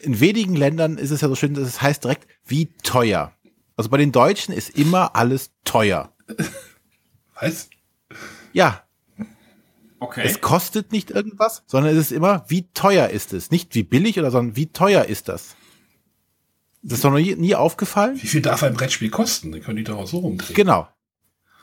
In 0.00 0.20
wenigen 0.20 0.54
Ländern 0.54 0.96
ist 0.96 1.10
es 1.10 1.22
ja 1.22 1.28
so 1.28 1.34
schön, 1.34 1.54
dass 1.54 1.66
es 1.66 1.82
heißt 1.82 2.04
direkt, 2.04 2.28
wie 2.44 2.66
teuer. 2.82 3.32
Also 3.76 3.90
bei 3.90 3.96
den 3.96 4.12
Deutschen 4.12 4.54
ist 4.54 4.70
immer 4.70 5.16
alles 5.16 5.52
teuer. 5.64 6.12
Was? 7.40 7.70
Ja, 8.52 8.82
Okay. 10.00 10.22
Es 10.24 10.40
kostet 10.40 10.92
nicht 10.92 11.10
irgendwas, 11.10 11.62
sondern 11.66 11.92
es 11.92 11.98
ist 11.98 12.12
immer, 12.12 12.44
wie 12.48 12.68
teuer 12.72 13.08
ist 13.08 13.32
es? 13.32 13.50
Nicht 13.50 13.74
wie 13.74 13.82
billig 13.82 14.18
oder, 14.18 14.30
sondern 14.30 14.56
wie 14.56 14.66
teuer 14.66 15.04
ist 15.04 15.28
das? 15.28 15.56
Das 16.82 16.98
ist 16.98 17.04
doch 17.04 17.10
noch 17.10 17.18
nie, 17.18 17.34
nie 17.34 17.54
aufgefallen? 17.54 18.16
Wie 18.20 18.26
viel 18.28 18.40
darf 18.40 18.62
ein 18.62 18.74
Brettspiel 18.74 19.10
kosten? 19.10 19.50
Dann 19.50 19.62
können 19.62 19.76
die 19.76 19.84
doch 19.84 19.98
auch 19.98 20.06
so 20.06 20.18
rumdrehen. 20.18 20.54
Genau. 20.54 20.88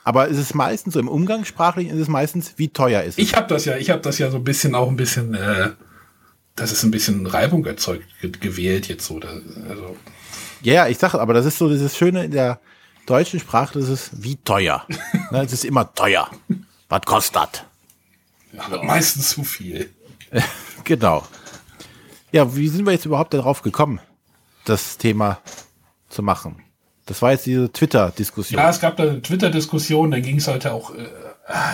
Aber 0.04 0.30
es 0.30 0.38
ist 0.38 0.54
meistens 0.54 0.94
so 0.94 1.00
im 1.00 1.08
Umgangssprachlichen 1.08 1.92
ist 1.96 2.02
es 2.02 2.08
meistens, 2.08 2.54
wie 2.56 2.68
teuer 2.68 3.02
ist 3.02 3.18
es? 3.18 3.24
Ich 3.24 3.34
habe 3.34 3.48
das 3.48 3.64
ja, 3.64 3.76
ich 3.76 3.90
habe 3.90 4.02
das 4.02 4.18
ja 4.18 4.30
so 4.30 4.36
ein 4.36 4.44
bisschen 4.44 4.74
auch 4.74 4.88
ein 4.88 4.96
bisschen, 4.96 5.34
äh, 5.34 5.70
das 6.54 6.70
ist 6.70 6.84
ein 6.84 6.92
bisschen 6.92 7.26
Reibung 7.26 7.64
erzeugt 7.66 8.06
ge 8.20 8.30
gewählt 8.30 8.86
jetzt 8.86 9.06
so. 9.06 9.18
Da, 9.18 9.28
also 9.68 9.96
Ja, 10.62 10.74
ja, 10.74 10.86
ich 10.86 10.98
sage, 10.98 11.20
aber 11.20 11.34
das 11.34 11.46
ist 11.46 11.58
so 11.58 11.68
dieses 11.68 11.96
Schöne 11.96 12.24
in 12.24 12.30
der 12.30 12.60
deutschen 13.06 13.40
Sprache, 13.40 13.80
das 13.80 13.88
ist 13.88 14.22
wie 14.22 14.36
teuer. 14.36 14.86
ne, 15.32 15.42
es 15.42 15.52
ist 15.52 15.64
immer 15.64 15.92
teuer. 15.92 16.30
Was 16.88 17.02
kostet? 17.02 17.64
Ja, 18.56 18.82
meistens 18.82 19.30
zu 19.30 19.44
viel. 19.44 19.90
Genau. 20.84 21.26
Ja, 22.30 22.54
wie 22.54 22.68
sind 22.68 22.84
wir 22.86 22.92
jetzt 22.92 23.06
überhaupt 23.06 23.34
darauf 23.34 23.62
gekommen, 23.62 23.98
das 24.64 24.98
Thema 24.98 25.40
zu 26.08 26.22
machen? 26.22 26.62
Das 27.06 27.22
war 27.22 27.32
jetzt 27.32 27.46
diese 27.46 27.72
Twitter-Diskussion. 27.72 28.60
Ja, 28.60 28.70
es 28.70 28.80
gab 28.80 28.96
da 28.96 29.02
eine 29.02 29.20
Twitter-Diskussion, 29.20 30.12
da 30.12 30.20
ging 30.20 30.36
es 30.36 30.46
halt 30.46 30.64
auch, 30.68 30.94
äh, 30.94 31.08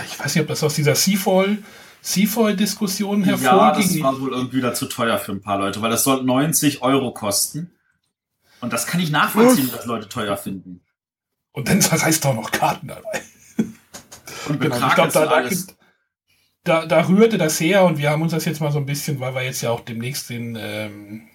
ich 0.07 0.19
weiß 0.19 0.35
nicht, 0.35 0.43
ob 0.43 0.49
das 0.49 0.63
aus 0.63 0.75
dieser 0.75 0.95
Seafall, 0.95 1.59
Seafall-Diskussion 2.01 3.21
Ja, 3.21 3.37
hervorging. 3.39 3.83
das 3.89 4.03
war 4.03 4.21
wohl 4.21 4.33
irgendwie 4.33 4.57
wieder 4.59 4.73
zu 4.75 4.87
teuer 4.87 5.19
für 5.19 5.33
ein 5.33 5.43
paar 5.43 5.59
Leute, 5.59 5.83
weil 5.83 5.91
das 5.91 6.05
soll 6.05 6.23
90 6.23 6.81
Euro 6.83 7.13
kosten. 7.13 7.73
Und 8.61 8.73
das 8.73 8.87
kann 8.87 9.01
ich 9.01 9.11
nachvollziehen, 9.11 9.71
dass 9.73 9.85
Leute 9.87 10.09
teuer 10.09 10.37
finden. 10.37 10.81
Und 11.53 11.69
dann 11.69 11.81
zerreißt 11.83 12.25
auch 12.27 12.35
noch 12.35 12.51
Karten 12.51 12.89
dabei. 12.89 13.23
Und 14.49 14.61
Genau, 14.61 14.89
ich 14.89 14.95
glaube, 14.95 15.09
ist 15.09 15.17
da, 15.17 15.27
da, 15.27 15.31
alles. 15.33 15.67
Da, 16.65 16.87
da 16.87 17.09
rührte 17.09 17.39
das 17.39 17.61
her 17.61 17.85
und 17.85 17.99
wir 17.99 18.11
haben 18.11 18.23
uns 18.23 18.33
das 18.33 18.45
jetzt 18.45 18.61
mal 18.61 18.73
so 18.73 18.79
ein 18.79 18.87
bisschen, 18.87 19.21
weil 19.21 19.35
wir 19.35 19.43
jetzt 19.43 19.63
ja 19.63 19.71
auch 19.71 19.81
demnächst 19.81 20.31
den 20.31 20.57
ähm, 20.61 21.29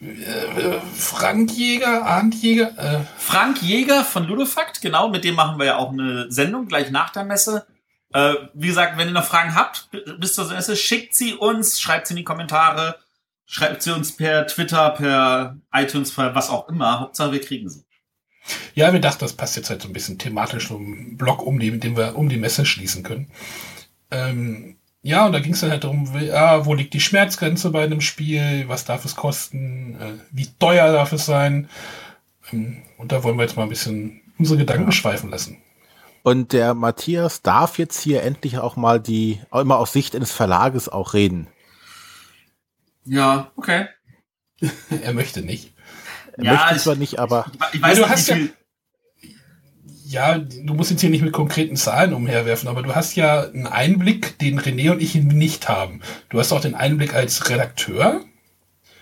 äh, 0.00 0.80
Frank 0.94 1.52
Jäger, 1.52 2.04
Arndt 2.04 2.34
Jäger, 2.36 2.76
äh, 2.76 3.00
Frank 3.16 3.62
Jäger 3.62 4.04
von 4.04 4.24
Ludofakt, 4.24 4.80
genau, 4.80 5.08
mit 5.08 5.24
dem 5.24 5.34
machen 5.34 5.58
wir 5.58 5.66
ja 5.66 5.76
auch 5.76 5.92
eine 5.92 6.30
Sendung 6.30 6.66
gleich 6.66 6.90
nach 6.90 7.10
der 7.10 7.24
Messe. 7.24 7.66
Äh, 8.12 8.34
wie 8.54 8.68
gesagt, 8.68 8.96
wenn 8.96 9.08
ihr 9.08 9.14
noch 9.14 9.24
Fragen 9.24 9.54
habt 9.54 9.88
bis 10.18 10.34
zur 10.34 10.48
Messe, 10.48 10.76
schickt 10.76 11.14
sie 11.14 11.34
uns, 11.34 11.80
schreibt 11.80 12.06
sie 12.06 12.14
in 12.14 12.18
die 12.18 12.24
Kommentare, 12.24 12.98
schreibt 13.44 13.82
sie 13.82 13.92
uns 13.92 14.16
per 14.16 14.46
Twitter, 14.46 14.90
per 14.90 15.56
iTunes, 15.72 16.12
per 16.12 16.34
was 16.34 16.50
auch 16.50 16.68
immer. 16.68 17.00
Hauptsache 17.00 17.32
wir 17.32 17.40
kriegen 17.40 17.68
sie. 17.68 17.84
Ja, 18.74 18.92
wir 18.92 19.00
dachten, 19.00 19.20
das 19.20 19.32
passt 19.32 19.56
jetzt 19.56 19.70
halt 19.70 19.82
so 19.82 19.88
ein 19.88 19.92
bisschen 19.92 20.18
thematisch 20.18 20.68
so 20.68 20.76
ein 20.76 21.16
Block 21.16 21.42
um 21.44 21.58
die, 21.58 21.70
mit 21.70 21.84
dem 21.84 21.96
wir 21.96 22.16
um 22.16 22.28
die 22.28 22.36
Messe 22.36 22.64
schließen 22.64 23.02
können. 23.02 23.30
Ähm, 24.10 24.76
ja, 25.02 25.26
und 25.26 25.32
da 25.32 25.40
ging 25.40 25.52
es 25.52 25.60
dann 25.60 25.70
halt 25.70 25.84
darum, 25.84 26.08
ja, 26.20 26.66
wo 26.66 26.74
liegt 26.74 26.94
die 26.94 27.00
Schmerzgrenze 27.00 27.70
bei 27.70 27.84
einem 27.84 28.00
Spiel, 28.00 28.64
was 28.68 28.84
darf 28.84 29.04
es 29.04 29.16
kosten, 29.16 29.96
äh, 30.00 30.12
wie 30.30 30.48
teuer 30.58 30.92
darf 30.92 31.12
es 31.12 31.24
sein. 31.24 31.68
Ähm, 32.52 32.82
und 32.96 33.12
da 33.12 33.22
wollen 33.22 33.36
wir 33.36 33.44
jetzt 33.44 33.56
mal 33.56 33.62
ein 33.64 33.68
bisschen 33.68 34.20
unsere 34.38 34.58
Gedanken 34.58 34.86
ja. 34.86 34.92
schweifen 34.92 35.30
lassen. 35.30 35.58
Und 36.22 36.52
der 36.52 36.74
Matthias 36.74 37.42
darf 37.42 37.78
jetzt 37.78 38.00
hier 38.00 38.22
endlich 38.22 38.58
auch 38.58 38.76
mal 38.76 39.00
die, 39.00 39.40
auch 39.50 39.60
immer 39.60 39.78
aus 39.78 39.92
Sicht 39.92 40.14
eines 40.14 40.32
Verlages 40.32 40.88
auch 40.88 41.14
reden. 41.14 41.46
Ja, 43.04 43.50
okay. 43.56 43.86
er 45.02 45.14
möchte 45.14 45.42
nicht. 45.42 45.72
Er 46.38 46.44
ja, 46.44 46.52
möchte 46.52 46.76
ich, 46.76 46.82
zwar 46.82 46.94
nicht, 46.94 47.18
aber. 47.18 47.46
Ich 47.72 47.82
weiß 47.82 47.98
ja, 47.98 48.04
du 48.04 48.10
hast 48.10 48.28
ja, 48.28 48.36
ja, 50.04 50.38
du 50.38 50.72
musst 50.72 50.90
jetzt 50.90 51.00
hier 51.00 51.10
nicht 51.10 51.22
mit 51.22 51.34
konkreten 51.34 51.76
Zahlen 51.76 52.14
umherwerfen, 52.14 52.68
aber 52.68 52.82
du 52.82 52.94
hast 52.94 53.14
ja 53.14 53.42
einen 53.42 53.66
Einblick, 53.66 54.38
den 54.38 54.58
René 54.58 54.90
und 54.90 55.02
ich 55.02 55.14
nicht 55.16 55.68
haben. 55.68 56.00
Du 56.30 56.38
hast 56.38 56.50
auch 56.52 56.62
den 56.62 56.74
Einblick 56.74 57.12
als 57.12 57.50
Redakteur, 57.50 58.22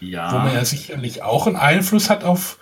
ja. 0.00 0.32
wo 0.32 0.38
man 0.38 0.52
ja 0.52 0.64
sicherlich 0.64 1.22
auch 1.22 1.46
einen 1.46 1.54
Einfluss 1.54 2.10
hat 2.10 2.24
auf, 2.24 2.58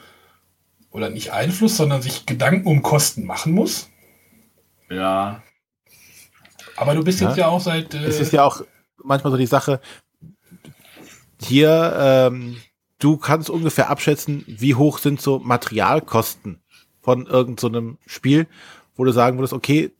oder 0.91 1.09
nicht 1.09 1.33
Einfluss, 1.33 1.79
sondern 1.79 2.03
sich 2.03 2.27
Gedanken 2.27 2.69
um 2.69 2.83
Kosten 2.83 3.25
machen 3.25 3.53
muss. 3.53 3.89
Ja. 4.91 5.43
Aber 6.77 6.95
du 6.95 7.03
bist 7.03 7.21
ja. 7.21 7.29
jetzt 7.29 7.39
ja 7.39 7.47
auch 7.49 7.61
seit. 7.61 7.95
Äh, 7.95 8.05
es 8.05 8.21
ist 8.21 8.33
ja 8.33 8.45
auch 8.45 8.61
manchmal 9.03 9.31
so 9.31 9.39
die 9.39 9.47
Sache, 9.47 9.81
hier, 11.41 11.95
ähm, 11.99 12.57
du 12.99 13.17
kannst 13.17 13.51
ungefähr 13.51 13.91
abschätzen, 13.91 14.45
wie 14.47 14.75
hoch 14.75 14.99
sind 14.99 15.21
so 15.21 15.39
Materialkosten 15.39 16.63
von 17.01 17.27
irgendeinem 17.27 17.99
so 18.01 18.11
Spiel, 18.11 18.47
wo 18.97 19.05
du 19.05 19.13
sagen 19.13 19.39
würdest, 19.39 19.53
okay, 19.53 19.93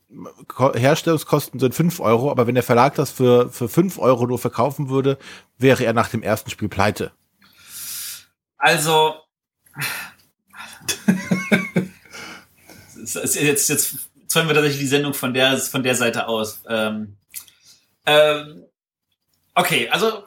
Herstellungskosten 0.75 1.59
sind 1.59 1.75
fünf 1.75 2.01
Euro, 2.01 2.31
aber 2.31 2.47
wenn 2.47 2.55
der 2.55 2.63
Verlag 2.63 2.95
das 2.95 3.11
für, 3.11 3.51
für 3.51 3.69
fünf 3.69 3.99
Euro 3.99 4.27
nur 4.27 4.39
verkaufen 4.39 4.89
würde, 4.89 5.19
wäre 5.59 5.85
er 5.85 5.93
nach 5.93 6.09
dem 6.09 6.23
ersten 6.23 6.51
Spiel 6.51 6.69
pleite. 6.69 7.13
Also, 8.57 9.17
jetzt, 12.95 13.69
jetzt, 13.69 14.09
zäumen 14.29 14.49
wir 14.49 14.55
tatsächlich 14.55 14.81
die 14.81 14.87
Sendung 14.87 15.15
von 15.15 15.35
der, 15.35 15.59
von 15.59 15.83
der 15.83 15.97
Seite 15.97 16.29
aus. 16.29 16.63
Ähm, 16.69 17.17
ähm, 18.07 18.65
okay, 19.55 19.89
also 19.89 20.25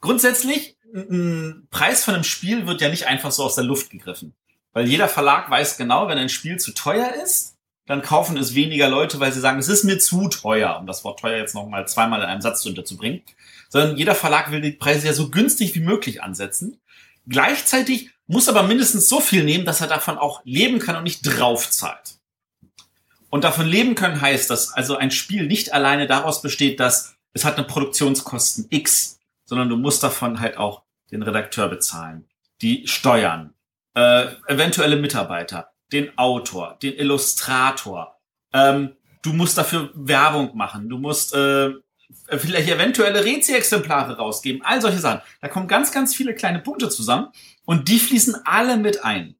grundsätzlich, 0.00 0.77
ein 0.94 1.66
Preis 1.70 2.04
von 2.04 2.14
einem 2.14 2.24
Spiel 2.24 2.66
wird 2.66 2.80
ja 2.80 2.88
nicht 2.88 3.06
einfach 3.06 3.30
so 3.30 3.44
aus 3.44 3.54
der 3.54 3.64
Luft 3.64 3.90
gegriffen. 3.90 4.34
Weil 4.72 4.86
jeder 4.86 5.08
Verlag 5.08 5.50
weiß 5.50 5.76
genau, 5.76 6.08
wenn 6.08 6.18
ein 6.18 6.28
Spiel 6.28 6.58
zu 6.58 6.72
teuer 6.72 7.12
ist, 7.24 7.56
dann 7.86 8.02
kaufen 8.02 8.36
es 8.36 8.54
weniger 8.54 8.88
Leute, 8.88 9.18
weil 9.18 9.32
sie 9.32 9.40
sagen, 9.40 9.58
es 9.58 9.68
ist 9.68 9.84
mir 9.84 9.98
zu 9.98 10.28
teuer, 10.28 10.76
um 10.78 10.86
das 10.86 11.04
Wort 11.04 11.20
teuer 11.20 11.38
jetzt 11.38 11.54
noch 11.54 11.66
mal 11.66 11.88
zweimal 11.88 12.20
in 12.20 12.26
einem 12.26 12.42
Satz 12.42 12.64
unterzubringen. 12.66 13.22
Sondern 13.70 13.96
jeder 13.96 14.14
Verlag 14.14 14.50
will 14.50 14.60
die 14.60 14.72
Preise 14.72 15.06
ja 15.06 15.12
so 15.12 15.30
günstig 15.30 15.74
wie 15.74 15.80
möglich 15.80 16.22
ansetzen. 16.22 16.80
Gleichzeitig 17.26 18.10
muss 18.26 18.48
aber 18.48 18.62
mindestens 18.62 19.08
so 19.08 19.20
viel 19.20 19.42
nehmen, 19.42 19.64
dass 19.64 19.80
er 19.80 19.86
davon 19.86 20.18
auch 20.18 20.42
leben 20.44 20.78
kann 20.78 20.96
und 20.96 21.04
nicht 21.04 21.22
draufzahlt. 21.22 22.18
Und 23.30 23.44
davon 23.44 23.66
leben 23.66 23.94
können 23.94 24.20
heißt, 24.20 24.50
dass 24.50 24.72
also 24.72 24.96
ein 24.96 25.10
Spiel 25.10 25.46
nicht 25.46 25.72
alleine 25.72 26.06
daraus 26.06 26.40
besteht, 26.40 26.80
dass 26.80 27.14
es 27.32 27.44
hat 27.44 27.56
eine 27.56 27.66
Produktionskosten 27.66 28.66
X, 28.70 29.17
sondern 29.48 29.68
du 29.68 29.76
musst 29.76 30.02
davon 30.02 30.40
halt 30.40 30.58
auch 30.58 30.82
den 31.10 31.22
Redakteur 31.22 31.68
bezahlen, 31.68 32.28
die 32.60 32.86
Steuern, 32.86 33.54
äh, 33.94 34.26
eventuelle 34.46 34.96
Mitarbeiter, 34.96 35.70
den 35.90 36.16
Autor, 36.18 36.78
den 36.82 36.94
Illustrator. 36.94 38.20
Ähm, 38.52 38.94
du 39.22 39.32
musst 39.32 39.56
dafür 39.56 39.90
Werbung 39.94 40.54
machen, 40.54 40.90
du 40.90 40.98
musst 40.98 41.34
äh, 41.34 41.72
vielleicht 42.28 42.68
eventuelle 42.68 43.24
Rezi-Exemplare 43.24 44.18
rausgeben, 44.18 44.62
all 44.64 44.82
solche 44.82 44.98
Sachen. 44.98 45.22
Da 45.40 45.48
kommen 45.48 45.66
ganz, 45.66 45.92
ganz 45.92 46.14
viele 46.14 46.34
kleine 46.34 46.58
Punkte 46.58 46.90
zusammen 46.90 47.28
und 47.64 47.88
die 47.88 47.98
fließen 47.98 48.36
alle 48.44 48.76
mit 48.76 49.02
ein. 49.02 49.36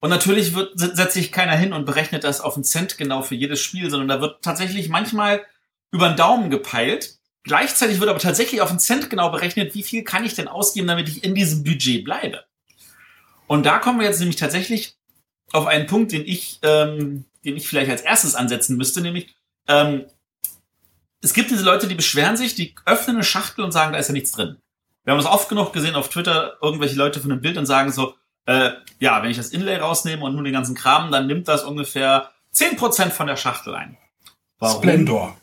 Und 0.00 0.08
natürlich 0.08 0.54
wird, 0.54 0.72
setzt 0.78 1.12
sich 1.12 1.30
keiner 1.30 1.56
hin 1.56 1.74
und 1.74 1.84
berechnet 1.84 2.24
das 2.24 2.40
auf 2.40 2.54
einen 2.54 2.64
Cent 2.64 2.96
genau 2.96 3.20
für 3.20 3.34
jedes 3.34 3.60
Spiel, 3.60 3.90
sondern 3.90 4.08
da 4.08 4.22
wird 4.22 4.42
tatsächlich 4.42 4.88
manchmal 4.88 5.44
über 5.92 6.08
den 6.08 6.16
Daumen 6.16 6.48
gepeilt. 6.48 7.19
Gleichzeitig 7.42 8.00
wird 8.00 8.10
aber 8.10 8.18
tatsächlich 8.18 8.60
auf 8.60 8.70
einen 8.70 8.80
Cent 8.80 9.08
genau 9.08 9.30
berechnet, 9.30 9.74
wie 9.74 9.82
viel 9.82 10.04
kann 10.04 10.24
ich 10.24 10.34
denn 10.34 10.48
ausgeben, 10.48 10.88
damit 10.88 11.08
ich 11.08 11.24
in 11.24 11.34
diesem 11.34 11.64
Budget 11.64 12.04
bleibe. 12.04 12.44
Und 13.46 13.64
da 13.64 13.78
kommen 13.78 13.98
wir 13.98 14.06
jetzt 14.06 14.20
nämlich 14.20 14.36
tatsächlich 14.36 14.96
auf 15.52 15.66
einen 15.66 15.86
Punkt, 15.86 16.12
den 16.12 16.24
ich, 16.26 16.58
ähm, 16.62 17.24
den 17.44 17.56
ich 17.56 17.66
vielleicht 17.66 17.90
als 17.90 18.02
erstes 18.02 18.34
ansetzen 18.34 18.76
müsste, 18.76 19.00
nämlich 19.00 19.34
ähm, 19.66 20.04
es 21.22 21.34
gibt 21.34 21.50
diese 21.50 21.64
Leute, 21.64 21.86
die 21.86 21.94
beschweren 21.94 22.36
sich, 22.36 22.54
die 22.54 22.74
öffnen 22.86 23.16
eine 23.16 23.24
Schachtel 23.24 23.64
und 23.64 23.72
sagen, 23.72 23.92
da 23.92 23.98
ist 23.98 24.08
ja 24.08 24.14
nichts 24.14 24.32
drin. 24.32 24.56
Wir 25.04 25.12
haben 25.12 25.18
das 25.18 25.30
oft 25.30 25.48
genug 25.48 25.72
gesehen 25.72 25.94
auf 25.94 26.08
Twitter, 26.08 26.56
irgendwelche 26.62 26.96
Leute 26.96 27.20
von 27.20 27.32
einem 27.32 27.40
Bild 27.40 27.56
und 27.56 27.66
sagen 27.66 27.92
so, 27.92 28.14
äh, 28.46 28.70
ja, 28.98 29.22
wenn 29.22 29.30
ich 29.30 29.36
das 29.36 29.50
Inlay 29.50 29.76
rausnehme 29.76 30.24
und 30.24 30.34
nur 30.34 30.44
den 30.44 30.52
ganzen 30.52 30.74
Kram, 30.74 31.10
dann 31.10 31.26
nimmt 31.26 31.48
das 31.48 31.64
ungefähr 31.64 32.30
zehn 32.50 32.76
Prozent 32.76 33.12
von 33.12 33.26
der 33.26 33.36
Schachtel 33.36 33.74
ein. 33.74 33.96
Warum? 34.58 34.82
Splendor. 34.82 35.39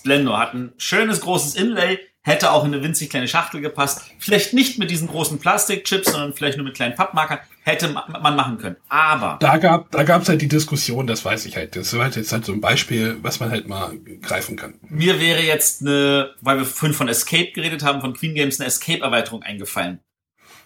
Splendor 0.00 0.38
hat 0.38 0.54
ein 0.54 0.72
schönes 0.78 1.20
großes 1.20 1.54
Inlay, 1.56 1.98
hätte 2.22 2.52
auch 2.52 2.64
in 2.64 2.72
eine 2.72 2.82
winzig 2.82 3.10
kleine 3.10 3.28
Schachtel 3.28 3.60
gepasst. 3.60 4.02
Vielleicht 4.18 4.54
nicht 4.54 4.78
mit 4.78 4.90
diesen 4.90 5.08
großen 5.08 5.38
Plastikchips, 5.38 6.10
sondern 6.10 6.32
vielleicht 6.32 6.56
nur 6.56 6.66
mit 6.66 6.74
kleinen 6.74 6.94
Pappmarkern. 6.94 7.38
Hätte 7.62 7.88
man 7.88 8.36
machen 8.36 8.56
können. 8.56 8.76
Aber. 8.88 9.36
Da 9.40 9.58
gab 9.58 9.90
da 9.90 10.02
gab's 10.02 10.28
halt 10.30 10.40
die 10.40 10.48
Diskussion, 10.48 11.06
das 11.06 11.24
weiß 11.24 11.44
ich 11.44 11.56
halt. 11.56 11.76
Das 11.76 11.94
war 11.94 12.04
halt 12.04 12.16
jetzt 12.16 12.32
halt 12.32 12.46
so 12.46 12.52
ein 12.52 12.62
Beispiel, 12.62 13.18
was 13.20 13.38
man 13.40 13.50
halt 13.50 13.68
mal 13.68 13.98
greifen 14.22 14.56
kann. 14.56 14.74
Mir 14.88 15.20
wäre 15.20 15.42
jetzt 15.42 15.82
eine, 15.82 16.34
weil 16.40 16.58
wir 16.58 16.64
vorhin 16.64 16.94
von 16.94 17.08
Escape 17.08 17.52
geredet 17.52 17.84
haben, 17.84 18.00
von 18.00 18.14
Queen 18.14 18.34
Games 18.34 18.58
eine 18.58 18.68
Escape-Erweiterung 18.68 19.42
eingefallen. 19.42 20.00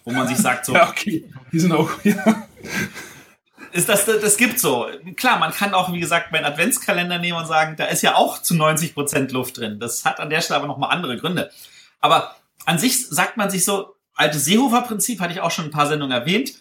Wo 0.04 0.12
man 0.12 0.28
sich 0.28 0.36
sagt, 0.36 0.66
so. 0.66 0.72
ja, 0.74 0.88
okay. 0.88 1.24
Die 1.50 1.58
sind 1.58 1.72
auch, 1.72 1.90
ja 2.04 2.46
ist 3.74 3.88
das, 3.88 4.04
das 4.04 4.36
gibt 4.36 4.60
so. 4.60 4.86
Klar, 5.16 5.40
man 5.40 5.50
kann 5.50 5.74
auch, 5.74 5.92
wie 5.92 5.98
gesagt, 5.98 6.30
meinen 6.30 6.44
Adventskalender 6.44 7.18
nehmen 7.18 7.38
und 7.38 7.46
sagen, 7.46 7.74
da 7.76 7.86
ist 7.86 8.02
ja 8.02 8.14
auch 8.14 8.40
zu 8.40 8.54
90 8.54 8.94
Prozent 8.94 9.32
Luft 9.32 9.58
drin. 9.58 9.80
Das 9.80 10.04
hat 10.04 10.20
an 10.20 10.30
der 10.30 10.40
Stelle 10.42 10.58
aber 10.58 10.68
nochmal 10.68 10.90
andere 10.90 11.16
Gründe. 11.16 11.50
Aber 12.00 12.36
an 12.66 12.78
sich 12.78 13.08
sagt 13.08 13.36
man 13.36 13.50
sich 13.50 13.64
so, 13.64 13.96
altes 14.14 14.44
Seehofer-Prinzip 14.44 15.18
hatte 15.18 15.32
ich 15.32 15.40
auch 15.40 15.50
schon 15.50 15.64
ein 15.64 15.70
paar 15.72 15.88
Sendungen 15.88 16.16
erwähnt. 16.16 16.54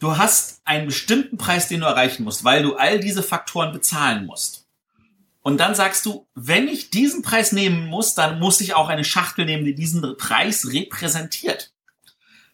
Du 0.00 0.18
hast 0.18 0.60
einen 0.66 0.84
bestimmten 0.86 1.38
Preis, 1.38 1.66
den 1.66 1.80
du 1.80 1.86
erreichen 1.86 2.24
musst, 2.24 2.44
weil 2.44 2.62
du 2.62 2.76
all 2.76 3.00
diese 3.00 3.22
Faktoren 3.22 3.72
bezahlen 3.72 4.26
musst. 4.26 4.66
Und 5.40 5.58
dann 5.60 5.74
sagst 5.74 6.04
du, 6.04 6.26
wenn 6.34 6.68
ich 6.68 6.90
diesen 6.90 7.22
Preis 7.22 7.52
nehmen 7.52 7.86
muss, 7.86 8.14
dann 8.14 8.38
muss 8.38 8.60
ich 8.60 8.74
auch 8.74 8.90
eine 8.90 9.04
Schachtel 9.04 9.46
nehmen, 9.46 9.64
die 9.64 9.74
diesen 9.74 10.18
Preis 10.18 10.68
repräsentiert. 10.70 11.72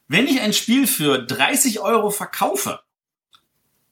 Wenn 0.07 0.29
ich 0.29 0.41
ein 0.41 0.53
Spiel 0.53 0.87
für 0.87 1.19
30 1.19 1.81
Euro 1.81 2.11
verkaufe, 2.11 2.86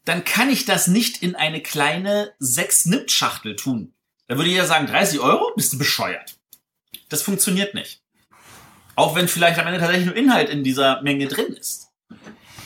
dann 0.04 0.24
kann 0.24 0.50
ich 0.50 0.64
das 0.64 0.86
nicht 0.86 1.22
in 1.22 1.34
eine 1.34 1.60
kleine 1.60 2.32
6-Nip-Schachtel 2.40 3.56
tun. 3.56 3.92
Da 4.28 4.36
würde 4.36 4.50
ich 4.50 4.56
ja 4.56 4.66
sagen, 4.66 4.86
30 4.86 5.20
Euro? 5.20 5.52
Bist 5.56 5.72
du 5.72 5.78
bescheuert. 5.78 6.36
Das 7.08 7.22
funktioniert 7.22 7.74
nicht. 7.74 8.02
Auch 8.96 9.14
wenn 9.14 9.28
vielleicht 9.28 9.58
am 9.58 9.66
Ende 9.66 9.80
tatsächlich 9.80 10.06
nur 10.06 10.16
Inhalt 10.16 10.48
in 10.48 10.62
dieser 10.62 11.02
Menge 11.02 11.26
drin 11.26 11.52
ist. 11.52 11.88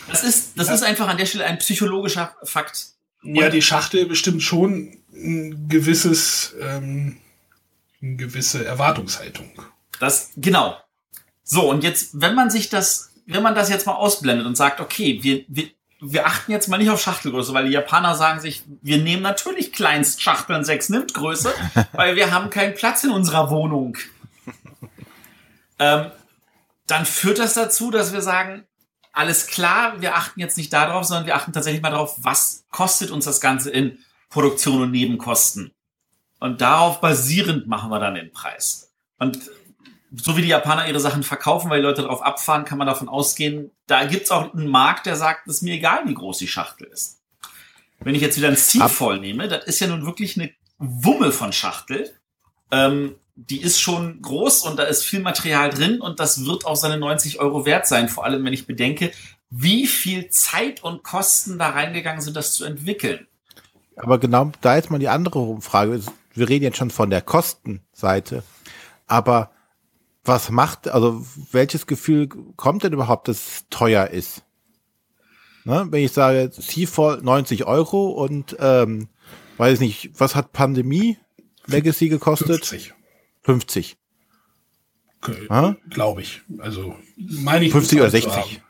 Das 0.09 0.25
ist, 0.25 0.59
das 0.59 0.69
ja. 0.69 0.75
ist 0.75 0.83
einfach 0.83 1.09
an 1.09 1.17
der 1.17 1.27
Stelle 1.27 1.45
ein 1.45 1.59
psychologischer 1.59 2.35
Fakt. 2.43 2.89
Ja, 3.23 3.51
die 3.51 3.63
Schachtel 3.63 4.07
bestimmt 4.07 4.43
schon 4.43 4.99
ein 5.13 5.69
gewisses, 5.69 6.55
ähm, 6.61 7.19
eine 8.01 8.17
gewisse 8.17 8.65
Erwartungshaltung. 8.65 9.51
Das, 10.01 10.31
genau. 10.37 10.77
So, 11.43 11.69
und 11.69 11.83
jetzt, 11.83 12.21
wenn 12.21 12.35
man 12.35 12.51
sich 12.51 12.69
das, 12.69 13.11
wenn 13.27 13.43
man 13.43 13.55
das 13.55 13.71
jetzt 13.71 13.87
mal 13.87 13.95
ausblendet 13.95 14.47
und 14.47 14.57
sagt, 14.57 14.81
okay, 14.81 15.19
wir, 15.23 15.45
wir, 15.49 15.71
wir 16.01 16.27
achten 16.27 16.53
jetzt 16.53 16.69
mal 16.69 16.79
nicht 16.79 16.91
auf 16.91 17.01
Schachtelgröße, 17.01 17.53
weil 17.55 17.67
die 17.67 17.73
Japaner 17.73 18.15
sagen 18.15 18.41
sich, 18.41 18.63
wir 18.83 18.99
nehmen 18.99 19.23
natürlich 19.23 19.73
Kleinstschachteln 19.73 20.65
6 20.65 20.91
nimmt 20.91 21.15
Größe, 21.15 21.53
weil 21.93 22.17
wir 22.17 22.33
haben 22.33 22.51
keinen 22.51 22.75
Platz 22.75 23.05
in 23.05 23.11
unserer 23.11 23.51
Wohnung. 23.51 23.97
ähm, 25.79 26.11
dann 26.87 27.05
führt 27.05 27.39
das 27.39 27.55
dazu, 27.55 27.91
dass 27.91 28.13
wir 28.13 28.23
sagen, 28.23 28.65
alles 29.13 29.49
klar, 29.49 30.01
wir 30.01 30.15
achten 30.15 30.39
jetzt 30.39 30.57
nicht 30.57 30.73
darauf, 30.73 31.05
sondern 31.05 31.27
wir 31.27 31.35
achten 31.35 31.53
tatsächlich 31.53 31.83
mal 31.83 31.91
darauf, 31.91 32.17
was 32.19 32.65
kostet 32.71 33.11
uns 33.11 33.25
das 33.25 33.41
Ganze 33.41 33.71
in 33.71 33.99
Produktion 34.31 34.83
und 34.83 34.93
Nebenkosten. 34.93 35.73
Und 36.39 36.61
darauf 36.61 37.01
basierend 37.01 37.67
machen 37.67 37.91
wir 37.91 37.99
dann 37.99 38.15
den 38.15 38.31
Preis. 38.31 38.93
Und 39.19 39.51
so 40.15 40.37
wie 40.37 40.43
die 40.43 40.49
Japaner 40.49 40.89
ihre 40.89 41.01
Sachen 41.01 41.23
verkaufen, 41.23 41.71
weil 41.71 41.81
die 41.81 41.87
Leute 41.87 42.03
darauf 42.03 42.23
abfahren, 42.23 42.65
kann 42.65 42.79
man 42.79 42.87
davon 42.87 43.09
ausgehen, 43.09 43.71
da 43.87 44.05
gibt's 44.05 44.31
auch 44.31 44.55
einen 44.55 44.69
Markt, 44.69 45.07
der 45.07 45.17
sagt, 45.17 45.47
es 45.47 45.57
ist 45.57 45.63
mir 45.63 45.75
egal, 45.75 46.03
wie 46.07 46.15
groß 46.15 46.39
die 46.39 46.49
Schachtel 46.49 46.87
ist. 46.89 47.21
Wenn 48.01 48.15
ich 48.15 48.23
jetzt 48.23 48.37
wieder 48.37 48.49
ein 48.49 48.57
Seafall 48.57 49.19
nehme, 49.19 49.49
das 49.49 49.65
ist 49.65 49.81
ja 49.81 49.89
nun 49.89 50.07
wirklich 50.07 50.39
eine 50.39 50.51
Wumme 50.79 51.33
von 51.33 51.53
Schachtel. 51.53 52.15
Ähm, 52.71 53.17
die 53.35 53.61
ist 53.61 53.81
schon 53.81 54.21
groß 54.21 54.63
und 54.63 54.79
da 54.79 54.85
ist 54.85 55.05
viel 55.05 55.21
Material 55.21 55.71
drin 55.71 56.01
und 56.01 56.21
das 56.21 56.45
wird 56.45 56.65
auch 56.67 56.77
seine 56.77 56.99
90 56.99 57.41
Euro 57.41 57.67
wert 57.67 57.87
sein. 57.87 58.09
Vor 58.09 58.25
allem, 58.25 58.45
wenn 58.45 58.53
ich 58.53 58.67
bedenke, 58.67 59.13
wie 59.51 59.87
viel 59.87 60.29
Zeit 60.29 60.83
und 60.83 61.03
Kosten 61.03 61.59
da 61.59 61.71
reingegangen 61.71 62.21
sind, 62.21 62.37
das 62.37 62.53
zu 62.53 62.65
entwickeln. 62.65 63.27
Aber 63.97 64.19
genau 64.19 64.53
da 64.61 64.77
jetzt 64.77 64.91
mal 64.91 64.99
die 64.99 65.09
andere 65.09 65.61
Frage. 65.61 66.01
Wir 66.35 66.49
reden 66.49 66.65
jetzt 66.65 66.79
schon 66.79 66.91
von 66.91 67.11
der 67.11 67.23
Kostenseite. 67.23 68.43
Aber 69.07 69.51
was 70.29 70.51
macht, 70.51 70.89
also 70.89 71.25
welches 71.53 71.87
Gefühl 71.87 72.29
kommt 72.29 72.85
denn 72.85 72.93
überhaupt, 72.93 73.29
dass 73.29 73.47
es 73.47 73.69
teuer 73.71 74.09
ist? 74.09 74.45
Ne? 75.65 75.87
Wenn 75.91 76.05
ich 76.05 76.13
sage, 76.13 76.51
Seafall 76.53 77.21
90 77.23 77.65
Euro 77.65 78.09
und 78.11 78.57
ähm, 78.61 79.09
weiß 79.57 79.81
nicht, 79.81 80.11
was 80.19 80.35
hat 80.35 80.53
Pandemie 80.53 81.19
Legacy 81.67 82.09
gekostet? 82.09 82.65
50. 82.65 82.95
50. 83.43 83.97
Okay, 85.21 85.75
Glaube 85.91 86.23
ich. 86.23 86.43
Also 86.59 86.95
meine 87.17 87.65
ich. 87.65 87.73
50 87.73 88.01
oder 88.01 88.11
60. 88.11 88.63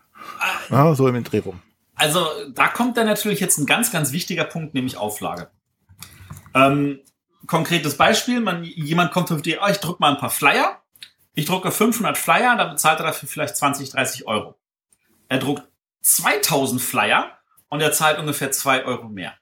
Ja, 0.71 0.95
so 0.95 1.07
im 1.07 1.25
Dreh 1.25 1.41
rum. 1.41 1.61
Also 1.95 2.25
da 2.55 2.69
kommt 2.69 2.97
dann 2.97 3.07
natürlich 3.07 3.41
jetzt 3.41 3.59
ein 3.59 3.67
ganz, 3.67 3.91
ganz 3.91 4.13
wichtiger 4.13 4.45
Punkt, 4.45 4.73
nämlich 4.75 4.97
Auflage. 4.97 5.51
Ähm, 6.55 7.01
konkretes 7.47 7.97
Beispiel, 7.97 8.41
man, 8.41 8.65
jemand 8.65 9.13
kommt 9.13 9.31
auf 9.33 9.43
die, 9.43 9.59
oh, 9.59 9.69
ich 9.69 9.79
druck 9.79 10.01
mal 10.01 10.13
ein 10.13 10.19
paar 10.19 10.31
Flyer. 10.31 10.81
Ich 11.35 11.47
drucke 11.47 11.71
500 11.71 12.19
Flyer, 12.19 12.57
dann 12.57 12.71
bezahlt 12.71 13.01
er 13.01 13.07
dafür 13.07 13.29
vielleicht 13.29 13.57
20, 13.57 13.91
30 13.91 14.27
Euro. 14.27 14.59
Er 15.29 15.39
druckt 15.39 15.63
2000 16.03 16.81
Flyer 16.81 17.39
und 17.69 17.81
er 17.81 17.93
zahlt 17.93 18.19
ungefähr 18.19 18.51
2 18.51 18.85
Euro 18.85 19.09
mehr. 19.09 19.35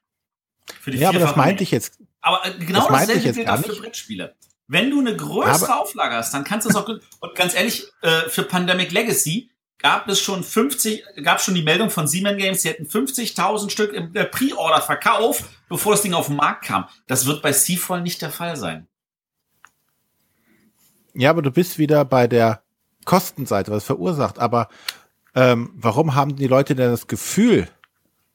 Für 0.81 0.91
die 0.91 0.99
ja, 0.99 1.11
aber 1.11 1.21
das 1.21 1.37
meinte 1.37 1.63
ich 1.63 1.71
jetzt. 1.71 2.01
Aber 2.21 2.45
äh, 2.45 2.53
genau 2.59 2.89
das 2.89 3.07
dasselbe 3.07 3.33
gilt 3.33 3.49
auch 3.49 3.59
für 3.59 3.77
Brettspiele. 3.77 4.35
Wenn 4.69 4.91
du 4.91 4.99
eine 4.99 5.15
größere 5.17 5.73
aber 5.73 5.81
Auflage 5.83 6.17
hast, 6.17 6.35
dann 6.35 6.43
kannst 6.43 6.67
du 6.67 6.71
es 6.71 6.77
auch, 6.77 6.89
und 6.89 7.35
ganz 7.37 7.55
ehrlich, 7.55 7.87
äh, 8.03 8.23
für 8.29 8.43
Pandemic 8.43 8.91
Legacy 8.91 9.51
gab 9.79 10.09
es 10.09 10.21
schon 10.21 10.43
50, 10.43 11.05
gab 11.23 11.41
schon 11.41 11.55
die 11.55 11.63
Meldung 11.63 11.91
von 11.91 12.09
Siemens 12.09 12.39
Games, 12.39 12.63
sie 12.63 12.71
hätten 12.71 12.87
50.000 12.87 13.71
Stück 13.71 13.93
im 13.93 14.13
der 14.13 14.25
Pre-Order 14.25 14.83
verkauft, 14.83 15.45
bevor 15.69 15.93
das 15.93 16.03
Ding 16.03 16.15
auf 16.15 16.27
den 16.27 16.37
Markt 16.37 16.65
kam. 16.65 16.89
Das 17.07 17.27
wird 17.27 17.43
bei 17.43 17.53
Seafall 17.53 18.03
nicht 18.03 18.23
der 18.23 18.31
Fall 18.31 18.57
sein. 18.57 18.89
Ja, 21.17 21.31
aber 21.31 21.43
du 21.43 21.51
bist 21.51 21.79
wieder 21.79 22.05
bei 22.05 22.27
der 22.27 22.63
Kostenseite, 23.07 23.71
was 23.71 23.85
verursacht. 23.85 24.39
Aber 24.39 24.69
ähm, 25.35 25.71
warum 25.75 26.15
haben 26.15 26.37
die 26.37 26.47
Leute 26.47 26.75
denn 26.75 26.91
das 26.91 27.07
Gefühl, 27.07 27.69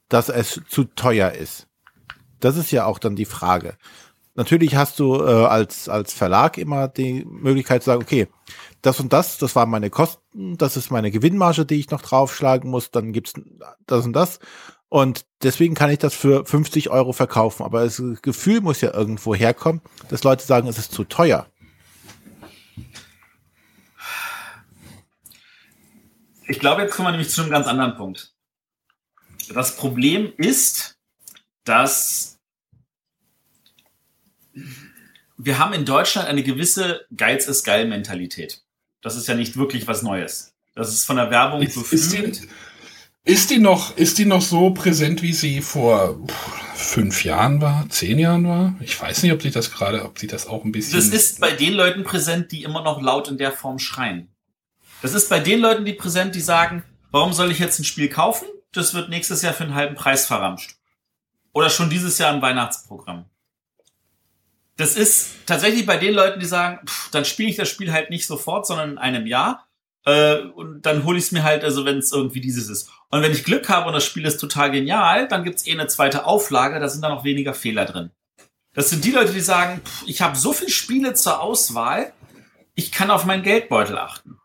dass 0.09 0.29
es 0.29 0.61
zu 0.67 0.85
teuer 0.85 1.31
ist? 1.31 1.67
Das 2.39 2.57
ist 2.57 2.71
ja 2.71 2.85
auch 2.85 2.97
dann 2.97 3.15
die 3.15 3.25
Frage. 3.25 3.75
Natürlich 4.33 4.75
hast 4.75 4.97
du 4.99 5.15
äh, 5.23 5.45
als, 5.45 5.89
als 5.89 6.13
Verlag 6.13 6.57
immer 6.57 6.87
die 6.87 7.25
Möglichkeit 7.25 7.83
zu 7.83 7.87
sagen, 7.87 8.01
okay, 8.01 8.27
das 8.81 8.99
und 8.99 9.13
das, 9.13 9.37
das 9.37 9.55
waren 9.55 9.69
meine 9.69 9.89
Kosten, 9.89 10.57
das 10.57 10.77
ist 10.77 10.89
meine 10.89 11.11
Gewinnmarge, 11.11 11.65
die 11.65 11.75
ich 11.75 11.91
noch 11.91 12.01
draufschlagen 12.01 12.69
muss, 12.69 12.89
dann 12.89 13.13
gibt's 13.13 13.33
das 13.85 14.05
und 14.05 14.13
das. 14.13 14.39
Und 14.89 15.25
deswegen 15.43 15.75
kann 15.75 15.91
ich 15.91 15.99
das 15.99 16.13
für 16.13 16.45
50 16.45 16.89
Euro 16.89 17.13
verkaufen. 17.13 17.63
Aber 17.63 17.83
das 17.83 18.01
Gefühl 18.21 18.61
muss 18.61 18.81
ja 18.81 18.93
irgendwo 18.93 19.35
herkommen, 19.35 19.81
dass 20.09 20.23
Leute 20.23 20.45
sagen, 20.45 20.67
es 20.67 20.77
ist 20.77 20.93
zu 20.93 21.03
teuer. 21.03 21.45
Ich 26.51 26.59
glaube, 26.59 26.81
jetzt 26.81 26.93
kommen 26.93 27.07
wir 27.07 27.11
nämlich 27.11 27.29
zu 27.29 27.41
einem 27.41 27.49
ganz 27.49 27.65
anderen 27.65 27.95
Punkt. 27.95 28.33
Das 29.53 29.77
Problem 29.77 30.33
ist, 30.35 30.97
dass 31.63 32.39
wir 35.37 35.59
haben 35.59 35.71
in 35.71 35.85
Deutschland 35.85 36.27
eine 36.27 36.43
gewisse 36.43 37.05
Geiz 37.15 37.47
ist 37.47 37.63
geil 37.63 37.87
Mentalität. 37.87 38.63
Das 39.01 39.15
ist 39.15 39.29
ja 39.29 39.33
nicht 39.33 39.55
wirklich 39.55 39.87
was 39.87 40.01
Neues. 40.01 40.53
Das 40.75 40.89
ist 40.89 41.05
von 41.05 41.15
der 41.15 41.31
Werbung 41.31 41.61
ist, 41.61 41.77
Ist 41.77 42.11
die, 42.11 42.33
ist 43.23 43.49
die 43.49 43.59
noch, 43.59 43.95
ist 43.95 44.17
die 44.17 44.25
noch 44.25 44.41
so 44.41 44.71
präsent, 44.71 45.21
wie 45.21 45.33
sie 45.33 45.61
vor 45.61 46.19
fünf 46.75 47.23
Jahren 47.23 47.61
war, 47.61 47.87
zehn 47.87 48.19
Jahren 48.19 48.45
war? 48.45 48.75
Ich 48.81 49.01
weiß 49.01 49.23
nicht, 49.23 49.31
ob 49.31 49.41
sich 49.41 49.53
das 49.53 49.71
gerade, 49.71 50.03
ob 50.03 50.19
sie 50.19 50.27
das 50.27 50.47
auch 50.47 50.65
ein 50.65 50.73
bisschen. 50.73 50.99
Das 50.99 51.07
ist 51.07 51.39
bei 51.39 51.51
den 51.51 51.73
Leuten 51.75 52.03
präsent, 52.03 52.51
die 52.51 52.63
immer 52.63 52.83
noch 52.83 53.01
laut 53.01 53.29
in 53.29 53.37
der 53.37 53.53
Form 53.53 53.79
schreien. 53.79 54.30
Das 55.01 55.13
ist 55.13 55.29
bei 55.29 55.39
den 55.39 55.59
Leuten, 55.59 55.85
die 55.85 55.93
präsent, 55.93 56.35
die 56.35 56.41
sagen, 56.41 56.83
warum 57.11 57.33
soll 57.33 57.51
ich 57.51 57.59
jetzt 57.59 57.79
ein 57.79 57.85
Spiel 57.85 58.09
kaufen? 58.09 58.47
Das 58.71 58.93
wird 58.93 59.09
nächstes 59.09 59.41
Jahr 59.41 59.53
für 59.53 59.63
einen 59.63 59.75
halben 59.75 59.95
Preis 59.95 60.25
verramscht. 60.25 60.75
Oder 61.53 61.69
schon 61.69 61.89
dieses 61.89 62.17
Jahr 62.17 62.33
im 62.33 62.41
Weihnachtsprogramm. 62.41 63.25
Das 64.77 64.95
ist 64.95 65.31
tatsächlich 65.45 65.85
bei 65.85 65.97
den 65.97 66.13
Leuten, 66.13 66.39
die 66.39 66.45
sagen, 66.45 66.85
pff, 66.85 67.09
dann 67.11 67.25
spiele 67.25 67.49
ich 67.49 67.55
das 67.55 67.69
Spiel 67.69 67.91
halt 67.91 68.09
nicht 68.09 68.25
sofort, 68.25 68.65
sondern 68.65 68.91
in 68.91 68.97
einem 68.97 69.27
Jahr. 69.27 69.67
Äh, 70.05 70.37
und 70.37 70.83
dann 70.83 71.03
hole 71.03 71.17
ich 71.17 71.25
es 71.25 71.31
mir 71.31 71.43
halt, 71.43 71.63
also 71.63 71.85
wenn 71.85 71.97
es 71.97 72.11
irgendwie 72.11 72.41
dieses 72.41 72.69
ist. 72.69 72.89
Und 73.09 73.21
wenn 73.21 73.31
ich 73.31 73.43
Glück 73.43 73.69
habe 73.69 73.87
und 73.87 73.93
das 73.93 74.05
Spiel 74.05 74.25
ist 74.25 74.37
total 74.37 74.71
genial, 74.71 75.27
dann 75.27 75.43
gibt's 75.43 75.67
eh 75.67 75.73
eine 75.73 75.87
zweite 75.87 76.25
Auflage, 76.25 76.79
da 76.79 76.87
sind 76.87 77.03
dann 77.03 77.11
noch 77.11 77.23
weniger 77.23 77.53
Fehler 77.53 77.85
drin. 77.85 78.11
Das 78.73 78.89
sind 78.89 79.03
die 79.03 79.11
Leute, 79.11 79.33
die 79.33 79.41
sagen, 79.41 79.81
pff, 79.83 80.03
ich 80.07 80.21
habe 80.21 80.37
so 80.37 80.53
viele 80.53 80.71
Spiele 80.71 81.13
zur 81.13 81.41
Auswahl, 81.41 82.13
ich 82.73 82.91
kann 82.91 83.11
auf 83.11 83.25
meinen 83.25 83.43
Geldbeutel 83.43 83.97
achten. 83.97 84.40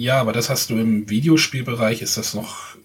Ja, 0.00 0.20
aber 0.20 0.32
das 0.32 0.48
hast 0.48 0.70
du 0.70 0.78
im 0.78 1.10
Videospielbereich, 1.10 2.02
ist 2.02 2.16
das 2.16 2.32
noch 2.32 2.76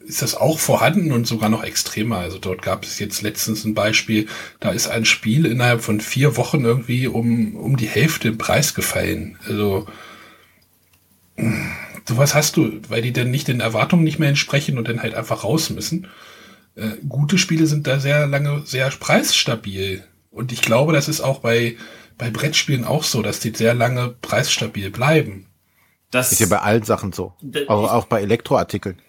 ist 0.00 0.22
das 0.22 0.34
auch 0.34 0.58
vorhanden 0.58 1.12
und 1.12 1.24
sogar 1.26 1.50
noch 1.50 1.62
extremer. 1.62 2.16
Also 2.18 2.38
dort 2.38 2.62
gab 2.62 2.82
es 2.82 2.98
jetzt 2.98 3.22
letztens 3.22 3.64
ein 3.64 3.74
Beispiel, 3.74 4.26
da 4.58 4.70
ist 4.70 4.88
ein 4.88 5.04
Spiel 5.04 5.46
innerhalb 5.46 5.82
von 5.82 6.00
vier 6.00 6.36
Wochen 6.36 6.64
irgendwie 6.64 7.06
um, 7.06 7.54
um 7.54 7.76
die 7.76 7.86
Hälfte 7.86 8.28
im 8.28 8.38
Preis 8.38 8.74
gefallen. 8.74 9.38
Also 9.46 9.86
sowas 12.08 12.34
hast 12.34 12.56
du, 12.56 12.80
weil 12.88 13.02
die 13.02 13.12
dann 13.12 13.30
nicht 13.30 13.46
den 13.46 13.60
Erwartungen 13.60 14.02
nicht 14.02 14.18
mehr 14.18 14.30
entsprechen 14.30 14.78
und 14.78 14.88
dann 14.88 15.02
halt 15.02 15.14
einfach 15.14 15.44
raus 15.44 15.70
müssen. 15.70 16.08
Äh, 16.74 16.96
gute 17.08 17.38
Spiele 17.38 17.66
sind 17.66 17.86
da 17.86 18.00
sehr 18.00 18.26
lange 18.26 18.62
sehr 18.64 18.88
preisstabil. 18.90 20.02
Und 20.32 20.50
ich 20.50 20.62
glaube, 20.62 20.92
das 20.92 21.06
ist 21.08 21.20
auch 21.20 21.38
bei, 21.38 21.76
bei 22.16 22.30
Brettspielen 22.30 22.84
auch 22.84 23.04
so, 23.04 23.22
dass 23.22 23.38
die 23.38 23.52
sehr 23.54 23.74
lange 23.74 24.16
preisstabil 24.22 24.90
bleiben. 24.90 25.47
Das 26.10 26.32
ist 26.32 26.40
ja 26.40 26.46
bei 26.46 26.60
allen 26.60 26.84
Sachen 26.84 27.12
so. 27.12 27.34
Auch, 27.68 27.92
auch 27.92 28.06
bei 28.06 28.22
Elektroartikeln 28.22 29.00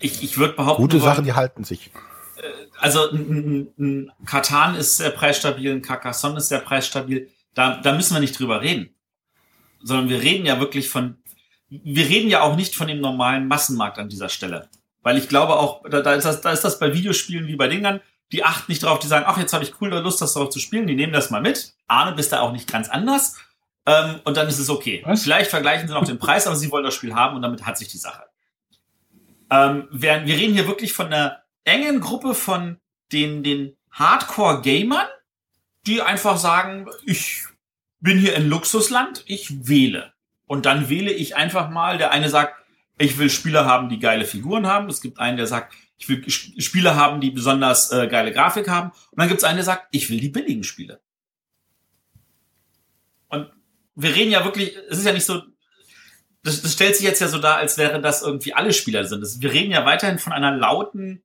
ich, 0.00 0.22
ich 0.22 0.38
würde 0.38 0.54
behaupten. 0.54 0.82
Gute 0.82 0.98
Sachen, 0.98 1.24
die 1.24 1.34
halten 1.34 1.62
sich. 1.62 1.90
Äh, 2.36 2.42
also 2.78 3.10
ein, 3.10 3.68
ein 3.78 4.12
Katan 4.26 4.74
ist 4.74 4.96
sehr 4.96 5.10
preisstabil, 5.10 5.70
ein 5.70 5.82
Carcassonne 5.82 6.38
ist 6.38 6.48
sehr 6.48 6.60
preisstabil. 6.60 7.28
Da, 7.54 7.76
da 7.76 7.92
müssen 7.92 8.14
wir 8.14 8.20
nicht 8.20 8.38
drüber 8.38 8.62
reden. 8.62 8.94
Sondern 9.82 10.08
wir 10.08 10.20
reden 10.20 10.46
ja 10.46 10.58
wirklich 10.58 10.88
von, 10.88 11.18
wir 11.68 12.08
reden 12.08 12.28
ja 12.28 12.42
auch 12.42 12.56
nicht 12.56 12.74
von 12.74 12.88
dem 12.88 13.00
normalen 13.00 13.46
Massenmarkt 13.46 13.98
an 13.98 14.08
dieser 14.08 14.28
Stelle. 14.28 14.68
Weil 15.02 15.16
ich 15.16 15.28
glaube 15.28 15.56
auch, 15.56 15.82
da, 15.88 16.00
da, 16.00 16.14
ist, 16.14 16.24
das, 16.24 16.40
da 16.40 16.50
ist 16.50 16.64
das 16.64 16.78
bei 16.78 16.92
Videospielen 16.92 17.46
wie 17.46 17.56
bei 17.56 17.68
Dingern, 17.68 18.00
die 18.32 18.44
achten 18.44 18.70
nicht 18.70 18.82
drauf, 18.82 18.98
die 18.98 19.08
sagen, 19.08 19.24
ach, 19.26 19.38
jetzt 19.38 19.52
habe 19.52 19.64
ich 19.64 19.80
cool 19.80 19.88
Lust, 19.88 20.20
das 20.20 20.34
darauf 20.34 20.50
zu 20.50 20.60
spielen, 20.60 20.86
die 20.86 20.94
nehmen 20.94 21.12
das 21.12 21.30
mal 21.30 21.40
mit. 21.40 21.74
Arne, 21.88 22.12
bist 22.12 22.32
da 22.32 22.40
auch 22.40 22.52
nicht 22.52 22.70
ganz 22.70 22.88
anders. 22.88 23.36
Ähm, 23.86 24.20
und 24.24 24.36
dann 24.36 24.48
ist 24.48 24.58
es 24.58 24.70
okay. 24.70 25.02
Was? 25.04 25.22
Vielleicht 25.22 25.50
vergleichen 25.50 25.88
sie 25.88 25.94
noch 25.94 26.04
den 26.04 26.18
Preis, 26.18 26.46
aber 26.46 26.56
sie 26.56 26.70
wollen 26.70 26.84
das 26.84 26.94
Spiel 26.94 27.14
haben 27.14 27.36
und 27.36 27.42
damit 27.42 27.66
hat 27.66 27.78
sich 27.78 27.88
die 27.88 27.98
Sache. 27.98 28.24
Ähm, 29.50 29.88
wir, 29.90 30.26
wir 30.26 30.36
reden 30.36 30.54
hier 30.54 30.66
wirklich 30.66 30.92
von 30.92 31.06
einer 31.06 31.42
engen 31.64 32.00
Gruppe 32.00 32.34
von 32.34 32.78
den, 33.12 33.42
den 33.42 33.76
Hardcore-Gamern, 33.90 35.06
die 35.86 36.02
einfach 36.02 36.36
sagen, 36.36 36.86
ich 37.04 37.44
bin 38.00 38.18
hier 38.18 38.36
in 38.36 38.48
Luxusland, 38.48 39.24
ich 39.26 39.68
wähle. 39.68 40.12
Und 40.46 40.66
dann 40.66 40.88
wähle 40.88 41.12
ich 41.12 41.36
einfach 41.36 41.70
mal, 41.70 41.98
der 41.98 42.10
eine 42.10 42.28
sagt, 42.28 42.56
ich 42.98 43.18
will 43.18 43.30
Spieler 43.30 43.64
haben, 43.64 43.88
die 43.88 43.98
geile 43.98 44.24
Figuren 44.24 44.66
haben. 44.66 44.88
Es 44.88 45.00
gibt 45.00 45.18
einen, 45.18 45.36
der 45.36 45.46
sagt, 45.46 45.74
ich 45.96 46.08
will 46.08 46.28
Spieler 46.28 46.96
haben, 46.96 47.20
die 47.20 47.30
besonders 47.30 47.92
äh, 47.92 48.08
geile 48.08 48.32
Grafik 48.32 48.68
haben. 48.68 48.90
Und 48.90 49.18
dann 49.18 49.28
gibt 49.28 49.38
es 49.38 49.44
einen, 49.44 49.56
der 49.56 49.64
sagt, 49.64 49.88
ich 49.90 50.10
will 50.10 50.20
die 50.20 50.28
billigen 50.28 50.64
Spiele. 50.64 51.00
Wir 54.00 54.14
reden 54.14 54.30
ja 54.30 54.44
wirklich, 54.44 54.76
es 54.88 54.98
ist 54.98 55.06
ja 55.06 55.12
nicht 55.12 55.26
so, 55.26 55.42
das, 56.42 56.62
das 56.62 56.72
stellt 56.72 56.96
sich 56.96 57.04
jetzt 57.04 57.20
ja 57.20 57.28
so 57.28 57.38
dar, 57.38 57.56
als 57.56 57.76
wäre 57.76 58.00
das 58.00 58.22
irgendwie 58.22 58.54
alle 58.54 58.72
Spieler 58.72 59.04
sind. 59.04 59.20
Das, 59.20 59.40
wir 59.40 59.52
reden 59.52 59.72
ja 59.72 59.84
weiterhin 59.84 60.18
von 60.18 60.32
einer 60.32 60.56
lauten, 60.56 61.22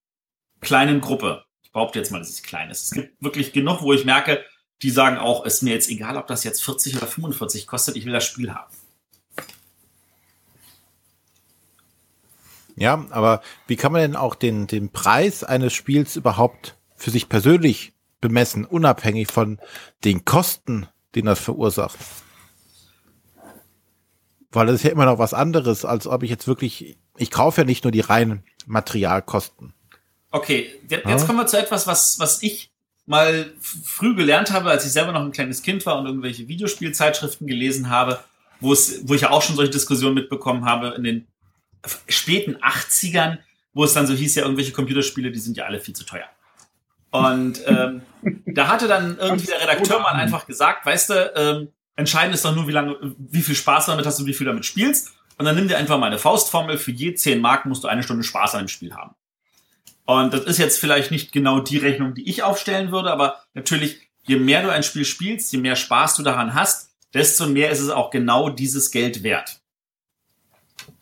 kleinen 0.60 1.00
Gruppe. 1.00 1.46
Ich 1.64 1.72
behaupte 1.72 2.00
jetzt 2.00 2.12
mal, 2.12 2.20
dass 2.20 2.30
es 2.30 2.44
klein 2.44 2.70
ist. 2.70 2.84
Es 2.84 2.92
gibt 2.92 3.22
wirklich 3.22 3.54
genug, 3.54 3.82
wo 3.82 3.94
ich 3.94 4.04
merke, 4.04 4.44
die 4.82 4.90
sagen 4.90 5.18
auch, 5.18 5.46
ist 5.46 5.64
mir 5.64 5.74
jetzt 5.74 5.90
egal, 5.90 6.18
ob 6.18 6.28
das 6.28 6.44
jetzt 6.44 6.64
40 6.64 6.98
oder 6.98 7.08
45 7.08 7.66
kostet, 7.66 7.96
ich 7.96 8.06
will 8.06 8.14
das 8.14 8.26
Spiel 8.26 8.54
haben. 8.54 8.74
Ja, 12.76 13.06
aber 13.10 13.42
wie 13.68 13.78
kann 13.78 13.94
man 13.94 14.02
denn 14.02 14.16
auch 14.18 14.36
den, 14.36 14.68
den 14.68 14.92
Preis 14.92 15.46
eines 15.46 15.74
Spiels 15.74 16.18
überhaupt 16.18 16.76
für 16.98 17.10
sich 17.10 17.30
persönlich 17.30 17.94
bemessen, 18.20 18.66
unabhängig 18.66 19.32
von 19.32 19.60
den 20.04 20.26
Kosten, 20.26 20.88
den 21.16 21.26
das 21.26 21.40
verursacht? 21.40 21.98
Weil 24.56 24.68
das 24.68 24.76
ist 24.76 24.84
ja 24.84 24.92
immer 24.92 25.06
noch 25.06 25.20
was 25.20 25.34
anderes, 25.34 25.86
als 25.86 26.08
ob 26.08 26.24
ich 26.24 26.30
jetzt 26.30 26.48
wirklich, 26.48 26.98
ich 27.18 27.32
kaufe 27.32 27.62
ja 27.62 27.66
nicht 27.66 27.84
nur 27.84 27.92
die 27.92 28.02
reinen 28.02 28.44
Materialkosten. 28.66 29.74
Okay, 30.32 30.70
jetzt 30.90 31.06
ja? 31.06 31.18
kommen 31.26 31.40
wir 31.40 31.48
zu 31.48 31.58
etwas, 31.58 31.88
was, 31.88 32.20
was 32.20 32.42
ich 32.44 32.72
mal 33.06 33.52
früh 33.62 34.16
gelernt 34.16 34.52
habe, 34.52 34.70
als 34.70 34.86
ich 34.86 34.92
selber 34.92 35.12
noch 35.12 35.22
ein 35.22 35.32
kleines 35.32 35.62
Kind 35.62 35.86
war 35.86 35.98
und 36.00 36.06
irgendwelche 36.08 36.48
Videospielzeitschriften 36.48 37.48
gelesen 37.48 37.90
habe, 37.90 38.20
wo 38.60 38.74
es, 38.74 39.08
wo 39.08 39.14
ich 39.14 39.22
ja 39.22 39.30
auch 39.30 39.42
schon 39.42 39.56
solche 39.56 39.72
Diskussionen 39.72 40.16
mitbekommen 40.16 40.66
habe 40.66 40.90
in 40.90 41.04
den 41.04 41.28
späten 42.08 42.56
80ern, 42.58 43.38
wo 43.74 43.84
es 43.84 43.94
dann 43.94 44.08
so 44.08 44.14
hieß, 44.14 44.36
ja, 44.36 44.44
irgendwelche 44.44 44.72
Computerspiele, 44.72 45.32
die 45.32 45.40
sind 45.40 45.58
ja 45.58 45.66
alle 45.66 45.80
viel 45.80 45.96
zu 45.96 46.04
teuer. 46.04 46.26
Und 47.12 47.62
ähm, 47.68 48.02
da 48.46 48.68
hatte 48.68 48.88
dann 48.88 49.18
irgendwie 49.18 49.46
der 49.46 49.62
Redakteur 49.62 50.00
mal 50.00 50.14
einfach 50.14 50.48
gesagt, 50.48 50.86
weißt 50.86 51.10
du, 51.10 51.34
ähm, 51.36 51.68
entscheidend 51.96 52.36
ist 52.36 52.46
doch 52.46 52.56
nur, 52.56 52.68
wie 52.68 52.72
lange, 52.72 52.98
wie 53.18 53.42
viel 53.42 53.56
Spaß 53.56 53.88
damit 53.88 54.06
hast 54.06 54.20
und 54.20 54.26
wie 54.26 54.34
viel 54.34 54.46
damit 54.46 54.66
spielst. 54.66 55.14
Und 55.38 55.46
dann 55.46 55.56
nimm 55.56 55.68
dir 55.68 55.78
einfach 55.78 55.98
mal 55.98 56.08
eine 56.08 56.20
Faustformel, 56.20 56.78
für 56.78 56.92
je 56.92 57.14
10 57.14 57.42
Mark 57.42 57.66
musst 57.66 57.84
du 57.84 57.88
eine 57.88 58.04
Stunde 58.04 58.24
Spaß 58.24 58.56
an 58.56 58.64
dem 58.64 58.68
Spiel 58.68 58.94
haben. 58.94 59.16
Und 60.06 60.34
das 60.34 60.46
ist 60.46 60.60
jetzt 60.60 60.80
vielleicht 60.80 61.12
nicht 61.12 61.32
genau 61.32 61.60
die 61.60 61.78
Rechnung, 61.78 62.14
die 62.14 62.30
ich 62.30 62.44
aufstellen 62.44 62.92
würde, 62.92 63.12
aber 63.12 63.42
natürlich, 63.54 64.10
je 64.24 64.38
mehr 64.38 64.62
du 64.62 64.70
ein 64.70 64.84
Spiel 64.84 65.04
spielst, 65.04 65.52
je 65.52 65.60
mehr 65.60 65.76
Spaß 65.76 66.16
du 66.16 66.24
daran 66.24 66.54
hast, 66.54 66.92
desto 67.14 67.48
mehr 67.48 67.72
ist 67.72 67.80
es 67.80 67.90
auch 67.90 68.12
genau 68.12 68.50
dieses 68.50 68.92
Geld 68.92 69.24
wert. 69.24 69.62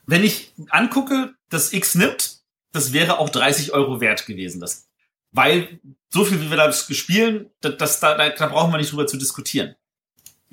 Wenn 0.06 0.24
ich 0.24 0.54
angucke, 0.70 1.34
dass 1.50 1.74
X 1.74 1.96
nimmt, 1.96 2.39
das 2.72 2.94
wäre 2.94 3.20
auch 3.20 3.30
30 3.30 3.74
Euro 3.74 4.00
wert 4.02 4.26
gewesen. 4.26 4.60
Das, 4.60 4.88
weil 5.32 5.80
so 6.10 6.26
viel, 6.26 6.41
wie 6.41 6.50
wir 6.50 6.58
da 6.58 6.72
spielen, 6.72 7.50
das, 7.62 7.78
das, 7.78 8.00
da, 8.00 8.30
da 8.30 8.48
brauchen 8.48 8.72
wir 8.72 8.78
nicht 8.78 8.91
drüber 8.91 9.08
zu 9.08 9.18
diskutieren. 9.18 9.76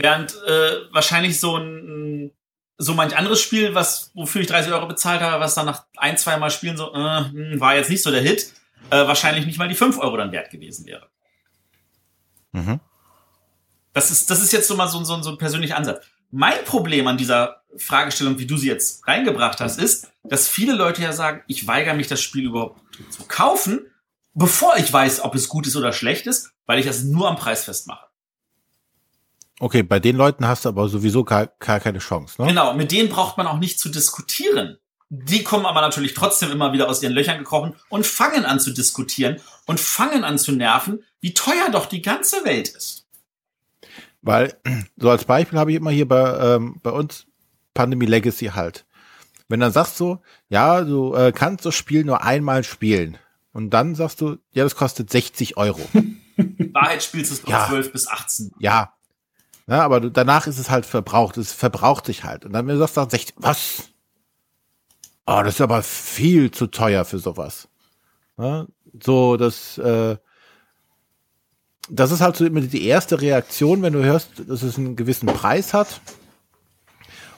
Während 0.03 0.35
äh, 0.47 0.93
wahrscheinlich 0.93 1.39
so 1.39 1.57
ein 1.57 2.33
so 2.79 2.95
manch 2.95 3.15
anderes 3.15 3.43
Spiel, 3.43 3.75
was 3.75 4.11
wofür 4.15 4.41
ich 4.41 4.47
30 4.47 4.73
Euro 4.73 4.87
bezahlt 4.87 5.21
habe, 5.21 5.39
was 5.39 5.55
dann 5.55 5.67
nach 5.67 5.85
ein, 5.97 6.17
zwei 6.17 6.39
Mal 6.39 6.51
spielen 6.51 6.79
so, 6.79 6.95
äh, 6.95 7.25
hm, 7.25 7.61
war 7.61 7.77
jetzt 7.77 7.91
nicht 7.91 8.03
so 8.03 8.11
der 8.11 8.23
Hit, 8.23 8.55
äh, 8.89 9.07
wahrscheinlich 9.07 9.45
nicht 9.45 9.59
mal 9.59 9.69
die 9.69 9.75
5 9.75 9.99
Euro 9.99 10.17
dann 10.17 10.33
wert 10.33 10.51
gewesen 10.51 10.87
wäre. 10.87 11.07
Mhm. 12.53 12.81
Das 13.93 14.11
ist, 14.11 14.31
das 14.31 14.43
ist 14.43 14.53
jetzt 14.53 14.67
so 14.67 14.77
mal 14.77 14.89
so, 14.89 15.05
so, 15.05 15.21
so 15.21 15.31
ein 15.31 15.39
persönlicher 15.39 15.77
Ansatz. 15.77 16.07
Mein 16.31 16.65
Problem 16.65 17.07
an 17.07 17.19
dieser 17.19 17.63
Fragestellung, 17.77 18.39
wie 18.39 18.47
du 18.47 18.57
sie 18.57 18.69
jetzt 18.69 19.07
reingebracht 19.07 19.61
hast, 19.61 19.79
ist, 19.79 20.11
dass 20.25 20.49
viele 20.49 20.75
Leute 20.75 21.03
ja 21.03 21.13
sagen, 21.13 21.43
ich 21.49 21.67
weigere 21.67 21.95
mich, 21.95 22.09
das 22.09 22.23
Spiel 22.23 22.47
überhaupt 22.47 22.81
zu 23.11 23.25
kaufen, 23.25 23.87
bevor 24.33 24.77
ich 24.77 24.91
weiß, 24.91 25.21
ob 25.21 25.35
es 25.35 25.49
gut 25.49 25.67
ist 25.67 25.77
oder 25.77 25.93
schlecht 25.93 26.27
ist, 26.27 26.53
weil 26.67 26.79
ich 26.79 26.87
das 26.87 27.03
nur 27.03 27.29
am 27.29 27.37
Preis 27.37 27.65
festmache. 27.65 28.07
Okay, 29.61 29.83
bei 29.83 30.01
den 30.01 30.17
Leuten 30.17 30.49
hast 30.49 30.65
du 30.65 30.71
aber 30.71 30.89
sowieso 30.89 31.23
gar, 31.23 31.49
gar 31.59 31.81
keine 31.81 31.99
Chance. 31.99 32.41
Ne? 32.41 32.49
Genau, 32.49 32.73
mit 32.73 32.91
denen 32.93 33.11
braucht 33.11 33.37
man 33.37 33.47
auch 33.47 33.59
nicht 33.59 33.79
zu 33.79 33.91
diskutieren. 33.91 34.79
Die 35.11 35.43
kommen 35.45 35.67
aber 35.67 35.83
natürlich 35.83 36.15
trotzdem 36.15 36.51
immer 36.51 36.73
wieder 36.73 36.89
aus 36.89 37.03
ihren 37.03 37.13
Löchern 37.13 37.37
gekrochen 37.37 37.75
und 37.91 38.07
fangen 38.07 38.47
an 38.47 38.59
zu 38.59 38.73
diskutieren 38.73 39.37
und 39.67 39.79
fangen 39.79 40.25
an 40.25 40.39
zu 40.39 40.53
nerven, 40.53 41.05
wie 41.21 41.35
teuer 41.35 41.69
doch 41.71 41.87
die 41.87 42.01
ganze 42.01 42.43
Welt 42.47 42.69
ist. 42.69 43.07
Weil, 44.23 44.57
so 44.97 45.11
als 45.11 45.27
Beispiel 45.27 45.59
habe 45.59 45.73
ich 45.73 45.77
immer 45.77 45.91
hier 45.91 46.09
bei, 46.09 46.55
ähm, 46.55 46.81
bei 46.83 46.91
uns 46.91 47.27
Pandemie 47.75 48.07
Legacy 48.07 48.47
halt. 48.47 48.87
Wenn 49.49 49.61
dann 49.61 49.73
sagst 49.73 50.01
du, 50.01 50.21
ja, 50.49 50.81
du 50.83 51.15
äh, 51.15 51.33
kannst 51.33 51.67
das 51.67 51.75
Spiel 51.75 52.05
nur 52.05 52.25
einmal 52.25 52.65
spielen. 52.65 53.19
Und 53.53 53.71
dann 53.71 53.95
sagst 53.95 54.23
du, 54.23 54.39
ja, 54.53 54.65
das 54.65 54.75
kostet 54.75 55.11
60 55.11 55.59
Euro. 55.59 55.81
Wahrheit 56.73 57.03
spielst 57.03 57.31
du 57.31 57.35
es 57.35 57.43
ja. 57.47 57.67
12 57.69 57.93
bis 57.93 58.07
18. 58.07 58.53
Ja, 58.59 58.95
ja, 59.71 59.85
aber 59.85 60.01
danach 60.01 60.49
ist 60.49 60.59
es 60.59 60.69
halt 60.69 60.85
verbraucht. 60.85 61.37
Es 61.37 61.53
verbraucht 61.53 62.07
sich 62.07 62.25
halt. 62.25 62.45
Und 62.45 62.53
dann 62.53 62.67
wenn 62.67 62.75
du 62.75 62.81
sagst, 62.81 62.97
dann 62.97 63.09
60, 63.09 63.37
was? 63.39 63.85
Oh, 65.27 65.41
das 65.45 65.55
ist 65.55 65.61
aber 65.61 65.85
viel 65.85 66.51
zu 66.51 66.67
teuer 66.67 67.05
für 67.05 67.21
sowas. 67.21 67.69
Ja, 68.37 68.67
so, 69.01 69.37
das, 69.37 69.79
äh, 69.79 70.17
das 71.89 72.11
ist 72.11 72.21
halt 72.21 72.35
so 72.35 72.45
immer 72.45 72.63
die 72.63 72.85
erste 72.85 73.21
Reaktion, 73.21 73.83
wenn 73.83 73.93
du 73.93 74.03
hörst, 74.03 74.43
dass 74.49 74.65
es 74.65 74.77
einen 74.77 74.97
gewissen 74.97 75.27
Preis 75.27 75.73
hat 75.73 76.01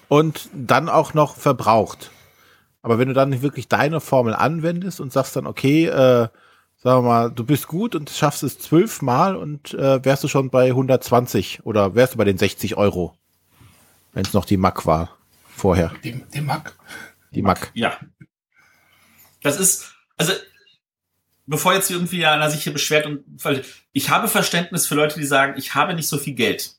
und 0.08 0.48
dann 0.54 0.88
auch 0.88 1.12
noch 1.12 1.36
verbraucht. 1.36 2.10
Aber 2.80 2.98
wenn 2.98 3.08
du 3.08 3.14
dann 3.14 3.28
nicht 3.28 3.42
wirklich 3.42 3.68
deine 3.68 4.00
Formel 4.00 4.34
anwendest 4.34 5.02
und 5.02 5.12
sagst 5.12 5.36
dann, 5.36 5.46
okay, 5.46 5.84
äh, 5.84 6.28
sagen 6.82 7.04
wir 7.04 7.08
mal, 7.08 7.30
du 7.30 7.44
bist 7.44 7.68
gut 7.68 7.94
und 7.94 8.10
schaffst 8.10 8.42
es 8.42 8.58
zwölfmal 8.58 9.36
und 9.36 9.72
äh, 9.74 10.04
wärst 10.04 10.24
du 10.24 10.28
schon 10.28 10.50
bei 10.50 10.66
120 10.66 11.64
oder 11.64 11.94
wärst 11.94 12.14
du 12.14 12.18
bei 12.18 12.24
den 12.24 12.38
60 12.38 12.76
Euro, 12.76 13.16
wenn 14.12 14.24
es 14.24 14.32
noch 14.32 14.44
die 14.44 14.56
Mac 14.56 14.84
war 14.84 15.16
vorher. 15.54 15.92
Die, 16.02 16.20
die 16.34 16.40
Mac. 16.40 16.76
Die 17.30 17.42
Mac. 17.42 17.70
Ja. 17.74 17.98
Das 19.42 19.60
ist, 19.60 19.94
also, 20.16 20.32
bevor 21.46 21.72
jetzt 21.72 21.90
irgendwie 21.90 22.26
einer 22.26 22.50
sich 22.50 22.64
hier 22.64 22.72
beschwert 22.72 23.06
und 23.06 23.24
ich 23.92 24.10
habe 24.10 24.26
Verständnis 24.26 24.86
für 24.86 24.96
Leute, 24.96 25.20
die 25.20 25.26
sagen, 25.26 25.54
ich 25.56 25.74
habe 25.74 25.94
nicht 25.94 26.08
so 26.08 26.18
viel 26.18 26.34
Geld. 26.34 26.76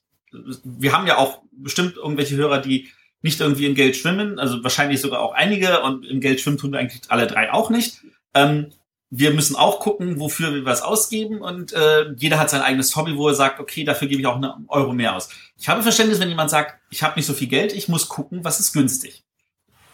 Wir 0.64 0.92
haben 0.92 1.08
ja 1.08 1.18
auch 1.18 1.44
bestimmt 1.52 1.96
irgendwelche 1.96 2.36
Hörer, 2.36 2.60
die 2.60 2.90
nicht 3.22 3.40
irgendwie 3.40 3.68
in 3.68 3.76
Geld 3.76 3.96
schwimmen, 3.96 4.38
also 4.38 4.64
wahrscheinlich 4.64 5.00
sogar 5.00 5.22
auch 5.22 5.34
einige 5.34 5.82
und 5.84 6.06
im 6.06 6.20
Geld 6.20 6.42
schwimmen 6.42 6.58
tun 6.58 6.74
wir 6.74 6.80
eigentlich 6.80 7.04
alle 7.08 7.26
drei 7.26 7.54
auch 7.54 7.70
nicht. 7.70 8.02
Ähm, 8.34 8.74
wir 9.16 9.32
müssen 9.32 9.56
auch 9.56 9.80
gucken, 9.80 10.20
wofür 10.20 10.56
wir 10.56 10.66
was 10.66 10.82
ausgeben 10.82 11.40
und 11.40 11.72
äh, 11.72 12.12
jeder 12.18 12.40
hat 12.40 12.50
sein 12.50 12.64
eigenes 12.64 12.96
Hobby, 12.96 13.16
wo 13.16 13.28
er 13.28 13.36
sagt, 13.36 13.60
okay, 13.60 13.84
dafür 13.84 14.08
gebe 14.08 14.20
ich 14.22 14.26
auch 14.26 14.38
einen 14.38 14.66
Euro 14.70 14.92
mehr 14.92 15.16
aus. 15.16 15.30
Ich 15.56 15.70
habe 15.70 15.84
Verständnis, 15.84 16.20
wenn 16.20 16.30
jemand 16.30 16.50
sagt, 16.50 16.82
ich 16.90 17.04
habe 17.04 17.16
nicht 17.16 17.28
so 17.28 17.34
viel 17.34 17.48
Geld, 17.48 17.74
ich 17.74 17.88
muss 17.88 18.10
gucken, 18.10 18.44
was 18.44 18.60
ist 18.60 18.74
günstig. 18.74 19.24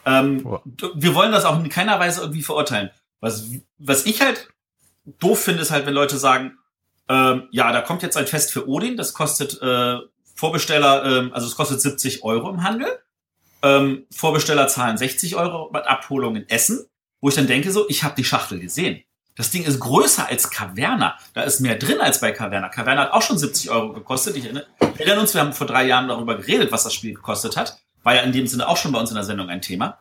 Ähm, 0.05 0.45
oh. 0.45 0.61
Wir 0.95 1.15
wollen 1.15 1.33
das 1.33 1.43
auch 1.43 1.61
in 1.61 1.67
keiner 1.67 1.99
Weise 1.99 2.21
irgendwie 2.21 2.43
verurteilen. 2.43 2.91
Was, 3.19 3.43
was 3.77 4.05
ich 4.05 4.21
halt 4.21 4.47
doof 5.19 5.43
finde, 5.43 5.63
ist 5.63 5.71
halt, 5.71 5.85
wenn 5.85 5.93
Leute 5.93 6.17
sagen, 6.17 6.57
ähm, 7.09 7.49
ja, 7.51 7.73
da 7.73 7.81
kommt 7.81 8.03
jetzt 8.03 8.15
ein 8.15 8.27
Fest 8.27 8.53
für 8.53 8.69
Odin, 8.69 8.95
das 8.95 9.13
kostet 9.13 9.61
äh, 9.61 9.97
Vorbesteller, 10.33 11.03
ähm, 11.03 11.33
also 11.33 11.45
es 11.45 11.57
kostet 11.57 11.81
70 11.81 12.23
Euro 12.23 12.49
im 12.49 12.63
Handel. 12.63 12.87
Ähm, 13.63 14.05
Vorbesteller 14.11 14.69
zahlen 14.69 14.97
60 14.97 15.35
Euro 15.35 15.69
mit 15.73 15.85
Abholung 15.85 16.37
in 16.37 16.47
Essen, 16.47 16.85
wo 17.19 17.27
ich 17.27 17.35
dann 17.35 17.47
denke 17.47 17.69
so, 17.73 17.89
ich 17.89 18.05
habe 18.05 18.15
die 18.15 18.23
Schachtel 18.23 18.61
gesehen. 18.61 19.03
Das 19.39 19.51
Ding 19.51 19.63
ist 19.63 19.79
größer 19.79 20.27
als 20.27 20.49
Caverna. 20.49 21.17
Da 21.33 21.43
ist 21.43 21.61
mehr 21.61 21.77
drin 21.77 22.01
als 22.01 22.19
bei 22.19 22.33
Caverna. 22.33 22.67
Caverna 22.67 23.03
hat 23.03 23.13
auch 23.13 23.21
schon 23.21 23.37
70 23.37 23.69
Euro 23.69 23.93
gekostet. 23.93 24.35
Ich 24.35 24.43
erinnere, 24.43 24.65
uns, 25.17 25.33
wir 25.33 25.39
haben 25.39 25.53
vor 25.53 25.65
drei 25.65 25.85
Jahren 25.85 26.09
darüber 26.09 26.35
geredet, 26.35 26.73
was 26.73 26.83
das 26.83 26.93
Spiel 26.93 27.13
gekostet 27.13 27.55
hat. 27.55 27.79
War 28.03 28.15
ja 28.15 28.23
in 28.23 28.33
dem 28.33 28.47
Sinne 28.47 28.67
auch 28.67 28.75
schon 28.75 28.91
bei 28.91 28.99
uns 28.99 29.11
in 29.11 29.15
der 29.15 29.23
Sendung 29.23 29.47
ein 29.47 29.61
Thema. 29.61 29.97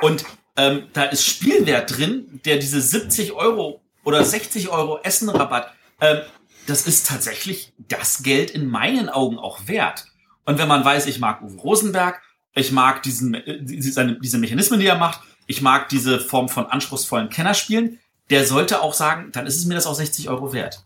Und 0.00 0.24
ähm, 0.56 0.84
da 0.92 1.02
ist 1.02 1.26
Spielwert 1.26 1.98
drin, 1.98 2.40
der 2.44 2.58
diese 2.58 2.80
70 2.80 3.32
Euro 3.32 3.82
oder 4.04 4.24
60 4.24 4.68
Euro 4.68 5.00
Essenrabatt, 5.02 5.72
ähm, 6.00 6.20
das 6.68 6.86
ist 6.86 7.08
tatsächlich 7.08 7.72
das 7.88 8.22
Geld 8.22 8.52
in 8.52 8.68
meinen 8.68 9.08
Augen 9.08 9.40
auch 9.40 9.66
wert. 9.66 10.04
Und 10.44 10.58
wenn 10.58 10.68
man 10.68 10.84
weiß, 10.84 11.06
ich 11.06 11.18
mag 11.18 11.42
Uwe 11.42 11.58
Rosenberg, 11.58 12.22
ich 12.54 12.70
mag 12.70 13.02
diesen, 13.02 13.34
äh, 13.34 13.58
diese, 13.60 14.16
diese 14.20 14.38
Mechanismen, 14.38 14.78
die 14.78 14.86
er 14.86 14.96
macht, 14.96 15.22
ich 15.48 15.60
mag 15.60 15.88
diese 15.88 16.20
Form 16.20 16.48
von 16.48 16.66
anspruchsvollen 16.66 17.30
Kennerspielen, 17.30 17.98
der 18.30 18.46
sollte 18.46 18.80
auch 18.80 18.94
sagen, 18.94 19.30
dann 19.32 19.46
ist 19.46 19.56
es 19.56 19.66
mir 19.66 19.74
das 19.74 19.86
auch 19.86 19.94
60 19.94 20.28
Euro 20.28 20.52
wert. 20.52 20.84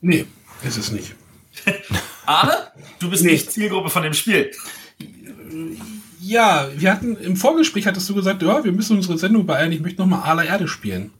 Nee, 0.00 0.26
ist 0.62 0.78
es 0.78 0.90
nicht. 0.90 1.14
Arne, 2.26 2.54
du 2.98 3.10
bist 3.10 3.24
nee. 3.24 3.32
nicht 3.32 3.52
Zielgruppe 3.52 3.90
von 3.90 4.02
dem 4.02 4.14
Spiel. 4.14 4.50
Ja, 6.20 6.68
wir 6.74 6.90
hatten 6.90 7.16
im 7.16 7.36
Vorgespräch 7.36 7.86
hattest 7.86 8.08
du 8.08 8.14
gesagt, 8.14 8.42
ja, 8.42 8.64
wir 8.64 8.72
müssen 8.72 8.96
unsere 8.96 9.18
Sendung 9.18 9.46
beeilen, 9.46 9.72
ich 9.72 9.80
möchte 9.80 10.00
nochmal 10.00 10.22
Ala 10.22 10.44
Erde 10.44 10.66
spielen. 10.66 11.12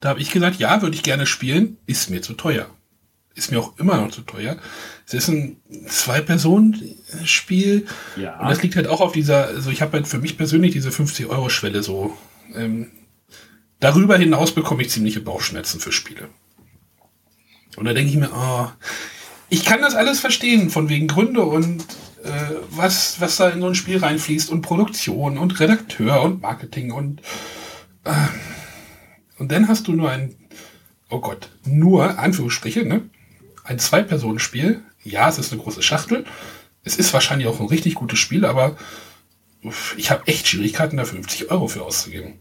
Da 0.00 0.10
habe 0.10 0.20
ich 0.20 0.30
gesagt, 0.30 0.58
ja, 0.58 0.82
würde 0.82 0.96
ich 0.96 1.02
gerne 1.02 1.26
spielen, 1.26 1.78
ist 1.86 2.10
mir 2.10 2.22
zu 2.22 2.34
teuer. 2.34 2.66
Ist 3.34 3.50
mir 3.50 3.60
auch 3.60 3.78
immer 3.78 3.98
noch 3.98 4.10
zu 4.10 4.22
teuer. 4.22 4.56
Es 5.06 5.14
ist 5.14 5.28
ein 5.28 5.58
Zwei-Personen-Spiel. 5.86 7.86
Ja. 8.16 8.40
Und 8.40 8.48
das 8.48 8.62
liegt 8.62 8.76
halt 8.76 8.88
auch 8.88 9.02
auf 9.02 9.12
dieser, 9.12 9.48
also 9.48 9.70
ich 9.70 9.82
habe 9.82 9.92
halt 9.92 10.08
für 10.08 10.18
mich 10.18 10.38
persönlich 10.38 10.72
diese 10.72 10.88
50-Euro-Schwelle 10.88 11.82
so 11.82 12.16
ähm, 12.54 12.90
Darüber 13.80 14.16
hinaus 14.16 14.52
bekomme 14.52 14.82
ich 14.82 14.90
ziemliche 14.90 15.20
Bauchschmerzen 15.20 15.80
für 15.80 15.92
Spiele. 15.92 16.28
Und 17.76 17.84
da 17.84 17.92
denke 17.92 18.10
ich 18.10 18.16
mir, 18.16 18.30
oh, 18.32 18.68
ich 19.50 19.64
kann 19.64 19.82
das 19.82 19.94
alles 19.94 20.20
verstehen, 20.20 20.70
von 20.70 20.88
wegen 20.88 21.08
Gründe 21.08 21.42
und 21.44 21.82
äh, 22.24 22.54
was, 22.70 23.20
was 23.20 23.36
da 23.36 23.50
in 23.50 23.60
so 23.60 23.66
ein 23.66 23.74
Spiel 23.74 23.98
reinfließt 23.98 24.50
und 24.50 24.62
Produktion 24.62 25.36
und 25.36 25.60
Redakteur 25.60 26.22
und 26.22 26.40
Marketing 26.40 26.90
und 26.90 27.20
äh, 28.04 28.12
und 29.38 29.52
dann 29.52 29.68
hast 29.68 29.86
du 29.86 29.92
nur 29.92 30.10
ein, 30.10 30.34
oh 31.10 31.20
Gott, 31.20 31.50
nur, 31.66 32.18
Anführungsstriche, 32.18 32.86
ne? 32.86 33.02
Ein 33.64 33.78
Zwei-Personen-Spiel. 33.78 34.82
Ja, 35.04 35.28
es 35.28 35.38
ist 35.38 35.52
eine 35.52 35.60
große 35.60 35.82
Schachtel. 35.82 36.24
Es 36.84 36.96
ist 36.96 37.12
wahrscheinlich 37.12 37.46
auch 37.46 37.60
ein 37.60 37.66
richtig 37.66 37.96
gutes 37.96 38.18
Spiel, 38.18 38.46
aber 38.46 38.76
ich 39.98 40.10
habe 40.10 40.26
echt 40.26 40.48
Schwierigkeiten, 40.48 40.96
da 40.96 41.04
50 41.04 41.50
Euro 41.50 41.68
für 41.68 41.82
auszugeben 41.82 42.40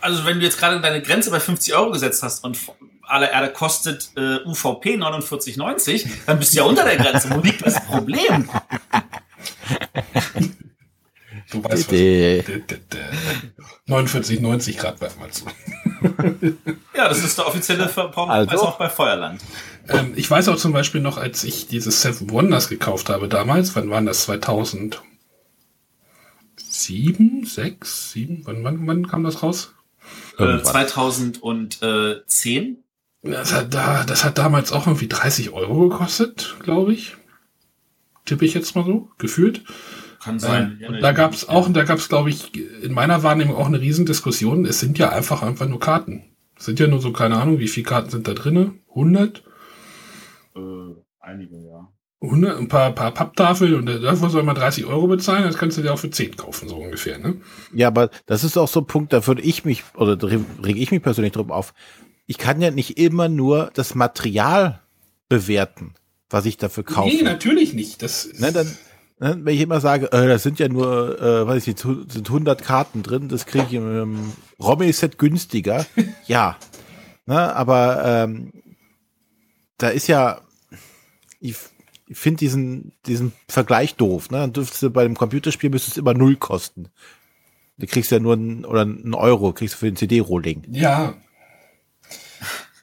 also 0.00 0.24
wenn 0.24 0.38
du 0.38 0.44
jetzt 0.44 0.58
gerade 0.58 0.80
deine 0.80 1.02
Grenze 1.02 1.30
bei 1.30 1.40
50 1.40 1.74
Euro 1.74 1.90
gesetzt 1.90 2.22
hast 2.22 2.44
und 2.44 2.58
aller 3.02 3.30
Erde 3.30 3.52
kostet 3.52 4.10
äh, 4.16 4.38
UVP 4.44 4.96
49,90, 4.96 6.06
dann 6.26 6.38
bist 6.38 6.52
du 6.54 6.58
ja 6.58 6.64
unter 6.64 6.84
der 6.84 6.96
Grenze. 6.96 7.30
Wo 7.30 7.40
liegt 7.40 7.64
das 7.64 7.84
Problem? 7.86 8.48
Du 11.50 11.62
weißt 11.62 11.92
was. 11.92 11.96
49,90 13.88 14.76
Grad 14.76 15.00
werfen 15.00 15.22
wir 15.22 15.30
zu. 15.30 15.44
ja, 16.96 17.08
das 17.08 17.22
ist 17.22 17.38
der 17.38 17.46
offizielle 17.46 17.86
Performance 17.86 18.50
also? 18.50 18.64
auch 18.64 18.78
bei 18.78 18.88
Feuerland. 18.88 19.40
Ähm, 19.88 20.12
ich 20.16 20.28
weiß 20.28 20.48
auch 20.48 20.56
zum 20.56 20.72
Beispiel 20.72 21.00
noch, 21.00 21.18
als 21.18 21.44
ich 21.44 21.68
dieses 21.68 22.02
Seven 22.02 22.30
Wonders 22.30 22.68
gekauft 22.68 23.10
habe 23.10 23.28
damals, 23.28 23.76
wann 23.76 23.88
waren 23.90 24.06
das? 24.06 24.24
2007 24.24 24.98
2007, 26.76 27.44
6, 27.46 28.12
7, 28.12 28.40
wann, 28.44 28.64
wann, 28.64 28.86
wann 28.86 29.08
kam 29.08 29.24
das 29.24 29.42
raus? 29.42 29.74
Äh, 30.38 30.62
2010. 30.62 32.84
Das 33.22 33.52
hat, 33.52 33.74
da, 33.74 34.04
das 34.04 34.24
hat 34.24 34.38
damals 34.38 34.72
auch 34.72 34.86
irgendwie 34.86 35.08
30 35.08 35.50
Euro 35.50 35.88
gekostet, 35.88 36.56
glaube 36.62 36.92
ich. 36.92 37.16
Tippe 38.24 38.44
ich 38.44 38.54
jetzt 38.54 38.76
mal 38.76 38.84
so, 38.84 39.10
gefühlt. 39.18 39.62
Kann 40.22 40.38
sein. 40.38 40.80
Ähm, 40.82 40.94
und 40.94 41.00
da 41.00 41.12
gab 41.12 41.32
es 41.32 41.48
auch, 41.48 41.66
und 41.66 41.74
da 41.74 41.84
gab 41.84 41.98
es, 41.98 42.08
glaube 42.08 42.30
ich, 42.30 42.54
in 42.82 42.92
meiner 42.92 43.22
Wahrnehmung 43.22 43.56
auch 43.56 43.66
eine 43.66 43.80
Riesendiskussion. 43.80 44.66
Es 44.66 44.80
sind 44.80 44.98
ja 44.98 45.10
einfach 45.10 45.42
einfach 45.42 45.68
nur 45.68 45.80
Karten. 45.80 46.24
Es 46.58 46.64
sind 46.64 46.80
ja 46.80 46.86
nur 46.86 47.00
so, 47.00 47.12
keine 47.12 47.36
Ahnung, 47.36 47.58
wie 47.58 47.68
viele 47.68 47.86
Karten 47.86 48.10
sind 48.10 48.26
da 48.26 48.34
drinne? 48.34 48.74
100? 48.90 49.42
Äh, 50.54 50.60
einige, 51.20 51.56
ja. 51.56 51.92
100, 52.26 52.58
ein 52.58 52.68
paar, 52.68 52.92
paar 52.92 53.12
Papptafeln 53.12 53.74
und 53.74 53.86
dafür 53.86 54.30
soll 54.30 54.42
man 54.42 54.54
30 54.54 54.86
Euro 54.86 55.06
bezahlen, 55.06 55.44
das 55.44 55.56
kannst 55.56 55.78
du 55.78 55.82
dir 55.82 55.92
auch 55.92 55.98
für 55.98 56.10
10 56.10 56.36
kaufen, 56.36 56.68
so 56.68 56.76
ungefähr, 56.76 57.18
ne? 57.18 57.36
Ja, 57.72 57.88
aber 57.88 58.10
das 58.26 58.44
ist 58.44 58.56
auch 58.56 58.68
so 58.68 58.80
ein 58.80 58.86
Punkt, 58.86 59.12
da 59.12 59.26
würde 59.26 59.42
ich 59.42 59.64
mich, 59.64 59.84
oder 59.94 60.20
rege 60.22 60.78
ich 60.78 60.90
mich 60.90 61.02
persönlich 61.02 61.32
drüber 61.32 61.54
auf. 61.54 61.74
Ich 62.26 62.38
kann 62.38 62.60
ja 62.60 62.70
nicht 62.70 62.98
immer 62.98 63.28
nur 63.28 63.70
das 63.74 63.94
Material 63.94 64.82
bewerten, 65.28 65.94
was 66.30 66.46
ich 66.46 66.56
dafür 66.56 66.84
kaufe. 66.84 67.14
Nee, 67.14 67.22
natürlich 67.22 67.74
nicht. 67.74 68.02
Das 68.02 68.28
ne, 68.38 68.52
dann, 68.52 68.66
ne, 69.18 69.38
wenn 69.42 69.54
ich 69.54 69.60
immer 69.60 69.80
sage, 69.80 70.12
äh, 70.12 70.26
das 70.28 70.42
sind 70.42 70.58
ja 70.58 70.68
nur, 70.68 71.20
äh, 71.20 71.46
weiß 71.46 71.66
ich 71.66 71.84
nicht, 71.84 72.12
sind 72.12 72.28
100 72.28 72.62
Karten 72.62 73.02
drin, 73.02 73.28
das 73.28 73.46
kriege 73.46 73.66
ich 73.68 73.74
im 73.74 74.32
Romy-Set 74.60 75.18
günstiger. 75.18 75.86
ja. 76.26 76.56
Ne, 77.26 77.54
aber 77.54 78.02
ähm, 78.04 78.52
da 79.78 79.88
ist 79.88 80.06
ja, 80.06 80.40
ich, 81.40 81.56
ich 82.06 82.16
finde 82.16 82.38
diesen, 82.38 82.92
diesen 83.06 83.32
Vergleich 83.48 83.96
doof. 83.96 84.30
Ne? 84.30 84.38
Dann 84.38 84.52
dürftest 84.52 84.82
du 84.82 84.90
bei 84.90 85.02
dem 85.02 85.16
Computerspiel 85.16 85.70
müsstest 85.70 85.96
es 85.96 86.00
immer 86.00 86.14
null 86.14 86.36
kosten. 86.36 86.88
Du 87.78 87.86
kriegst 87.86 88.10
ja 88.10 88.20
nur 88.20 88.34
einen, 88.34 88.64
oder 88.64 88.82
einen 88.82 89.14
Euro, 89.14 89.52
kriegst 89.52 89.74
du 89.74 89.78
für 89.78 89.86
den 89.86 89.96
CD-Rolling. 89.96 90.66
Ja. 90.70 91.14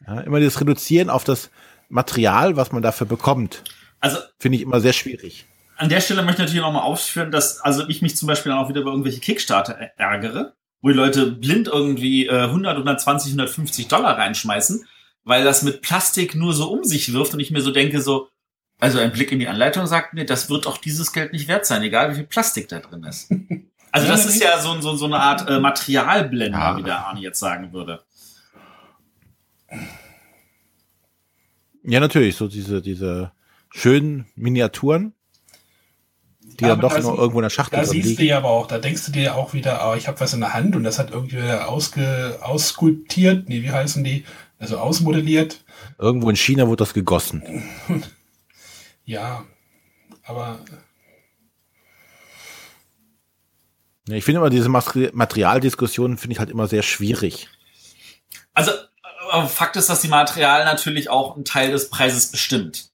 ja. 0.05 0.19
Immer 0.21 0.39
das 0.39 0.59
Reduzieren 0.59 1.09
auf 1.09 1.23
das 1.23 1.49
Material, 1.89 2.57
was 2.57 2.71
man 2.71 2.83
dafür 2.83 3.07
bekommt. 3.07 3.63
Also. 3.99 4.17
Finde 4.39 4.57
ich 4.57 4.61
immer 4.61 4.81
sehr 4.81 4.93
schwierig. 4.93 5.45
An 5.77 5.89
der 5.89 6.01
Stelle 6.01 6.21
möchte 6.21 6.41
ich 6.41 6.47
natürlich 6.47 6.61
noch 6.61 6.73
mal 6.73 6.81
ausführen, 6.81 7.31
dass, 7.31 7.59
also 7.61 7.87
ich 7.87 8.01
mich 8.01 8.15
zum 8.15 8.27
Beispiel 8.27 8.51
dann 8.51 8.59
auch 8.59 8.69
wieder 8.69 8.81
über 8.81 8.91
irgendwelche 8.91 9.19
Kickstarter 9.19 9.73
ärgere, 9.97 10.53
wo 10.81 10.89
die 10.89 10.95
Leute 10.95 11.31
blind 11.31 11.67
irgendwie 11.67 12.27
äh, 12.27 12.43
100, 12.43 12.73
120, 12.75 13.31
150 13.31 13.87
Dollar 13.87 14.17
reinschmeißen, 14.17 14.85
weil 15.23 15.43
das 15.43 15.63
mit 15.63 15.81
Plastik 15.81 16.35
nur 16.35 16.53
so 16.53 16.69
um 16.69 16.83
sich 16.83 17.13
wirft 17.13 17.33
und 17.33 17.39
ich 17.39 17.49
mir 17.49 17.61
so 17.61 17.71
denke 17.71 18.01
so, 18.01 18.29
also 18.79 18.99
ein 18.99 19.11
Blick 19.11 19.31
in 19.31 19.39
die 19.39 19.47
Anleitung 19.47 19.87
sagt 19.87 20.13
mir, 20.13 20.25
das 20.25 20.49
wird 20.49 20.67
auch 20.67 20.77
dieses 20.77 21.13
Geld 21.13 21.33
nicht 21.33 21.47
wert 21.47 21.65
sein, 21.65 21.83
egal 21.83 22.11
wie 22.11 22.15
viel 22.15 22.25
Plastik 22.25 22.67
da 22.67 22.79
drin 22.79 23.03
ist. 23.03 23.31
Also 23.95 24.07
das 24.07 24.25
ist 24.25 24.41
ja 24.41 24.59
so, 24.59 24.81
so, 24.81 24.95
so 24.95 25.05
eine 25.05 25.19
Art 25.19 25.47
äh, 25.47 25.59
Materialblender, 25.59 26.57
ja. 26.57 26.77
wie 26.77 26.81
der 26.81 27.05
Arne 27.05 27.19
jetzt 27.21 27.37
sagen 27.37 27.73
würde. 27.73 28.01
Ja, 31.83 31.99
natürlich, 31.99 32.35
so 32.35 32.47
diese, 32.47 32.81
diese 32.81 33.33
schönen 33.69 34.25
Miniaturen, 34.35 35.13
die 36.41 36.63
ja, 36.63 36.69
dann 36.69 36.79
doch 36.79 36.97
noch 36.97 37.19
irgendwo 37.19 37.37
in 37.37 37.43
der 37.43 37.51
Schachtel 37.51 37.79
Da 37.79 37.85
siehst 37.85 38.07
liegen. 38.07 38.17
du 38.17 38.25
ja 38.25 38.37
aber 38.37 38.49
auch, 38.49 38.65
da 38.65 38.79
denkst 38.79 39.05
du 39.05 39.11
dir 39.11 39.35
auch 39.35 39.53
wieder, 39.53 39.87
oh, 39.87 39.95
ich 39.95 40.07
habe 40.07 40.19
was 40.19 40.33
in 40.33 40.39
der 40.39 40.55
Hand 40.55 40.75
und 40.75 40.83
das 40.83 40.97
hat 40.97 41.11
irgendwie 41.11 41.41
ausge, 41.41 42.39
ausskulptiert, 42.41 43.47
nee, 43.47 43.61
wie 43.61 43.71
heißen 43.71 44.03
die? 44.03 44.25
Also 44.57 44.79
ausmodelliert. 44.79 45.63
Irgendwo 45.99 46.31
in 46.31 46.35
China 46.35 46.65
wurde 46.65 46.77
das 46.77 46.95
gegossen. 46.95 47.63
Ja, 49.05 49.45
aber. 50.23 50.59
Ja, 54.07 54.15
ich 54.15 54.23
finde 54.23 54.39
immer 54.39 54.49
diese 54.49 54.69
Materialdiskussionen 54.69 56.17
finde 56.17 56.33
ich 56.33 56.39
halt 56.39 56.49
immer 56.49 56.67
sehr 56.67 56.83
schwierig. 56.83 57.47
Also 58.53 58.71
Fakt 59.47 59.77
ist, 59.77 59.89
dass 59.89 60.01
die 60.01 60.09
Material 60.09 60.65
natürlich 60.65 61.09
auch 61.09 61.35
einen 61.35 61.45
Teil 61.45 61.71
des 61.71 61.89
Preises 61.89 62.31
bestimmt. 62.31 62.89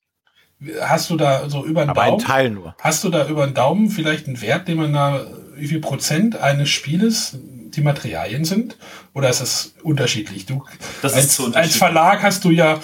Hast 0.81 1.09
du 1.09 1.15
da 1.15 1.49
so 1.49 1.65
über 1.65 1.81
einen 1.81 1.89
Aber 1.89 2.05
Daumen? 2.05 2.21
Ein 2.21 2.25
Teil 2.25 2.49
nur. 2.51 2.75
Hast 2.81 3.03
du 3.03 3.09
da 3.09 3.27
über 3.27 3.43
einen 3.43 3.53
Daumen 3.53 3.89
vielleicht 3.89 4.27
einen 4.27 4.41
Wert, 4.41 4.67
den 4.67 4.77
man 4.77 4.93
da, 4.93 5.25
wie 5.55 5.67
viel 5.67 5.79
Prozent 5.79 6.37
eines 6.37 6.69
Spieles 6.69 7.37
die 7.41 7.81
Materialien 7.81 8.45
sind? 8.45 8.77
Oder 9.13 9.29
ist 9.29 9.41
das 9.41 9.73
unterschiedlich? 9.83 10.45
Du, 10.45 10.63
das 11.01 11.13
als, 11.13 11.25
ist 11.25 11.35
so 11.35 11.51
als 11.53 11.75
Verlag 11.75 12.23
hast 12.23 12.43
du 12.43 12.51
ja 12.51 12.79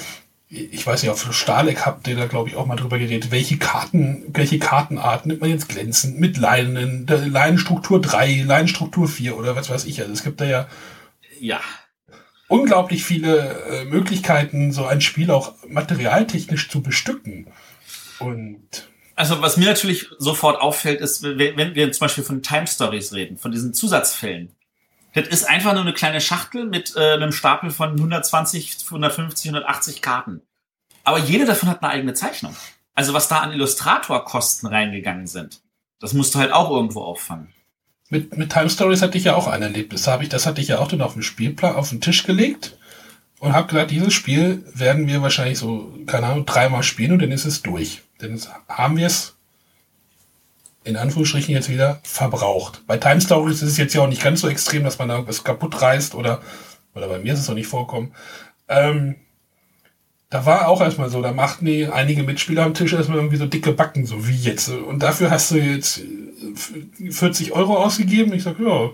ich 0.49 0.85
weiß 0.85 1.01
nicht, 1.01 1.11
auf 1.11 1.33
Stahleck 1.33 1.85
habt 1.85 2.07
ihr 2.07 2.15
da, 2.15 2.27
glaube 2.27 2.49
ich, 2.49 2.55
auch 2.55 2.65
mal 2.65 2.75
drüber 2.75 2.99
geredet, 2.99 3.31
welche 3.31 3.57
Karten, 3.57 4.23
welche 4.27 4.59
Kartenart 4.59 5.25
nimmt 5.25 5.41
man 5.41 5.49
jetzt 5.49 5.69
glänzend 5.69 6.19
mit 6.19 6.37
Leinen, 6.37 7.07
Leinenstruktur 7.07 7.99
3, 7.99 8.43
Leinenstruktur 8.45 9.07
4 9.07 9.37
oder 9.37 9.55
was 9.55 9.69
weiß 9.69 9.85
ich. 9.85 9.99
Also 9.99 10.13
es 10.13 10.23
gibt 10.23 10.39
da 10.41 10.45
ja, 10.45 10.67
ja. 11.39 11.59
unglaublich 12.47 13.03
viele 13.03 13.63
äh, 13.69 13.85
Möglichkeiten, 13.85 14.71
so 14.71 14.85
ein 14.85 15.01
Spiel 15.01 15.31
auch 15.31 15.53
materialtechnisch 15.67 16.69
zu 16.69 16.81
bestücken. 16.81 17.47
Und 18.19 18.87
also 19.15 19.41
was 19.41 19.57
mir 19.57 19.65
natürlich 19.65 20.07
sofort 20.19 20.61
auffällt, 20.61 21.01
ist, 21.01 21.23
wenn 21.23 21.73
wir 21.73 21.91
zum 21.91 22.05
Beispiel 22.05 22.23
von 22.23 22.43
Time 22.43 22.67
Stories 22.67 23.13
reden, 23.13 23.37
von 23.37 23.51
diesen 23.51 23.73
Zusatzfällen, 23.73 24.54
das 25.15 25.27
ist 25.27 25.49
einfach 25.49 25.73
nur 25.73 25.81
eine 25.81 25.93
kleine 25.93 26.21
Schachtel 26.21 26.65
mit 26.65 26.95
äh, 26.95 27.13
einem 27.13 27.31
Stapel 27.31 27.71
von 27.71 27.91
120, 27.91 28.77
150, 28.85 29.49
180 29.49 30.01
Karten. 30.01 30.41
Aber 31.03 31.19
jede 31.19 31.45
davon 31.45 31.69
hat 31.69 31.81
eine 31.81 31.91
eigene 31.91 32.13
Zeichnung. 32.13 32.55
Also 32.93 33.13
was 33.13 33.27
da 33.27 33.39
an 33.39 33.51
Illustratorkosten 33.51 34.67
reingegangen 34.69 35.27
sind, 35.27 35.61
das 35.99 36.13
musst 36.13 36.35
du 36.35 36.39
halt 36.39 36.51
auch 36.51 36.69
irgendwo 36.69 37.01
auffangen. 37.01 37.53
Mit, 38.09 38.37
mit 38.37 38.51
Time 38.51 38.69
Stories 38.69 39.01
hatte 39.01 39.17
ich 39.17 39.23
ja 39.23 39.35
auch 39.35 39.47
ein 39.47 39.61
Erlebnis. 39.61 40.03
Da 40.03 40.19
ich, 40.19 40.29
das 40.29 40.45
hatte 40.45 40.61
ich 40.61 40.67
ja 40.67 40.79
auch 40.79 40.87
dann 40.87 41.01
auf 41.01 41.13
den 41.13 41.23
Spielplan 41.23 41.75
auf 41.75 41.89
den 41.89 42.01
Tisch 42.01 42.23
gelegt 42.23 42.77
und 43.39 43.53
habe 43.53 43.67
gesagt, 43.67 43.91
dieses 43.91 44.13
Spiel 44.13 44.63
werden 44.73 45.07
wir 45.07 45.21
wahrscheinlich 45.21 45.57
so, 45.57 45.93
keine 46.05 46.27
Ahnung, 46.27 46.45
dreimal 46.45 46.83
spielen 46.83 47.13
und 47.13 47.21
dann 47.21 47.31
ist 47.31 47.45
es 47.45 47.61
durch. 47.61 48.01
Dann 48.19 48.39
haben 48.67 48.97
wir 48.97 49.07
es 49.07 49.34
in 50.85 50.97
Anführungsstrichen 50.97 51.53
jetzt 51.53 51.69
wieder 51.69 51.99
verbraucht. 52.03 52.83
Bei 52.87 52.97
Time 52.97 53.19
Stories 53.19 53.61
ist 53.61 53.71
es 53.71 53.77
jetzt 53.77 53.93
ja 53.93 54.01
auch 54.01 54.07
nicht 54.07 54.23
ganz 54.23 54.41
so 54.41 54.47
extrem, 54.47 54.83
dass 54.83 54.99
man 54.99 55.09
da 55.09 55.15
irgendwas 55.15 55.43
kaputt 55.43 55.81
reißt 55.81 56.15
oder, 56.15 56.41
oder 56.93 57.07
bei 57.07 57.19
mir 57.19 57.33
ist 57.33 57.39
es 57.39 57.47
noch 57.47 57.55
nicht 57.55 57.67
vorkommen. 57.67 58.13
Ähm, 58.69 59.15
da 60.29 60.45
war 60.45 60.67
auch 60.67 60.81
erstmal 60.81 61.09
so, 61.09 61.21
da 61.21 61.31
machten 61.31 61.65
die 61.65 61.87
einige 61.87 62.23
Mitspieler 62.23 62.63
am 62.63 62.73
Tisch 62.73 62.93
erstmal 62.93 63.17
irgendwie 63.17 63.37
so 63.37 63.45
dicke 63.45 63.71
Backen, 63.71 64.05
so 64.05 64.27
wie 64.27 64.35
jetzt. 64.35 64.69
Und 64.69 64.99
dafür 65.01 65.31
hast 65.31 65.51
du 65.51 65.57
jetzt 65.57 66.01
40 67.09 67.51
Euro 67.53 67.77
ausgegeben. 67.77 68.33
Ich 68.33 68.43
sag, 68.43 68.59
ja. 68.59 68.91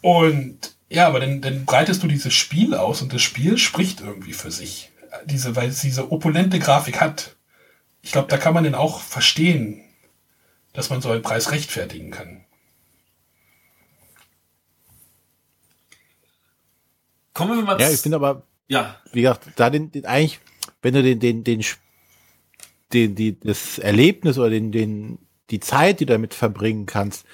Und 0.00 0.76
ja, 0.88 1.08
aber 1.08 1.20
dann, 1.20 1.40
dann 1.40 1.64
breitest 1.64 2.02
du 2.02 2.06
dieses 2.06 2.32
Spiel 2.32 2.74
aus 2.74 3.02
und 3.02 3.12
das 3.12 3.22
Spiel 3.22 3.58
spricht 3.58 4.00
irgendwie 4.00 4.32
für 4.32 4.50
sich. 4.50 4.92
Diese, 5.24 5.56
weil 5.56 5.68
es 5.68 5.80
diese 5.80 6.12
opulente 6.12 6.58
Grafik 6.58 7.00
hat. 7.00 7.36
Ich 8.02 8.12
glaube, 8.12 8.28
da 8.28 8.36
kann 8.36 8.54
man 8.54 8.64
den 8.64 8.74
auch 8.74 9.00
verstehen, 9.00 9.82
dass 10.76 10.90
man 10.90 11.00
so 11.00 11.10
einen 11.10 11.22
Preis 11.22 11.50
rechtfertigen 11.50 12.10
kann. 12.10 12.44
Kommen 17.32 17.56
wir 17.56 17.64
mal 17.64 17.80
Ja, 17.80 17.90
ich 17.90 18.00
finde 18.00 18.16
aber, 18.16 18.42
ja. 18.68 18.96
wie 19.12 19.22
gesagt, 19.22 19.48
da 19.56 19.70
den, 19.70 19.90
den 19.90 20.04
eigentlich, 20.04 20.38
wenn 20.82 20.92
du 20.94 21.02
den, 21.02 21.18
den, 21.18 21.44
den, 21.44 21.64
den, 22.92 23.14
die, 23.14 23.40
das 23.40 23.78
Erlebnis 23.78 24.38
oder 24.38 24.50
den, 24.50 24.70
den, 24.70 25.18
die 25.50 25.60
Zeit, 25.60 26.00
die 26.00 26.06
du 26.06 26.12
damit 26.12 26.34
verbringen 26.34 26.84
kannst, 26.84 27.24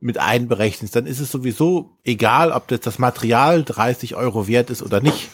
mit 0.00 0.18
einberechnest, 0.18 0.94
dann 0.94 1.06
ist 1.06 1.20
es 1.20 1.30
sowieso 1.30 1.96
egal, 2.04 2.50
ob 2.50 2.66
das, 2.68 2.80
das 2.80 2.98
Material 2.98 3.64
30 3.64 4.16
Euro 4.16 4.48
wert 4.48 4.70
ist 4.70 4.82
oder 4.82 5.00
nicht. 5.00 5.28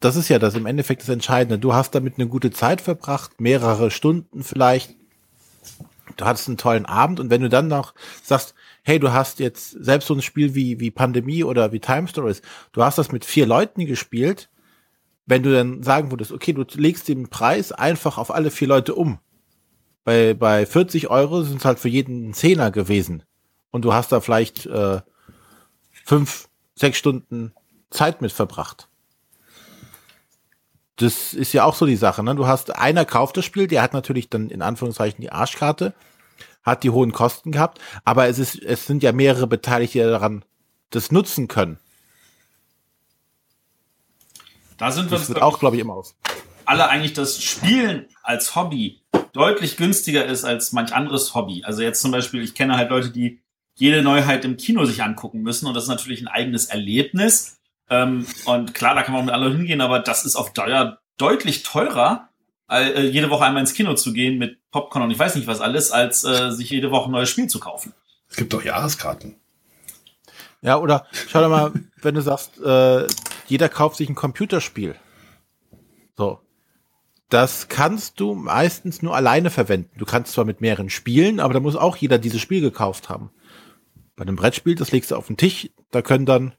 Das 0.00 0.16
ist 0.16 0.28
ja 0.28 0.38
das 0.38 0.54
im 0.54 0.66
Endeffekt 0.66 1.02
das 1.02 1.08
Entscheidende. 1.08 1.58
Du 1.58 1.74
hast 1.74 1.94
damit 1.94 2.14
eine 2.16 2.28
gute 2.28 2.50
Zeit 2.50 2.80
verbracht, 2.80 3.40
mehrere 3.40 3.90
Stunden 3.90 4.44
vielleicht 4.44 4.99
du 6.16 6.24
hattest 6.24 6.48
einen 6.48 6.56
tollen 6.56 6.86
Abend 6.86 7.20
und 7.20 7.30
wenn 7.30 7.40
du 7.40 7.48
dann 7.48 7.68
noch 7.68 7.94
sagst, 8.22 8.54
hey, 8.82 8.98
du 8.98 9.12
hast 9.12 9.40
jetzt 9.40 9.70
selbst 9.70 10.06
so 10.06 10.14
ein 10.14 10.22
Spiel 10.22 10.54
wie, 10.54 10.80
wie 10.80 10.90
Pandemie 10.90 11.44
oder 11.44 11.72
wie 11.72 11.80
Time 11.80 12.08
Stories, 12.08 12.42
du 12.72 12.82
hast 12.82 12.98
das 12.98 13.12
mit 13.12 13.24
vier 13.24 13.46
Leuten 13.46 13.86
gespielt, 13.86 14.50
wenn 15.26 15.42
du 15.42 15.52
dann 15.52 15.82
sagen 15.82 16.10
würdest, 16.10 16.32
okay, 16.32 16.52
du 16.52 16.64
legst 16.74 17.08
den 17.08 17.28
Preis 17.28 17.72
einfach 17.72 18.18
auf 18.18 18.30
alle 18.30 18.50
vier 18.50 18.68
Leute 18.68 18.94
um. 18.94 19.18
Bei, 20.04 20.34
bei 20.34 20.66
40 20.66 21.08
Euro 21.08 21.42
sind 21.42 21.58
es 21.58 21.64
halt 21.64 21.78
für 21.78 21.88
jeden 21.88 22.30
ein 22.30 22.34
Zehner 22.34 22.70
gewesen. 22.70 23.22
Und 23.70 23.84
du 23.84 23.92
hast 23.92 24.10
da 24.10 24.20
vielleicht 24.20 24.66
äh, 24.66 25.00
fünf, 26.04 26.48
sechs 26.74 26.98
Stunden 26.98 27.52
Zeit 27.90 28.20
mit 28.20 28.32
verbracht 28.32 28.89
das 31.00 31.32
ist 31.32 31.52
ja 31.54 31.64
auch 31.64 31.74
so 31.74 31.86
die 31.86 31.96
Sache. 31.96 32.22
Ne? 32.22 32.34
Du 32.34 32.46
hast 32.46 32.76
einer 32.76 33.04
kauft 33.04 33.36
das 33.36 33.44
Spiel, 33.44 33.66
der 33.66 33.82
hat 33.82 33.94
natürlich 33.94 34.28
dann 34.28 34.50
in 34.50 34.60
Anführungszeichen 34.60 35.20
die 35.22 35.32
Arschkarte, 35.32 35.94
hat 36.62 36.82
die 36.82 36.90
hohen 36.90 37.12
Kosten 37.12 37.52
gehabt, 37.52 37.80
aber 38.04 38.28
es 38.28 38.38
ist, 38.38 38.62
es 38.62 38.86
sind 38.86 39.02
ja 39.02 39.12
mehrere 39.12 39.46
Beteiligte, 39.46 39.98
die 39.98 40.04
daran 40.04 40.44
das 40.90 41.10
nutzen 41.10 41.48
können. 41.48 41.78
Da 44.76 44.90
sind 44.90 45.10
wir 45.10 45.18
das 45.18 45.28
wird 45.28 45.42
auch, 45.42 45.58
glaube 45.58 45.76
ich, 45.76 45.82
immer 45.82 45.94
aus. 45.94 46.14
Alle 46.66 46.88
eigentlich 46.88 47.14
das 47.14 47.42
Spielen 47.42 48.06
als 48.22 48.54
Hobby 48.54 49.00
deutlich 49.32 49.76
günstiger 49.76 50.26
ist 50.26 50.44
als 50.44 50.72
manch 50.72 50.92
anderes 50.92 51.34
Hobby. 51.34 51.62
Also 51.64 51.82
jetzt 51.82 52.02
zum 52.02 52.10
Beispiel, 52.10 52.42
ich 52.42 52.54
kenne 52.54 52.76
halt 52.76 52.90
Leute, 52.90 53.10
die 53.10 53.40
jede 53.74 54.02
Neuheit 54.02 54.44
im 54.44 54.56
Kino 54.56 54.84
sich 54.84 55.02
angucken 55.02 55.42
müssen 55.42 55.66
und 55.66 55.74
das 55.74 55.84
ist 55.84 55.88
natürlich 55.88 56.20
ein 56.20 56.28
eigenes 56.28 56.66
Erlebnis. 56.66 57.59
Ähm, 57.90 58.26
und 58.44 58.72
klar, 58.72 58.94
da 58.94 59.02
kann 59.02 59.14
man 59.14 59.24
mit 59.26 59.34
anderen 59.34 59.56
hingehen, 59.56 59.80
aber 59.80 59.98
das 59.98 60.24
ist 60.24 60.36
auf 60.36 60.52
Dauer 60.52 60.98
deutlich 61.18 61.64
teurer, 61.64 62.28
äh, 62.70 63.06
jede 63.06 63.30
Woche 63.30 63.44
einmal 63.44 63.60
ins 63.60 63.74
Kino 63.74 63.94
zu 63.94 64.12
gehen 64.12 64.38
mit 64.38 64.58
Popcorn 64.70 65.04
und 65.04 65.10
ich 65.10 65.18
weiß 65.18 65.34
nicht 65.34 65.48
was 65.48 65.60
alles, 65.60 65.90
als 65.90 66.24
äh, 66.24 66.52
sich 66.52 66.70
jede 66.70 66.90
Woche 66.90 67.10
ein 67.10 67.12
neues 67.12 67.28
Spiel 67.28 67.48
zu 67.48 67.58
kaufen. 67.58 67.92
Es 68.28 68.36
gibt 68.36 68.52
doch 68.52 68.64
Jahreskarten. 68.64 69.36
Ja, 70.62 70.78
oder 70.78 71.06
schau 71.28 71.40
dir 71.40 71.48
mal, 71.48 71.72
wenn 72.02 72.14
du 72.14 72.22
sagst, 72.22 72.60
äh, 72.60 73.06
jeder 73.48 73.68
kauft 73.68 73.96
sich 73.96 74.08
ein 74.08 74.14
Computerspiel. 74.14 74.94
So. 76.16 76.40
Das 77.28 77.68
kannst 77.68 78.18
du 78.18 78.34
meistens 78.34 79.02
nur 79.02 79.14
alleine 79.14 79.50
verwenden. 79.50 79.96
Du 79.98 80.04
kannst 80.04 80.32
zwar 80.32 80.44
mit 80.44 80.60
mehreren 80.60 80.90
spielen, 80.90 81.38
aber 81.38 81.54
da 81.54 81.60
muss 81.60 81.76
auch 81.76 81.96
jeder 81.96 82.18
dieses 82.18 82.40
Spiel 82.40 82.60
gekauft 82.60 83.08
haben. 83.08 83.30
Bei 84.16 84.22
einem 84.22 84.36
Brettspiel, 84.36 84.74
das 84.74 84.90
legst 84.90 85.12
du 85.12 85.16
auf 85.16 85.28
den 85.28 85.36
Tisch, 85.36 85.70
da 85.92 86.02
können 86.02 86.26
dann 86.26 86.54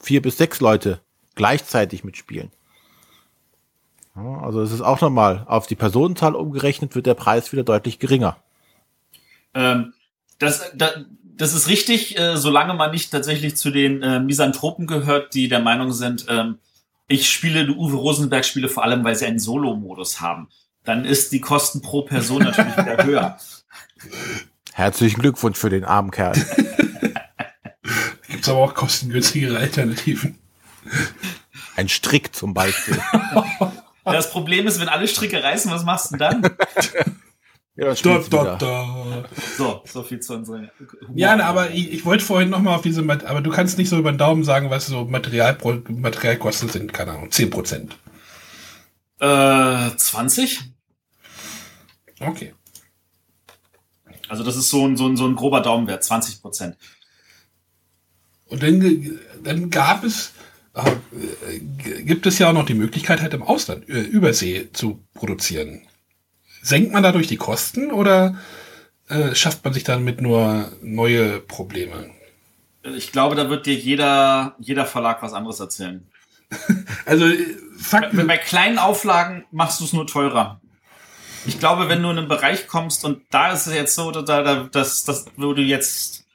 vier 0.00 0.22
bis 0.22 0.36
sechs 0.36 0.60
Leute 0.60 1.00
gleichzeitig 1.34 2.04
mitspielen. 2.04 2.50
Ja, 4.16 4.40
also 4.40 4.62
es 4.62 4.72
ist 4.72 4.80
auch 4.80 5.00
nochmal, 5.00 5.44
auf 5.46 5.66
die 5.66 5.74
Personenzahl 5.74 6.34
umgerechnet 6.34 6.94
wird 6.94 7.06
der 7.06 7.14
Preis 7.14 7.52
wieder 7.52 7.64
deutlich 7.64 7.98
geringer. 7.98 8.38
Ähm, 9.54 9.92
das, 10.38 10.72
da, 10.74 10.90
das 11.22 11.54
ist 11.54 11.68
richtig, 11.68 12.18
äh, 12.18 12.36
solange 12.36 12.74
man 12.74 12.90
nicht 12.90 13.10
tatsächlich 13.10 13.56
zu 13.56 13.70
den 13.70 14.02
äh, 14.02 14.20
Misanthropen 14.20 14.86
gehört, 14.86 15.34
die 15.34 15.48
der 15.48 15.60
Meinung 15.60 15.92
sind, 15.92 16.26
ähm, 16.28 16.58
ich 17.08 17.30
spiele 17.30 17.66
die 17.66 17.72
Uwe 17.72 17.96
Rosenberg-Spiele 17.96 18.68
vor 18.68 18.82
allem, 18.82 19.04
weil 19.04 19.14
sie 19.14 19.26
einen 19.26 19.38
Solo-Modus 19.38 20.20
haben. 20.20 20.48
Dann 20.84 21.04
ist 21.04 21.32
die 21.32 21.40
Kosten 21.40 21.80
pro 21.80 22.02
Person 22.02 22.42
natürlich 22.42 22.76
wieder 22.76 23.04
höher. 23.04 23.38
Herzlichen 24.72 25.20
Glückwunsch 25.20 25.58
für 25.58 25.70
den 25.70 25.84
armen 25.84 26.10
Kerl. 26.10 26.34
Gibt 28.46 28.58
es 28.58 28.62
aber 28.62 28.64
auch 28.64 28.74
kostengünstigere 28.74 29.58
Alternativen. 29.58 30.38
Ein 31.76 31.88
Strick 31.88 32.34
zum 32.34 32.54
Beispiel. 32.54 32.98
Das 34.04 34.30
Problem 34.30 34.68
ist, 34.68 34.78
wenn 34.80 34.88
alle 34.88 35.08
Stricke 35.08 35.42
reißen, 35.42 35.68
was 35.68 35.82
machst 35.84 36.12
du 36.12 36.16
dann? 36.16 36.40
ja, 37.74 37.92
Da, 37.92 38.18
da, 38.30 38.54
da. 38.54 39.24
So, 39.58 39.82
so 39.84 40.04
viel 40.04 40.20
zu 40.20 40.34
unserer. 40.34 40.68
Ja, 41.12 41.36
aber 41.44 41.70
ich, 41.72 41.92
ich 41.92 42.04
wollte 42.04 42.24
vorhin 42.24 42.50
noch 42.50 42.60
mal 42.60 42.76
auf 42.76 42.82
diese, 42.82 43.02
Mat- 43.02 43.24
aber 43.24 43.40
du 43.40 43.50
kannst 43.50 43.78
nicht 43.78 43.88
so 43.88 43.98
über 43.98 44.12
den 44.12 44.18
Daumen 44.18 44.44
sagen, 44.44 44.70
was 44.70 44.86
so 44.86 45.06
Material, 45.06 45.58
Materialkosten 45.88 46.68
sind, 46.68 46.92
keine 46.92 47.14
Ahnung, 47.14 47.32
10 47.32 47.50
Prozent. 47.50 47.96
Äh, 49.18 49.90
20? 49.96 50.60
Okay. 52.20 52.54
Also 54.28 54.44
das 54.44 54.54
ist 54.54 54.70
so 54.70 54.86
ein, 54.86 54.96
so 54.96 55.08
ein, 55.08 55.16
so 55.16 55.26
ein 55.26 55.34
grober 55.34 55.62
Daumenwert, 55.62 56.04
20 56.04 56.42
Prozent. 56.42 56.76
Und 58.48 58.62
dann, 58.62 59.18
dann 59.42 59.70
gab 59.70 60.04
es, 60.04 60.32
äh, 60.74 61.58
gibt 62.02 62.26
es 62.26 62.38
ja 62.38 62.48
auch 62.48 62.52
noch 62.52 62.66
die 62.66 62.74
Möglichkeit, 62.74 63.20
halt 63.20 63.34
im 63.34 63.42
Ausland, 63.42 63.88
äh, 63.88 64.00
Übersee 64.00 64.68
zu 64.72 65.04
produzieren. 65.14 65.82
Senkt 66.62 66.92
man 66.92 67.02
dadurch 67.02 67.26
die 67.26 67.36
Kosten 67.36 67.90
oder 67.90 68.36
äh, 69.08 69.34
schafft 69.34 69.64
man 69.64 69.72
sich 69.72 69.84
damit 69.84 70.20
nur 70.20 70.70
neue 70.82 71.40
Probleme? 71.40 72.10
Ich 72.96 73.12
glaube, 73.12 73.34
da 73.34 73.50
wird 73.50 73.66
dir 73.66 73.74
jeder, 73.74 74.54
jeder 74.58 74.86
Verlag 74.86 75.22
was 75.22 75.32
anderes 75.32 75.60
erzählen. 75.60 76.06
Also 77.04 77.26
äh, 77.26 77.56
Fakt, 77.78 78.16
Bei, 78.16 78.24
bei 78.24 78.38
kleinen 78.38 78.78
Auflagen 78.78 79.44
machst 79.50 79.80
du 79.80 79.84
es 79.84 79.92
nur 79.92 80.06
teurer. 80.06 80.60
Ich 81.46 81.60
glaube, 81.60 81.88
wenn 81.88 82.02
du 82.02 82.10
in 82.10 82.18
einen 82.18 82.28
Bereich 82.28 82.66
kommst 82.66 83.04
und 83.04 83.22
da 83.30 83.52
ist 83.52 83.66
es 83.66 83.74
jetzt 83.74 83.94
so, 83.94 84.10
da, 84.10 84.22
da, 84.22 84.64
dass, 84.64 85.04
dass, 85.04 85.26
wo 85.36 85.52
du 85.52 85.62
jetzt, 85.62 86.25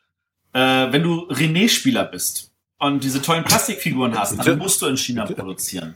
äh, 0.53 0.91
wenn 0.91 1.03
du 1.03 1.27
René-Spieler 1.29 2.05
bist 2.05 2.51
und 2.77 3.03
diese 3.03 3.21
tollen 3.21 3.43
Plastikfiguren 3.43 4.17
hast, 4.17 4.37
dann 4.45 4.57
musst 4.57 4.81
du 4.81 4.87
in 4.87 4.97
China 4.97 5.25
produzieren. 5.25 5.95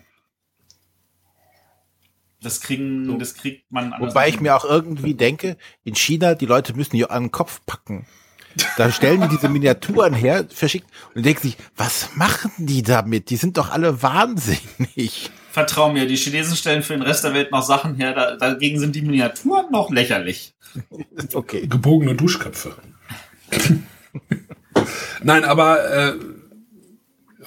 Das 2.41 2.61
kriegen, 2.61 3.17
das 3.17 3.33
kriegt 3.33 3.71
man 3.71 3.91
anders. 3.91 4.11
Wobei 4.11 4.29
ich 4.29 4.39
mir 4.39 4.55
auch 4.55 4.65
irgendwie 4.65 5.15
denke, 5.15 5.57
in 5.83 5.95
China, 5.95 6.35
die 6.35 6.45
Leute 6.45 6.75
müssen 6.75 6.95
die 6.95 7.09
an 7.09 7.23
den 7.23 7.31
Kopf 7.31 7.61
packen. 7.65 8.05
Da 8.77 8.91
stellen 8.91 9.21
die 9.21 9.27
diese 9.29 9.49
Miniaturen 9.49 10.13
her, 10.13 10.45
verschickt 10.49 10.87
und 11.13 11.25
denken 11.25 11.41
sich, 11.41 11.57
was 11.75 12.15
machen 12.15 12.51
die 12.57 12.83
damit? 12.83 13.29
Die 13.29 13.35
sind 13.35 13.57
doch 13.57 13.71
alle 13.71 14.01
wahnsinnig. 14.01 15.31
Vertrau 15.51 15.91
mir, 15.91 16.05
die 16.05 16.17
Chinesen 16.17 16.55
stellen 16.55 16.83
für 16.83 16.93
den 16.93 17.01
Rest 17.01 17.23
der 17.23 17.33
Welt 17.33 17.51
noch 17.51 17.63
Sachen 17.63 17.95
her, 17.95 18.13
da, 18.13 18.35
dagegen 18.35 18.79
sind 18.79 18.95
die 18.95 19.01
Miniaturen 19.01 19.71
noch 19.71 19.89
lächerlich. 19.89 20.53
Okay. 21.33 21.67
gebogene 21.67 22.15
Duschköpfe. 22.15 22.75
Nein, 25.23 25.43
aber 25.43 25.89
äh, 25.91 26.13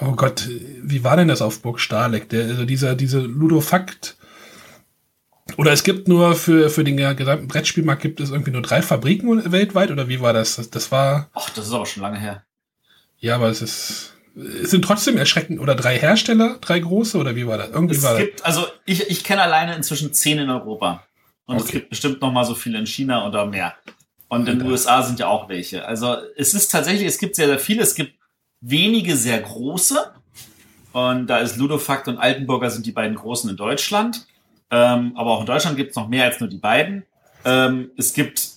oh 0.00 0.12
Gott, 0.12 0.48
wie 0.82 1.04
war 1.04 1.16
denn 1.16 1.28
das 1.28 1.42
auf 1.42 1.60
Burg 1.62 1.80
Starleck? 1.80 2.28
Der, 2.28 2.44
also 2.46 2.64
dieser, 2.64 2.94
diese 2.94 3.20
Ludofakt. 3.20 4.16
Oder 5.56 5.72
es 5.72 5.82
gibt 5.82 6.08
nur 6.08 6.34
für, 6.36 6.68
für 6.70 6.84
den 6.84 6.96
gesamten 7.16 7.48
Brettspielmarkt 7.48 8.02
gibt 8.02 8.20
es 8.20 8.30
irgendwie 8.30 8.50
nur 8.50 8.62
drei 8.62 8.82
Fabriken 8.82 9.50
weltweit 9.50 9.90
oder 9.90 10.06
wie 10.08 10.20
war 10.20 10.32
das? 10.34 10.56
Das, 10.56 10.70
das 10.70 10.92
war, 10.92 11.30
Ach, 11.32 11.48
das 11.50 11.66
ist 11.68 11.72
aber 11.72 11.86
schon 11.86 12.02
lange 12.02 12.18
her. 12.20 12.44
ja, 13.18 13.34
aber 13.34 13.48
es 13.48 13.62
ist, 13.62 14.12
es 14.36 14.70
sind 14.70 14.82
trotzdem 14.84 15.16
erschreckend, 15.16 15.58
oder 15.58 15.74
drei 15.74 15.98
Hersteller, 15.98 16.58
drei 16.60 16.78
große 16.78 17.16
oder 17.16 17.34
wie 17.34 17.46
war 17.46 17.56
das? 17.58 17.70
Irgendwie 17.70 17.96
Es 17.96 18.02
war 18.02 18.12
das. 18.12 18.22
gibt, 18.22 18.44
also 18.44 18.66
ich, 18.84 19.08
ich 19.08 19.24
kenne 19.24 19.42
alleine 19.42 19.74
inzwischen 19.74 20.12
zehn 20.12 20.38
in 20.38 20.50
Europa. 20.50 21.02
Und 21.46 21.56
es 21.56 21.62
Okay. 21.64 21.72
gibt 21.72 21.88
bestimmt 21.90 22.20
noch 22.20 22.30
mal 22.30 22.44
so 22.44 22.54
viele 22.54 22.78
in 22.78 22.86
China 22.86 23.26
oder 23.26 23.46
mehr. 23.46 23.74
Und 24.28 24.48
in 24.48 24.58
den. 24.58 24.68
USA 24.68 25.02
sind 25.02 25.18
ja 25.18 25.28
auch 25.28 25.48
welche. 25.48 25.86
Also 25.86 26.16
es 26.36 26.54
ist 26.54 26.70
tatsächlich, 26.70 27.06
es 27.06 27.18
gibt 27.18 27.34
sehr, 27.36 27.46
sehr 27.46 27.58
viele. 27.58 27.82
Es 27.82 27.94
gibt 27.94 28.14
wenige 28.60 29.16
sehr 29.16 29.40
große. 29.40 30.12
Und 30.92 31.26
da 31.28 31.38
ist 31.38 31.56
Ludofakt 31.56 32.08
und 32.08 32.18
Altenburger 32.18 32.70
sind 32.70 32.86
die 32.86 32.92
beiden 32.92 33.16
großen 33.16 33.48
in 33.48 33.56
Deutschland. 33.56 34.26
Ähm, 34.70 35.12
aber 35.16 35.30
auch 35.30 35.40
in 35.40 35.46
Deutschland 35.46 35.76
gibt 35.76 35.90
es 35.90 35.96
noch 35.96 36.08
mehr 36.08 36.24
als 36.24 36.40
nur 36.40 36.48
die 36.48 36.58
beiden. 36.58 37.04
Ähm, 37.44 37.90
es 37.96 38.12
gibt, 38.12 38.48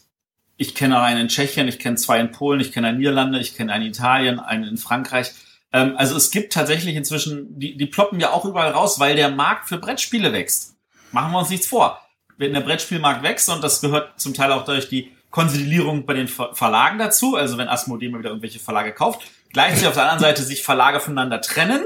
ich 0.57 0.75
kenne 0.75 0.99
einen 0.99 1.21
in 1.21 1.27
Tschechien, 1.27 1.67
ich 1.67 1.79
kenne 1.79 1.95
zwei 1.95 2.19
in 2.19 2.31
Polen, 2.31 2.59
ich 2.59 2.71
kenne 2.71 2.87
einen 2.87 2.97
in 2.97 3.01
Niederlande, 3.01 3.39
ich 3.39 3.55
kenne 3.55 3.71
einen 3.71 3.85
in 3.85 3.91
Italien, 3.91 4.39
einen 4.39 4.65
in 4.65 4.77
Frankreich. 4.77 5.31
Ähm, 5.71 5.93
also 5.95 6.17
es 6.17 6.31
gibt 6.31 6.53
tatsächlich 6.53 6.95
inzwischen, 6.95 7.59
die, 7.59 7.77
die 7.77 7.85
ploppen 7.85 8.19
ja 8.19 8.31
auch 8.31 8.43
überall 8.43 8.71
raus, 8.71 8.99
weil 8.99 9.15
der 9.15 9.29
Markt 9.29 9.69
für 9.69 9.77
Brettspiele 9.77 10.33
wächst. 10.33 10.75
Machen 11.11 11.31
wir 11.31 11.39
uns 11.39 11.49
nichts 11.49 11.67
vor. 11.67 12.01
Wenn 12.37 12.53
der 12.53 12.61
Brettspielmarkt 12.61 13.23
wächst, 13.23 13.49
und 13.49 13.63
das 13.63 13.81
gehört 13.81 14.19
zum 14.19 14.33
Teil 14.33 14.51
auch 14.51 14.65
durch 14.65 14.89
die 14.89 15.11
Konsolidierung 15.31 16.05
bei 16.05 16.13
den 16.13 16.27
Ver 16.27 16.53
Verlagen 16.53 16.99
dazu, 16.99 17.35
also 17.35 17.57
wenn 17.57 17.69
Asmodee 17.69 18.09
mal 18.09 18.19
wieder 18.19 18.29
irgendwelche 18.29 18.59
Verlage 18.59 18.93
kauft, 18.93 19.21
gleichzeitig 19.51 19.87
auf 19.87 19.93
der 19.93 20.03
anderen 20.03 20.19
Seite 20.19 20.43
sich 20.43 20.61
Verlage 20.61 20.99
voneinander 20.99 21.41
trennen, 21.41 21.85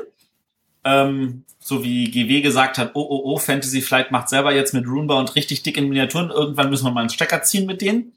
ähm, 0.84 1.46
so 1.60 1.84
wie 1.84 2.12
GW 2.12 2.42
gesagt 2.42 2.78
hat, 2.78 2.92
oh, 2.96 3.08
oh, 3.08 3.22
oh, 3.24 3.38
Fantasy 3.38 3.82
Flight 3.82 4.12
macht 4.12 4.30
selber 4.30 4.54
jetzt 4.54 4.74
mit 4.74 4.88
Runebound 4.88 5.36
richtig 5.36 5.64
dick 5.64 5.78
in 5.78 5.88
Miniaturen, 5.88 6.30
irgendwann 6.30 6.70
müssen 6.70 6.86
wir 6.86 6.92
mal 6.92 7.02
einen 7.02 7.10
Stecker 7.10 7.44
ziehen 7.44 7.66
mit 7.66 7.82
denen. 7.82 8.14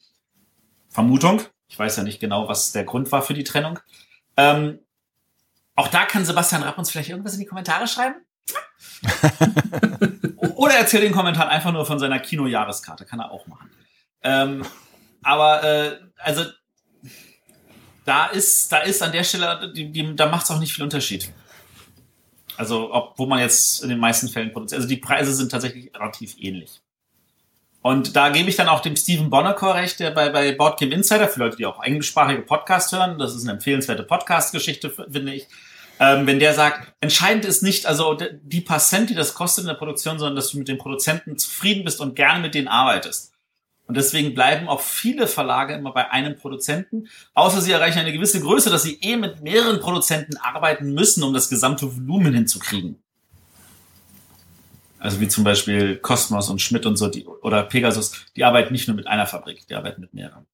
Vermutung. 0.89 1.43
Ich 1.69 1.79
weiß 1.79 1.97
ja 1.97 2.03
nicht 2.03 2.21
genau, 2.21 2.49
was 2.49 2.73
der 2.73 2.85
Grund 2.85 3.13
war 3.13 3.23
für 3.23 3.35
die 3.35 3.45
Trennung. 3.45 3.79
Ähm, 4.37 4.79
auch 5.75 5.89
da 5.89 6.07
kann 6.07 6.25
Sebastian 6.25 6.63
Rapp 6.63 6.79
uns 6.79 6.91
vielleicht 6.91 7.11
irgendwas 7.11 7.35
in 7.35 7.41
die 7.41 7.47
Kommentare 7.47 7.87
schreiben. 7.87 8.17
Oder 10.57 10.75
erzählt 10.75 11.05
den 11.05 11.13
Kommentar 11.13 11.49
einfach 11.49 11.73
nur 11.73 11.87
von 11.87 11.99
seiner 11.99 12.19
Kinojahreskarte. 12.19 13.05
Kann 13.05 13.21
er 13.21 13.31
auch 13.31 13.47
machen. 13.47 13.71
Ähm, 14.23 14.65
aber 15.23 15.65
äh, 15.65 15.99
also 16.19 16.45
da 18.05 18.27
ist, 18.27 18.73
da 18.73 18.79
ist 18.79 19.03
an 19.03 19.13
der 19.13 19.25
Stelle, 19.25 19.73
die, 19.75 19.93
die, 19.93 20.17
da 20.17 20.27
macht 20.27 20.45
es 20.45 20.51
auch 20.51 20.59
nicht 20.59 20.73
viel 20.73 20.85
Unterschied. 20.85 21.31
Also, 22.57 22.93
ob, 22.93 23.19
wo 23.19 23.27
man 23.27 23.39
jetzt 23.39 23.83
in 23.83 23.89
den 23.89 23.99
meisten 23.99 24.29
Fällen 24.29 24.53
produziert. 24.53 24.79
Also 24.79 24.89
die 24.89 24.97
Preise 24.97 25.33
sind 25.33 25.53
tatsächlich 25.53 25.95
relativ 25.95 26.35
ähnlich. 26.39 26.81
Und 27.83 28.17
da 28.17 28.31
gebe 28.31 28.49
ich 28.49 28.57
dann 28.57 28.69
auch 28.69 28.81
dem 28.81 28.97
Steven 28.97 29.31
Bonnecore 29.31 29.75
recht, 29.75 30.01
der 30.01 30.11
bei, 30.11 30.31
bei 30.31 30.53
Board 30.53 30.81
Game 30.81 30.91
Insider, 30.91 31.29
für 31.29 31.39
Leute, 31.39 31.57
die 31.57 31.67
auch 31.67 31.83
englischsprachige 31.83 32.43
Podcast 32.43 32.93
hören, 32.93 33.19
das 33.19 33.37
ist 33.37 33.45
eine 33.45 33.53
empfehlenswerte 33.53 34.03
Podcast-Geschichte, 34.03 34.91
finde 34.91 35.35
ich, 35.35 35.47
ähm, 36.01 36.27
wenn 36.27 36.39
der 36.39 36.55
sagt, 36.55 36.93
entscheidend 37.01 37.45
ist 37.45 37.63
nicht 37.63 37.87
also 37.87 38.17
die 38.43 38.61
paar 38.61 38.79
Cent, 38.79 39.11
die 39.11 39.15
das 39.15 39.35
kostet 39.35 39.63
in 39.63 39.69
der 39.69 39.75
Produktion, 39.75 40.19
sondern 40.19 40.37
dass 40.37 40.51
du 40.51 40.59
mit 40.59 40.69
den 40.69 40.79
Produzenten 40.79 41.39
zufrieden 41.39 41.85
bist 41.85 42.01
und 42.01 42.17
gerne 42.17 42.41
mit 42.41 42.55
denen 42.55 42.69
arbeitest. 42.69 43.33
Und 43.89 43.97
deswegen 43.97 44.35
bleiben 44.35 44.69
auch 44.69 44.83
viele 44.83 45.27
Verlage 45.27 45.73
immer 45.73 45.93
bei 45.93 46.11
einem 46.11 46.37
Produzenten, 46.37 47.09
außer 47.33 47.63
sie 47.63 47.73
erreichen 47.73 47.99
eine 47.99 48.13
gewisse 48.13 48.39
Größe, 48.39 48.69
dass 48.69 48.83
sie 48.83 48.99
eh 49.01 49.17
mit 49.17 49.43
mehreren 49.43 49.81
Produzenten 49.81 50.37
arbeiten 50.37 50.93
müssen, 50.93 51.23
um 51.23 51.33
das 51.33 51.49
gesamte 51.49 51.97
Volumen 51.97 52.35
hinzukriegen. 52.35 53.03
Also 54.99 55.21
wie 55.21 55.29
zum 55.29 55.43
Beispiel 55.43 55.97
Cosmos 55.97 56.51
und 56.51 56.61
Schmidt 56.61 56.85
und 56.85 56.97
so, 56.97 57.09
die, 57.09 57.25
oder 57.25 57.63
Pegasus, 57.63 58.13
die 58.37 58.45
arbeiten 58.45 58.75
nicht 58.75 58.89
nur 58.89 58.97
mit 58.97 59.07
einer 59.07 59.27
Fabrik, 59.27 59.67
die 59.67 59.75
arbeiten 59.75 60.03
mit 60.03 60.13
mehreren. 60.13 60.45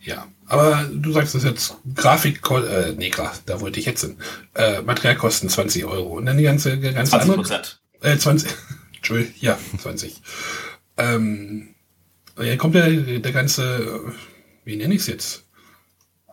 Ja, 0.00 0.26
aber 0.46 0.88
du 0.90 1.12
sagst 1.12 1.34
das 1.34 1.44
jetzt 1.44 1.76
Grafik, 1.94 2.40
äh, 2.50 2.92
nee, 2.96 3.12
da 3.44 3.60
wollte 3.60 3.78
ich 3.78 3.84
jetzt 3.84 4.00
hin. 4.00 4.16
Äh, 4.54 4.80
Materialkosten 4.80 5.50
20 5.50 5.84
Euro 5.84 6.16
und 6.16 6.24
dann 6.24 6.38
die 6.38 6.44
ganze, 6.44 6.80
ganze 6.80 7.10
20 7.10 7.20
andere, 7.20 7.36
Prozent. 7.36 7.80
äh, 8.00 8.16
20, 8.16 8.50
Entschuldigung, 9.04 9.34
ja, 9.40 9.58
20. 9.82 10.22
ähm, 10.96 11.74
ja, 12.40 12.56
kommt 12.56 12.74
der, 12.74 12.90
der 12.90 13.32
ganze, 13.32 14.00
wie 14.64 14.76
nenne 14.76 14.94
ich 14.94 15.02
es 15.02 15.06
jetzt? 15.08 15.44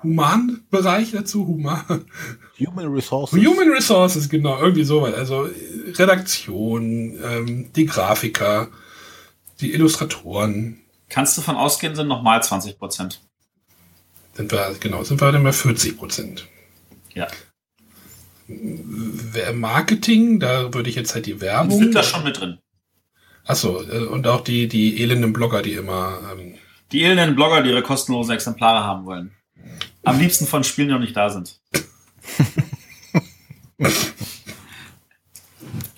Human-Bereich 0.01 1.11
dazu, 1.11 1.45
Human. 1.45 2.05
Human 2.57 2.87
Resources. 2.87 3.37
Human 3.37 3.69
Resources, 3.69 4.29
genau, 4.29 4.57
irgendwie 4.61 4.85
sowas. 4.85 5.13
Also 5.13 5.49
Redaktion, 5.95 7.19
ähm, 7.21 7.73
die 7.73 7.85
Grafiker, 7.85 8.69
die 9.59 9.73
Illustratoren. 9.73 10.79
Kannst 11.09 11.37
du 11.37 11.41
von 11.41 11.57
ausgehen, 11.57 11.93
sind 11.93 12.07
nochmal 12.07 12.41
20 12.41 12.79
Prozent. 12.79 13.21
Sind 14.33 14.49
wir, 14.49 14.75
genau, 14.79 15.03
sind 15.03 15.19
wir 15.19 15.29
dann 15.33 15.43
bei 15.43 15.51
40 15.51 15.97
Prozent. 15.97 16.47
Ja. 17.13 17.27
Marketing, 19.53 20.39
da 20.39 20.73
würde 20.73 20.89
ich 20.89 20.95
jetzt 20.95 21.13
halt 21.13 21.25
die 21.25 21.41
Werbung. 21.41 21.77
Sind 21.77 21.95
da 21.95 22.01
schon 22.01 22.23
mit 22.23 22.39
drin. 22.39 22.60
Achso, 23.45 23.81
äh, 23.81 24.05
und 24.05 24.27
auch 24.27 24.41
die, 24.41 24.67
die 24.67 25.01
elenden 25.01 25.33
Blogger, 25.33 25.61
die 25.61 25.73
immer. 25.73 26.19
Ähm, 26.31 26.55
die 26.91 27.03
elenden 27.03 27.35
Blogger, 27.35 27.63
die 27.63 27.69
ihre 27.69 27.83
kostenlosen 27.83 28.33
Exemplare 28.33 28.83
haben 28.83 29.05
wollen. 29.05 29.31
Am 30.03 30.19
liebsten 30.19 30.47
von 30.47 30.63
Spielen, 30.63 30.89
die 30.89 30.93
noch 30.93 30.99
nicht 30.99 31.15
da 31.15 31.29
sind. 31.29 31.59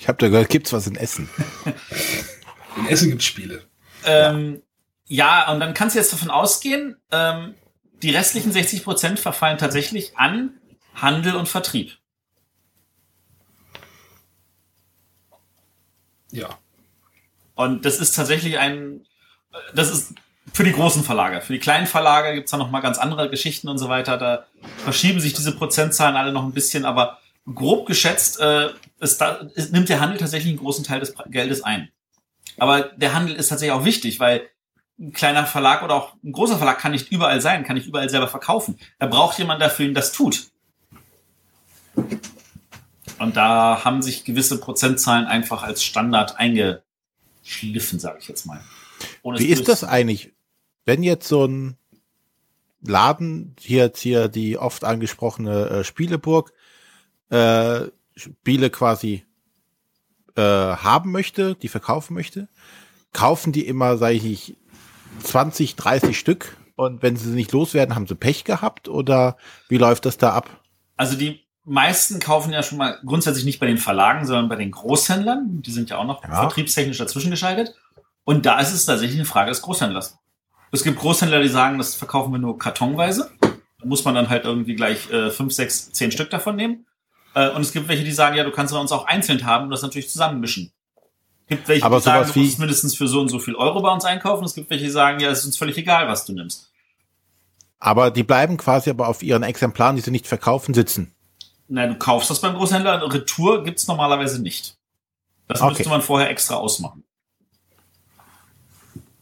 Ich 0.03 0.09
habe 0.09 0.17
da 0.17 0.27
gehört, 0.27 0.49
gibt's 0.49 0.73
was 0.73 0.85
in 0.85 0.97
Essen? 0.97 1.29
In 2.75 2.87
Essen 2.87 3.09
gibt's 3.09 3.23
Spiele. 3.23 3.63
Ähm, 4.03 4.61
ja. 5.05 5.45
ja. 5.45 5.53
und 5.53 5.61
dann 5.61 5.73
kannst 5.73 5.95
du 5.95 5.99
jetzt 5.99 6.11
davon 6.11 6.29
ausgehen, 6.29 6.97
ähm, 7.09 7.55
die 8.01 8.09
restlichen 8.09 8.51
60 8.51 8.83
Prozent 8.83 9.17
verfallen 9.17 9.57
tatsächlich 9.57 10.17
an 10.17 10.59
Handel 10.93 11.35
und 11.35 11.47
Vertrieb. 11.47 11.93
Ja. 16.31 16.59
Und 17.55 17.85
das 17.85 17.97
ist 17.99 18.15
tatsächlich 18.15 18.57
ein, 18.57 19.05
das 19.73 19.91
ist 19.91 20.13
für 20.51 20.63
die 20.63 20.71
großen 20.71 21.03
Verlage. 21.03 21.41
Für 21.41 21.53
die 21.53 21.59
kleinen 21.59 21.87
Verlage 21.87 22.33
gibt's 22.33 22.51
da 22.51 22.57
noch 22.57 22.69
mal 22.69 22.81
ganz 22.81 22.97
andere 22.97 23.29
Geschichten 23.29 23.67
und 23.67 23.77
so 23.77 23.89
weiter. 23.89 24.17
Da 24.17 24.45
verschieben 24.77 25.19
sich 25.19 25.33
diese 25.33 25.55
Prozentzahlen 25.55 26.15
alle 26.15 26.31
noch 26.31 26.43
ein 26.43 26.53
bisschen, 26.53 26.85
aber 26.85 27.19
grob 27.53 27.87
geschätzt 27.87 28.39
äh, 28.39 28.69
ist 28.99 29.19
da, 29.19 29.47
ist, 29.55 29.73
nimmt 29.73 29.89
der 29.89 29.99
Handel 29.99 30.17
tatsächlich 30.17 30.51
einen 30.51 30.59
großen 30.59 30.83
Teil 30.83 30.99
des 30.99 31.13
Geldes 31.27 31.63
ein. 31.63 31.89
Aber 32.57 32.81
der 32.81 33.13
Handel 33.13 33.35
ist 33.35 33.49
tatsächlich 33.49 33.73
auch 33.73 33.85
wichtig, 33.85 34.19
weil 34.19 34.49
ein 34.99 35.11
kleiner 35.11 35.45
Verlag 35.45 35.83
oder 35.83 35.95
auch 35.95 36.13
ein 36.23 36.31
großer 36.31 36.57
Verlag 36.57 36.77
kann 36.77 36.91
nicht 36.91 37.11
überall 37.11 37.41
sein, 37.41 37.63
kann 37.63 37.75
nicht 37.75 37.87
überall 37.87 38.09
selber 38.09 38.27
verkaufen. 38.27 38.79
Er 38.99 39.07
braucht 39.07 39.37
jemanden 39.39 39.61
dafür, 39.61 39.85
der 39.85 39.95
das 39.95 40.11
tut. 40.11 40.47
Und 43.19 43.35
da 43.35 43.83
haben 43.83 44.01
sich 44.01 44.23
gewisse 44.23 44.59
Prozentzahlen 44.59 45.25
einfach 45.25 45.63
als 45.63 45.83
Standard 45.83 46.39
eingeschliffen, 47.43 47.99
sage 47.99 48.19
ich 48.19 48.27
jetzt 48.27 48.45
mal. 48.45 48.61
Wie 49.23 49.47
ist 49.47 49.67
das 49.67 49.83
eigentlich, 49.83 50.33
wenn 50.85 51.03
jetzt 51.03 51.27
so 51.27 51.45
ein 51.45 51.77
Laden, 52.81 53.55
hier 53.59 53.83
jetzt 53.85 54.01
hier 54.01 54.27
die 54.27 54.57
oft 54.57 54.83
angesprochene 54.83 55.69
äh, 55.69 55.83
Spieleburg, 55.83 56.51
äh, 57.29 57.87
Spiele 58.15 58.69
quasi 58.69 59.23
äh, 60.35 60.41
haben 60.41 61.11
möchte, 61.11 61.55
die 61.55 61.69
verkaufen 61.69 62.13
möchte, 62.13 62.49
kaufen 63.13 63.53
die 63.53 63.65
immer, 63.65 63.97
sage 63.97 64.15
ich 64.15 64.23
nicht, 64.23 64.57
20, 65.21 65.75
30 65.75 66.17
Stück 66.17 66.57
und 66.75 67.03
wenn 67.03 67.15
sie 67.15 67.29
nicht 67.29 67.51
loswerden, 67.51 67.95
haben 67.95 68.07
sie 68.07 68.15
Pech 68.15 68.43
gehabt 68.43 68.89
oder 68.89 69.37
wie 69.69 69.77
läuft 69.77 70.05
das 70.05 70.17
da 70.17 70.31
ab? 70.31 70.63
Also 70.97 71.15
die 71.15 71.42
meisten 71.65 72.19
kaufen 72.19 72.51
ja 72.51 72.63
schon 72.63 72.77
mal 72.77 72.99
grundsätzlich 73.05 73.45
nicht 73.45 73.59
bei 73.59 73.67
den 73.67 73.77
Verlagen, 73.77 74.25
sondern 74.25 74.49
bei 74.49 74.55
den 74.55 74.71
Großhändlern. 74.71 75.61
Die 75.61 75.71
sind 75.71 75.89
ja 75.89 75.97
auch 75.97 76.05
noch 76.05 76.23
ja. 76.23 76.35
vertriebstechnisch 76.35 76.97
dazwischen 76.97 77.31
geschaltet. 77.31 77.75
Und 78.25 78.45
da 78.45 78.59
ist 78.59 78.73
es 78.73 78.85
tatsächlich 78.85 79.17
eine 79.17 79.25
Frage 79.25 79.49
des 79.49 79.61
Großhändlers. 79.61 80.17
Es 80.71 80.83
gibt 80.83 80.99
Großhändler, 80.99 81.41
die 81.41 81.49
sagen, 81.49 81.77
das 81.77 81.95
verkaufen 81.95 82.31
wir 82.31 82.39
nur 82.39 82.57
kartonweise. 82.57 83.29
Da 83.41 83.85
muss 83.85 84.03
man 84.05 84.15
dann 84.15 84.29
halt 84.29 84.45
irgendwie 84.45 84.75
gleich 84.75 85.09
äh, 85.11 85.29
fünf, 85.29 85.53
sechs, 85.53 85.91
zehn 85.91 86.11
Stück 86.11 86.29
davon 86.29 86.55
nehmen. 86.55 86.85
Äh, 87.35 87.49
und 87.49 87.61
es 87.61 87.71
gibt 87.71 87.87
welche, 87.87 88.03
die 88.03 88.11
sagen, 88.11 88.35
ja, 88.35 88.43
du 88.43 88.51
kannst 88.51 88.73
bei 88.73 88.79
uns 88.79 88.91
auch 88.91 89.05
einzeln 89.05 89.45
haben 89.45 89.65
und 89.65 89.69
das 89.71 89.81
natürlich 89.81 90.09
zusammenmischen. 90.09 90.71
Es 91.41 91.47
gibt 91.47 91.67
welche, 91.67 91.85
Aber 91.85 91.97
die 91.97 92.03
sagen, 92.03 92.31
du 92.33 92.39
musst 92.39 92.59
mindestens 92.59 92.95
für 92.95 93.07
so 93.07 93.21
und 93.21 93.29
so 93.29 93.39
viel 93.39 93.55
Euro 93.55 93.81
bei 93.81 93.91
uns 93.91 94.05
einkaufen. 94.05 94.45
Es 94.45 94.55
gibt 94.55 94.69
welche, 94.69 94.85
die 94.85 94.89
sagen, 94.89 95.19
ja, 95.19 95.29
es 95.29 95.39
ist 95.39 95.45
uns 95.45 95.57
völlig 95.57 95.77
egal, 95.77 96.07
was 96.07 96.25
du 96.25 96.33
nimmst. 96.33 96.71
Aber 97.79 98.11
die 98.11 98.23
bleiben 98.23 98.55
quasi 98.57 98.89
aber 98.89 99.09
auf 99.09 99.21
ihren 99.21 99.43
Exemplaren, 99.43 99.97
die 99.97 100.01
sie 100.01 100.11
nicht 100.11 100.25
verkaufen, 100.25 100.73
sitzen. 100.73 101.12
Na, 101.73 101.87
du 101.87 101.95
kaufst 101.95 102.29
das 102.29 102.39
beim 102.39 102.53
Großhändler. 102.53 103.01
Retour 103.11 103.63
gibt's 103.63 103.87
normalerweise 103.87 104.39
nicht. 104.39 104.77
Das 105.47 105.59
okay. 105.59 105.73
müsste 105.73 105.89
man 105.89 106.03
vorher 106.03 106.29
extra 106.29 106.53
ausmachen. 106.53 107.03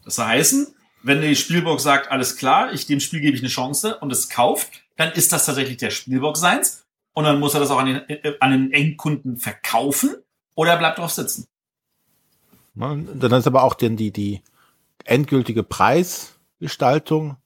Das 0.03 0.17
heißen, 0.17 0.75
wenn 1.01 1.21
die 1.21 1.37
Spielbox 1.37 1.81
sagt, 1.81 2.11
alles 2.11 2.35
klar, 2.35 2.73
ich 2.73 2.87
dem 2.87 2.99
Spiel 2.99 3.21
gebe 3.21 3.37
ich 3.37 3.41
eine 3.41 3.47
Chance 3.47 3.97
und 3.99 4.11
es 4.11 4.27
kauft, 4.27 4.83
dann 4.97 5.13
ist 5.13 5.31
das 5.31 5.45
tatsächlich 5.45 5.77
der 5.77 5.91
Spielbox 5.91 6.41
seins 6.41 6.83
und 7.13 7.23
dann 7.23 7.39
muss 7.39 7.53
er 7.53 7.61
das 7.61 7.71
auch 7.71 7.79
an 7.79 7.85
den, 7.85 8.09
äh, 8.09 8.33
an 8.41 8.51
den 8.51 8.73
Endkunden 8.73 9.37
verkaufen 9.37 10.17
oder 10.53 10.71
er 10.71 10.77
bleibt 10.77 10.97
drauf 10.97 11.11
sitzen. 11.11 11.47
Dann 12.75 13.31
ist 13.31 13.47
aber 13.47 13.63
auch 13.63 13.75
denn 13.75 13.95
die, 13.95 14.11
die 14.11 14.41
endgültige 15.05 15.63
Preisgestaltung 15.63 17.37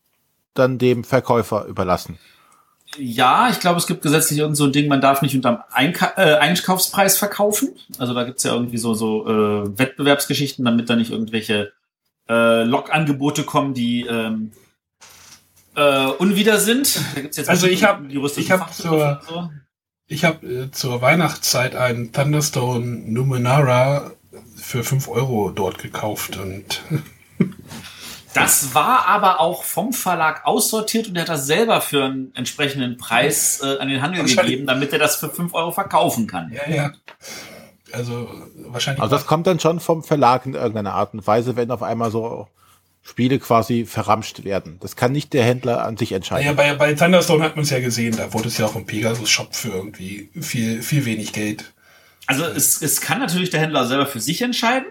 dann 0.56 0.80
dem 0.80 1.04
Verkäufer 1.04 1.66
überlassen. 1.66 2.18
Ja, 2.98 3.50
ich 3.50 3.60
glaube, 3.60 3.78
es 3.78 3.88
gibt 3.88 4.02
gesetzlich 4.02 4.40
irgend 4.40 4.58
so 4.58 4.66
ein 4.66 4.72
Ding, 4.72 4.88
man 4.88 5.02
darf 5.02 5.22
nicht 5.22 5.36
unterm 5.36 5.60
Einka 5.72 6.14
äh, 6.18 6.36
Einkaufspreis 6.36 7.18
verkaufen. 7.18 7.76
Also 7.98 8.14
da 8.14 8.24
gibt's 8.24 8.44
ja 8.44 8.54
irgendwie 8.54 8.78
so, 8.78 8.94
so 8.94 9.28
äh, 9.28 9.78
Wettbewerbsgeschichten, 9.78 10.66
damit 10.66 10.90
da 10.90 10.96
nicht 10.96 11.12
irgendwelche 11.12 11.74
äh, 12.30 12.64
Log-Angebote 12.64 13.44
kommen, 13.44 13.74
die 13.74 14.06
ähm, 14.08 14.52
äh, 15.76 16.06
unwider 16.06 16.60
sind. 16.60 17.00
Da 17.16 17.22
gibt's 17.22 17.38
jetzt 17.38 17.50
also 17.50 17.68
ich 17.68 17.84
habe 17.84 18.08
ich 18.08 18.52
habe 18.52 18.72
zur, 18.72 19.22
so. 19.28 19.50
ich 20.08 20.26
habe 20.26 20.48
äh, 20.48 20.72
zur 20.72 21.02
Weihnachtszeit 21.02 21.76
einen 21.76 22.12
Thunderstone 22.12 22.86
Numenara 22.86 24.12
für 24.56 24.84
fünf 24.84 25.08
Euro 25.08 25.52
dort 25.52 25.80
gekauft 25.80 26.38
und 26.38 26.82
Das 28.36 28.76
war 28.76 29.08
aber 29.08 29.40
auch 29.40 29.64
vom 29.64 29.94
Verlag 29.94 30.46
aussortiert 30.46 31.08
und 31.08 31.16
er 31.16 31.22
hat 31.22 31.30
das 31.30 31.48
selber 31.48 31.82
für 31.82 32.04
einen 32.04 32.36
entsprechenden 32.36 32.98
Preis 32.98 33.62
äh, 33.64 33.78
an 33.80 33.88
den 33.88 34.02
Handel 34.02 34.26
gegeben, 34.26 34.68
damit 34.68 34.92
er 34.94 35.00
das 35.00 35.16
für 35.16 35.30
fünf 35.30 35.54
Euro 35.54 35.72
verkaufen 35.72 36.28
kann. 36.28 36.52
Ja, 36.52 36.70
ja. 36.70 36.92
Also 37.92 38.30
wahrscheinlich. 38.58 39.02
Also 39.02 39.16
das 39.16 39.26
kommt 39.26 39.48
dann 39.48 39.60
schon 39.60 39.80
vom 39.80 40.04
Verlag 40.04 40.46
in 40.46 40.54
irgendeiner 40.54 40.94
Art 40.94 41.14
und 41.14 41.26
Weise, 41.26 41.56
wenn 41.56 41.72
auf 41.72 41.82
einmal 41.82 42.12
so 42.12 42.48
Spiele 43.02 43.40
quasi 43.40 43.86
verramscht 43.86 44.44
werden. 44.44 44.80
Das 44.82 44.96
kann 44.96 45.12
nicht 45.12 45.32
der 45.34 45.44
Händler 45.44 45.86
an 45.86 45.96
sich 45.96 46.12
entscheiden. 46.12 46.46
Ja, 46.46 46.54
bei, 46.54 46.74
bei 46.74 46.94
Thunderstone 46.94 47.44
hat 47.44 47.56
man 47.56 47.64
es 47.64 47.70
ja 47.70 47.80
gesehen, 47.80 48.18
da 48.18 48.34
wurde 48.34 48.48
es 48.48 48.58
ja 48.58 48.66
auch 48.66 48.76
im 48.76 48.86
Pegasus-Shop 48.86 49.56
für 49.56 49.70
irgendwie 49.70 50.30
viel, 50.42 50.82
viel 50.82 51.06
wenig 51.06 51.32
Geld. 51.32 51.72
Also 52.26 52.44
es, 52.44 52.82
es 52.82 53.02
kann 53.02 53.20
natürlich 53.20 53.52
der 53.52 53.62
Händler 53.62 53.86
selber 53.86 54.08
für 54.08 54.20
sich 54.20 54.42
entscheiden. 54.42 54.88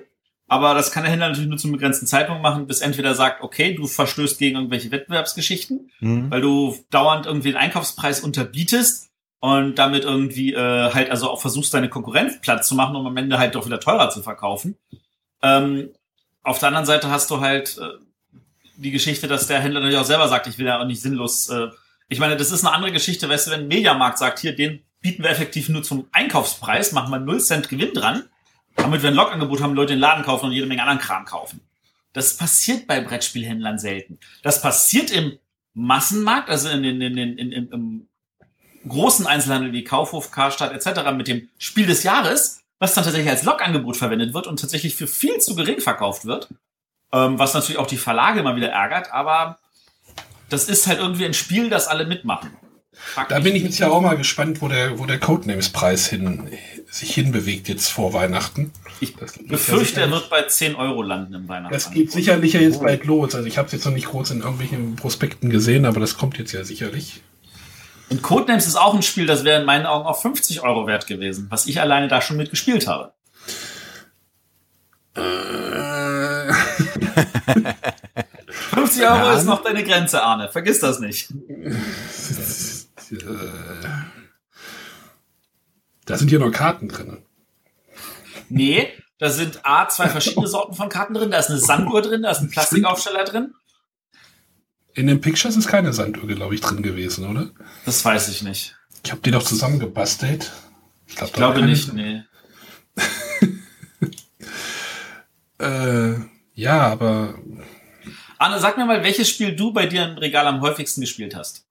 Aber 0.47 0.74
das 0.74 0.90
kann 0.90 1.05
der 1.05 1.11
Händler 1.11 1.28
natürlich 1.28 1.49
nur 1.49 1.59
zum 1.59 1.72
begrenzten 1.72 2.07
Zeitpunkt 2.07 2.42
machen, 2.42 2.66
bis 2.66 2.80
entweder 2.80 3.14
sagt, 3.14 3.42
okay, 3.42 3.74
du 3.74 3.86
verstößt 3.86 4.38
gegen 4.38 4.57
irgendwelche 4.57 4.90
Wettbewerbsgeschichten, 4.90 5.91
mhm. 6.00 6.30
weil 6.30 6.42
du 6.42 6.76
dauernd 6.91 7.26
irgendwie 7.26 7.53
den 7.53 7.57
Einkaufspreis 7.57 8.21
unterbietest 8.21 9.11
und 9.41 9.79
damit 9.79 10.04
irgendwie 10.04 10.53
äh, 10.53 10.92
halt 10.92 11.11
also 11.11 11.30
auch 11.30 11.41
versuchst, 11.41 11.72
deine 11.72 11.88
Konkurrenz 11.88 12.41
platt 12.41 12.64
zu 12.64 12.75
machen, 12.75 12.95
um 12.95 13.07
am 13.07 13.16
Ende 13.16 13.38
halt 13.38 13.54
doch 13.54 13.64
wieder 13.64 13.80
teurer 13.80 14.11
zu 14.11 14.22
verkaufen. 14.22 14.76
Ähm, 15.42 15.91
auf 16.42 16.58
der 16.58 16.68
anderen 16.68 16.87
Seite 16.87 17.11
hast 17.11 17.30
du 17.30 17.41
halt 17.41 17.79
äh, 17.79 18.38
die 18.76 18.91
Geschichte, 18.91 19.29
dass 19.29 19.46
der 19.46 19.61
Händler 19.61 19.80
natürlich 19.80 20.00
auch 20.00 20.07
selber 20.07 20.29
sagt, 20.29 20.46
ich 20.46 20.58
will 20.58 20.66
ja 20.66 20.80
auch 20.80 20.87
nicht 20.87 21.00
sinnlos. 21.00 21.49
Äh, 21.49 21.68
ich 22.08 22.21
meine, 22.21 22.37
das 22.37 22.50
ist 22.50 22.64
eine 22.64 22.75
andere 22.75 22.92
Geschichte, 22.92 23.29
weißt 23.29 23.46
du, 23.46 23.50
wenn 23.50 23.61
ein 23.61 23.68
Mediamarkt 23.68 24.18
sagt, 24.18 24.41
hier, 24.41 24.54
den 24.54 24.83
bieten 25.00 25.22
wir 25.22 25.30
effektiv 25.30 25.71
nur 25.71 25.83
zum 25.83 26.07
Einkaufspreis, 26.12 26.92
machen 26.92 27.11
wir 27.11 27.18
0 27.18 27.41
Cent 27.41 27.68
Gewinn 27.71 27.95
dran 27.95 28.25
damit 28.76 29.03
wir 29.03 29.11
ein 29.11 29.17
Logangebot 29.17 29.63
haben, 29.63 29.75
Leute 29.75 29.95
den 29.95 30.01
Laden 30.01 30.25
kaufen 30.25 30.46
und 30.46 30.53
jede 30.53 30.67
Menge 30.67 30.83
anderen 30.83 31.01
Kram 31.01 31.25
kaufen. 31.25 31.61
Das 32.13 32.37
passiert 32.37 32.87
bei 32.87 33.01
Brettspielhändlern 33.01 33.79
selten. 33.79 34.18
Das 34.42 34.63
passiert 34.63 35.11
im 35.11 35.38
Massenmarkt, 35.75 36.49
also 36.49 36.68
in, 36.68 36.84
in, 36.84 37.01
in, 37.01 37.17
in, 37.18 37.53
in, 37.53 37.68
im 37.72 38.09
großen 38.88 39.26
Einzelhandel 39.26 39.72
wie 39.72 39.84
Kaufhof, 39.84 40.30
Karstadt 40.30 40.72
etc. 40.72 41.11
mit 41.17 41.29
dem 41.29 41.49
Spiel 41.59 41.87
des 41.87 42.03
Jahres, 42.03 42.61
was 42.79 42.95
dann 42.95 43.05
tatsächlich 43.05 43.30
als 43.30 43.42
Logangebot 43.42 43.96
verwendet 43.96 44.34
wird 44.34 44.46
und 44.46 44.61
tatsächlich 44.61 44.95
für 44.95 45.07
viel 45.07 45.38
zu 45.38 45.55
gering 45.57 45.80
verkauft 45.80 46.25
wird. 46.25 46.49
Ähm, 47.13 47.38
was 47.38 47.55
natürlich 47.55 47.79
auch 47.79 47.87
die 47.87 47.96
Verlage 47.96 48.41
immer 48.41 48.57
wieder 48.57 48.68
ärgert, 48.68 49.13
aber 49.13 49.59
das 50.49 50.68
ist 50.68 50.87
halt 50.87 50.99
irgendwie 50.99 51.25
ein 51.25 51.34
Spiel, 51.34 51.71
das 51.71 51.87
alle 51.87 52.07
mitmachen. 52.07 52.51
Frag 52.92 53.29
da 53.29 53.41
bin 53.41 53.57
ich 53.57 53.63
jetzt 53.63 53.79
ja 53.79 53.88
auch 53.91 54.01
mal 54.01 54.17
gespannt, 54.17 54.63
wo 54.63 54.68
der, 54.68 54.99
wo 54.99 55.07
der 55.07 55.18
Codenames-Preis 55.18 56.09
hin, 56.09 56.49
sich 56.95 57.12
hinbewegt 57.12 57.68
jetzt 57.68 57.91
vor 57.91 58.12
Weihnachten. 58.12 58.71
Ich 59.00 59.16
befürchte, 59.16 60.00
ja 60.00 60.07
er 60.07 60.12
wird 60.12 60.30
bei 60.30 60.42
10 60.42 60.76
Euro 60.76 61.03
landen 61.03 61.34
im 61.34 61.49
Weihnachten. 61.49 61.75
Das 61.75 61.91
geht 61.91 62.12
sicherlich 62.12 62.53
ja 62.53 62.61
jetzt 62.61 62.80
bald 62.80 63.04
los. 63.04 63.34
Also 63.34 63.49
ich 63.49 63.58
habe 63.58 63.66
es 63.66 63.72
jetzt 63.72 63.84
noch 63.84 63.92
nicht 63.92 64.07
groß 64.07 64.30
in 64.30 64.41
irgendwelchen 64.42 64.95
Prospekten 64.95 65.50
gesehen, 65.50 65.87
aber 65.87 65.99
das 65.99 66.16
kommt 66.16 66.38
jetzt 66.38 66.53
ja 66.53 66.62
sicherlich. 66.62 67.21
Und 68.11 68.22
Codenames 68.22 68.68
ist 68.68 68.76
auch 68.76 68.95
ein 68.95 69.03
Spiel, 69.03 69.26
das 69.26 69.42
wäre 69.42 69.61
in 69.61 69.66
meinen 69.66 69.87
Augen 69.87 70.07
auch 70.07 70.21
50 70.22 70.61
Euro 70.62 70.87
wert 70.87 71.08
gewesen, 71.08 71.49
was 71.50 71.66
ich 71.66 71.80
alleine 71.80 72.07
da 72.07 72.21
schon 72.22 72.37
mitgespielt 72.37 72.87
habe. 72.87 73.12
Äh, 75.16 76.53
50 78.53 79.03
Euro 79.03 79.16
Ja. 79.16 79.33
ist 79.34 79.46
noch 79.46 79.64
deine 79.64 79.83
Grenze, 79.83 80.22
Arne. 80.22 80.49
Vergiss 80.53 80.79
das 80.79 81.00
nicht. 81.00 81.29
Da 86.07 86.17
sind 86.18 86.29
hier 86.29 86.39
noch 86.39 86.51
Karten 86.51 86.89
drin. 86.89 87.18
Nee, 88.49 88.89
da 89.18 89.31
sind 89.31 89.64
A, 89.64 89.89
zwei 89.89 90.09
verschiedene 90.09 90.47
Sorten 90.47 90.75
von 90.75 90.89
Karten 90.89 91.14
drin. 91.14 91.31
Da 91.31 91.39
ist 91.39 91.51
eine 91.51 91.59
Sanduhr 91.59 92.03
drin, 92.03 92.22
da 92.22 92.31
ist 92.31 92.41
ein 92.41 92.51
Plastikaufsteller 92.51 93.25
drin. 93.25 93.55
In 94.95 95.07
den 95.07 95.21
Pictures 95.21 95.57
ist 95.57 95.67
keine 95.67 95.93
Sanduhr, 95.93 96.26
glaube 96.26 96.55
ich, 96.55 96.61
drin 96.61 96.83
gewesen, 96.83 97.29
oder? 97.29 97.51
Das 97.85 98.05
weiß 98.05 98.29
ich 98.29 98.43
nicht. 98.43 98.76
Ich 99.05 99.11
habe 99.11 99.21
die 99.22 99.31
doch 99.31 99.43
zusammengebastelt. 99.43 100.53
Ich, 101.07 101.17
glaub, 101.17 101.29
Ich 101.31 101.35
glaube 101.35 101.63
nicht, 101.63 101.93
nee. 101.93 102.22
Äh, 105.59 106.14
ja, 106.55 106.81
aber 106.83 107.39
Arne, 108.39 108.59
sag 108.61 108.76
mir 108.76 108.85
mal, 108.85 109.03
welches 109.03 109.31
Spiel 109.31 109.55
du 109.55 109.72
bei 109.72 109.87
dir 109.87 110.05
im 110.05 110.18
Regal 110.18 110.47
am 110.47 110.61
häufigsten 110.61 111.01
gespielt 111.01 111.35
hast. 111.35 111.64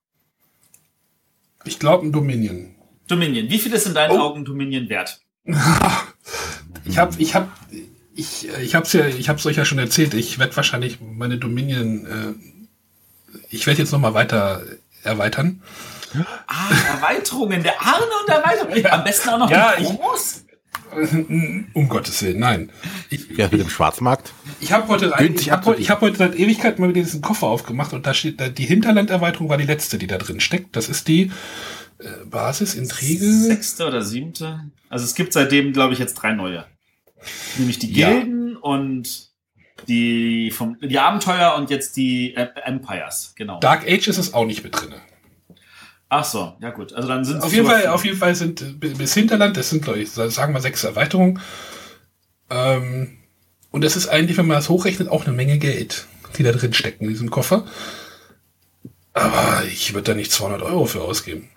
ich 1.66 1.80
glaube 1.80 2.08
ein 2.08 2.12
Dominion. 2.12 2.76
Dominion. 3.08 3.50
Wie 3.50 3.60
viel 3.60 3.74
ist 3.74 3.86
in 3.88 3.94
deinen 3.94 4.12
Oh. 4.12 4.20
Augen 4.22 4.46
Dominion 4.46 4.90
wert? 4.90 5.20
Ich 6.86 6.98
habe, 6.98 7.14
ich 7.18 7.34
habe, 7.34 7.48
ich, 8.14 8.48
ich 8.62 8.76
habe 8.76 8.86
es 8.86 8.92
ja, 8.92 9.06
ich 9.08 9.30
habe 9.30 9.40
es 9.40 9.46
euch 9.46 9.56
ja 9.56 9.64
schon 9.64 9.80
erzählt. 9.80 10.14
Ich 10.16 10.38
werde 10.38 10.54
wahrscheinlich 10.58 10.98
meine 11.02 11.38
Dominion, 11.38 12.06
äh, 12.06 13.38
ich 13.50 13.66
werde 13.68 13.80
jetzt 13.82 13.94
noch 13.94 14.00
mal 14.00 14.14
weiter 14.14 14.62
erweitern. 15.04 15.62
Ah, 16.48 16.70
Erweiterungen, 16.96 17.64
der 17.64 17.82
Arne 17.82 18.06
und 18.22 18.30
Erweiterungen. 18.30 18.82
Ja. 18.84 18.92
Am 18.92 19.04
besten 19.06 19.30
auch 19.30 19.40
noch 19.40 19.50
Ja, 19.50 19.76
die 19.78 19.84
ich- 19.84 19.90
Promos. 19.90 20.44
Um 21.74 21.90
Gottes 21.90 22.22
Willen, 22.22 22.40
nein. 22.40 22.70
Ich, 23.10 23.28
Ja, 23.36 23.48
mit 23.50 23.60
dem 23.62 23.70
Schwarzmarkt. 23.70 24.32
ich 24.60 24.72
habe 24.74 24.88
heute, 24.90 25.06
ich 25.06 25.12
habe 25.14 25.24
heute, 25.24 25.52
abzubieten. 25.54 25.82
ich 25.82 25.90
hab 25.90 26.02
heute 26.02 26.18
seit 26.18 26.36
Ewigkeit 26.36 26.78
mal 26.80 26.90
wieder 26.90 27.02
diesen 27.02 27.22
Koffer 27.22 27.48
aufgemacht 27.48 27.94
und 27.94 28.06
da 28.06 28.14
steht, 28.14 28.40
da, 28.40 28.50
die 28.50 28.66
Hinterlanderweiterung 28.66 29.50
war 29.50 29.58
die 29.58 29.64
letzte, 29.66 29.98
die 29.98 30.06
da 30.08 30.18
drin 30.20 30.40
steckt. 30.40 30.76
Das 30.76 30.90
ist 30.90 31.08
die 31.08 31.24
äh, 31.24 31.30
Basis, 32.26 32.76
Intrige. 32.76 33.26
Sechste 33.32 33.88
oder 33.88 34.02
siebte. 34.04 34.60
Also 34.90 35.06
es 35.06 35.16
gibt 35.16 35.34
seitdem, 35.34 35.74
glaube 35.74 35.94
ich, 35.94 36.00
jetzt 36.00 36.16
drei 36.16 36.34
neue. 36.34 36.66
Nämlich 37.58 37.80
die 37.80 37.92
Ja. 37.94 38.10
Gilden 38.12 38.58
und 38.58 39.30
die 39.88 40.52
vom 40.52 40.78
die 40.82 41.00
Abenteuer 41.00 41.56
und 41.56 41.70
jetzt 41.70 41.98
die 41.98 42.36
äh, 42.36 42.48
Empires, 42.66 43.34
genau. 43.36 43.60
Dark 43.60 43.84
Age 43.88 44.08
ist 44.08 44.18
es 44.18 44.34
auch 44.34 44.46
nicht 44.46 44.64
mit 44.64 44.76
drin. 44.80 44.94
Ach 46.10 46.24
so, 46.24 46.54
ja 46.62 46.70
gut. 46.70 46.94
Also 46.94 47.08
dann 47.08 47.26
sind 47.26 47.42
Auf 47.42 47.52
jeden 47.54 47.66
Fall, 47.66 47.88
auf 47.88 48.06
jeden 48.06 48.18
Fall 48.18 48.36
sind 48.36 48.62
äh, 48.62 48.66
bi- 48.66 48.94
bis 48.94 49.14
Hinterland, 49.14 49.58
das 49.58 49.70
sind, 49.72 49.84
glaube 49.84 50.00
ich, 50.00 50.12
sagen 50.12 50.54
wir 50.54 50.62
sechs 50.62 50.84
Erweiterungen. 50.84 51.40
Ähm, 52.50 53.18
und 53.72 53.84
das 53.84 53.96
ist 53.96 54.08
eigentlich, 54.08 54.38
wenn 54.38 54.46
man 54.46 54.58
das 54.58 54.70
hochrechnet, 54.70 55.10
auch 55.10 55.26
eine 55.26 55.36
Menge 55.36 55.58
Geld, 55.58 56.06
die 56.38 56.44
da 56.44 56.52
drin 56.52 56.74
stecken 56.74 57.06
in 57.06 57.10
diesem 57.10 57.32
Koffer. 57.32 57.66
Aber 59.14 59.64
ich 59.72 59.94
würde 59.94 60.12
da 60.12 60.16
nicht 60.16 60.32
200 60.32 60.62
Euro 60.62 60.86
für 60.86 61.02
ausgeben. 61.02 61.50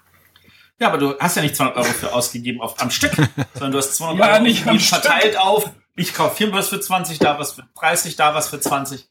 Ja, 0.78 0.88
aber 0.88 0.98
du 0.98 1.18
hast 1.18 1.36
ja 1.36 1.42
nicht 1.42 1.56
200 1.56 1.76
Euro 1.78 1.86
für 1.86 2.12
ausgegeben 2.12 2.60
auf, 2.60 2.80
am 2.80 2.90
Stück, 2.90 3.12
sondern 3.54 3.72
du 3.72 3.78
hast 3.78 3.94
200 3.94 4.18
Ja, 4.18 4.34
Euro 4.34 4.42
nicht 4.42 4.88
verteilt 4.88 5.38
auf. 5.38 5.70
Ich 5.96 6.12
kaufe 6.12 6.36
hier 6.36 6.52
was 6.52 6.68
für 6.68 6.80
20, 6.80 7.18
da 7.18 7.38
was 7.38 7.52
für 7.52 7.66
30, 7.78 8.16
da 8.16 8.34
was 8.34 8.48
für 8.48 8.60
20. 8.60 9.08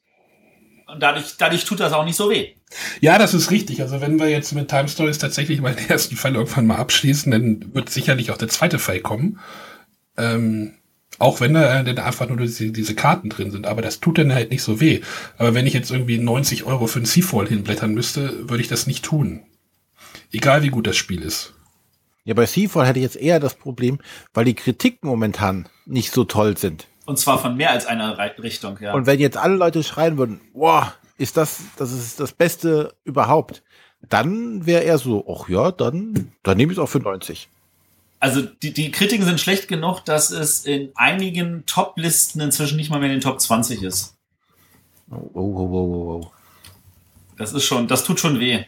Und 0.88 1.02
dadurch, 1.02 1.36
dadurch 1.38 1.66
tut 1.66 1.80
das 1.80 1.94
auch 1.94 2.06
nicht 2.06 2.16
so 2.16 2.30
weh. 2.30 2.54
Ja, 3.02 3.18
das 3.18 3.34
ist 3.34 3.50
richtig. 3.50 3.82
Also 3.82 4.02
wenn 4.02 4.20
wir 4.20 4.30
jetzt 4.30 4.54
mit 4.54 4.70
Time 4.70 4.88
Stories 4.88 5.18
tatsächlich 5.18 5.60
mal 5.60 5.74
den 5.74 5.90
ersten 5.90 6.16
Fall 6.16 6.36
irgendwann 6.36 6.68
mal 6.68 6.78
abschließen, 6.78 7.32
dann 7.32 7.74
wird 7.74 7.90
sicherlich 7.90 8.30
auch 8.30 8.38
der 8.38 8.50
zweite 8.50 8.78
Fall 8.78 9.00
kommen. 9.00 9.40
Ähm, 10.16 10.76
auch 11.18 11.40
wenn 11.42 11.54
da 11.54 11.82
dann 11.82 11.98
einfach 11.98 12.28
nur 12.28 12.38
diese, 12.38 12.72
diese 12.72 12.94
Karten 12.94 13.30
drin 13.30 13.50
sind. 13.50 13.66
Aber 13.66 13.82
das 13.82 14.00
tut 14.00 14.18
dann 14.20 14.34
halt 14.34 14.52
nicht 14.52 14.62
so 14.62 14.80
weh. 14.80 15.02
Aber 15.38 15.56
wenn 15.56 15.66
ich 15.66 15.74
jetzt 15.74 15.90
irgendwie 15.90 16.20
90 16.20 16.66
Euro 16.66 16.86
für 16.86 17.00
ein 17.00 17.06
Seafall 17.06 17.48
hinblättern 17.48 17.94
müsste, 17.94 18.50
würde 18.50 18.62
ich 18.62 18.68
das 18.68 18.86
nicht 18.86 19.04
tun. 19.04 19.44
Egal 20.32 20.64
wie 20.64 20.70
gut 20.70 20.88
das 20.88 20.98
Spiel 20.98 21.22
ist. 21.22 21.54
Ja, 22.24 22.34
bei 22.34 22.46
Seafall 22.46 22.88
hätte 22.88 23.00
ich 23.00 23.04
jetzt 23.04 23.18
eher 23.18 23.40
das 23.40 23.54
Problem, 23.54 24.00
weil 24.34 24.46
die 24.46 24.56
Kritiken 24.56 25.08
momentan 25.08 25.70
nicht 25.86 26.12
so 26.12 26.24
toll 26.24 26.58
sind. 26.58 26.88
Und 27.06 27.20
zwar 27.20 27.40
von 27.40 27.56
mehr 27.56 27.70
als 27.70 27.86
einer 27.86 28.18
Richtung, 28.40 28.80
ja. 28.82 28.94
Und 28.94 29.06
wenn 29.06 29.20
jetzt 29.20 29.38
alle 29.38 29.56
Leute 29.56 29.84
schreien 29.84 30.18
würden, 30.18 30.42
boah, 30.54 30.94
ist 31.18 31.38
das, 31.38 31.60
das 31.78 31.92
ist 31.92 32.20
das 32.20 32.34
Beste 32.34 32.96
überhaupt, 33.04 33.64
dann 34.10 34.66
wäre 34.66 34.84
er 34.84 34.98
so, 34.98 35.26
ach 35.30 35.48
ja, 35.50 35.72
dann, 35.72 36.32
dann 36.44 36.58
nehme 36.58 36.72
ich 36.72 36.78
es 36.78 36.84
auch 36.84 36.90
für 36.90 37.00
90. 37.00 37.48
Also 38.20 38.42
die, 38.42 38.74
die 38.74 38.92
Kritiken 38.92 39.26
sind 39.26 39.40
schlecht 39.40 39.68
genug, 39.68 40.02
dass 40.02 40.32
es 40.32 40.66
in 40.66 40.92
einigen 40.96 41.64
Top-Listen 41.68 42.42
inzwischen 42.42 42.78
nicht 42.78 42.90
mal 42.90 43.00
mehr 43.00 43.10
in 43.10 43.16
den 43.16 43.22
Top 43.22 43.40
20 43.40 43.84
ist. 43.84 44.16
Oh, 45.12 45.30
oh, 45.34 45.42
oh, 45.42 45.70
oh, 45.72 46.22
oh. 46.24 46.32
Das 47.38 47.54
ist 47.54 47.66
schon, 47.66 47.88
das 47.88 48.04
tut 48.04 48.20
schon 48.20 48.40
weh. 48.40 48.66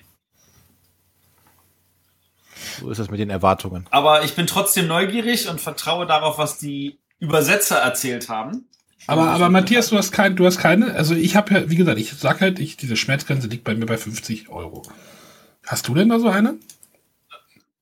So 2.79 2.89
ist 2.89 2.97
das 2.97 3.09
mit 3.09 3.19
den 3.19 3.29
Erwartungen. 3.29 3.85
Aber 3.89 4.23
ich 4.23 4.35
bin 4.35 4.47
trotzdem 4.47 4.87
neugierig 4.87 5.49
und 5.49 5.61
vertraue 5.61 6.05
darauf, 6.05 6.37
was 6.37 6.57
die 6.57 6.99
Übersetzer 7.19 7.77
erzählt 7.77 8.29
haben. 8.29 8.65
Aber, 9.07 9.29
aber 9.29 9.49
Matthias, 9.49 9.89
du 9.89 9.97
hast 9.97 10.11
kein, 10.11 10.35
du 10.35 10.45
hast 10.45 10.57
keine, 10.57 10.93
also 10.93 11.15
ich 11.15 11.35
habe 11.35 11.53
ja, 11.53 11.69
wie 11.69 11.75
gesagt, 11.75 11.97
ich 11.97 12.11
sag 12.11 12.41
halt, 12.41 12.59
ich, 12.59 12.75
diese 12.77 12.97
Schmerzgrenze 12.97 13.47
liegt 13.47 13.63
bei 13.63 13.73
mir 13.73 13.85
bei 13.85 13.97
50 13.97 14.49
Euro. 14.49 14.83
Hast 15.65 15.87
du 15.87 15.93
denn 15.93 16.09
da 16.09 16.19
so 16.19 16.27
eine? 16.27 16.55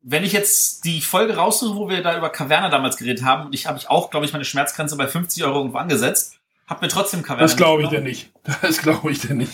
Wenn 0.01 0.23
ich 0.23 0.33
jetzt 0.33 0.85
die 0.85 1.01
Folge 1.01 1.35
raussuche, 1.35 1.75
wo 1.75 1.89
wir 1.89 2.03
da 2.03 2.15
über 2.15 2.29
Caverna 2.29 2.69
damals 2.69 2.97
geredet 2.97 3.23
haben, 3.23 3.47
und 3.47 3.55
ich 3.55 3.65
habe 3.65 3.79
ich 3.79 3.89
auch, 3.89 4.11
glaube 4.11 4.25
ich, 4.25 4.33
meine 4.33 4.45
Schmerzgrenze 4.45 4.95
bei 4.97 5.07
50 5.07 5.43
Euro 5.45 5.57
irgendwo 5.59 5.77
angesetzt, 5.77 6.37
habe 6.67 6.85
mir 6.85 6.89
trotzdem 6.89 7.23
Caverna. 7.23 7.43
Das 7.43 7.57
glaube 7.57 7.83
ich 7.83 7.89
denn 7.89 8.03
nicht. 8.03 8.31
Das 8.61 8.79
glaube 8.79 9.11
ich 9.11 9.21
denn 9.21 9.37
nicht. 9.37 9.53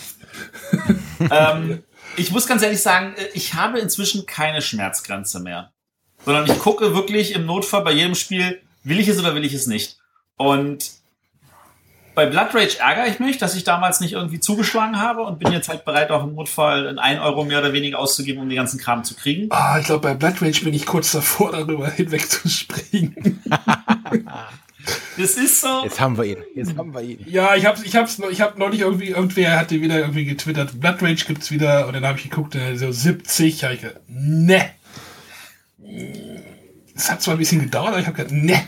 ähm, 1.30 1.84
ich 2.18 2.32
muss 2.32 2.48
ganz 2.48 2.62
ehrlich 2.62 2.82
sagen, 2.82 3.14
äh, 3.16 3.28
ich 3.34 3.54
habe 3.54 3.80
inzwischen 3.80 4.26
keine 4.26 4.62
Schmerzgrenze 4.62 5.40
mehr. 5.40 5.72
Sondern 6.26 6.46
ich 6.46 6.60
gucke 6.60 6.94
wirklich 6.94 7.34
im 7.34 7.46
Notfall 7.46 7.84
bei 7.84 7.92
jedem 7.92 8.16
Spiel, 8.16 8.62
will 8.84 9.00
ich 9.00 9.08
es 9.08 9.20
oder 9.20 9.34
will 9.34 9.44
ich 9.44 9.54
es 9.54 9.66
nicht. 9.66 9.98
Und 10.38 10.92
bei 12.14 12.26
Blood 12.26 12.54
Rage 12.54 12.78
ärgere 12.80 13.08
ich 13.08 13.20
mich, 13.20 13.38
dass 13.38 13.56
ich 13.56 13.64
damals 13.64 14.02
nicht 14.02 14.14
irgendwie 14.14 14.40
zugeschlagen 14.40 15.02
habe 15.02 15.24
und 15.24 15.40
bin 15.40 15.52
jetzt 15.52 15.70
halt 15.70 15.86
bereit, 15.86 16.12
auch 16.12 16.24
im 16.24 16.36
Notfall 16.36 16.86
in 16.86 17.00
1 17.00 17.22
Euro 17.22 17.46
mehr 17.46 17.60
oder 17.60 17.74
weniger 17.74 18.00
auszugeben, 18.00 18.42
um 18.42 18.50
den 18.50 18.58
ganzen 18.58 18.80
Kram 18.80 19.04
zu 19.04 19.16
kriegen. 19.16 19.48
Ah, 19.50 19.80
ich 19.80 19.86
glaube, 19.86 20.02
bei 20.02 20.14
Blood 20.14 20.42
Rage 20.42 20.64
bin 20.64 20.74
ich 20.74 20.86
kurz 20.86 21.12
davor, 21.14 21.52
darüber 21.52 21.90
hinwegzuspringen. 21.90 23.42
Das 25.18 25.31
ist 25.35 25.61
so. 25.61 25.84
Jetzt 25.84 25.99
haben 25.99 26.18
wir 26.18 26.23
ihn. 26.26 26.38
Jetzt 26.55 26.76
haben 26.77 26.93
wir 26.93 27.01
ihn. 27.01 27.23
Ja, 27.27 27.55
ich 27.55 27.65
hab's, 27.65 27.81
ich 27.84 27.95
hab's, 27.95 28.18
noch- 28.18 28.30
ich 28.30 28.41
hab 28.41 28.57
neulich 28.57 28.81
irgendwie, 28.81 29.09
irgendwer 29.09 29.59
hatte 29.59 29.81
wieder 29.81 29.99
irgendwie 29.99 30.26
getwittert, 30.26 30.80
Blood 30.80 31.01
Rage 31.01 31.26
gibt's 31.26 31.51
wieder, 31.51 31.88
und 31.88 31.93
dann 31.93 32.05
habe 32.05 32.18
ich 32.18 32.30
geguckt, 32.30 32.55
äh, 32.55 32.76
so 32.76 32.91
70, 32.91 33.63
habe 33.63 33.73
ich 33.76 33.81
gedacht, 33.81 34.01
ne. 34.07 34.69
Es 36.95 37.11
hat 37.11 37.22
zwar 37.22 37.35
ein 37.35 37.39
bisschen 37.39 37.61
gedauert, 37.61 37.89
aber 37.89 37.99
ich 37.99 38.07
habe 38.07 38.18
gedacht, 38.18 38.34
ne. 38.34 38.61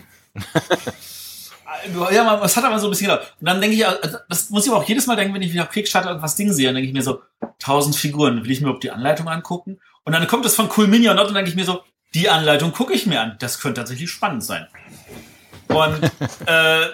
Ja, 2.11 2.23
man, 2.23 2.41
es 2.43 2.55
hat 2.55 2.63
aber 2.63 2.79
so 2.79 2.87
ein 2.87 2.91
bisschen 2.91 3.07
gedauert. 3.07 3.33
Und 3.41 3.47
dann 3.47 3.59
denke 3.59 3.75
ich, 3.75 3.85
also, 3.85 4.17
das 4.29 4.49
muss 4.49 4.65
ich 4.65 4.71
aber 4.71 4.81
auch 4.81 4.87
jedes 4.87 5.05
Mal 5.07 5.15
denken, 5.15 5.33
wenn 5.33 5.41
ich 5.41 5.51
wieder 5.53 5.63
auf 5.63 5.69
Kickstarter 5.71 6.09
irgendwas 6.09 6.35
Ding 6.35 6.51
sehe, 6.53 6.67
dann 6.67 6.75
denke 6.75 6.87
ich 6.87 6.93
mir 6.93 7.01
so, 7.01 7.21
1000 7.41 7.95
Figuren, 7.95 8.43
will 8.43 8.51
ich 8.51 8.59
mir 8.61 8.65
überhaupt 8.67 8.83
die 8.83 8.91
Anleitung 8.91 9.27
angucken? 9.27 9.79
Und 10.05 10.13
dann 10.13 10.25
kommt 10.27 10.45
es 10.45 10.55
von 10.55 10.69
Cool 10.75 10.87
Minion 10.87 11.17
und 11.17 11.25
dann 11.25 11.33
denke 11.33 11.49
ich 11.49 11.55
mir 11.55 11.65
so, 11.65 11.81
die 12.13 12.29
Anleitung 12.29 12.71
gucke 12.73 12.93
ich 12.93 13.05
mir 13.05 13.21
an. 13.21 13.35
Das 13.39 13.59
könnte 13.59 13.81
tatsächlich 13.81 14.09
spannend 14.11 14.43
sein. 14.43 14.67
Und 15.75 16.03
äh, 16.03 16.87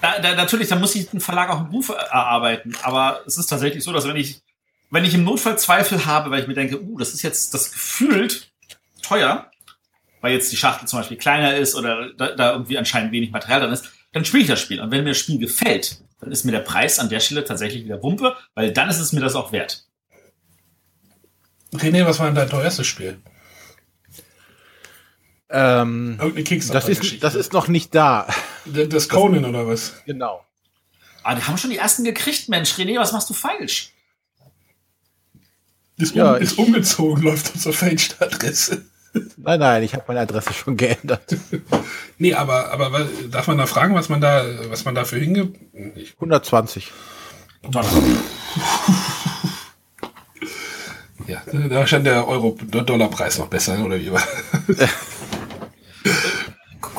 da, 0.00 0.18
da, 0.22 0.34
natürlich, 0.34 0.68
da 0.68 0.76
muss 0.76 0.94
ich 0.94 1.10
den 1.10 1.20
Verlag 1.20 1.50
auch 1.50 1.58
einen 1.58 1.70
Ruf 1.70 1.90
erarbeiten. 1.90 2.74
Aber 2.82 3.20
es 3.26 3.36
ist 3.36 3.46
tatsächlich 3.46 3.84
so, 3.84 3.92
dass 3.92 4.08
wenn 4.08 4.16
ich, 4.16 4.40
wenn 4.90 5.04
ich 5.04 5.14
im 5.14 5.24
Notfall 5.24 5.58
Zweifel 5.58 6.06
habe, 6.06 6.30
weil 6.30 6.40
ich 6.40 6.48
mir 6.48 6.54
denke, 6.54 6.80
uh, 6.80 6.98
das 6.98 7.12
ist 7.12 7.22
jetzt 7.22 7.54
das 7.54 7.70
gefühlt 7.72 8.50
teuer, 9.02 9.50
weil 10.20 10.32
jetzt 10.32 10.50
die 10.52 10.56
Schachtel 10.56 10.88
zum 10.88 10.98
Beispiel 10.98 11.16
kleiner 11.16 11.56
ist 11.56 11.74
oder 11.74 12.12
da, 12.14 12.32
da 12.32 12.52
irgendwie 12.52 12.78
anscheinend 12.78 13.12
wenig 13.12 13.30
Material 13.30 13.60
drin 13.60 13.72
ist, 13.72 13.90
dann 14.12 14.24
spiele 14.24 14.42
ich 14.42 14.48
das 14.48 14.60
Spiel. 14.60 14.80
Und 14.80 14.90
wenn 14.90 15.04
mir 15.04 15.10
das 15.10 15.18
Spiel 15.18 15.38
gefällt, 15.38 16.02
dann 16.20 16.32
ist 16.32 16.44
mir 16.44 16.52
der 16.52 16.60
Preis 16.60 16.98
an 16.98 17.08
der 17.08 17.20
Stelle 17.20 17.44
tatsächlich 17.44 17.84
wieder 17.84 18.02
Wumpe, 18.02 18.36
weil 18.54 18.72
dann 18.72 18.88
ist 18.90 18.98
es 18.98 19.12
mir 19.12 19.20
das 19.20 19.34
auch 19.34 19.52
wert. 19.52 19.84
René, 21.74 22.04
was 22.04 22.18
war 22.18 22.26
denn 22.26 22.34
dein 22.34 22.50
teuerstes 22.50 22.86
Spiel? 22.86 23.20
Ähm, 25.52 26.12
Irgendeine 26.12 26.34
das, 26.34 26.44
Kickstarter-Geschichte. 26.44 27.14
ist, 27.16 27.22
das 27.24 27.34
ist 27.34 27.52
noch 27.52 27.66
nicht 27.68 27.94
da. 27.94 28.26
Das 28.66 28.88
das 28.88 29.08
Conan 29.08 29.44
oder 29.44 29.66
was? 29.66 29.94
Genau. 30.06 30.44
Aber 31.22 31.34
die 31.36 31.42
haben 31.46 31.58
schon 31.58 31.70
die 31.70 31.76
ersten 31.78 32.04
gekriegt, 32.04 32.48
Mensch. 32.48 32.72
René, 32.74 32.98
was 32.98 33.12
machst 33.12 33.28
du 33.28 33.34
falsch? 33.34 33.92
Ist, 35.96 36.14
Ja, 36.14 36.32
um, 36.34 36.42
ist 36.42 36.52
ich- 36.52 36.58
umgezogen, 36.58 37.22
läuft 37.22 37.52
uns 37.54 37.66
auf 37.66 37.76
falsche 37.76 38.14
Adresse. 38.20 38.84
Nein, 39.36 39.58
nein, 39.58 39.82
ich 39.82 39.92
habe 39.92 40.04
meine 40.06 40.20
Adresse 40.20 40.52
schon 40.52 40.76
geändert. 40.76 41.36
Nee, 42.18 42.34
aber, 42.34 42.70
aber 42.70 43.08
darf 43.30 43.46
man 43.46 43.56
da 43.58 43.64
fragen, 43.66 43.94
was 43.94 44.08
man 44.10 44.20
da, 44.20 44.44
was 44.68 44.84
man 44.84 44.94
dafür 44.94 45.18
hinge... 45.20 45.52
Ich, 45.96 46.12
120. 46.16 46.92
Dollar. 47.62 47.90
ja, 51.26 51.42
da 51.68 51.86
stand 51.86 52.06
der 52.06 52.28
Euro-Dollar-Preis 52.28 53.38
noch 53.38 53.46
besser, 53.48 53.78
oder 53.84 53.98
wie 53.98 54.12
war? 54.12 54.22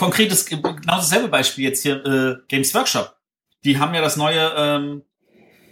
Konkretes, 0.02 0.48
genau 0.48 0.74
dasselbe 0.88 1.28
Beispiel 1.28 1.64
jetzt 1.66 1.84
hier, 1.84 2.04
äh, 2.04 2.36
Games 2.48 2.74
Workshop. 2.74 3.16
die 3.64 3.78
haben 3.78 3.94
ja 3.94 4.02
das 4.02 4.18
neue 4.18 4.52
ähm, 4.58 5.04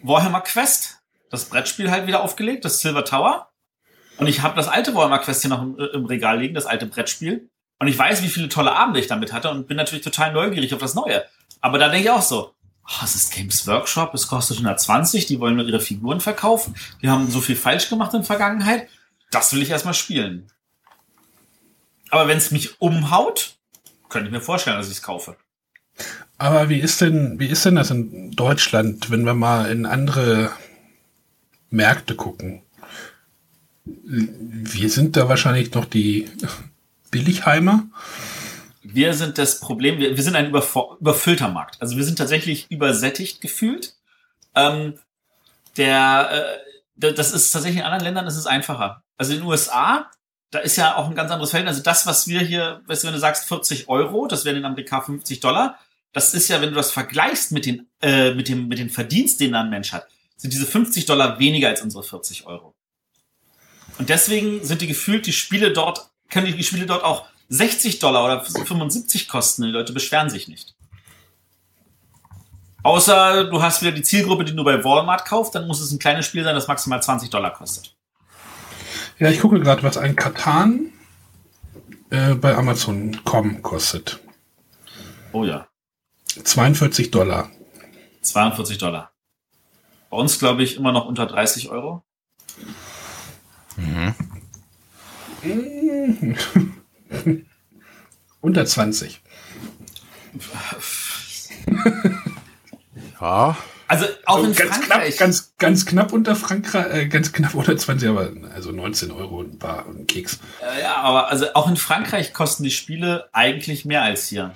Warhammer 0.04 0.42
Quest, 0.42 1.00
das 1.32 1.46
Brettspiel 1.46 1.90
halt 1.90 2.06
wieder 2.06 2.22
aufgelegt, 2.22 2.64
das 2.64 2.80
Silver 2.80 3.04
Tower. 3.04 3.50
Und 4.18 4.28
ich 4.28 4.44
habe 4.44 4.56
das 4.56 4.68
alte 4.68 4.94
Warhammer 4.94 5.18
Quest 5.18 5.42
hier 5.42 5.50
noch 5.50 5.64
im, 5.64 5.80
im 5.80 6.06
Regal 6.06 6.40
liegen, 6.40 6.54
das 6.54 6.68
alte 6.68 6.86
Brettspiel. 6.86 7.50
Und 7.80 7.88
ich 7.88 7.98
weiß, 7.98 8.22
wie 8.22 8.28
viele 8.28 8.50
tolle 8.50 8.72
Abende 8.76 9.00
ich 9.00 9.08
damit 9.08 9.34
hatte 9.34 9.50
und 9.50 9.68
bin 9.68 9.78
natürlich 9.78 10.04
total 10.04 10.32
neugierig 10.32 10.76
auf 10.76 10.80
das 10.80 10.94
Neue. 10.94 11.26
Aber 11.60 11.80
da 11.80 11.90
denke 11.90 12.04
ich 12.04 12.12
auch 12.12 12.22
so, 12.22 12.54
oh, 12.84 13.04
es 13.04 13.16
ist 13.16 13.34
Games 13.34 13.66
Workshop, 13.66 14.14
es 14.14 14.28
kostet 14.28 14.58
120, 14.58 15.26
die 15.26 15.40
wollen 15.40 15.56
nur 15.56 15.66
ihre 15.66 15.80
Figuren 15.80 16.22
verkaufen, 16.22 16.76
die 17.02 17.10
haben 17.10 17.32
so 17.32 17.42
viel 17.42 17.56
falsch 17.56 17.90
gemacht 17.90 18.14
in 18.14 18.20
der 18.20 18.28
Vergangenheit. 18.28 18.90
Das 19.32 19.54
will 19.54 19.64
ich 19.64 19.72
erstmal 19.72 19.96
spielen. 19.96 20.52
Aber 22.12 22.28
wenn 22.28 22.38
es 22.38 22.52
mich 22.52 22.80
umhaut, 22.80 23.59
könnte 24.10 24.28
ich 24.28 24.34
mir 24.34 24.42
vorstellen, 24.42 24.78
dass 24.78 24.88
ich 24.88 24.98
es 24.98 25.02
kaufe. 25.02 25.36
Aber 26.38 26.70
wie 26.70 26.80
ist 26.80 27.02
denn, 27.02 27.40
wie 27.40 27.48
ist 27.48 27.66
denn 27.66 27.76
das 27.76 27.92
in 27.92 28.32
Deutschland, 28.32 29.12
wenn 29.12 29.26
wir 29.26 29.34
mal 29.34 29.70
in 29.70 29.86
andere 29.86 30.52
Märkte 31.70 32.16
gucken? 32.16 32.62
Wir 33.86 34.90
sind 34.90 35.18
da 35.18 35.28
wahrscheinlich 35.28 35.74
noch 35.74 35.86
die 35.86 36.30
Billigheimer. 37.12 37.84
Wir 38.84 39.14
sind 39.14 39.38
das 39.38 39.60
Problem, 39.60 40.00
wir, 40.00 40.16
wir 40.16 40.24
sind 40.24 40.36
ein 40.36 40.50
überfüllter 40.50 41.50
Markt. 41.50 41.82
Also 41.82 41.98
wir 41.98 42.04
sind 42.04 42.18
tatsächlich 42.18 42.68
übersättigt 42.70 43.42
gefühlt. 43.42 43.96
Ähm, 44.56 44.96
der, 45.78 46.60
äh, 46.98 47.14
das 47.14 47.32
ist 47.32 47.52
tatsächlich 47.52 47.80
in 47.80 47.86
anderen 47.86 48.04
Ländern 48.04 48.28
ist 48.28 48.38
es 48.38 48.48
einfacher. 48.48 49.04
Also 49.18 49.34
in 49.34 49.40
den 49.40 49.48
USA, 49.48 50.10
da 50.52 50.60
ist 50.60 50.78
ja 50.78 50.96
auch 50.96 51.08
ein 51.08 51.16
ganz 51.16 51.32
anderes 51.32 51.52
Feld. 51.52 51.68
Also 51.68 51.82
das, 51.82 52.06
was 52.08 52.28
wir 52.28 52.42
hier, 52.42 52.82
weißt 52.88 53.04
du, 53.04 53.08
wenn 53.08 53.14
du 53.14 53.20
sagst 53.20 53.46
40 53.48 53.88
Euro, 53.88 54.28
das 54.28 54.46
wären 54.46 54.58
in 54.58 54.66
Amerika 54.66 55.02
50 55.02 55.40
Dollar. 55.40 55.78
Das 56.12 56.34
ist 56.34 56.48
ja, 56.48 56.60
wenn 56.62 56.70
du 56.70 56.76
das 56.76 56.92
vergleichst 56.92 57.52
mit 57.52 57.66
den, 57.66 57.88
äh, 58.02 58.34
mit 58.34 58.48
dem, 58.48 58.68
mit 58.68 58.80
dem 58.80 58.90
Verdienst, 58.90 59.40
den 59.40 59.54
ein 59.54 59.70
Mensch 59.70 59.94
hat, 59.94 60.08
sind 60.38 60.54
diese 60.54 60.66
50 60.66 61.06
Dollar 61.06 61.38
weniger 61.38 61.68
als 61.68 61.82
unsere 61.82 62.04
40 62.04 62.48
Euro. 62.48 62.74
Und 64.00 64.10
deswegen 64.10 64.66
sind 64.66 64.82
die 64.82 64.88
gefühlt 64.88 65.28
die 65.28 65.34
Spiele 65.34 65.72
dort, 65.72 66.10
können 66.30 66.46
die 66.46 66.64
Spiele 66.64 66.86
dort 66.86 67.04
auch 67.04 67.28
60 67.50 68.00
Dollar 68.00 68.26
oder 68.26 68.44
75 68.44 69.28
kosten. 69.28 69.64
Die 69.64 69.70
Leute 69.70 69.94
beschweren 69.94 70.30
sich 70.30 70.48
nicht. 70.48 70.76
Außer 72.82 73.46
du 73.46 73.62
hast 73.62 73.82
wieder 73.82 73.92
die 73.92 74.04
Zielgruppe, 74.04 74.46
die 74.46 74.54
nur 74.54 74.66
bei 74.66 74.84
Walmart 74.84 75.26
kauft, 75.26 75.54
dann 75.54 75.68
muss 75.68 75.82
es 75.82 75.92
ein 75.92 76.00
kleines 76.00 76.26
Spiel 76.26 76.44
sein, 76.44 76.56
das 76.56 76.68
maximal 76.68 77.04
20 77.04 77.30
Dollar 77.30 77.54
kostet. 77.54 77.99
Ja, 79.20 79.30
ich 79.30 79.42
gucke 79.42 79.60
gerade, 79.60 79.84
was 79.84 79.98
ein 79.98 80.16
Katan 80.16 80.94
äh, 82.10 82.36
bei 82.36 82.56
Amazon.com 82.56 83.62
kostet. 83.62 84.22
Oh 85.34 85.44
ja. 85.44 85.68
42 86.42 87.12
Dollar. 87.12 87.52
42 88.22 88.78
Dollar. 88.78 89.12
Bei 90.10 90.18
uns, 90.18 90.40
glaube 90.40 90.64
ich, 90.64 90.78
immer 90.78 90.94
noch 90.94 91.06
unter 91.06 91.26
30 91.26 91.70
Euro. 91.70 92.04
Mhm. 93.76 94.16
unter 98.42 98.66
20. 98.66 99.22
ja. 103.20 103.58
Also 103.90 104.06
auch 104.28 104.44
in 104.44 104.54
ganz 104.54 104.78
Frankreich. 104.78 105.16
Knapp, 105.16 105.18
ganz, 105.18 105.56
ganz 105.58 105.86
knapp 105.88 106.14
unter 106.14 106.36
Frankreich, 106.36 106.94
äh, 106.94 107.08
ganz 107.08 107.34
knapp 107.34 107.56
unter 107.56 107.76
20, 107.76 108.08
aber 108.08 108.32
also 108.54 108.72
19 108.72 109.10
Euro 109.10 109.42
ein 109.42 109.58
paar 109.58 109.88
und 109.88 110.02
ein 110.02 110.08
Keks. 110.08 110.40
Äh, 110.62 110.84
ja, 110.84 110.98
aber 110.98 111.30
also 111.30 111.48
auch 111.56 111.68
in 111.68 111.76
Frankreich 111.76 112.32
kosten 112.32 112.62
die 112.62 112.70
Spiele 112.70 113.30
eigentlich 113.34 113.86
mehr 113.86 114.04
als 114.04 114.28
hier. 114.28 114.54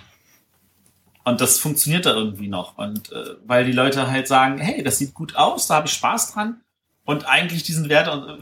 Und 1.24 1.42
das 1.42 1.58
funktioniert 1.58 2.06
da 2.06 2.14
irgendwie 2.14 2.48
noch. 2.48 2.78
Und 2.78 3.12
äh, 3.12 3.36
weil 3.44 3.66
die 3.66 3.72
Leute 3.72 4.12
halt 4.12 4.28
sagen, 4.28 4.60
hey, 4.60 4.84
das 4.84 5.00
sieht 5.00 5.16
gut 5.16 5.36
aus, 5.36 5.66
da 5.66 5.74
habe 5.76 5.88
ich 5.88 5.94
Spaß 5.94 6.34
dran. 6.34 6.62
Und 7.04 7.28
eigentlich 7.28 7.64
diesen 7.64 7.90
Wert, 7.90 8.10
und 8.10 8.30
äh, 8.30 8.38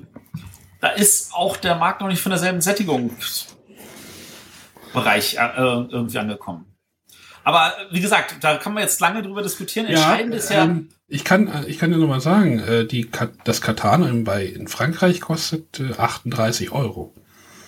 da 0.82 0.90
ist 0.90 1.34
auch 1.34 1.56
der 1.56 1.76
Markt 1.76 2.02
noch 2.02 2.10
nicht 2.10 2.22
von 2.22 2.32
derselben 2.32 2.60
Sättigungsbereich 2.60 5.38
äh, 5.38 5.52
irgendwie 5.56 6.20
angekommen. 6.20 6.71
Aber 7.44 7.74
wie 7.92 8.02
gesagt, 8.02 8.36
da 8.42 8.58
kann 8.58 8.74
man 8.74 8.84
jetzt 8.84 9.00
lange 9.02 9.24
drüber 9.24 9.42
diskutieren. 9.42 9.88
Entscheidend 9.88 10.34
ja, 10.34 10.40
ist 10.40 10.50
ja. 10.50 10.64
Ähm, 10.64 10.90
ich 11.08 11.24
kann, 11.24 11.66
ich 11.68 11.80
kann 11.80 11.92
dir 11.92 11.98
nur 11.98 12.08
mal 12.08 12.22
sagen, 12.22 12.60
äh, 12.60 12.86
die, 12.86 13.10
das 13.44 13.62
Katana 13.62 14.08
in, 14.10 14.24
bei, 14.24 14.46
in 14.46 14.68
Frankreich 14.68 15.22
kostet 15.22 15.80
äh, 15.80 15.94
38 15.98 16.72
Euro. 16.72 17.14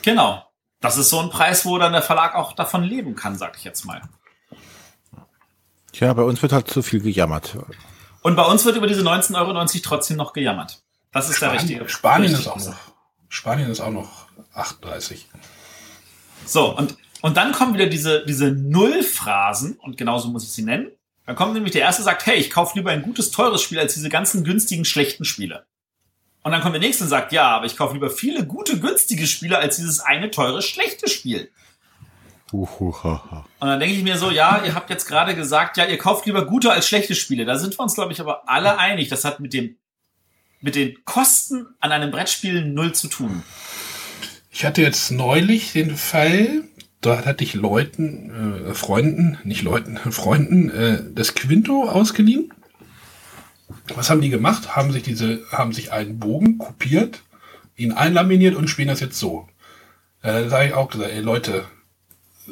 Genau. 0.03 0.43
Das 0.79 0.97
ist 0.97 1.09
so 1.09 1.19
ein 1.19 1.29
Preis, 1.29 1.65
wo 1.65 1.77
dann 1.77 1.93
der 1.93 2.01
Verlag 2.01 2.35
auch 2.35 2.53
davon 2.53 2.83
leben 2.83 3.15
kann, 3.15 3.37
sag 3.37 3.57
ich 3.57 3.63
jetzt 3.63 3.85
mal. 3.85 4.01
Tja, 5.93 6.11
bei 6.13 6.23
uns 6.23 6.41
wird 6.41 6.51
halt 6.51 6.69
zu 6.69 6.81
viel 6.81 6.99
gejammert. 6.99 7.57
Und 8.21 8.35
bei 8.35 8.43
uns 8.43 8.65
wird 8.65 8.75
über 8.75 8.87
diese 8.87 9.01
19,90 9.01 9.35
Euro 9.35 9.65
trotzdem 9.83 10.17
noch 10.17 10.33
gejammert. 10.33 10.81
Das 11.11 11.29
ist 11.29 11.37
Spanien, 11.37 11.53
der 11.55 11.61
richtige. 11.61 11.89
Spanien 11.89 12.35
richtige 12.35 12.55
ist 12.57 12.65
auch 12.65 12.69
noch. 12.69 12.93
Spanien 13.29 13.69
ist 13.69 13.81
auch 13.81 13.91
noch 13.91 14.27
38. 14.53 15.29
So, 16.45 16.75
und 16.75 16.97
und 17.23 17.37
dann 17.37 17.53
kommen 17.53 17.73
wieder 17.73 17.87
diese, 17.87 18.25
diese 18.25 18.51
Nullphrasen, 18.51 19.77
und 19.77 19.95
genauso 19.97 20.27
muss 20.27 20.43
ich 20.43 20.51
sie 20.51 20.61
nennen. 20.61 20.91
Dann 21.25 21.37
kommt 21.37 21.53
nämlich 21.53 21.71
der 21.71 21.79
erste 21.79 22.03
sagt, 22.03 22.25
hey, 22.25 22.35
ich 22.35 22.49
kaufe 22.49 22.77
lieber 22.77 22.91
ein 22.91 23.01
gutes, 23.01 23.31
teures 23.31 23.61
Spiel 23.61 23.79
als 23.79 23.93
diese 23.93 24.09
ganzen 24.09 24.43
günstigen, 24.43 24.83
schlechten 24.83 25.23
Spiele. 25.23 25.65
Und 26.43 26.51
dann 26.51 26.59
kommt 26.59 26.73
der 26.73 26.81
nächste 26.81 27.05
und 27.05 27.09
sagt, 27.09 27.31
ja, 27.31 27.47
aber 27.47 27.65
ich 27.65 27.77
kaufe 27.77 27.93
lieber 27.93 28.09
viele 28.09 28.45
gute, 28.45 28.77
günstige 28.77 29.25
Spiele 29.25 29.57
als 29.57 29.77
dieses 29.77 30.01
eine 30.01 30.31
teure, 30.31 30.61
schlechte 30.61 31.07
Spiel. 31.07 31.49
Und 33.61 33.69
dann 33.69 33.79
denke 33.79 33.95
ich 33.95 34.03
mir 34.03 34.17
so, 34.17 34.29
ja, 34.29 34.61
ihr 34.65 34.75
habt 34.75 34.89
jetzt 34.89 35.05
gerade 35.07 35.33
gesagt, 35.33 35.77
ja, 35.77 35.85
ihr 35.85 35.97
kauft 35.97 36.25
lieber 36.25 36.45
gute 36.45 36.73
als 36.73 36.89
schlechte 36.89 37.15
Spiele. 37.15 37.45
Da 37.45 37.57
sind 37.57 37.79
wir 37.79 37.83
uns, 37.83 37.95
glaube 37.95 38.11
ich, 38.11 38.19
aber 38.19 38.49
alle 38.49 38.77
einig. 38.77 39.07
Das 39.07 39.23
hat 39.23 39.39
mit 39.39 39.53
dem, 39.53 39.77
mit 40.59 40.75
den 40.75 41.05
Kosten 41.05 41.67
an 41.79 41.93
einem 41.93 42.11
Brettspiel 42.11 42.65
null 42.65 42.93
zu 42.93 43.07
tun. 43.07 43.43
Ich 44.51 44.65
hatte 44.65 44.81
jetzt 44.81 45.09
neulich 45.09 45.71
den 45.71 45.95
Fall, 45.95 46.65
da 47.05 47.25
hatte 47.25 47.43
ich 47.43 47.53
Leuten, 47.53 48.67
äh, 48.69 48.73
Freunden, 48.73 49.37
nicht 49.43 49.61
Leuten, 49.61 49.97
Freunden, 50.11 50.69
äh, 50.69 51.03
das 51.13 51.35
Quinto 51.35 51.89
ausgeliehen. 51.89 52.53
Was 53.95 54.09
haben 54.09 54.21
die 54.21 54.29
gemacht? 54.29 54.75
Haben 54.75 54.91
sich 54.91 55.03
diese, 55.03 55.41
haben 55.51 55.73
sich 55.73 55.91
einen 55.91 56.19
Bogen 56.19 56.57
kopiert, 56.57 57.21
ihn 57.75 57.91
einlaminiert 57.91 58.55
und 58.55 58.69
spielen 58.69 58.87
das 58.87 58.99
jetzt 58.99 59.19
so. 59.19 59.47
Äh, 60.21 60.43
da 60.43 60.49
sage 60.49 60.67
ich 60.67 60.73
auch 60.73 60.89
gesagt, 60.89 61.11
ey 61.11 61.21
Leute, 61.21 61.65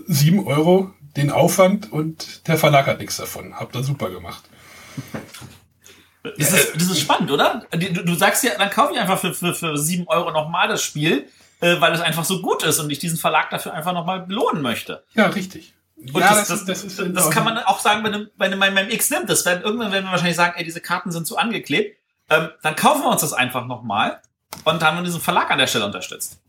sieben 0.07 0.45
Euro 0.45 0.93
den 1.15 1.31
Aufwand 1.31 1.91
und 1.91 2.47
der 2.47 2.57
Verlag 2.57 2.87
hat 2.87 2.99
nichts 2.99 3.17
davon. 3.17 3.53
Habt 3.55 3.75
ihr 3.75 3.83
super 3.83 4.09
gemacht. 4.09 4.43
Das 6.37 6.53
ist, 6.53 6.75
das 6.75 6.83
ist 6.83 6.99
spannend, 6.99 7.31
oder? 7.31 7.65
Du, 7.71 8.05
du 8.05 8.15
sagst 8.15 8.43
ja, 8.43 8.51
dann 8.57 8.69
kaufe 8.69 8.93
ich 8.93 8.99
einfach 8.99 9.19
für, 9.19 9.33
für, 9.33 9.53
für 9.53 9.77
sieben 9.77 10.07
Euro 10.07 10.31
nochmal 10.31 10.67
das 10.67 10.83
Spiel 10.83 11.27
äh, 11.61 11.79
weil 11.79 11.93
es 11.93 12.01
einfach 12.01 12.25
so 12.25 12.41
gut 12.41 12.63
ist 12.63 12.79
und 12.79 12.89
ich 12.89 12.99
diesen 12.99 13.17
Verlag 13.17 13.49
dafür 13.49 13.73
einfach 13.73 13.93
nochmal 13.93 14.21
belohnen 14.21 14.61
möchte. 14.61 15.03
Ja, 15.13 15.27
richtig. 15.27 15.73
Und 15.95 16.17
ja, 16.19 16.33
das, 16.33 16.47
das, 16.47 16.65
das, 16.65 16.95
das, 16.95 17.13
das 17.13 17.29
kann 17.29 17.43
man 17.43 17.59
auch 17.59 17.79
sagen 17.79 18.01
bei 18.01 18.09
einem, 18.09 18.29
bei 18.35 18.45
einem, 18.45 18.59
bei 18.59 18.65
einem 18.65 18.89
X 18.89 19.11
nimmt. 19.11 19.29
Das 19.29 19.45
werden, 19.45 19.63
irgendwann 19.63 19.91
werden 19.91 20.05
wir 20.05 20.11
wahrscheinlich 20.11 20.35
sagen, 20.35 20.55
ey, 20.57 20.63
diese 20.63 20.81
Karten 20.81 21.11
sind 21.11 21.27
zu 21.27 21.37
angeklebt. 21.37 21.97
Ähm, 22.29 22.49
dann 22.63 22.75
kaufen 22.75 23.03
wir 23.03 23.09
uns 23.09 23.21
das 23.21 23.33
einfach 23.33 23.67
nochmal 23.67 24.19
und 24.63 24.83
haben 24.83 24.97
wir 24.97 25.03
diesen 25.03 25.21
Verlag 25.21 25.51
an 25.51 25.59
der 25.59 25.67
Stelle 25.67 25.85
unterstützt. 25.85 26.39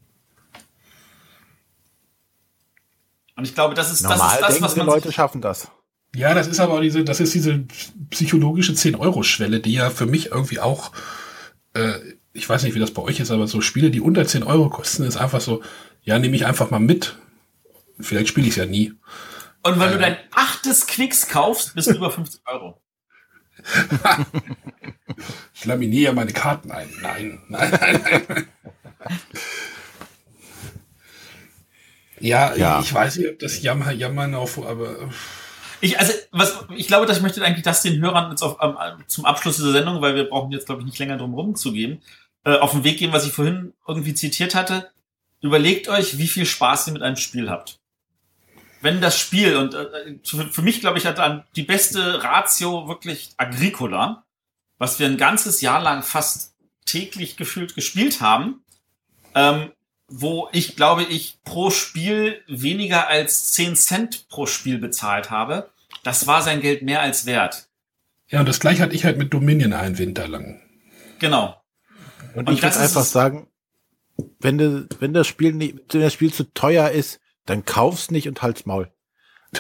Und 3.37 3.45
ich 3.45 3.55
glaube, 3.55 3.75
das 3.75 3.93
ist 3.93 4.03
Normal 4.03 4.39
das, 4.41 4.55
ist 4.55 4.63
das 4.63 4.63
was 4.63 4.77
man. 4.77 4.87
Leute 4.87 5.13
schaffen 5.13 5.41
das. 5.41 5.69
Ja, 6.15 6.35
das 6.35 6.47
ist 6.47 6.61
aber 6.61 6.81
diese, 6.81 7.05
das 7.05 7.21
ist 7.21 7.35
diese 7.35 7.65
psychologische 8.11 8.73
10-Euro-Schwelle, 8.73 9.61
die 9.61 9.73
ja 9.73 9.91
für 9.91 10.07
mich 10.07 10.27
irgendwie 10.27 10.61
auch 10.61 10.93
äh, 11.75 11.95
ich 12.33 12.49
weiß 12.49 12.63
nicht, 12.63 12.75
wie 12.75 12.81
das 12.81 12.93
bei 12.93 13.03
euch 13.03 13.21
ist, 13.21 13.31
aber 13.31 13.47
so 13.47 13.61
Spiele, 13.61 13.91
die 13.91 14.01
unter 14.01 14.27
10 14.27 14.43
Euro 14.43 14.69
kosten, 14.69 15.05
ist 15.05 15.17
einfach 15.17 15.41
so, 15.41 15.63
ja, 16.03 16.19
nehme 16.19 16.37
ich 16.37 16.47
einfach 16.47 16.71
mal 16.71 16.81
mit. 16.81 17.17
Vielleicht 18.01 18.29
spiele 18.29 18.47
ich 18.47 18.53
es 18.53 18.57
ja 18.57 18.67
nie. 18.67 18.95
Und 19.63 19.79
wenn 19.79 19.91
äh, 19.91 19.93
du 19.93 19.99
dein 19.99 20.17
achtes 20.33 20.87
Quicks 20.87 21.29
kaufst, 21.29 21.75
bist 21.75 21.89
du 21.89 21.95
über 21.95 22.11
50 22.11 22.41
Euro. 22.47 22.81
ich 25.55 25.65
laminiere 25.65 26.13
meine 26.15 26.33
Karten 26.33 26.71
ein. 26.71 26.89
Nein, 27.01 27.41
nein, 27.49 27.71
nein. 27.71 28.23
nein. 28.29 28.47
ja, 32.19 32.55
ja, 32.55 32.81
ich 32.81 32.93
weiß 32.93 33.17
nicht, 33.17 33.29
ob 33.29 33.39
das 33.39 33.63
Jammer, 33.63 33.93
Jammern 33.93 34.35
auf, 34.35 34.65
aber. 34.65 35.11
Ich, 35.81 35.99
also, 35.99 36.13
was, 36.31 36.65
ich 36.77 36.87
glaube, 36.87 37.07
dass 37.07 37.19
ich 37.19 37.23
möchte 37.23 37.45
eigentlich 37.45 37.65
das 37.65 37.83
den 37.83 38.01
Hörern 38.01 38.31
jetzt 38.31 38.43
auf, 38.43 38.57
ähm, 38.61 39.05
zum 39.07 39.25
Abschluss 39.25 39.57
dieser 39.57 39.73
Sendung, 39.73 40.01
weil 40.01 40.15
wir 40.15 40.29
brauchen 40.29 40.53
jetzt, 40.53 40.67
glaube 40.67 40.81
ich, 40.81 40.87
nicht 40.87 40.99
länger 40.99 41.19
drum 41.19 41.35
rumzugeben, 41.35 42.01
äh, 42.45 42.57
auf 42.57 42.73
den 42.73 42.85
Weg 42.85 42.99
gehen, 42.99 43.13
was 43.13 43.27
ich 43.27 43.33
vorhin 43.33 43.73
irgendwie 43.87 44.15
zitiert 44.15 44.55
hatte. 44.55 44.91
Überlegt 45.41 45.89
euch, 45.89 46.19
wie 46.19 46.29
viel 46.29 46.47
Spaß 46.47 46.89
ihr 46.89 46.93
mit 46.93 47.03
einem 47.03 47.17
Spiel 47.17 47.51
habt. 47.51 47.81
Wenn 48.81 49.01
das 49.01 49.19
Spiel, 49.19 49.57
und 49.57 49.75
äh, 49.75 50.19
für, 50.25 50.47
für 50.49 50.63
mich, 50.63 50.81
glaube 50.81 50.99
ich, 50.99 51.07
hat 51.07 51.19
dann 51.19 51.45
die 51.57 51.63
beste 51.63 52.23
Ratio 52.23 52.89
wirklich 52.89 53.31
Agricola, 53.37 54.25
was 54.79 54.99
wir 54.99 55.07
ein 55.07 55.17
ganzes 55.17 55.61
Jahr 55.61 55.81
lang 55.81 56.03
fast 56.03 56.55
täglich 56.85 57.37
gefühlt 57.37 57.75
gespielt 57.75 58.21
haben, 58.21 58.65
ähm, 59.35 59.71
wo 60.09 60.49
ich 60.53 60.77
glaube 60.77 61.05
ich 61.05 61.39
pro 61.45 61.71
Spiel 61.71 62.43
weniger 62.49 63.09
als 63.09 63.53
10 63.53 63.77
Cent 63.77 64.29
pro 64.29 64.47
Spiel 64.47 64.79
bezahlt 64.79 65.31
habe. 65.31 65.71
Das 66.03 66.27
war 66.27 66.43
sein 66.43 66.61
Geld 66.61 66.83
mehr 66.83 67.01
als 67.01 67.27
wert. 67.27 67.69
Ja, 68.29 68.41
und 68.41 68.49
das 68.49 68.61
gleiche 68.61 68.83
hatte 68.83 68.95
ich 68.95 69.05
halt 69.05 69.19
mit 69.19 69.33
Dominion 69.33 69.73
einen 69.73 69.99
Winter 69.99 70.27
lang. 70.27 70.61
Genau. 71.19 71.62
Und, 72.35 72.49
Und 72.49 72.55
ich 72.55 72.63
würde 72.63 72.79
einfach 72.79 73.05
sagen, 73.05 73.49
wenn, 74.41 74.59
du, 74.59 74.87
wenn 75.01 75.13
das 75.15 75.27
Spiel 75.27 75.53
nicht, 75.53 75.77
wenn 75.95 76.01
das 76.01 76.13
Spiel 76.13 76.33
zu 76.33 76.53
teuer 76.55 76.91
ist, 76.91 77.21
dann 77.47 77.65
kauf's 77.65 78.11
nicht 78.11 78.29
und 78.29 78.43
halt's 78.43 78.67
Maul. 78.67 78.91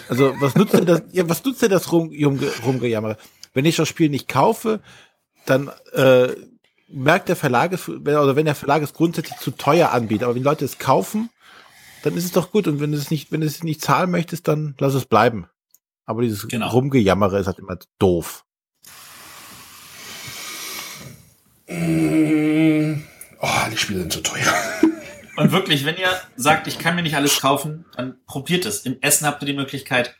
Also 0.09 0.35
was 0.41 0.55
nutzt 0.55 0.75
dir 0.75 0.85
das, 0.85 1.03
ja, 1.13 1.29
was 1.29 1.45
nutzt 1.45 1.63
dir 1.63 1.69
das 1.69 1.93
rum, 1.93 2.11
rumge, 2.25 2.51
rumgejammer? 2.65 3.17
Wenn 3.55 3.65
ich 3.65 3.77
das 3.77 3.89
Spiel 3.89 4.09
nicht 4.09 4.29
kaufe, 4.29 4.81
dann 5.47 5.71
äh, 5.93 6.29
merkt 6.89 7.29
der 7.29 7.37
Verlag 7.37 7.73
es, 7.73 7.89
wenn- 7.89 8.17
oder 8.17 8.37
wenn 8.37 8.47
der 8.47 8.55
Verlag 8.55 8.83
es 8.83 8.95
grundsätzlich 8.95 9.39
zu 9.39 9.51
teuer 9.51 9.91
anbietet, 9.91 10.25
aber 10.25 10.35
wenn 10.35 10.43
Leute 10.43 10.65
es 10.65 10.79
kaufen, 10.79 11.31
dann 12.03 12.17
ist 12.17 12.25
es 12.25 12.33
doch 12.33 12.51
gut. 12.53 12.67
Und 12.69 12.81
wenn 12.81 12.93
du 12.93 12.99
es 12.99 13.11
nicht, 13.11 13.33
wenn 13.33 13.41
du 13.41 13.47
es 13.47 13.63
nicht 13.63 13.81
zahlen 13.83 14.11
möchtest, 14.11 14.49
dann 14.49 14.75
lass 14.79 14.95
es 14.95 15.05
bleiben. 15.07 15.47
Aber 16.05 16.23
dieses 16.23 16.49
Genau. 16.49 16.71
Rumgejammere 16.71 17.39
ist 17.39 17.47
halt 17.47 17.59
immer 17.59 17.79
doof. 17.99 18.45
Oh, 21.69 21.75
die 23.71 23.77
Spiele 23.77 24.01
sind 24.01 24.13
zu 24.13 24.23
teuer. 24.23 24.55
Und 25.37 25.53
wirklich, 25.53 25.85
wenn 25.85 25.97
ihr 25.97 26.11
sagt, 26.37 26.67
ich 26.67 26.79
kann 26.79 26.95
mir 26.95 27.03
nicht 27.03 27.17
alles 27.17 27.41
kaufen, 27.41 27.85
dann 27.97 28.17
probiert 28.27 28.67
es. 28.67 28.81
Im 28.81 28.99
Essen 29.01 29.27
habt 29.27 29.43
ihr 29.43 29.47
die 29.47 29.55
Möglichkeit. 29.55 30.15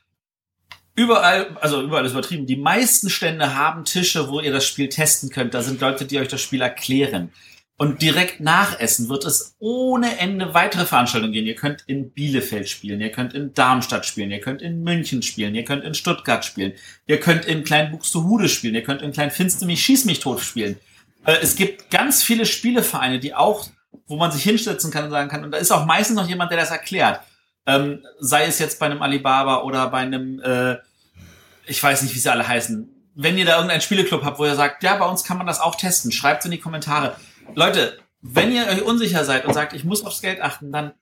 Überall, 0.95 1.57
also 1.61 1.83
überall 1.83 2.05
ist 2.05 2.13
übertrieben. 2.13 2.47
Die 2.47 2.57
meisten 2.57 3.11
Stände 3.11 3.55
haben 3.55 3.85
Tische, 3.85 4.29
wo 4.29 4.41
ihr 4.41 4.53
das 4.53 4.67
Spiel 4.67 4.89
testen 4.89 5.31
könnt. 5.31 5.55
Da 5.55 5.63
sind 5.63 5.81
Leute, 5.81 6.05
die 6.05 6.19
euch 6.19 6.29
das 6.29 6.41
Spiel 6.41 6.61
erklären. 6.61 7.31
Und 7.79 8.03
direkt 8.03 8.41
nach 8.41 8.79
Essen 8.79 9.09
wird 9.09 9.25
es 9.25 9.57
ohne 9.59 10.19
Ende 10.19 10.55
weitere 10.55 10.85
Veranstaltungen 10.85 11.33
gehen. 11.33 11.47
Ihr 11.47 11.57
könnt 11.57 11.83
in 11.87 12.11
Bielefeld 12.11 12.69
spielen, 12.69 13.01
ihr 13.01 13.11
könnt 13.11 13.35
in 13.35 13.55
Darmstadt 13.55 14.07
spielen, 14.07 14.31
ihr 14.31 14.41
könnt 14.41 14.63
in 14.63 14.85
München 14.85 15.23
spielen, 15.23 15.55
ihr 15.55 15.65
könnt 15.65 15.83
in 15.83 15.95
Stuttgart 15.95 16.45
spielen, 16.45 16.75
ihr 17.07 17.19
könnt 17.19 17.45
in 17.45 17.65
Klein 17.65 17.91
Buxtehude 17.91 18.49
spielen, 18.49 18.75
ihr 18.75 18.85
könnt 18.85 19.03
in 19.03 19.13
Klein 19.13 19.31
Finster 19.31 19.67
mich 19.67 19.83
Schieß 19.83 20.05
mich 20.05 20.21
tot 20.21 20.41
spielen. 20.41 20.77
Äh, 21.25 21.39
es 21.43 21.57
gibt 21.57 21.91
ganz 21.91 22.23
viele 22.23 22.47
Spielevereine, 22.47 23.19
die 23.19 23.35
auch, 23.35 23.67
wo 24.07 24.17
man 24.17 24.33
sich 24.33 24.43
hinsetzen 24.43 24.91
kann 24.91 25.05
und 25.05 25.11
sagen 25.11 25.29
kann, 25.29 25.45
und 25.45 25.51
da 25.51 25.59
ist 25.59 25.71
auch 25.71 25.87
meistens 25.87 26.17
noch 26.17 26.29
jemand, 26.29 26.51
der 26.51 26.59
das 26.59 26.71
erklärt. 26.71 27.21
Ähm, 27.67 28.05
sei 28.19 28.45
es 28.47 28.59
jetzt 28.59 28.79
bei 28.79 28.87
einem 28.87 29.03
Alibaba 29.03 29.63
oder 29.63 29.89
bei 29.89 29.99
einem, 29.99 30.41
äh, 30.41 30.77
ich 31.67 31.83
weiß 31.83 32.03
nicht, 32.03 32.15
wie 32.15 32.19
sie 32.19 32.31
alle 32.31 32.47
heißen. 32.47 32.89
Wenn 33.15 33.39
ihr 33.39 33.45
da 33.45 33.55
irgendeinen 33.55 33.83
Spieleclub 33.83 34.25
habt, 34.25 34.39
wo 34.39 34.47
ihr 34.47 34.57
sagt, 34.57 34.83
ja, 34.83 34.97
bei 34.97 35.07
uns 35.07 35.23
kann 35.23 35.39
man 35.39 35.47
das 35.47 35.61
auch 35.61 35.77
testen, 35.77 36.11
schreibt 36.11 36.45
in 36.45 36.51
die 36.51 36.59
Kommentare. 36.59 37.17
Leute, 37.55 37.99
wenn 38.21 38.53
ihr 38.53 38.67
euch 38.67 38.83
unsicher 38.83 39.25
seid 39.25 39.45
und 39.45 39.55
sagt, 39.55 39.75
ich 39.75 39.85
muss 39.85 40.05
aufs 40.05 40.23
Geld 40.23 40.41
achten, 40.41 40.73
dann 40.73 40.93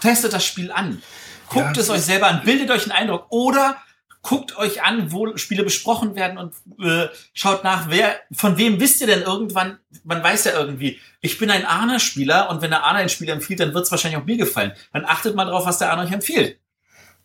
testet 0.00 0.32
das 0.32 0.44
Spiel 0.44 0.70
an. 0.70 1.02
Guckt 1.48 1.76
Ja, 1.76 1.82
es 1.82 1.90
euch 1.90 2.02
selber 2.02 2.28
an, 2.28 2.42
bildet 2.44 2.70
euch 2.70 2.84
einen 2.84 2.92
Eindruck 2.92 3.26
oder 3.30 3.76
guckt 4.22 4.56
euch 4.58 4.82
an, 4.82 5.12
wo 5.12 5.36
Spiele 5.36 5.62
besprochen 5.62 6.14
werden 6.14 6.36
und 6.36 6.54
äh, 6.84 7.08
schaut 7.32 7.64
nach, 7.64 7.88
wer, 7.88 8.20
von 8.32 8.58
wem 8.58 8.78
wisst 8.78 9.00
ihr 9.00 9.06
denn 9.06 9.22
irgendwann, 9.22 9.78
man 10.04 10.22
weiß 10.22 10.44
ja 10.44 10.52
irgendwie, 10.52 11.00
ich 11.20 11.38
bin 11.38 11.50
ein 11.50 11.64
Arne-Spieler 11.64 12.50
und 12.50 12.60
wenn 12.60 12.70
der 12.70 12.84
Arne 12.84 13.00
ein 13.00 13.08
Spiel 13.08 13.28
empfiehlt, 13.28 13.60
dann 13.60 13.72
wird 13.72 13.84
es 13.84 13.90
wahrscheinlich 13.90 14.20
auch 14.20 14.26
mir 14.26 14.36
gefallen. 14.36 14.72
Dann 14.92 15.04
achtet 15.04 15.34
mal 15.34 15.46
drauf, 15.46 15.66
was 15.66 15.78
der 15.78 15.90
Arne 15.90 16.02
euch 16.02 16.12
empfiehlt. 16.12 16.58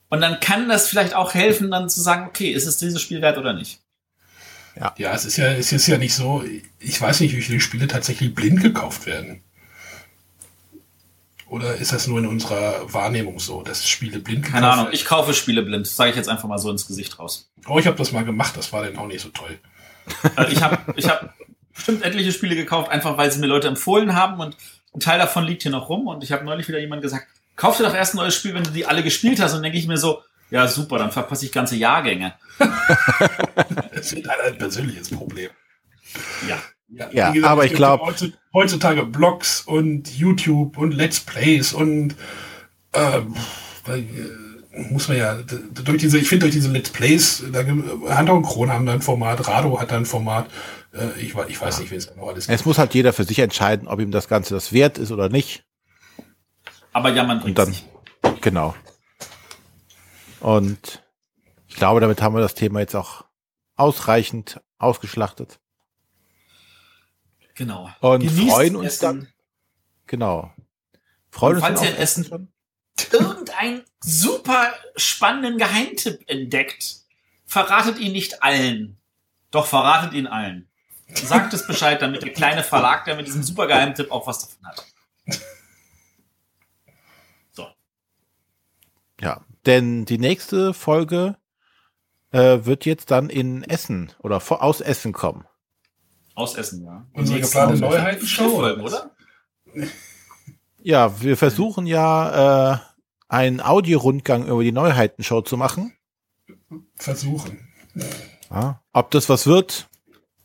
Und 0.09 0.21
dann 0.21 0.39
kann 0.39 0.69
das 0.69 0.87
vielleicht 0.87 1.13
auch 1.13 1.33
helfen, 1.33 1.71
dann 1.71 1.89
zu 1.89 2.01
sagen, 2.01 2.27
okay, 2.27 2.51
ist 2.51 2.65
es 2.65 2.77
dieses 2.77 3.01
Spiel 3.01 3.21
wert 3.21 3.37
oder 3.37 3.53
nicht? 3.53 3.81
Ja, 4.75 5.13
es 5.13 5.25
ist 5.25 5.37
ja, 5.37 5.47
es 5.47 5.71
ist 5.71 5.87
ja 5.87 5.97
nicht 5.97 6.13
so, 6.13 6.43
ich 6.79 6.99
weiß 6.99 7.21
nicht, 7.21 7.35
wie 7.35 7.41
viele 7.41 7.61
Spiele 7.61 7.87
tatsächlich 7.87 8.35
blind 8.35 8.61
gekauft 8.61 9.05
werden. 9.05 9.41
Oder 11.55 11.75
ist 11.75 11.93
das 11.93 12.05
nur 12.07 12.19
in 12.19 12.27
unserer 12.27 12.91
Wahrnehmung 12.91 13.39
so, 13.39 13.61
dass 13.61 13.87
Spiele 13.87 14.19
blind 14.19 14.43
Keine 14.43 14.69
Ahnung, 14.69 14.89
ich 14.91 15.05
kaufe 15.05 15.33
Spiele 15.33 15.61
blind, 15.61 15.87
sage 15.87 16.09
ich 16.09 16.17
jetzt 16.17 16.27
einfach 16.27 16.49
mal 16.49 16.57
so 16.57 16.69
ins 16.69 16.85
Gesicht 16.85 17.17
raus. 17.17 17.49
oh, 17.65 17.79
ich 17.79 17.87
habe 17.87 17.95
das 17.95 18.11
mal 18.11 18.25
gemacht, 18.25 18.57
das 18.57 18.73
war 18.73 18.83
dann 18.83 18.97
auch 18.97 19.07
nicht 19.07 19.21
so 19.21 19.29
toll. 19.29 19.57
Äh, 20.35 20.51
ich 20.51 20.61
habe 20.61 20.79
ich 20.97 21.07
hab 21.07 21.33
bestimmt 21.73 22.03
etliche 22.03 22.33
Spiele 22.33 22.57
gekauft, 22.57 22.91
einfach 22.91 23.17
weil 23.17 23.31
sie 23.31 23.39
mir 23.39 23.47
Leute 23.47 23.69
empfohlen 23.69 24.15
haben 24.15 24.41
und 24.41 24.57
ein 24.93 24.99
Teil 24.99 25.17
davon 25.17 25.45
liegt 25.45 25.61
hier 25.61 25.71
noch 25.71 25.87
rum 25.87 26.07
und 26.07 26.25
ich 26.25 26.33
habe 26.33 26.43
neulich 26.43 26.67
wieder 26.67 26.79
jemand 26.79 27.01
gesagt, 27.01 27.25
kauf 27.55 27.77
dir 27.77 27.83
doch 27.83 27.95
erst 27.95 28.15
ein 28.15 28.17
neues 28.17 28.35
Spiel, 28.35 28.53
wenn 28.53 28.65
du 28.65 28.71
die 28.71 28.85
alle 28.85 29.01
gespielt 29.01 29.39
hast 29.39 29.51
und 29.51 29.59
dann 29.59 29.63
denke 29.63 29.77
ich 29.77 29.87
mir 29.87 29.97
so, 29.97 30.23
ja 30.51 30.67
super, 30.67 30.97
dann 30.97 31.13
verpasse 31.13 31.45
ich 31.45 31.53
ganze 31.53 31.77
Jahrgänge. 31.77 32.33
Das 33.95 34.11
ist 34.11 34.29
ein 34.29 34.57
persönliches 34.57 35.09
Problem. 35.09 35.49
Ja. 36.49 36.57
Ja, 36.87 37.33
wie 37.33 37.43
aber 37.43 37.61
es 37.61 37.65
ich 37.65 37.71
gibt 37.71 37.77
glaub- 37.79 38.01
heutzu- 38.01 38.31
Heutzutage 38.53 39.05
Blogs 39.05 39.61
und 39.61 40.09
YouTube 40.17 40.77
und 40.77 40.91
Let's 40.93 41.19
Plays 41.19 41.73
und 41.73 42.15
ähm, 42.93 43.35
äh, 43.87 44.03
muss 44.91 45.07
man 45.07 45.17
ja 45.17 45.35
durch 45.35 45.97
diese, 45.99 46.17
ich 46.17 46.27
finde 46.29 46.45
durch 46.45 46.53
diese 46.53 46.69
Let's 46.71 46.89
Plays, 46.89 47.43
da 47.51 47.63
Hunter 47.65 48.33
und 48.33 48.43
Krone 48.43 48.71
haben 48.71 48.85
da 48.85 48.93
ein 48.93 49.01
Format, 49.01 49.45
Rado 49.47 49.79
hat 49.79 49.91
da 49.91 49.97
ein 49.97 50.05
Format, 50.05 50.49
äh, 50.93 51.19
ich, 51.19 51.35
ich 51.49 51.59
weiß 51.61 51.79
nicht, 51.79 51.91
wen 51.91 51.97
es 51.97 52.15
noch 52.15 52.27
alles 52.27 52.47
gibt. 52.47 52.59
Es 52.59 52.65
muss 52.65 52.77
halt 52.77 52.93
jeder 52.93 53.11
für 53.13 53.23
sich 53.25 53.39
entscheiden, 53.39 53.87
ob 53.87 53.99
ihm 53.99 54.11
das 54.11 54.27
Ganze 54.27 54.53
das 54.53 54.71
wert 54.71 54.97
ist 54.97 55.11
oder 55.11 55.27
nicht. 55.29 55.65
Aber 56.93 57.09
ja, 57.11 57.23
man 57.23 57.37
Und 57.37 57.43
bringt 57.43 57.57
dann, 57.57 57.69
nicht. 57.69 57.85
genau. 58.41 58.73
Und 60.39 61.03
ich 61.67 61.75
glaube, 61.75 61.99
damit 61.99 62.21
haben 62.21 62.35
wir 62.35 62.41
das 62.41 62.55
Thema 62.55 62.79
jetzt 62.79 62.95
auch 62.95 63.25
ausreichend 63.75 64.61
ausgeschlachtet. 64.77 65.59
Genau. 67.55 67.89
Und 68.01 68.19
Genießt 68.21 68.51
freuen 68.53 68.75
uns 68.75 68.85
Essen. 68.87 69.01
dann. 69.05 69.27
Genau. 70.07 70.53
Freuen 71.31 71.57
Und 71.57 71.63
uns 71.63 71.63
dann 71.63 71.75
falls 71.77 71.81
ihr 71.81 71.89
auf 71.91 71.95
ein 71.97 72.01
Essen- 72.03 72.25
schon. 72.25 72.47
irgendeinen 73.11 73.83
super 74.01 74.73
spannenden 74.95 75.57
Geheimtipp 75.57 76.29
entdeckt, 76.29 76.97
verratet 77.45 77.99
ihn 77.99 78.11
nicht 78.11 78.43
allen. 78.43 78.97
Doch 79.51 79.65
verratet 79.67 80.13
ihn 80.13 80.27
allen. 80.27 80.69
Sagt 81.13 81.53
es 81.53 81.65
Bescheid, 81.67 82.01
damit 82.01 82.23
der 82.23 82.33
kleine 82.33 82.63
Verlag, 82.63 83.05
der 83.05 83.15
mit 83.15 83.27
diesem 83.27 83.43
super 83.43 83.67
Geheimtipp 83.67 84.11
auch 84.11 84.27
was 84.27 84.39
davon 84.39 84.65
hat. 84.67 84.85
So. 87.51 87.67
Ja, 89.21 89.41
denn 89.65 90.05
die 90.05 90.17
nächste 90.17 90.73
Folge 90.73 91.37
äh, 92.31 92.65
wird 92.65 92.85
jetzt 92.85 93.11
dann 93.11 93.29
in 93.29 93.63
Essen 93.63 94.11
oder 94.19 94.39
vor, 94.39 94.61
aus 94.63 94.81
Essen 94.81 95.13
kommen. 95.13 95.45
Aus 96.35 96.55
Essen, 96.55 96.83
ja. 96.83 97.05
Unsere 97.13 97.39
geplante. 97.39 97.79
Neuheitenshow, 97.79 98.59
oder? 98.59 99.11
Ja, 100.83 101.21
wir 101.21 101.37
versuchen 101.37 101.87
ja 101.87 102.73
äh, 102.73 102.77
einen 103.29 103.61
Audiorundgang 103.61 104.45
über 104.47 104.61
die 104.63 104.71
Neuheitenshow 104.71 105.41
zu 105.41 105.57
machen. 105.57 105.93
Versuchen. 106.95 107.67
Ja. 108.51 108.81
Ob 108.93 109.11
das 109.11 109.29
was 109.29 109.47
wird, 109.47 109.87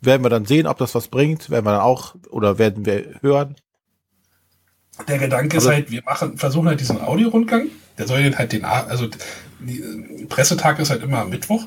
werden 0.00 0.24
wir 0.24 0.30
dann 0.30 0.46
sehen. 0.46 0.66
Ob 0.66 0.78
das 0.78 0.94
was 0.94 1.08
bringt, 1.08 1.50
werden 1.50 1.66
wir 1.66 1.72
dann 1.72 1.80
auch 1.82 2.14
oder 2.30 2.58
werden 2.58 2.86
wir 2.86 3.18
hören. 3.20 3.56
Der 5.08 5.18
Gedanke 5.18 5.56
ist 5.56 5.64
Also- 5.64 5.74
halt, 5.74 5.90
wir 5.90 6.02
machen, 6.04 6.38
versuchen 6.38 6.68
halt 6.68 6.80
diesen 6.80 7.00
Audiorundgang. 7.00 7.66
Der 7.98 8.06
soll 8.06 8.34
halt 8.34 8.52
den, 8.52 8.64
also 8.64 9.08
die, 9.58 9.80
äh, 9.80 10.26
Pressetag 10.26 10.78
ist 10.78 10.90
halt 10.90 11.02
immer 11.02 11.18
am 11.18 11.30
Mittwoch. 11.30 11.64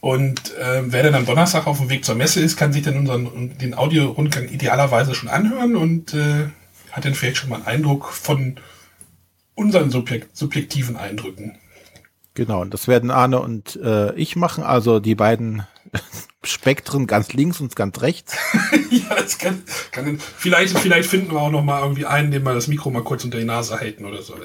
Und 0.00 0.56
äh, 0.56 0.82
wer 0.86 1.02
dann 1.02 1.14
am 1.14 1.26
Donnerstag 1.26 1.66
auf 1.66 1.78
dem 1.78 1.90
Weg 1.90 2.04
zur 2.04 2.14
Messe 2.14 2.40
ist, 2.40 2.56
kann 2.56 2.72
sich 2.72 2.82
dann 2.82 2.96
unseren 2.96 3.58
den 3.58 3.74
Audiorundgang 3.74 4.48
idealerweise 4.48 5.14
schon 5.14 5.28
anhören 5.28 5.74
und 5.74 6.14
äh, 6.14 6.48
hat 6.92 7.04
dann 7.04 7.14
vielleicht 7.14 7.38
schon 7.38 7.50
mal 7.50 7.56
einen 7.56 7.66
Eindruck 7.66 8.12
von 8.12 8.56
unseren 9.54 9.90
subjekt, 9.90 10.36
subjektiven 10.36 10.96
Eindrücken. 10.96 11.58
Genau, 12.34 12.60
und 12.60 12.72
das 12.72 12.86
werden 12.86 13.10
Arne 13.10 13.40
und 13.40 13.74
äh, 13.82 14.14
ich 14.14 14.36
machen, 14.36 14.62
also 14.62 15.00
die 15.00 15.16
beiden 15.16 15.66
Spektren 16.44 17.08
ganz 17.08 17.32
links 17.32 17.60
und 17.60 17.74
ganz 17.74 18.00
rechts. 18.00 18.36
ja, 18.90 19.16
das 19.16 19.38
kann, 19.38 19.64
kann 19.90 20.20
vielleicht, 20.20 20.78
vielleicht 20.78 21.10
finden 21.10 21.32
wir 21.32 21.40
auch 21.40 21.50
noch 21.50 21.64
mal 21.64 21.82
irgendwie 21.82 22.06
einen, 22.06 22.30
dem 22.30 22.44
wir 22.44 22.54
das 22.54 22.68
Mikro 22.68 22.90
mal 22.90 23.02
kurz 23.02 23.24
unter 23.24 23.38
die 23.38 23.44
Nase 23.44 23.80
halten 23.80 24.04
oder 24.04 24.22
so. 24.22 24.36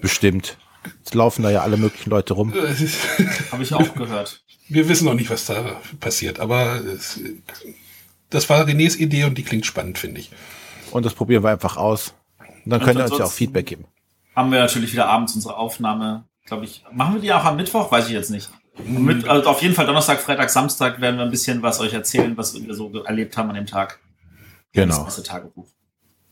Bestimmt. 0.00 0.56
Es 1.04 1.14
laufen 1.14 1.42
da 1.42 1.50
ja 1.50 1.62
alle 1.62 1.76
möglichen 1.76 2.10
Leute 2.10 2.34
rum. 2.34 2.52
Habe 3.52 3.62
ich 3.62 3.74
auch 3.74 3.94
gehört. 3.94 4.42
Wir 4.68 4.88
wissen 4.88 5.04
noch 5.04 5.14
nicht, 5.14 5.30
was 5.30 5.46
da 5.46 5.80
passiert, 5.98 6.40
aber 6.40 6.76
es, 6.76 7.20
das 8.30 8.48
war 8.48 8.64
Renés 8.64 8.96
Idee 8.96 9.24
und 9.24 9.36
die 9.36 9.42
klingt 9.42 9.66
spannend, 9.66 9.98
finde 9.98 10.20
ich. 10.20 10.30
Und 10.92 11.04
das 11.04 11.14
probieren 11.14 11.42
wir 11.42 11.50
einfach 11.50 11.76
aus. 11.76 12.14
Und 12.38 12.70
dann 12.70 12.80
Und 12.80 12.86
könnt 12.86 12.98
ihr 13.00 13.04
uns 13.04 13.18
ja 13.18 13.24
auch 13.24 13.32
Feedback 13.32 13.66
geben. 13.66 13.86
Haben 14.36 14.52
wir 14.52 14.60
natürlich 14.60 14.92
wieder 14.92 15.06
abends 15.06 15.34
unsere 15.34 15.56
Aufnahme, 15.56 16.24
glaube 16.46 16.64
ich. 16.64 16.84
Machen 16.92 17.14
wir 17.14 17.20
die 17.20 17.32
auch 17.32 17.44
am 17.44 17.56
Mittwoch? 17.56 17.90
Weiß 17.90 18.06
ich 18.06 18.12
jetzt 18.12 18.30
nicht. 18.30 18.48
Und 18.78 19.04
mit, 19.04 19.28
also 19.28 19.50
auf 19.50 19.60
jeden 19.62 19.74
Fall 19.74 19.86
Donnerstag, 19.86 20.20
Freitag, 20.20 20.50
Samstag 20.50 21.00
werden 21.00 21.16
wir 21.16 21.24
ein 21.24 21.30
bisschen 21.30 21.62
was 21.62 21.80
euch 21.80 21.92
erzählen, 21.92 22.36
was 22.36 22.54
wir 22.54 22.74
so 22.74 22.92
erlebt 23.02 23.36
haben 23.36 23.48
an 23.50 23.56
dem 23.56 23.66
Tag. 23.66 23.98
Genau. 24.72 25.04
Das 25.04 25.20
Tagebuch. 25.22 25.66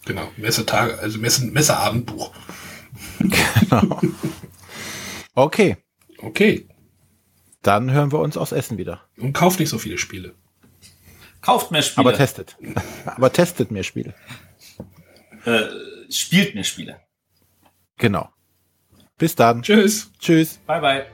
Genau, 0.05 0.31
Messetage, 0.37 0.99
also 1.01 1.19
Messen, 1.19 1.53
Messeabendbuch. 1.53 2.31
Genau. 3.21 4.01
Okay, 5.35 5.77
Okay. 6.19 6.69
dann 7.63 7.91
hören 7.91 8.11
wir 8.13 8.19
uns 8.19 8.37
aus 8.37 8.53
Essen 8.53 8.77
wieder. 8.79 9.03
Und 9.19 9.33
kauft 9.33 9.61
nicht 9.61 9.69
so 9.69 9.79
viele 9.79 9.99
Spiele. 9.99 10.35
Kauft 11.41 11.71
mehr 11.71 11.83
Spiele. 11.83 12.09
Aber 12.09 12.17
testet. 12.17 12.57
Aber 13.07 13.33
testet 13.33 13.71
mehr 13.71 13.85
Spiele. 13.85 14.15
äh, 15.45 15.63
spielt 16.11 16.55
mehr 16.55 16.65
Spiele. 16.65 17.01
Genau. 17.97 18.29
Bis 19.17 19.35
dann. 19.35 19.63
Tschüss. 19.63 20.11
Tschüss. 20.19 20.59
Bye, 20.67 20.81
bye. 20.81 21.07